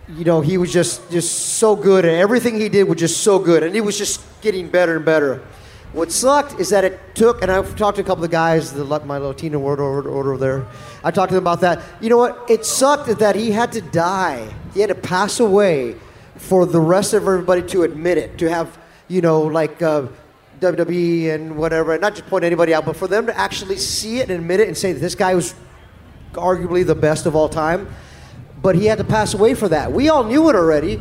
you 0.09 0.23
know, 0.23 0.41
he 0.41 0.57
was 0.57 0.71
just 0.71 1.09
just 1.09 1.57
so 1.57 1.75
good, 1.75 2.05
and 2.05 2.15
everything 2.15 2.59
he 2.59 2.69
did 2.69 2.83
was 2.83 2.99
just 2.99 3.21
so 3.21 3.39
good, 3.39 3.63
and 3.63 3.73
he 3.73 3.81
was 3.81 3.97
just 3.97 4.21
getting 4.41 4.67
better 4.67 4.97
and 4.97 5.05
better. 5.05 5.41
What 5.93 6.11
sucked 6.11 6.59
is 6.59 6.69
that 6.69 6.83
it 6.83 6.99
took, 7.13 7.43
and 7.43 7.51
I've 7.51 7.75
talked 7.75 7.97
to 7.97 8.01
a 8.01 8.05
couple 8.05 8.23
of 8.23 8.31
guys, 8.31 8.73
the, 8.73 8.83
my 8.83 9.19
Latino 9.19 9.59
word 9.59 9.79
order, 9.79 10.09
order 10.09 10.37
there. 10.37 10.65
I 11.03 11.11
talked 11.11 11.29
to 11.29 11.35
them 11.35 11.43
about 11.43 11.61
that. 11.61 11.83
You 12.01 12.09
know 12.09 12.17
what? 12.17 12.49
It 12.49 12.65
sucked 12.65 13.19
that 13.19 13.35
he 13.35 13.51
had 13.51 13.71
to 13.73 13.81
die. 13.81 14.51
He 14.73 14.79
had 14.79 14.89
to 14.89 14.95
pass 14.95 15.39
away 15.39 15.95
for 16.35 16.65
the 16.65 16.79
rest 16.79 17.13
of 17.13 17.21
everybody 17.21 17.61
to 17.69 17.83
admit 17.83 18.17
it, 18.17 18.39
to 18.39 18.49
have, 18.49 18.75
you 19.07 19.21
know, 19.21 19.41
like 19.43 19.83
uh, 19.83 20.07
WWE 20.61 21.29
and 21.29 21.55
whatever, 21.55 21.91
and 21.91 22.01
not 22.01 22.15
just 22.15 22.27
point 22.27 22.43
anybody 22.43 22.73
out, 22.73 22.85
but 22.85 22.95
for 22.95 23.07
them 23.07 23.27
to 23.27 23.37
actually 23.37 23.77
see 23.77 24.17
it 24.17 24.31
and 24.31 24.39
admit 24.39 24.61
it 24.61 24.67
and 24.67 24.75
say 24.75 24.93
that 24.93 24.99
this 24.99 25.13
guy 25.13 25.35
was 25.35 25.53
arguably 26.31 26.83
the 26.83 26.95
best 26.95 27.27
of 27.27 27.35
all 27.35 27.47
time. 27.47 27.87
But 28.63 28.75
he 28.75 28.87
had 28.87 28.97
to 28.97 29.03
pass 29.03 29.35
away 29.35 29.53
for 29.53 29.69
that. 29.69 29.91
We 29.91 30.09
all 30.09 30.23
knew 30.23 30.49
it 30.49 30.55
already, 30.55 30.99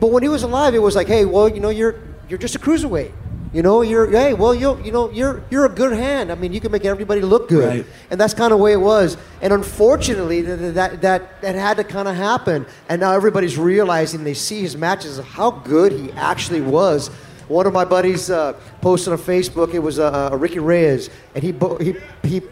but 0.00 0.08
when 0.08 0.22
he 0.22 0.28
was 0.28 0.42
alive, 0.42 0.74
it 0.74 0.80
was 0.80 0.94
like, 0.94 1.06
hey, 1.06 1.24
well, 1.24 1.48
you 1.48 1.60
know, 1.60 1.70
you're 1.70 1.94
you're 2.28 2.38
just 2.38 2.56
a 2.56 2.58
cruiserweight. 2.58 3.12
You 3.54 3.62
know, 3.62 3.82
you're 3.82 4.10
hey, 4.10 4.34
well, 4.34 4.52
you 4.52 4.82
you 4.82 4.90
know, 4.90 5.08
you're 5.12 5.44
you're 5.48 5.64
a 5.64 5.68
good 5.68 5.92
hand. 5.96 6.32
I 6.32 6.34
mean, 6.34 6.52
you 6.52 6.60
can 6.60 6.72
make 6.72 6.84
everybody 6.84 7.20
look 7.20 7.48
good, 7.48 7.68
Right. 7.68 7.86
and 8.10 8.20
that's 8.20 8.34
kind 8.34 8.52
of 8.52 8.58
the 8.58 8.62
way 8.64 8.72
it 8.72 8.80
was. 8.80 9.16
And 9.40 9.52
unfortunately, 9.52 10.42
that 10.42 10.74
that 10.74 11.02
that, 11.02 11.40
that 11.40 11.54
had 11.54 11.76
to 11.76 11.84
kind 11.84 12.08
of 12.08 12.16
happen. 12.16 12.66
And 12.88 13.00
now 13.00 13.12
everybody's 13.12 13.56
realizing 13.56 14.24
they 14.24 14.34
see 14.34 14.60
his 14.60 14.76
matches 14.76 15.20
how 15.20 15.52
good 15.52 15.92
he 15.92 16.10
actually 16.12 16.62
was. 16.62 17.10
One 17.46 17.66
of 17.68 17.72
my 17.72 17.84
buddies 17.84 18.28
uh, 18.28 18.54
posted 18.80 19.12
on 19.12 19.20
Facebook. 19.20 19.72
It 19.72 19.78
was 19.78 20.00
uh, 20.00 20.30
uh, 20.32 20.36
Ricky 20.36 20.58
Reyes, 20.58 21.08
and 21.36 21.44
he 21.44 21.54
he 21.80 21.94
he, 22.28 22.42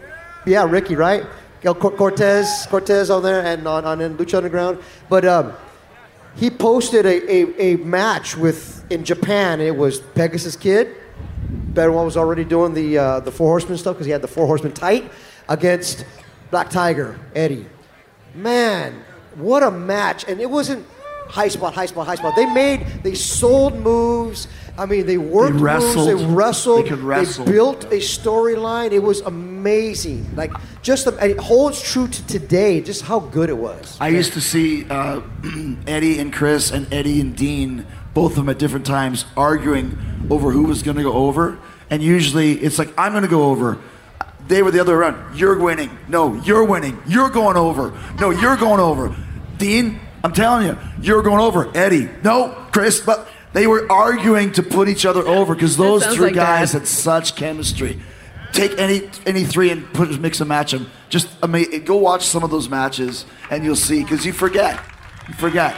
yeah, 0.45 0.63
Ricky, 0.69 0.95
right? 0.95 1.25
Cortez, 1.63 2.65
Cortez 2.69 3.09
on 3.09 3.23
there, 3.23 3.41
and 3.45 3.67
on 3.67 3.83
on 3.83 3.99
in 3.99 4.15
Lucha 4.17 4.35
Underground. 4.37 4.79
But 5.09 5.25
um, 5.25 5.51
he 6.35 6.49
posted 6.49 7.05
a, 7.05 7.31
a, 7.31 7.73
a 7.73 7.77
match 7.77 8.35
with 8.35 8.89
in 8.91 9.03
Japan. 9.03 9.61
It 9.61 9.75
was 9.75 9.99
Pegasus 9.99 10.55
Kid. 10.55 10.95
Benoit 11.47 12.05
was 12.05 12.17
already 12.17 12.43
doing 12.43 12.73
the 12.73 12.97
uh, 12.97 13.19
the 13.19 13.31
Four 13.31 13.49
Horsemen 13.49 13.77
stuff 13.77 13.95
because 13.95 14.05
he 14.05 14.11
had 14.11 14.21
the 14.21 14.27
Four 14.27 14.47
Horsemen 14.47 14.73
tight 14.73 15.11
against 15.49 16.05
Black 16.51 16.69
Tiger 16.69 17.19
Eddie. 17.35 17.65
Man, 18.35 19.03
what 19.35 19.63
a 19.63 19.71
match! 19.71 20.25
And 20.27 20.39
it 20.39 20.49
wasn't 20.49 20.85
high 21.27 21.47
spot, 21.47 21.73
high 21.73 21.87
spot, 21.87 22.07
high 22.07 22.15
spot. 22.15 22.35
They 22.35 22.45
made 22.45 22.85
they 23.03 23.15
sold 23.15 23.75
moves. 23.75 24.47
I 24.77 24.87
mean, 24.87 25.05
they 25.05 25.17
worked 25.17 25.55
wrestled. 25.59 26.07
moves. 26.07 26.21
They 26.21 26.33
wrestled. 26.33 26.85
They 26.85 26.89
could 26.89 26.99
wrestle. 26.99 27.45
built 27.45 27.83
a 27.85 27.97
storyline. 27.97 28.91
It 28.91 29.03
was 29.03 29.21
amazing. 29.21 30.35
Like 30.35 30.51
just 30.81 31.05
it 31.07 31.37
holds 31.37 31.81
true 31.81 32.07
to 32.07 32.27
today. 32.27 32.81
Just 32.81 33.03
how 33.03 33.19
good 33.19 33.49
it 33.49 33.57
was. 33.57 33.97
I 34.01 34.09
used 34.09 34.33
to 34.33 34.41
see 34.41 34.85
uh, 34.89 35.21
Eddie 35.87 36.19
and 36.19 36.33
Chris 36.33 36.71
and 36.71 36.91
Eddie 36.91 37.21
and 37.21 37.35
Dean, 37.35 37.85
both 38.13 38.31
of 38.31 38.37
them 38.37 38.49
at 38.49 38.57
different 38.57 38.85
times, 38.85 39.25
arguing 39.37 39.97
over 40.29 40.51
who 40.51 40.63
was 40.63 40.81
going 40.81 40.97
to 40.97 41.03
go 41.03 41.13
over. 41.13 41.59
And 41.89 42.01
usually 42.01 42.53
it's 42.53 42.79
like, 42.79 42.89
I'm 42.97 43.11
going 43.11 43.23
to 43.23 43.29
go 43.29 43.51
over. 43.51 43.79
They 44.47 44.63
were 44.63 44.71
the 44.71 44.79
other 44.79 44.93
way 44.93 45.05
around. 45.05 45.37
You're 45.37 45.57
winning. 45.59 45.95
No, 46.07 46.33
you're 46.41 46.63
winning. 46.63 47.01
You're 47.07 47.29
going 47.29 47.55
over. 47.55 47.97
No, 48.19 48.31
you're 48.31 48.57
going 48.57 48.79
over. 48.79 49.15
Dean, 49.57 49.99
I'm 50.23 50.33
telling 50.33 50.65
you, 50.67 50.77
you're 51.01 51.21
going 51.21 51.39
over. 51.39 51.75
Eddie, 51.77 52.09
no, 52.23 52.49
Chris, 52.71 52.99
but 52.99 53.27
they 53.53 53.67
were 53.67 53.89
arguing 53.91 54.51
to 54.53 54.63
put 54.63 54.89
each 54.89 55.05
other 55.05 55.27
over 55.27 55.53
because 55.53 55.77
those 55.77 56.03
sounds 56.03 56.15
three 56.15 56.27
like 56.27 56.35
guys 56.35 56.71
Dad. 56.71 56.79
had 56.79 56.87
such 56.87 57.35
chemistry. 57.35 58.01
Take 58.51 58.77
any 58.77 59.09
any 59.25 59.43
three 59.45 59.71
and 59.71 59.91
put 59.93 60.19
mix 60.19 60.39
and 60.39 60.49
match 60.49 60.71
them. 60.71 60.91
Just 61.09 61.27
ama- 61.41 61.79
go 61.79 61.95
watch 61.95 62.25
some 62.25 62.43
of 62.43 62.51
those 62.51 62.69
matches 62.69 63.25
and 63.49 63.63
you'll 63.63 63.75
see 63.75 64.03
because 64.03 64.25
you 64.25 64.33
forget, 64.33 64.79
you 65.27 65.33
forget 65.35 65.73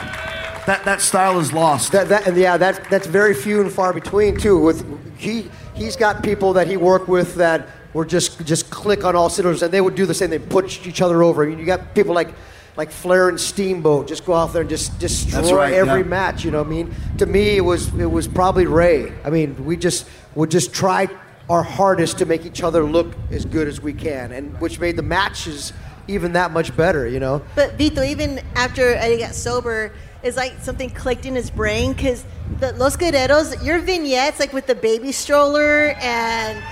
that 0.66 0.84
that 0.84 1.00
style 1.00 1.38
is 1.38 1.52
lost. 1.52 1.92
That, 1.92 2.08
that 2.08 2.26
and 2.26 2.36
yeah, 2.36 2.56
that 2.56 2.90
that's 2.90 3.06
very 3.06 3.34
few 3.34 3.60
and 3.62 3.72
far 3.72 3.92
between 3.92 4.36
too. 4.36 4.58
With 4.58 4.84
he 5.18 5.48
he's 5.74 5.96
got 5.96 6.22
people 6.22 6.52
that 6.54 6.66
he 6.66 6.76
worked 6.76 7.08
with 7.08 7.36
that 7.36 7.68
were 7.94 8.04
just 8.04 8.44
just 8.44 8.68
click 8.68 9.04
on 9.04 9.16
all 9.16 9.30
cylinders, 9.30 9.62
and 9.62 9.72
they 9.72 9.80
would 9.80 9.94
do 9.94 10.04
the 10.04 10.14
same. 10.14 10.28
They 10.28 10.38
put 10.38 10.86
each 10.86 11.00
other 11.00 11.22
over. 11.22 11.44
I 11.44 11.48
mean, 11.48 11.58
you 11.58 11.64
got 11.64 11.94
people 11.94 12.14
like 12.14 12.34
like 12.76 12.90
Flair 12.90 13.28
and 13.28 13.40
Steamboat 13.40 14.06
just 14.06 14.24
go 14.24 14.34
out 14.34 14.52
there 14.52 14.60
and 14.60 14.70
just 14.70 14.98
destroy 14.98 15.40
That's 15.40 15.52
right, 15.52 15.72
every 15.72 16.00
yeah. 16.00 16.06
match. 16.06 16.44
You 16.44 16.50
know 16.50 16.58
what 16.58 16.66
I 16.66 16.70
mean? 16.70 16.94
To 17.18 17.26
me, 17.26 17.56
it 17.56 17.64
was 17.64 17.92
it 17.94 18.10
was 18.10 18.28
probably 18.28 18.66
Ray. 18.66 19.12
I 19.24 19.30
mean, 19.30 19.64
we 19.64 19.76
just 19.76 20.06
would 20.34 20.50
just 20.50 20.72
try 20.72 21.08
our 21.48 21.62
hardest 21.62 22.18
to 22.18 22.26
make 22.26 22.44
each 22.44 22.62
other 22.62 22.82
look 22.82 23.14
as 23.30 23.44
good 23.44 23.68
as 23.68 23.80
we 23.80 23.92
can, 23.92 24.32
and 24.32 24.60
which 24.60 24.78
made 24.78 24.96
the 24.96 25.02
matches 25.02 25.72
even 26.08 26.32
that 26.34 26.52
much 26.52 26.76
better. 26.76 27.08
You 27.08 27.20
know? 27.20 27.42
But 27.54 27.74
Vito, 27.74 28.02
even 28.02 28.40
after 28.54 28.94
Eddie 28.94 29.18
got 29.18 29.34
sober, 29.34 29.92
it's 30.22 30.36
like 30.36 30.54
something 30.60 30.90
clicked 30.90 31.24
in 31.24 31.34
his 31.34 31.50
brain 31.50 31.92
because 31.92 32.24
the 32.60 32.72
Los 32.72 32.96
Guerreros, 32.96 33.64
your 33.64 33.78
vignettes, 33.78 34.38
like 34.38 34.52
with 34.52 34.66
the 34.66 34.74
baby 34.74 35.12
stroller 35.12 35.94
and 36.00 36.62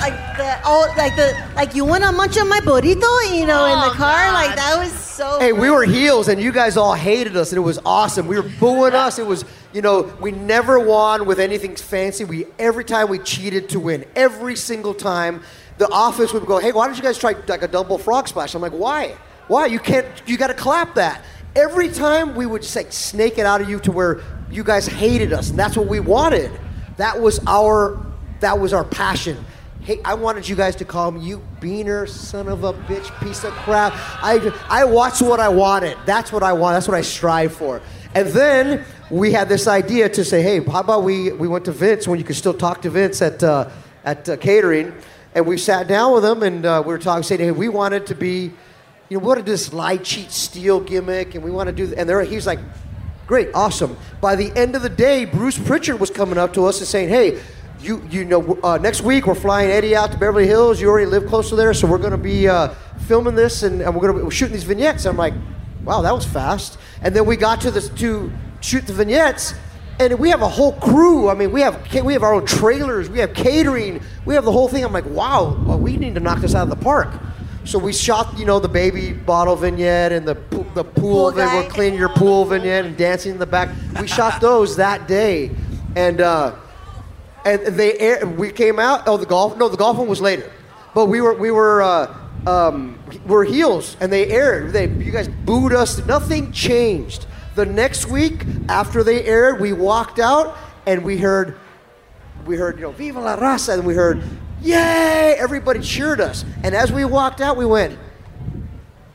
like 0.00 0.36
the 0.36 0.60
all 0.64 0.86
like 0.96 1.16
the 1.16 1.36
like 1.54 1.74
you 1.74 1.84
wanna 1.84 2.12
munch 2.12 2.38
on 2.38 2.48
my 2.48 2.60
burrito, 2.60 3.38
you 3.38 3.46
know, 3.46 3.64
in 3.66 3.80
the 3.80 3.90
oh, 3.90 3.94
car, 3.96 4.32
like 4.32 4.56
that 4.56 4.76
was 4.78 4.92
so. 5.14 5.38
Hey, 5.38 5.52
we 5.52 5.70
were 5.70 5.84
heels, 5.84 6.28
and 6.28 6.40
you 6.40 6.52
guys 6.52 6.76
all 6.76 6.94
hated 6.94 7.36
us, 7.36 7.52
and 7.52 7.58
it 7.58 7.62
was 7.62 7.78
awesome. 7.86 8.26
We 8.26 8.36
were 8.36 8.48
booing 8.60 8.94
us. 8.94 9.18
It 9.18 9.26
was, 9.26 9.44
you 9.72 9.80
know, 9.80 10.12
we 10.20 10.32
never 10.32 10.78
won 10.78 11.26
with 11.26 11.38
anything 11.38 11.76
fancy. 11.76 12.24
We 12.24 12.46
every 12.58 12.84
time 12.84 13.08
we 13.08 13.18
cheated 13.20 13.68
to 13.70 13.80
win. 13.80 14.04
Every 14.16 14.56
single 14.56 14.94
time, 14.94 15.42
the 15.78 15.88
office 15.88 16.32
would 16.32 16.46
go, 16.46 16.58
"Hey, 16.58 16.72
why 16.72 16.86
don't 16.86 16.96
you 16.96 17.02
guys 17.02 17.18
try 17.18 17.34
like 17.46 17.62
a 17.62 17.68
double 17.68 17.98
frog 17.98 18.28
splash?" 18.28 18.54
I'm 18.54 18.62
like, 18.62 18.72
"Why? 18.72 19.16
Why? 19.48 19.66
You 19.66 19.78
can't. 19.78 20.06
You 20.26 20.36
got 20.36 20.48
to 20.48 20.54
clap 20.54 20.94
that." 20.96 21.22
Every 21.56 21.88
time 21.88 22.34
we 22.34 22.46
would 22.46 22.62
just 22.62 22.74
like 22.74 22.92
snake 22.92 23.38
it 23.38 23.46
out 23.46 23.60
of 23.60 23.70
you 23.70 23.78
to 23.80 23.92
where 23.92 24.20
you 24.50 24.64
guys 24.64 24.86
hated 24.86 25.32
us, 25.32 25.50
and 25.50 25.58
that's 25.58 25.76
what 25.76 25.86
we 25.86 26.00
wanted. 26.00 26.50
That 26.96 27.20
was 27.20 27.40
our. 27.46 28.04
That 28.40 28.58
was 28.58 28.72
our 28.72 28.84
passion. 28.84 29.44
Hey, 29.84 30.00
I 30.02 30.14
wanted 30.14 30.48
you 30.48 30.56
guys 30.56 30.74
to 30.76 30.86
call 30.86 31.10
me 31.10 31.20
you 31.20 31.42
beaner, 31.60 32.08
son 32.08 32.48
of 32.48 32.64
a 32.64 32.72
bitch, 32.72 33.20
piece 33.20 33.44
of 33.44 33.52
crap. 33.52 33.92
I, 33.94 34.50
I 34.66 34.82
watched 34.84 35.20
what 35.20 35.40
I 35.40 35.50
wanted. 35.50 35.98
That's 36.06 36.32
what 36.32 36.42
I 36.42 36.54
want. 36.54 36.76
That's 36.76 36.88
what 36.88 36.96
I 36.96 37.02
strive 37.02 37.52
for. 37.52 37.82
And 38.14 38.28
then 38.28 38.82
we 39.10 39.30
had 39.30 39.46
this 39.46 39.66
idea 39.66 40.08
to 40.08 40.24
say, 40.24 40.40
hey, 40.40 40.64
how 40.64 40.80
about 40.80 41.02
we, 41.02 41.32
we 41.32 41.46
went 41.48 41.66
to 41.66 41.72
Vince 41.72 42.08
when 42.08 42.18
you 42.18 42.24
could 42.24 42.34
still 42.34 42.54
talk 42.54 42.80
to 42.80 42.88
Vince 42.88 43.20
at, 43.20 43.42
uh, 43.42 43.68
at 44.06 44.26
uh, 44.26 44.38
catering, 44.38 44.94
and 45.34 45.46
we 45.46 45.58
sat 45.58 45.86
down 45.86 46.14
with 46.14 46.24
him 46.24 46.42
and 46.42 46.64
uh, 46.64 46.82
we 46.82 46.90
were 46.90 46.98
talking, 46.98 47.22
saying, 47.22 47.42
hey, 47.42 47.50
we 47.50 47.68
wanted 47.68 48.06
to 48.06 48.14
be, 48.14 48.52
you 49.10 49.18
know, 49.18 49.26
what 49.26 49.34
to 49.34 49.42
this 49.42 49.74
lie, 49.74 49.98
cheat, 49.98 50.30
steal 50.30 50.80
gimmick, 50.80 51.34
and 51.34 51.44
we 51.44 51.50
want 51.50 51.66
to 51.66 51.74
do, 51.74 51.92
and 51.94 52.08
there, 52.08 52.22
he's 52.22 52.46
like, 52.46 52.60
Great, 53.26 53.48
awesome. 53.54 53.96
By 54.20 54.36
the 54.36 54.52
end 54.54 54.76
of 54.76 54.82
the 54.82 54.90
day, 54.90 55.24
Bruce 55.24 55.58
Pritchard 55.58 55.98
was 55.98 56.10
coming 56.10 56.36
up 56.36 56.52
to 56.54 56.66
us 56.66 56.80
and 56.80 56.86
saying, 56.86 57.08
"Hey, 57.08 57.40
you 57.84 58.02
you 58.10 58.24
know, 58.24 58.58
uh, 58.62 58.78
next 58.78 59.02
week 59.02 59.26
we're 59.26 59.34
flying 59.34 59.70
Eddie 59.70 59.94
out 59.94 60.12
to 60.12 60.18
Beverly 60.18 60.46
Hills. 60.46 60.80
You 60.80 60.88
already 60.88 61.06
live 61.06 61.26
close 61.26 61.50
to 61.50 61.56
there, 61.56 61.74
so 61.74 61.86
we're 61.86 61.98
going 61.98 62.12
to 62.12 62.16
be 62.16 62.48
uh, 62.48 62.68
filming 63.06 63.34
this 63.34 63.62
and, 63.62 63.82
and 63.82 63.94
we're 63.94 64.00
going 64.00 64.18
to 64.18 64.24
be 64.24 64.34
shooting 64.34 64.54
these 64.54 64.64
vignettes." 64.64 65.04
I'm 65.04 65.16
like, 65.16 65.34
"Wow, 65.84 66.02
that 66.02 66.14
was 66.14 66.24
fast." 66.24 66.78
And 67.02 67.14
then 67.14 67.26
we 67.26 67.36
got 67.36 67.60
to 67.62 67.70
this 67.70 67.90
to 67.90 68.32
shoot 68.60 68.86
the 68.86 68.94
vignettes, 68.94 69.54
and 70.00 70.18
we 70.18 70.30
have 70.30 70.42
a 70.42 70.48
whole 70.48 70.72
crew. 70.72 71.28
I 71.28 71.34
mean, 71.34 71.52
we 71.52 71.60
have 71.60 71.92
we 72.04 72.14
have 72.14 72.22
our 72.22 72.34
own 72.34 72.46
trailers, 72.46 73.10
we 73.10 73.18
have 73.18 73.34
catering, 73.34 74.00
we 74.24 74.34
have 74.34 74.44
the 74.44 74.52
whole 74.52 74.68
thing. 74.68 74.84
I'm 74.84 74.92
like, 74.92 75.06
wow, 75.06 75.62
well, 75.66 75.78
we 75.78 75.96
need 75.96 76.14
to 76.14 76.20
knock 76.20 76.40
this 76.40 76.54
out 76.54 76.62
of 76.62 76.70
the 76.70 76.82
park. 76.82 77.12
So 77.64 77.78
we 77.78 77.94
shot, 77.94 78.38
you 78.38 78.44
know, 78.44 78.58
the 78.58 78.68
baby 78.68 79.12
bottle 79.12 79.56
vignette 79.56 80.12
and 80.12 80.28
the 80.28 80.34
po- 80.34 80.66
the 80.74 80.84
pool, 80.84 81.30
Pool 81.30 81.32
they 81.32 81.46
were 81.46 81.68
cleaning 81.68 81.98
your 81.98 82.10
pool 82.10 82.44
vignette 82.44 82.84
and 82.84 82.96
dancing 82.96 83.32
in 83.32 83.38
the 83.38 83.46
back. 83.46 83.70
We 84.00 84.06
shot 84.06 84.40
those 84.40 84.76
that 84.76 85.08
day, 85.08 85.50
and 85.96 86.20
uh, 86.20 86.56
and 87.44 87.62
they 87.78 87.98
air, 87.98 88.26
we 88.26 88.50
came 88.50 88.78
out. 88.78 89.02
Oh, 89.06 89.16
the 89.16 89.26
golf? 89.26 89.56
No, 89.56 89.68
the 89.68 89.76
golf 89.76 89.98
one 89.98 90.08
was 90.08 90.20
later. 90.20 90.50
But 90.94 91.06
we 91.06 91.20
were 91.20 91.34
we 91.34 91.50
were 91.50 91.82
uh, 91.82 92.16
um, 92.46 92.98
we're 93.26 93.44
heels, 93.44 93.96
and 94.00 94.12
they 94.12 94.28
aired. 94.28 94.72
They 94.72 94.88
you 94.88 95.12
guys 95.12 95.28
booed 95.28 95.72
us. 95.72 96.04
Nothing 96.06 96.52
changed. 96.52 97.26
The 97.54 97.66
next 97.66 98.06
week 98.06 98.44
after 98.68 99.02
they 99.02 99.24
aired, 99.24 99.60
we 99.60 99.72
walked 99.72 100.18
out 100.18 100.56
and 100.86 101.04
we 101.04 101.18
heard 101.18 101.56
we 102.46 102.56
heard 102.56 102.76
you 102.76 102.82
know 102.82 102.92
Viva 102.92 103.20
la 103.20 103.36
Raza, 103.36 103.74
and 103.74 103.86
we 103.86 103.94
heard 103.94 104.22
Yay! 104.62 105.36
Everybody 105.38 105.80
cheered 105.80 106.20
us, 106.20 106.44
and 106.62 106.74
as 106.74 106.90
we 106.90 107.04
walked 107.04 107.40
out, 107.40 107.56
we 107.56 107.66
went. 107.66 107.98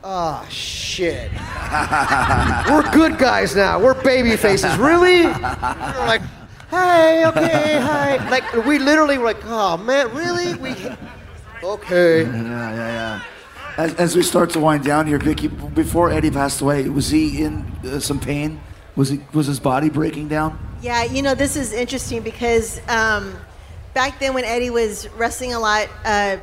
Ah, 0.02 0.46
shit. 0.48 1.30
We're 2.70 2.90
good 2.92 3.18
guys 3.18 3.54
now. 3.54 3.78
We're 3.78 4.00
baby 4.02 4.36
faces. 4.36 4.76
Really? 4.78 5.22
We 5.24 5.30
were 5.30 6.06
like, 6.06 6.22
hey, 6.70 7.24
okay, 7.26 7.78
hi. 7.80 8.30
Like, 8.30 8.52
we 8.66 8.78
literally 8.78 9.18
were 9.18 9.26
like, 9.26 9.44
oh, 9.44 9.76
man, 9.76 10.12
really? 10.14 10.54
We. 10.54 10.74
Okay. 11.62 12.22
Yeah, 12.22 12.32
yeah, 12.32 12.74
yeah. 12.74 13.22
As, 13.76 13.94
as 13.96 14.16
we 14.16 14.22
start 14.22 14.48
to 14.50 14.60
wind 14.60 14.82
down 14.82 15.06
here, 15.06 15.18
Vicky, 15.18 15.48
before 15.48 16.10
Eddie 16.10 16.30
passed 16.30 16.62
away, 16.62 16.88
was 16.88 17.10
he 17.10 17.42
in 17.42 17.70
uh, 17.84 18.00
some 18.00 18.18
pain? 18.18 18.58
Was 18.96 19.10
he 19.10 19.20
was 19.34 19.46
his 19.46 19.60
body 19.60 19.90
breaking 19.90 20.28
down? 20.28 20.58
Yeah, 20.80 21.04
you 21.04 21.20
know, 21.20 21.34
this 21.34 21.56
is 21.56 21.74
interesting 21.74 22.22
because 22.22 22.80
um, 22.88 23.36
back 23.92 24.18
then 24.18 24.32
when 24.32 24.44
Eddie 24.44 24.70
was 24.70 25.06
wrestling 25.10 25.52
a 25.52 25.60
lot, 25.60 25.88
uh, 26.06 26.38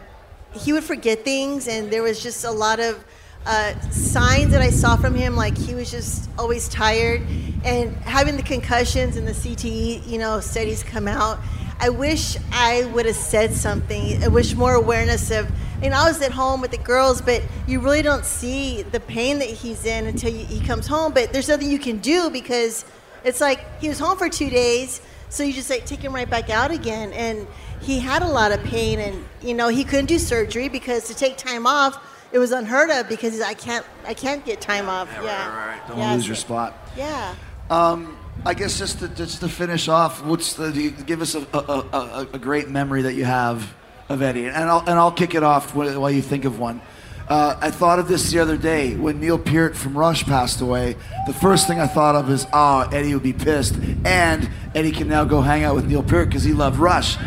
he 0.53 0.71
would 0.71 0.83
forget 0.83 1.23
things, 1.23 1.67
and 1.67 1.89
there 1.89 2.03
was 2.03 2.21
just 2.21 2.45
a 2.45 2.51
lot 2.51 2.79
of 2.79 3.03
uh, 3.45 3.79
signs 3.89 4.51
that 4.51 4.61
I 4.61 4.69
saw 4.69 4.97
from 4.97 5.15
him, 5.15 5.35
like 5.35 5.57
he 5.57 5.73
was 5.73 5.89
just 5.89 6.29
always 6.37 6.67
tired, 6.67 7.21
and 7.63 7.95
having 7.97 8.35
the 8.35 8.43
concussions 8.43 9.15
and 9.15 9.27
the 9.27 9.31
CTE, 9.31 10.05
you 10.07 10.17
know, 10.17 10.39
studies 10.39 10.83
come 10.83 11.07
out. 11.07 11.39
I 11.79 11.89
wish 11.89 12.37
I 12.51 12.85
would 12.85 13.05
have 13.05 13.15
said 13.15 13.53
something. 13.53 14.23
I 14.23 14.27
wish 14.29 14.55
more 14.55 14.73
awareness 14.73 15.29
of. 15.31 15.49
And 15.83 15.93
I 15.93 16.07
was 16.07 16.19
at 16.23 16.31
home 16.31 16.59
with 16.59 16.71
the 16.71 16.79
girls, 16.79 17.21
but 17.21 17.43
you 17.67 17.79
really 17.79 18.01
don't 18.01 18.25
see 18.25 18.81
the 18.81 18.99
pain 18.99 19.37
that 19.39 19.47
he's 19.47 19.85
in 19.85 20.07
until 20.07 20.33
you, 20.33 20.43
he 20.43 20.59
comes 20.59 20.87
home. 20.87 21.13
But 21.13 21.31
there's 21.31 21.47
nothing 21.47 21.69
you 21.69 21.77
can 21.77 21.99
do 21.99 22.31
because 22.31 22.83
it's 23.23 23.39
like 23.39 23.79
he 23.79 23.87
was 23.87 23.99
home 23.99 24.17
for 24.17 24.27
two 24.27 24.49
days, 24.49 25.01
so 25.29 25.43
you 25.43 25.53
just 25.53 25.69
like 25.69 25.85
take 25.85 25.99
him 25.99 26.15
right 26.15 26.29
back 26.29 26.49
out 26.49 26.71
again. 26.71 27.13
And 27.13 27.45
he 27.79 27.99
had 27.99 28.23
a 28.23 28.27
lot 28.27 28.51
of 28.51 28.63
pain, 28.63 28.99
and 28.99 29.23
you 29.41 29.53
know 29.53 29.67
he 29.67 29.83
couldn't 29.83 30.07
do 30.07 30.17
surgery 30.17 30.67
because 30.69 31.07
to 31.09 31.13
take 31.13 31.37
time 31.37 31.67
off 31.67 32.01
it 32.31 32.39
was 32.39 32.51
unheard 32.51 32.89
of 32.89 33.07
because 33.09 33.41
I 33.41 33.53
can't 33.53 33.85
I 34.05 34.13
can't 34.13 34.43
get 34.45 34.61
time 34.61 34.89
off. 34.89 35.09
Yeah, 35.23 35.79
Don't 35.87 35.97
Yeah, 35.97 36.13
lose 36.13 36.23
so- 36.23 36.27
your 36.27 36.35
spot. 36.35 36.73
Yeah. 36.95 37.35
Um, 37.69 38.17
I 38.45 38.53
guess 38.53 38.77
just 38.77 38.99
to, 38.99 39.07
just 39.09 39.41
to 39.41 39.49
finish 39.49 39.87
off, 39.87 40.23
what's 40.23 40.53
the, 40.53 40.71
give 41.05 41.21
us 41.21 41.33
a, 41.35 41.39
a, 41.53 41.57
a, 41.57 42.27
a 42.33 42.39
great 42.39 42.69
memory 42.69 43.01
that 43.01 43.13
you 43.15 43.25
have 43.25 43.73
of 44.09 44.21
Eddie, 44.21 44.45
and 44.45 44.55
I'll 44.55 44.79
and 44.81 44.91
I'll 44.91 45.11
kick 45.11 45.35
it 45.35 45.43
off 45.43 45.75
while 45.75 46.11
you 46.11 46.21
think 46.21 46.45
of 46.45 46.59
one. 46.59 46.81
Uh, 47.27 47.57
I 47.59 47.71
thought 47.71 47.99
of 47.99 48.07
this 48.07 48.31
the 48.31 48.39
other 48.39 48.55
day 48.55 48.95
when 48.95 49.19
Neil 49.19 49.37
Peart 49.37 49.75
from 49.75 49.97
Rush 49.97 50.23
passed 50.23 50.61
away. 50.61 50.95
The 51.25 51.33
first 51.33 51.67
thing 51.67 51.77
I 51.77 51.87
thought 51.87 52.15
of 52.15 52.29
is, 52.29 52.47
oh, 52.53 52.87
Eddie 52.93 53.13
would 53.13 53.23
be 53.23 53.33
pissed, 53.33 53.75
and 54.05 54.49
Eddie 54.73 54.93
can 54.93 55.09
now 55.09 55.25
go 55.25 55.41
hang 55.41 55.65
out 55.65 55.75
with 55.75 55.87
Neil 55.89 56.03
Peart 56.03 56.29
because 56.29 56.43
he 56.45 56.53
loved 56.53 56.77
Rush, 56.79 57.17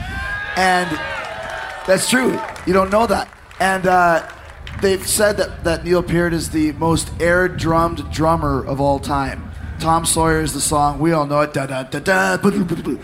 and 0.57 0.89
that's 1.87 2.09
true. 2.09 2.41
You 2.67 2.73
don't 2.73 2.91
know 2.91 3.07
that, 3.07 3.29
and. 3.59 3.87
Uh, 3.87 4.27
They've 4.81 5.07
said 5.07 5.37
that, 5.37 5.65
that 5.65 5.85
Neil 5.85 6.03
Peart 6.03 6.33
is 6.33 6.51
the 6.51 6.73
most 6.73 7.11
air 7.21 7.49
drummed 7.49 8.11
drummer 8.11 8.65
of 8.65 8.81
all 8.81 8.99
time. 8.99 9.51
Tom 9.79 10.05
Sawyer 10.07 10.41
is 10.41 10.53
the 10.55 10.61
song. 10.61 10.99
We 10.99 11.13
all 11.13 11.27
know 11.27 11.41
it. 11.43 11.53
Da, 11.53 11.67
da, 11.67 11.83
da, 11.83 11.99
da, 11.99 12.37
boo, 12.39 12.51
boo, 12.51 12.65
boo, 12.65 12.83
boo. 12.83 13.01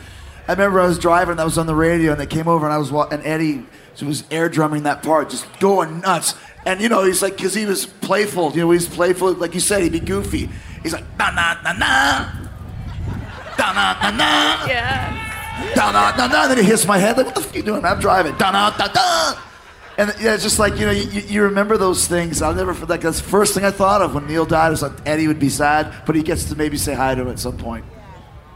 I 0.48 0.52
remember 0.52 0.80
I 0.80 0.86
was 0.86 0.98
driving, 0.98 1.36
that 1.36 1.44
was 1.44 1.58
on 1.58 1.66
the 1.66 1.74
radio, 1.74 2.12
and 2.12 2.20
they 2.20 2.26
came 2.26 2.48
over, 2.48 2.64
and 2.66 2.72
I 2.72 2.78
was 2.78 2.92
wa- 2.92 3.08
and 3.10 3.24
Eddie 3.26 3.66
was 4.00 4.24
air 4.30 4.48
drumming 4.48 4.84
that 4.84 5.02
part, 5.02 5.30
just 5.30 5.46
going 5.58 6.00
nuts. 6.00 6.34
And 6.64 6.80
you 6.80 6.88
know, 6.88 7.04
he's 7.04 7.20
like, 7.22 7.36
because 7.36 7.54
he 7.54 7.66
was 7.66 7.86
playful. 7.86 8.52
You 8.52 8.60
know, 8.62 8.70
he's 8.70 8.88
playful. 8.88 9.32
Like 9.34 9.54
you 9.54 9.60
said, 9.60 9.82
he'd 9.82 9.92
be 9.92 10.00
goofy. 10.00 10.48
He's 10.82 10.92
like, 10.92 11.04
na 11.18 11.30
na 11.30 11.60
na 11.62 11.72
na, 11.72 12.32
da 13.56 13.72
na 13.72 13.98
na 14.02 14.10
na, 14.16 14.66
Yeah. 14.66 15.72
da 15.74 15.90
na 15.90 16.16
na 16.16 16.26
na. 16.26 16.46
Then 16.48 16.58
he 16.58 16.64
hits 16.64 16.86
my 16.86 16.98
head 16.98 17.16
like, 17.16 17.26
what 17.26 17.34
the 17.34 17.40
fuck 17.40 17.54
are 17.54 17.56
you 17.58 17.62
doing? 17.64 17.84
I'm 17.84 17.98
driving. 18.00 18.36
Da 18.36 18.50
na 18.50 18.70
da 18.76 18.88
da. 18.88 19.40
And 19.98 20.14
yeah, 20.20 20.34
it's 20.34 20.42
just 20.42 20.58
like 20.58 20.78
you 20.78 20.86
know, 20.86 20.92
you, 20.92 21.20
you 21.22 21.42
remember 21.42 21.78
those 21.78 22.06
things. 22.06 22.42
I'll 22.42 22.54
never 22.54 22.74
forget. 22.74 23.00
That's 23.00 23.20
the 23.20 23.28
first 23.28 23.54
thing 23.54 23.64
I 23.64 23.70
thought 23.70 24.02
of 24.02 24.14
when 24.14 24.26
Neil 24.26 24.44
died. 24.44 24.70
Was 24.70 24.82
like 24.82 24.92
Eddie 25.06 25.26
would 25.26 25.38
be 25.38 25.48
sad, 25.48 25.92
but 26.04 26.14
he 26.14 26.22
gets 26.22 26.44
to 26.44 26.56
maybe 26.56 26.76
say 26.76 26.94
hi 26.94 27.14
to 27.14 27.22
him 27.22 27.28
at 27.28 27.38
some 27.38 27.56
point. 27.56 27.84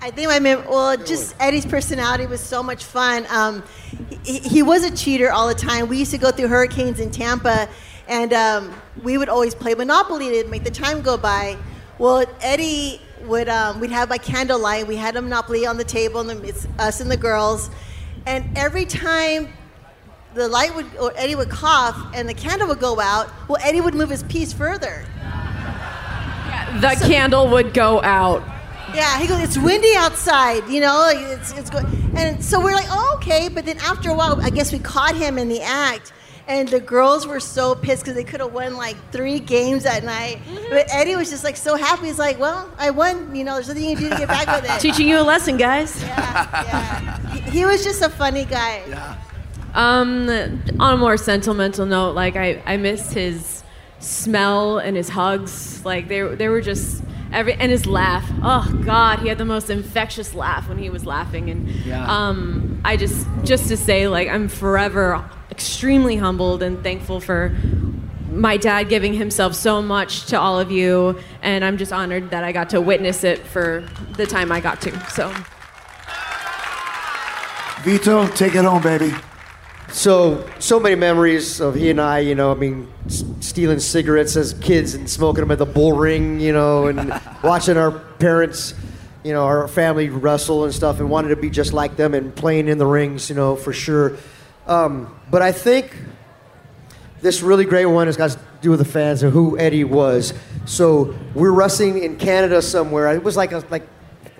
I 0.03 0.11
think 0.11 0.30
I 0.30 0.38
mem- 0.38 0.64
well, 0.66 0.97
just 0.97 1.34
Eddie's 1.41 1.66
personality 1.66 2.26
was 2.26 2.41
so 2.41 2.62
much 2.62 2.84
fun. 2.84 3.26
Um, 3.28 3.62
he, 4.24 4.38
he 4.38 4.62
was 4.62 4.84
a 4.84 4.95
cheater 4.95 5.30
all 5.30 5.47
the 5.47 5.55
time. 5.55 5.88
We 5.88 5.99
used 5.99 6.11
to 6.12 6.18
go 6.18 6.30
through 6.30 6.49
hurricanes 6.49 7.01
in 7.01 7.11
Tampa, 7.11 7.68
and 8.09 8.32
um, 8.32 8.74
we 9.03 9.18
would 9.18 9.28
always 9.28 9.55
play 9.55 9.74
Monopoly 9.74 10.43
to 10.43 10.49
make 10.49 10.64
the 10.64 10.70
time 10.70 11.03
go 11.03 11.16
by. 11.16 11.59
Well, 11.99 12.24
Eddie 12.41 13.01
would 13.24 13.49
um, 13.49 13.80
we'd 13.80 13.91
have 13.91 14.09
by 14.09 14.18
candlelight. 14.18 14.86
We 14.86 14.97
had 14.97 15.16
a 15.16 15.22
Monopoly 15.22 15.66
on 15.66 15.76
the 15.76 15.84
table, 15.84 16.28
and 16.28 16.45
it's 16.45 16.66
us 16.78 17.01
and 17.01 17.11
the 17.11 17.16
girls. 17.16 17.70
And 18.26 18.57
every 18.57 18.84
time 18.84 19.53
the 20.35 20.49
light 20.49 20.74
would, 20.74 20.87
or 20.97 21.12
Eddie 21.16 21.35
would 21.35 21.51
cough, 21.51 21.97
and 22.14 22.28
the 22.28 22.35
candle 22.35 22.68
would 22.68 22.81
go 22.81 23.01
out, 23.01 23.28
well, 23.49 23.61
Eddie 23.62 23.81
would 23.81 23.95
move 23.95 24.11
his 24.11 24.22
piece 24.24 24.53
further. 24.53 25.05
The 26.81 26.97
candle 27.07 27.49
would 27.49 27.74
go 27.74 28.01
out. 28.03 28.43
Yeah, 28.95 29.18
he 29.20 29.26
goes, 29.26 29.41
it's 29.41 29.59
windy 29.59 29.95
outside, 29.97 30.66
you 30.68 30.81
know, 30.81 31.09
it's, 31.12 31.53
it's 31.53 31.70
good. 31.70 31.85
And 32.14 32.43
so 32.45 32.61
we're 32.61 32.74
like, 32.74 32.89
oh, 32.91 33.14
okay. 33.16 33.49
But 33.49 33.64
then 33.64 33.78
after 33.78 34.11
a 34.11 34.14
while, 34.14 34.41
I 34.41 34.51
guess 34.51 34.72
we 34.72 34.78
caught 34.78 35.14
him 35.16 35.39
in 35.39 35.49
the 35.49 35.62
act. 35.62 36.12
And 36.49 36.66
the 36.66 36.81
girls 36.81 37.28
were 37.28 37.39
so 37.39 37.76
pissed 37.76 38.03
because 38.03 38.16
they 38.16 38.24
could 38.24 38.41
have 38.41 38.53
won 38.53 38.74
like 38.76 38.97
three 39.12 39.39
games 39.39 39.85
that 39.85 40.03
night. 40.03 40.39
Mm-hmm. 40.39 40.70
But 40.70 40.93
Eddie 40.93 41.14
was 41.14 41.31
just 41.31 41.45
like 41.45 41.57
so 41.57 41.76
happy. 41.76 42.07
He's 42.07 42.18
like, 42.18 42.41
well, 42.41 42.68
I 42.76 42.91
won. 42.91 43.33
You 43.37 43.45
know, 43.45 43.55
there's 43.55 43.68
nothing 43.68 43.85
you 43.85 43.95
can 43.95 44.05
do 44.07 44.11
to 44.11 44.16
get 44.16 44.28
back 44.28 44.49
with 44.49 44.68
it. 44.68 44.81
Teaching 44.81 45.07
you 45.07 45.20
a 45.20 45.22
lesson, 45.22 45.57
guys. 45.57 46.03
He, 47.33 47.41
he 47.59 47.64
was 47.64 47.85
just 47.85 48.03
a 48.03 48.09
funny 48.09 48.47
guy. 48.47 48.83
Um, 49.75 50.29
on 50.81 50.95
a 50.95 50.97
more 50.97 51.16
sentimental 51.16 51.87
note, 51.87 52.12
like 52.14 52.37
I, 52.37 52.62
I 52.66 52.77
missed 52.77 53.12
his 53.12 53.62
smell 54.01 54.79
and 54.79 54.97
his 54.97 55.09
hugs. 55.09 55.85
Like 55.85 56.09
they, 56.09 56.23
they 56.35 56.49
were 56.49 56.61
just 56.61 57.03
every 57.33 57.55
and 57.55 57.71
his 57.71 57.87
laugh. 57.87 58.29
Oh 58.43 58.81
God, 58.85 59.21
he 59.21 59.29
had 59.29 59.39
the 59.39 59.45
most 59.45 59.71
infectious 59.71 60.35
laugh 60.35 60.68
when 60.68 60.79
he 60.79 60.91
was 60.91 61.07
laughing. 61.07 61.51
And 61.51 61.68
Yeah. 61.68 62.05
um, 62.07 62.81
I 62.85 62.97
just, 62.97 63.27
just 63.45 63.68
to 63.68 63.77
say, 63.77 64.09
like 64.09 64.29
I'm 64.29 64.49
forever 64.49 65.25
extremely 65.51 66.16
humbled 66.16 66.62
and 66.62 66.83
thankful 66.83 67.21
for 67.21 67.53
my 68.33 68.57
dad 68.57 68.89
giving 68.89 69.12
himself 69.12 69.55
so 69.55 69.83
much 69.83 70.27
to 70.27 70.39
all 70.39 70.59
of 70.61 70.71
you, 70.71 71.18
and 71.42 71.64
I'm 71.64 71.76
just 71.76 71.92
honored 71.92 72.30
that 72.30 72.45
I 72.45 72.53
got 72.53 72.71
to 72.71 72.80
witness 72.80 73.25
it 73.25 73.41
for 73.41 73.84
the 74.17 74.25
time 74.25 74.53
I 74.53 74.61
got 74.61 74.80
to. 74.83 75.11
So. 75.11 75.33
Vito, 77.83 78.26
take 78.29 78.55
it 78.55 78.64
home, 78.64 78.83
baby. 78.83 79.13
So, 79.92 80.49
so 80.61 80.79
many 80.79 80.95
memories 80.95 81.61
of 81.61 81.75
he 81.75 81.91
and 81.91 82.00
I, 82.00 82.21
you 82.21 82.37
know, 82.37 82.53
I 82.53 82.54
mean, 82.54 82.88
s- 83.07 83.25
stealing 83.41 83.80
cigarettes 83.80 84.37
as 84.37 84.54
kids 84.54 84.95
and 84.95 85.11
smoking 85.11 85.41
them 85.41 85.50
at 85.50 85.58
the 85.58 85.67
bull 85.67 85.92
ring, 85.96 86.38
you 86.38 86.53
know, 86.53 86.87
and 86.87 87.21
watching 87.42 87.76
our 87.76 87.91
parents, 87.91 88.75
you 89.25 89.33
know, 89.33 89.45
our 89.45 89.67
family 89.67 90.08
wrestle 90.08 90.64
and 90.64 90.72
stuff 90.72 91.00
and 91.00 91.11
wanted 91.11 91.30
to 91.30 91.37
be 91.37 91.50
just 91.50 91.72
like 91.72 91.96
them 91.96 92.14
and 92.14 92.34
playing 92.34 92.68
in 92.68 92.79
the 92.79 92.87
rings, 92.87 93.29
you 93.29 93.34
know, 93.34 93.57
for 93.57 93.72
sure. 93.72 94.17
Um, 94.68 95.12
but 95.29 95.42
I 95.42 95.50
think 95.50 95.96
this 97.21 97.42
really 97.42 97.64
great 97.64 97.87
one 97.87 98.07
has 98.07 98.17
got 98.17 98.30
to 98.30 98.38
do 98.62 98.71
with 98.71 98.79
the 98.79 98.84
fans 98.84 99.25
and 99.25 99.33
who 99.33 99.58
Eddie 99.58 99.84
was. 99.84 100.33
So 100.67 101.18
we're 101.34 101.50
wrestling 101.50 102.03
in 102.03 102.17
Canada 102.17 102.62
somewhere. 102.62 103.12
It 103.12 103.25
was 103.25 103.37
like 103.37 103.50
a, 103.50 103.64
like 103.71 103.88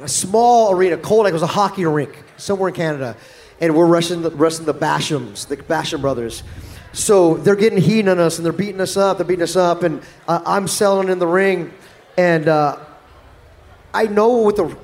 a 0.01 0.09
small 0.09 0.73
arena, 0.73 0.97
cold, 0.97 1.25
like 1.25 1.31
it 1.33 1.35
was 1.35 1.43
a 1.43 1.47
hockey 1.49 1.85
rink 1.87 2.23
somewhere 2.37 2.69
in 2.69 2.75
Canada. 2.75 3.17
And 3.61 3.77
we're 3.77 3.87
wrestling 3.87 4.23
the, 4.23 4.31
wrestling 4.31 4.67
the 4.67 4.75
Bashams, 4.75 5.47
the 5.47 5.57
Basham 5.57 6.01
brothers. 6.01 6.43
So 6.93 7.35
they're 7.35 7.57
getting 7.57 7.81
heat 7.81 8.09
on 8.09 8.19
us 8.19 8.39
and 8.39 8.45
they're 8.45 8.53
beating 8.53 8.81
us 8.81 8.97
up. 8.97 9.19
They're 9.19 9.27
beating 9.27 9.45
us 9.45 9.57
up, 9.57 9.83
and 9.83 10.03
uh, 10.27 10.41
I'm 10.45 10.67
selling 10.67 11.09
in 11.09 11.19
the 11.19 11.27
ring, 11.27 11.73
and 12.19 12.49
uh, 12.49 12.79
I 13.95 14.07
know 14.07 14.31
what 14.31 14.57
the, 14.57 14.77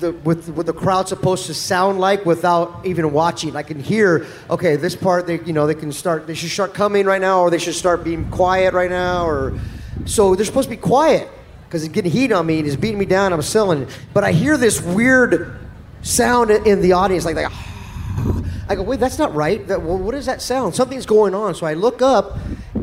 the 0.00 0.12
with 0.12 0.48
what 0.48 0.66
the 0.66 0.72
crowd's 0.72 1.10
supposed 1.10 1.46
to 1.46 1.54
sound 1.54 2.00
like 2.00 2.26
without 2.26 2.84
even 2.84 3.12
watching. 3.12 3.54
I 3.54 3.62
can 3.62 3.78
hear, 3.78 4.26
okay, 4.50 4.74
this 4.74 4.96
part 4.96 5.28
they 5.28 5.40
you 5.42 5.52
know 5.52 5.68
they 5.68 5.74
can 5.74 5.92
start 5.92 6.26
they 6.26 6.34
should 6.34 6.50
start 6.50 6.74
coming 6.74 7.06
right 7.06 7.20
now, 7.20 7.42
or 7.42 7.50
they 7.50 7.58
should 7.58 7.76
start 7.76 8.02
being 8.02 8.28
quiet 8.30 8.74
right 8.74 8.90
now, 8.90 9.24
or 9.24 9.56
so 10.04 10.34
they're 10.34 10.44
supposed 10.44 10.68
to 10.68 10.74
be 10.74 10.80
quiet 10.80 11.28
because 11.66 11.82
he's 11.82 11.92
getting 11.92 12.10
heat 12.10 12.32
on 12.32 12.44
me 12.44 12.56
and 12.58 12.66
he's 12.66 12.76
beating 12.76 12.98
me 12.98 13.06
down. 13.06 13.32
I'm 13.32 13.40
selling, 13.42 13.86
but 14.12 14.24
I 14.24 14.32
hear 14.32 14.56
this 14.56 14.82
weird 14.82 15.60
sound 16.02 16.50
in 16.50 16.82
the 16.82 16.92
audience, 16.92 17.24
like 17.24 17.36
like. 17.36 17.52
I 18.68 18.74
go, 18.74 18.82
wait, 18.82 18.98
that's 18.98 19.18
not 19.18 19.34
right. 19.34 19.66
That, 19.68 19.82
well, 19.82 19.96
what 19.96 20.14
is 20.14 20.26
that 20.26 20.42
sound? 20.42 20.74
Something's 20.74 21.06
going 21.06 21.34
on. 21.34 21.54
So 21.54 21.66
I 21.66 21.74
look 21.74 22.02
up. 22.02 22.38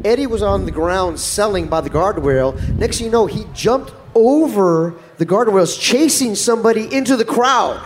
Eddie 0.05 0.27
was 0.27 0.41
on 0.41 0.65
the 0.65 0.71
ground 0.71 1.19
selling 1.19 1.67
by 1.67 1.81
the 1.81 1.89
guardrail. 1.89 2.55
Next 2.77 2.97
thing 2.97 3.05
you 3.05 3.11
know, 3.11 3.25
he 3.25 3.45
jumped 3.53 3.93
over 4.15 4.95
the 5.17 5.25
guardrails, 5.25 5.79
chasing 5.79 6.35
somebody 6.35 6.93
into 6.93 7.17
the 7.17 7.25
crowd. 7.25 7.85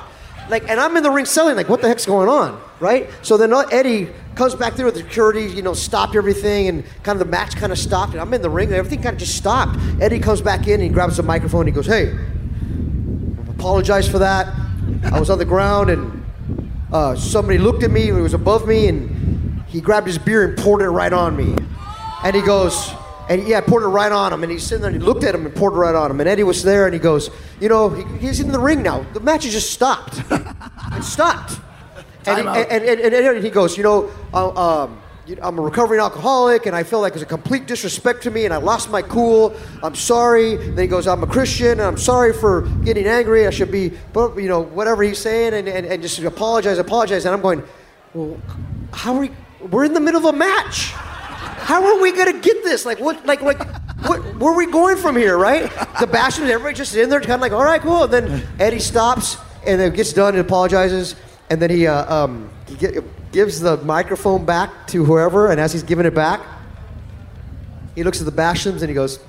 Like, 0.49 0.69
and 0.69 0.79
I'm 0.79 0.95
in 0.95 1.03
the 1.03 1.11
ring 1.11 1.25
selling. 1.25 1.55
Like, 1.55 1.69
what 1.69 1.81
the 1.81 1.87
heck's 1.87 2.05
going 2.05 2.29
on, 2.29 2.61
right? 2.79 3.09
So 3.21 3.35
then 3.35 3.51
uh, 3.51 3.61
Eddie 3.71 4.09
comes 4.35 4.55
back 4.55 4.75
there 4.75 4.85
with 4.85 4.95
the 4.95 5.01
security, 5.01 5.45
you 5.45 5.61
know, 5.61 5.73
stopped 5.73 6.15
everything, 6.15 6.67
and 6.67 6.83
kind 7.03 7.19
of 7.19 7.25
the 7.25 7.31
match 7.31 7.55
kind 7.55 7.71
of 7.71 7.77
stopped. 7.77 8.13
And 8.13 8.21
I'm 8.21 8.33
in 8.33 8.41
the 8.41 8.49
ring, 8.49 8.67
and 8.67 8.77
everything 8.77 9.01
kind 9.01 9.13
of 9.13 9.19
just 9.19 9.35
stopped. 9.35 9.77
Eddie 9.99 10.19
comes 10.19 10.41
back 10.41 10.67
in, 10.67 10.75
and 10.75 10.83
he 10.83 10.89
grabs 10.89 11.17
the 11.17 11.23
microphone, 11.23 11.61
and 11.61 11.69
he 11.69 11.73
goes, 11.73 11.87
"Hey, 11.87 12.17
apologize 13.49 14.07
for 14.07 14.19
that. 14.19 14.47
I 15.11 15.19
was 15.19 15.29
on 15.29 15.37
the 15.37 15.45
ground 15.45 15.89
and 15.89 16.16
uh, 16.91 17.15
somebody 17.15 17.57
looked 17.57 17.83
at 17.83 17.91
me, 17.91 18.03
he 18.03 18.11
was 18.11 18.33
above 18.33 18.67
me, 18.67 18.87
and 18.87 19.63
he 19.67 19.81
grabbed 19.81 20.07
his 20.07 20.17
beer 20.17 20.47
and 20.47 20.57
poured 20.57 20.81
it 20.81 20.89
right 20.89 21.13
on 21.13 21.35
me. 21.35 21.55
And 22.23 22.35
he 22.35 22.41
goes, 22.41 22.91
and 23.29 23.45
yeah, 23.47 23.61
poured 23.61 23.83
it 23.83 23.87
right 23.87 24.11
on 24.11 24.31
him. 24.33 24.43
And 24.43 24.51
he's 24.51 24.63
sitting 24.63 24.81
there 24.81 24.91
and 24.91 24.99
he 24.99 25.05
looked 25.05 25.23
at 25.23 25.35
him 25.35 25.45
and 25.45 25.53
poured 25.53 25.73
it 25.73 25.77
right 25.77 25.95
on 25.95 26.09
him. 26.09 26.19
And 26.19 26.29
Eddie 26.29 26.43
was 26.43 26.63
there 26.63 26.85
and 26.85 26.93
he 26.93 26.99
goes, 26.99 27.29
you 27.59 27.69
know, 27.69 27.89
he, 27.89 28.03
he's 28.19 28.39
in 28.39 28.51
the 28.51 28.59
ring 28.59 28.81
now. 28.81 29.05
The 29.13 29.19
match 29.19 29.43
has 29.43 29.53
just 29.53 29.71
stopped. 29.71 30.21
it 30.31 31.03
stopped. 31.03 31.59
And, 32.25 32.39
he, 32.39 32.47
and, 32.47 32.83
and, 32.83 32.99
and, 32.99 33.13
and 33.13 33.43
he 33.43 33.49
goes, 33.49 33.77
you 33.77 33.83
know, 33.83 34.11
uh, 34.33 34.83
um, 34.83 35.01
I'm 35.41 35.59
a 35.59 35.61
recovering 35.61 35.99
alcoholic 35.99 36.65
and 36.65 36.75
I 36.75 36.83
feel 36.83 37.01
like 37.01 37.13
it's 37.13 37.21
a 37.21 37.25
complete 37.25 37.67
disrespect 37.67 38.23
to 38.23 38.31
me 38.31 38.45
and 38.45 38.53
I 38.53 38.57
lost 38.57 38.89
my 38.89 39.01
cool. 39.01 39.55
I'm 39.83 39.95
sorry. 39.95 40.55
Then 40.55 40.77
he 40.77 40.87
goes, 40.87 41.05
I'm 41.07 41.21
a 41.21 41.27
Christian 41.27 41.71
and 41.71 41.81
I'm 41.81 41.97
sorry 41.97 42.31
for 42.33 42.61
getting 42.83 43.05
angry. 43.05 43.45
I 43.45 43.49
should 43.49 43.71
be, 43.71 43.91
but 44.13 44.37
you 44.37 44.47
know, 44.47 44.61
whatever 44.61 45.03
he's 45.03 45.19
saying 45.19 45.53
and, 45.53 45.67
and, 45.67 45.85
and 45.85 46.01
just 46.01 46.17
apologize, 46.19 46.77
apologize. 46.77 47.25
And 47.25 47.33
I'm 47.35 47.41
going, 47.41 47.61
well, 48.13 48.39
how 48.93 49.15
are 49.15 49.19
we, 49.19 49.31
we're 49.69 49.83
in 49.83 49.93
the 49.93 49.99
middle 49.99 50.25
of 50.25 50.33
a 50.33 50.37
match. 50.37 50.93
How 51.67 51.83
are 51.85 52.01
we 52.01 52.13
gonna 52.13 52.39
get 52.39 52.63
this? 52.63 52.85
Like 52.85 52.99
what? 52.99 53.25
Like 53.25 53.41
like 53.41 53.61
what? 54.05 54.19
Where 54.37 54.53
are 54.53 54.55
we 54.55 54.67
going 54.71 54.95
from 54.95 55.17
here? 55.17 55.37
Right? 55.37 55.63
The 55.99 56.07
Bashams, 56.07 56.49
everybody 56.49 56.75
just 56.75 56.95
in 56.95 57.09
there, 57.09 57.19
kind 57.19 57.33
of 57.33 57.41
like, 57.41 57.51
all 57.51 57.65
right, 57.65 57.81
cool. 57.81 58.03
And 58.03 58.13
then 58.13 58.47
Eddie 58.59 58.79
stops 58.79 59.37
and 59.65 59.81
then 59.81 59.93
gets 59.93 60.13
done 60.13 60.35
and 60.35 60.45
apologizes, 60.45 61.15
and 61.49 61.61
then 61.61 61.69
he 61.69 61.85
uh, 61.85 62.15
um, 62.15 62.49
he 62.67 62.77
gi- 62.77 62.99
gives 63.37 63.59
the 63.59 63.77
microphone 63.77 64.43
back 64.45 64.87
to 64.87 65.05
whoever, 65.05 65.51
and 65.51 65.61
as 65.61 65.71
he's 65.71 65.83
giving 65.83 66.07
it 66.07 66.15
back, 66.15 66.41
he 67.93 68.01
looks 68.01 68.19
at 68.19 68.25
the 68.25 68.31
Bashams 68.31 68.79
and 68.81 68.89
he 68.89 68.95
goes, 68.95 69.19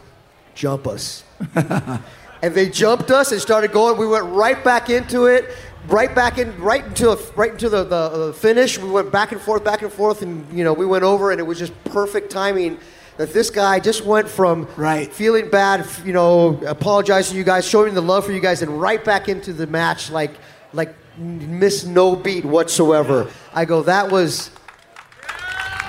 "Jump 0.55 0.87
us." 0.87 1.25
and 1.55 2.55
they 2.55 2.71
jumped 2.71 3.11
us 3.11 3.33
and 3.33 3.39
started 3.39 3.71
going. 3.71 3.99
We 3.99 4.07
went 4.07 4.25
right 4.25 4.65
back 4.65 4.89
into 4.89 5.27
it, 5.27 5.55
right 5.89 6.15
back 6.15 6.39
in, 6.39 6.59
right 6.59 6.87
into 6.87 7.19
right 7.37 7.51
into 7.51 7.69
the, 7.69 7.85
the 7.85 7.97
uh, 7.97 8.33
finish. 8.33 8.79
We 8.79 8.89
went 8.89 9.13
back 9.13 9.33
and 9.33 9.43
forth, 9.43 9.63
back 9.63 9.83
and 9.83 9.93
forth, 9.93 10.23
and 10.23 10.51
you 10.57 10.65
know 10.65 10.73
we 10.73 10.87
went 10.87 11.05
over, 11.05 11.31
and 11.31 11.39
it 11.39 11.45
was 11.45 11.59
just 11.59 11.75
perfect 11.85 12.31
timing. 12.31 12.79
That 13.19 13.35
this 13.35 13.51
guy 13.51 13.79
just 13.79 14.07
went 14.07 14.27
from 14.27 14.67
right. 14.79 15.13
feeling 15.13 15.51
bad, 15.51 15.87
you 16.03 16.15
know, 16.15 16.59
apologizing 16.67 17.33
to 17.33 17.37
you 17.37 17.45
guys, 17.45 17.69
showing 17.69 17.93
the 17.93 18.01
love 18.01 18.25
for 18.25 18.33
you 18.33 18.41
guys, 18.41 18.63
and 18.63 18.81
right 18.81 19.05
back 19.05 19.29
into 19.29 19.53
the 19.53 19.67
match 19.67 20.11
like 20.11 20.31
like 20.73 20.95
miss 21.19 21.85
no 21.85 22.17
beat 22.17 22.45
whatsoever. 22.45 23.31
I 23.53 23.65
go, 23.65 23.83
that 23.83 24.11
was 24.11 24.51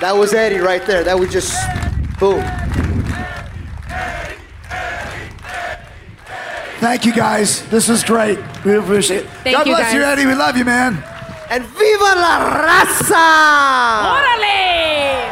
that 0.02 0.16
was 0.16 0.34
Eddie 0.34 0.60
right 0.60 0.86
there. 0.86 1.04
That 1.04 1.20
was 1.20 1.32
just 1.32 1.54
boom. 2.20 2.44
Thank 6.80 7.06
you 7.06 7.14
guys. 7.14 7.68
This 7.70 7.90
was 7.90 8.04
great. 8.06 8.40
We 8.64 8.76
appreciate 8.76 9.26
it. 9.26 9.30
Thank 9.44 9.58
God 9.58 9.68
you, 9.68 9.76
bless 9.76 9.94
you. 9.94 10.02
Eddie. 10.02 10.26
We 10.26 10.34
love 10.34 10.56
you, 10.56 10.64
man. 10.64 11.04
And 11.50 11.66
viva 11.66 12.16
la 12.16 12.40
raza! 12.64 13.26
¡Órale! 14.16 15.30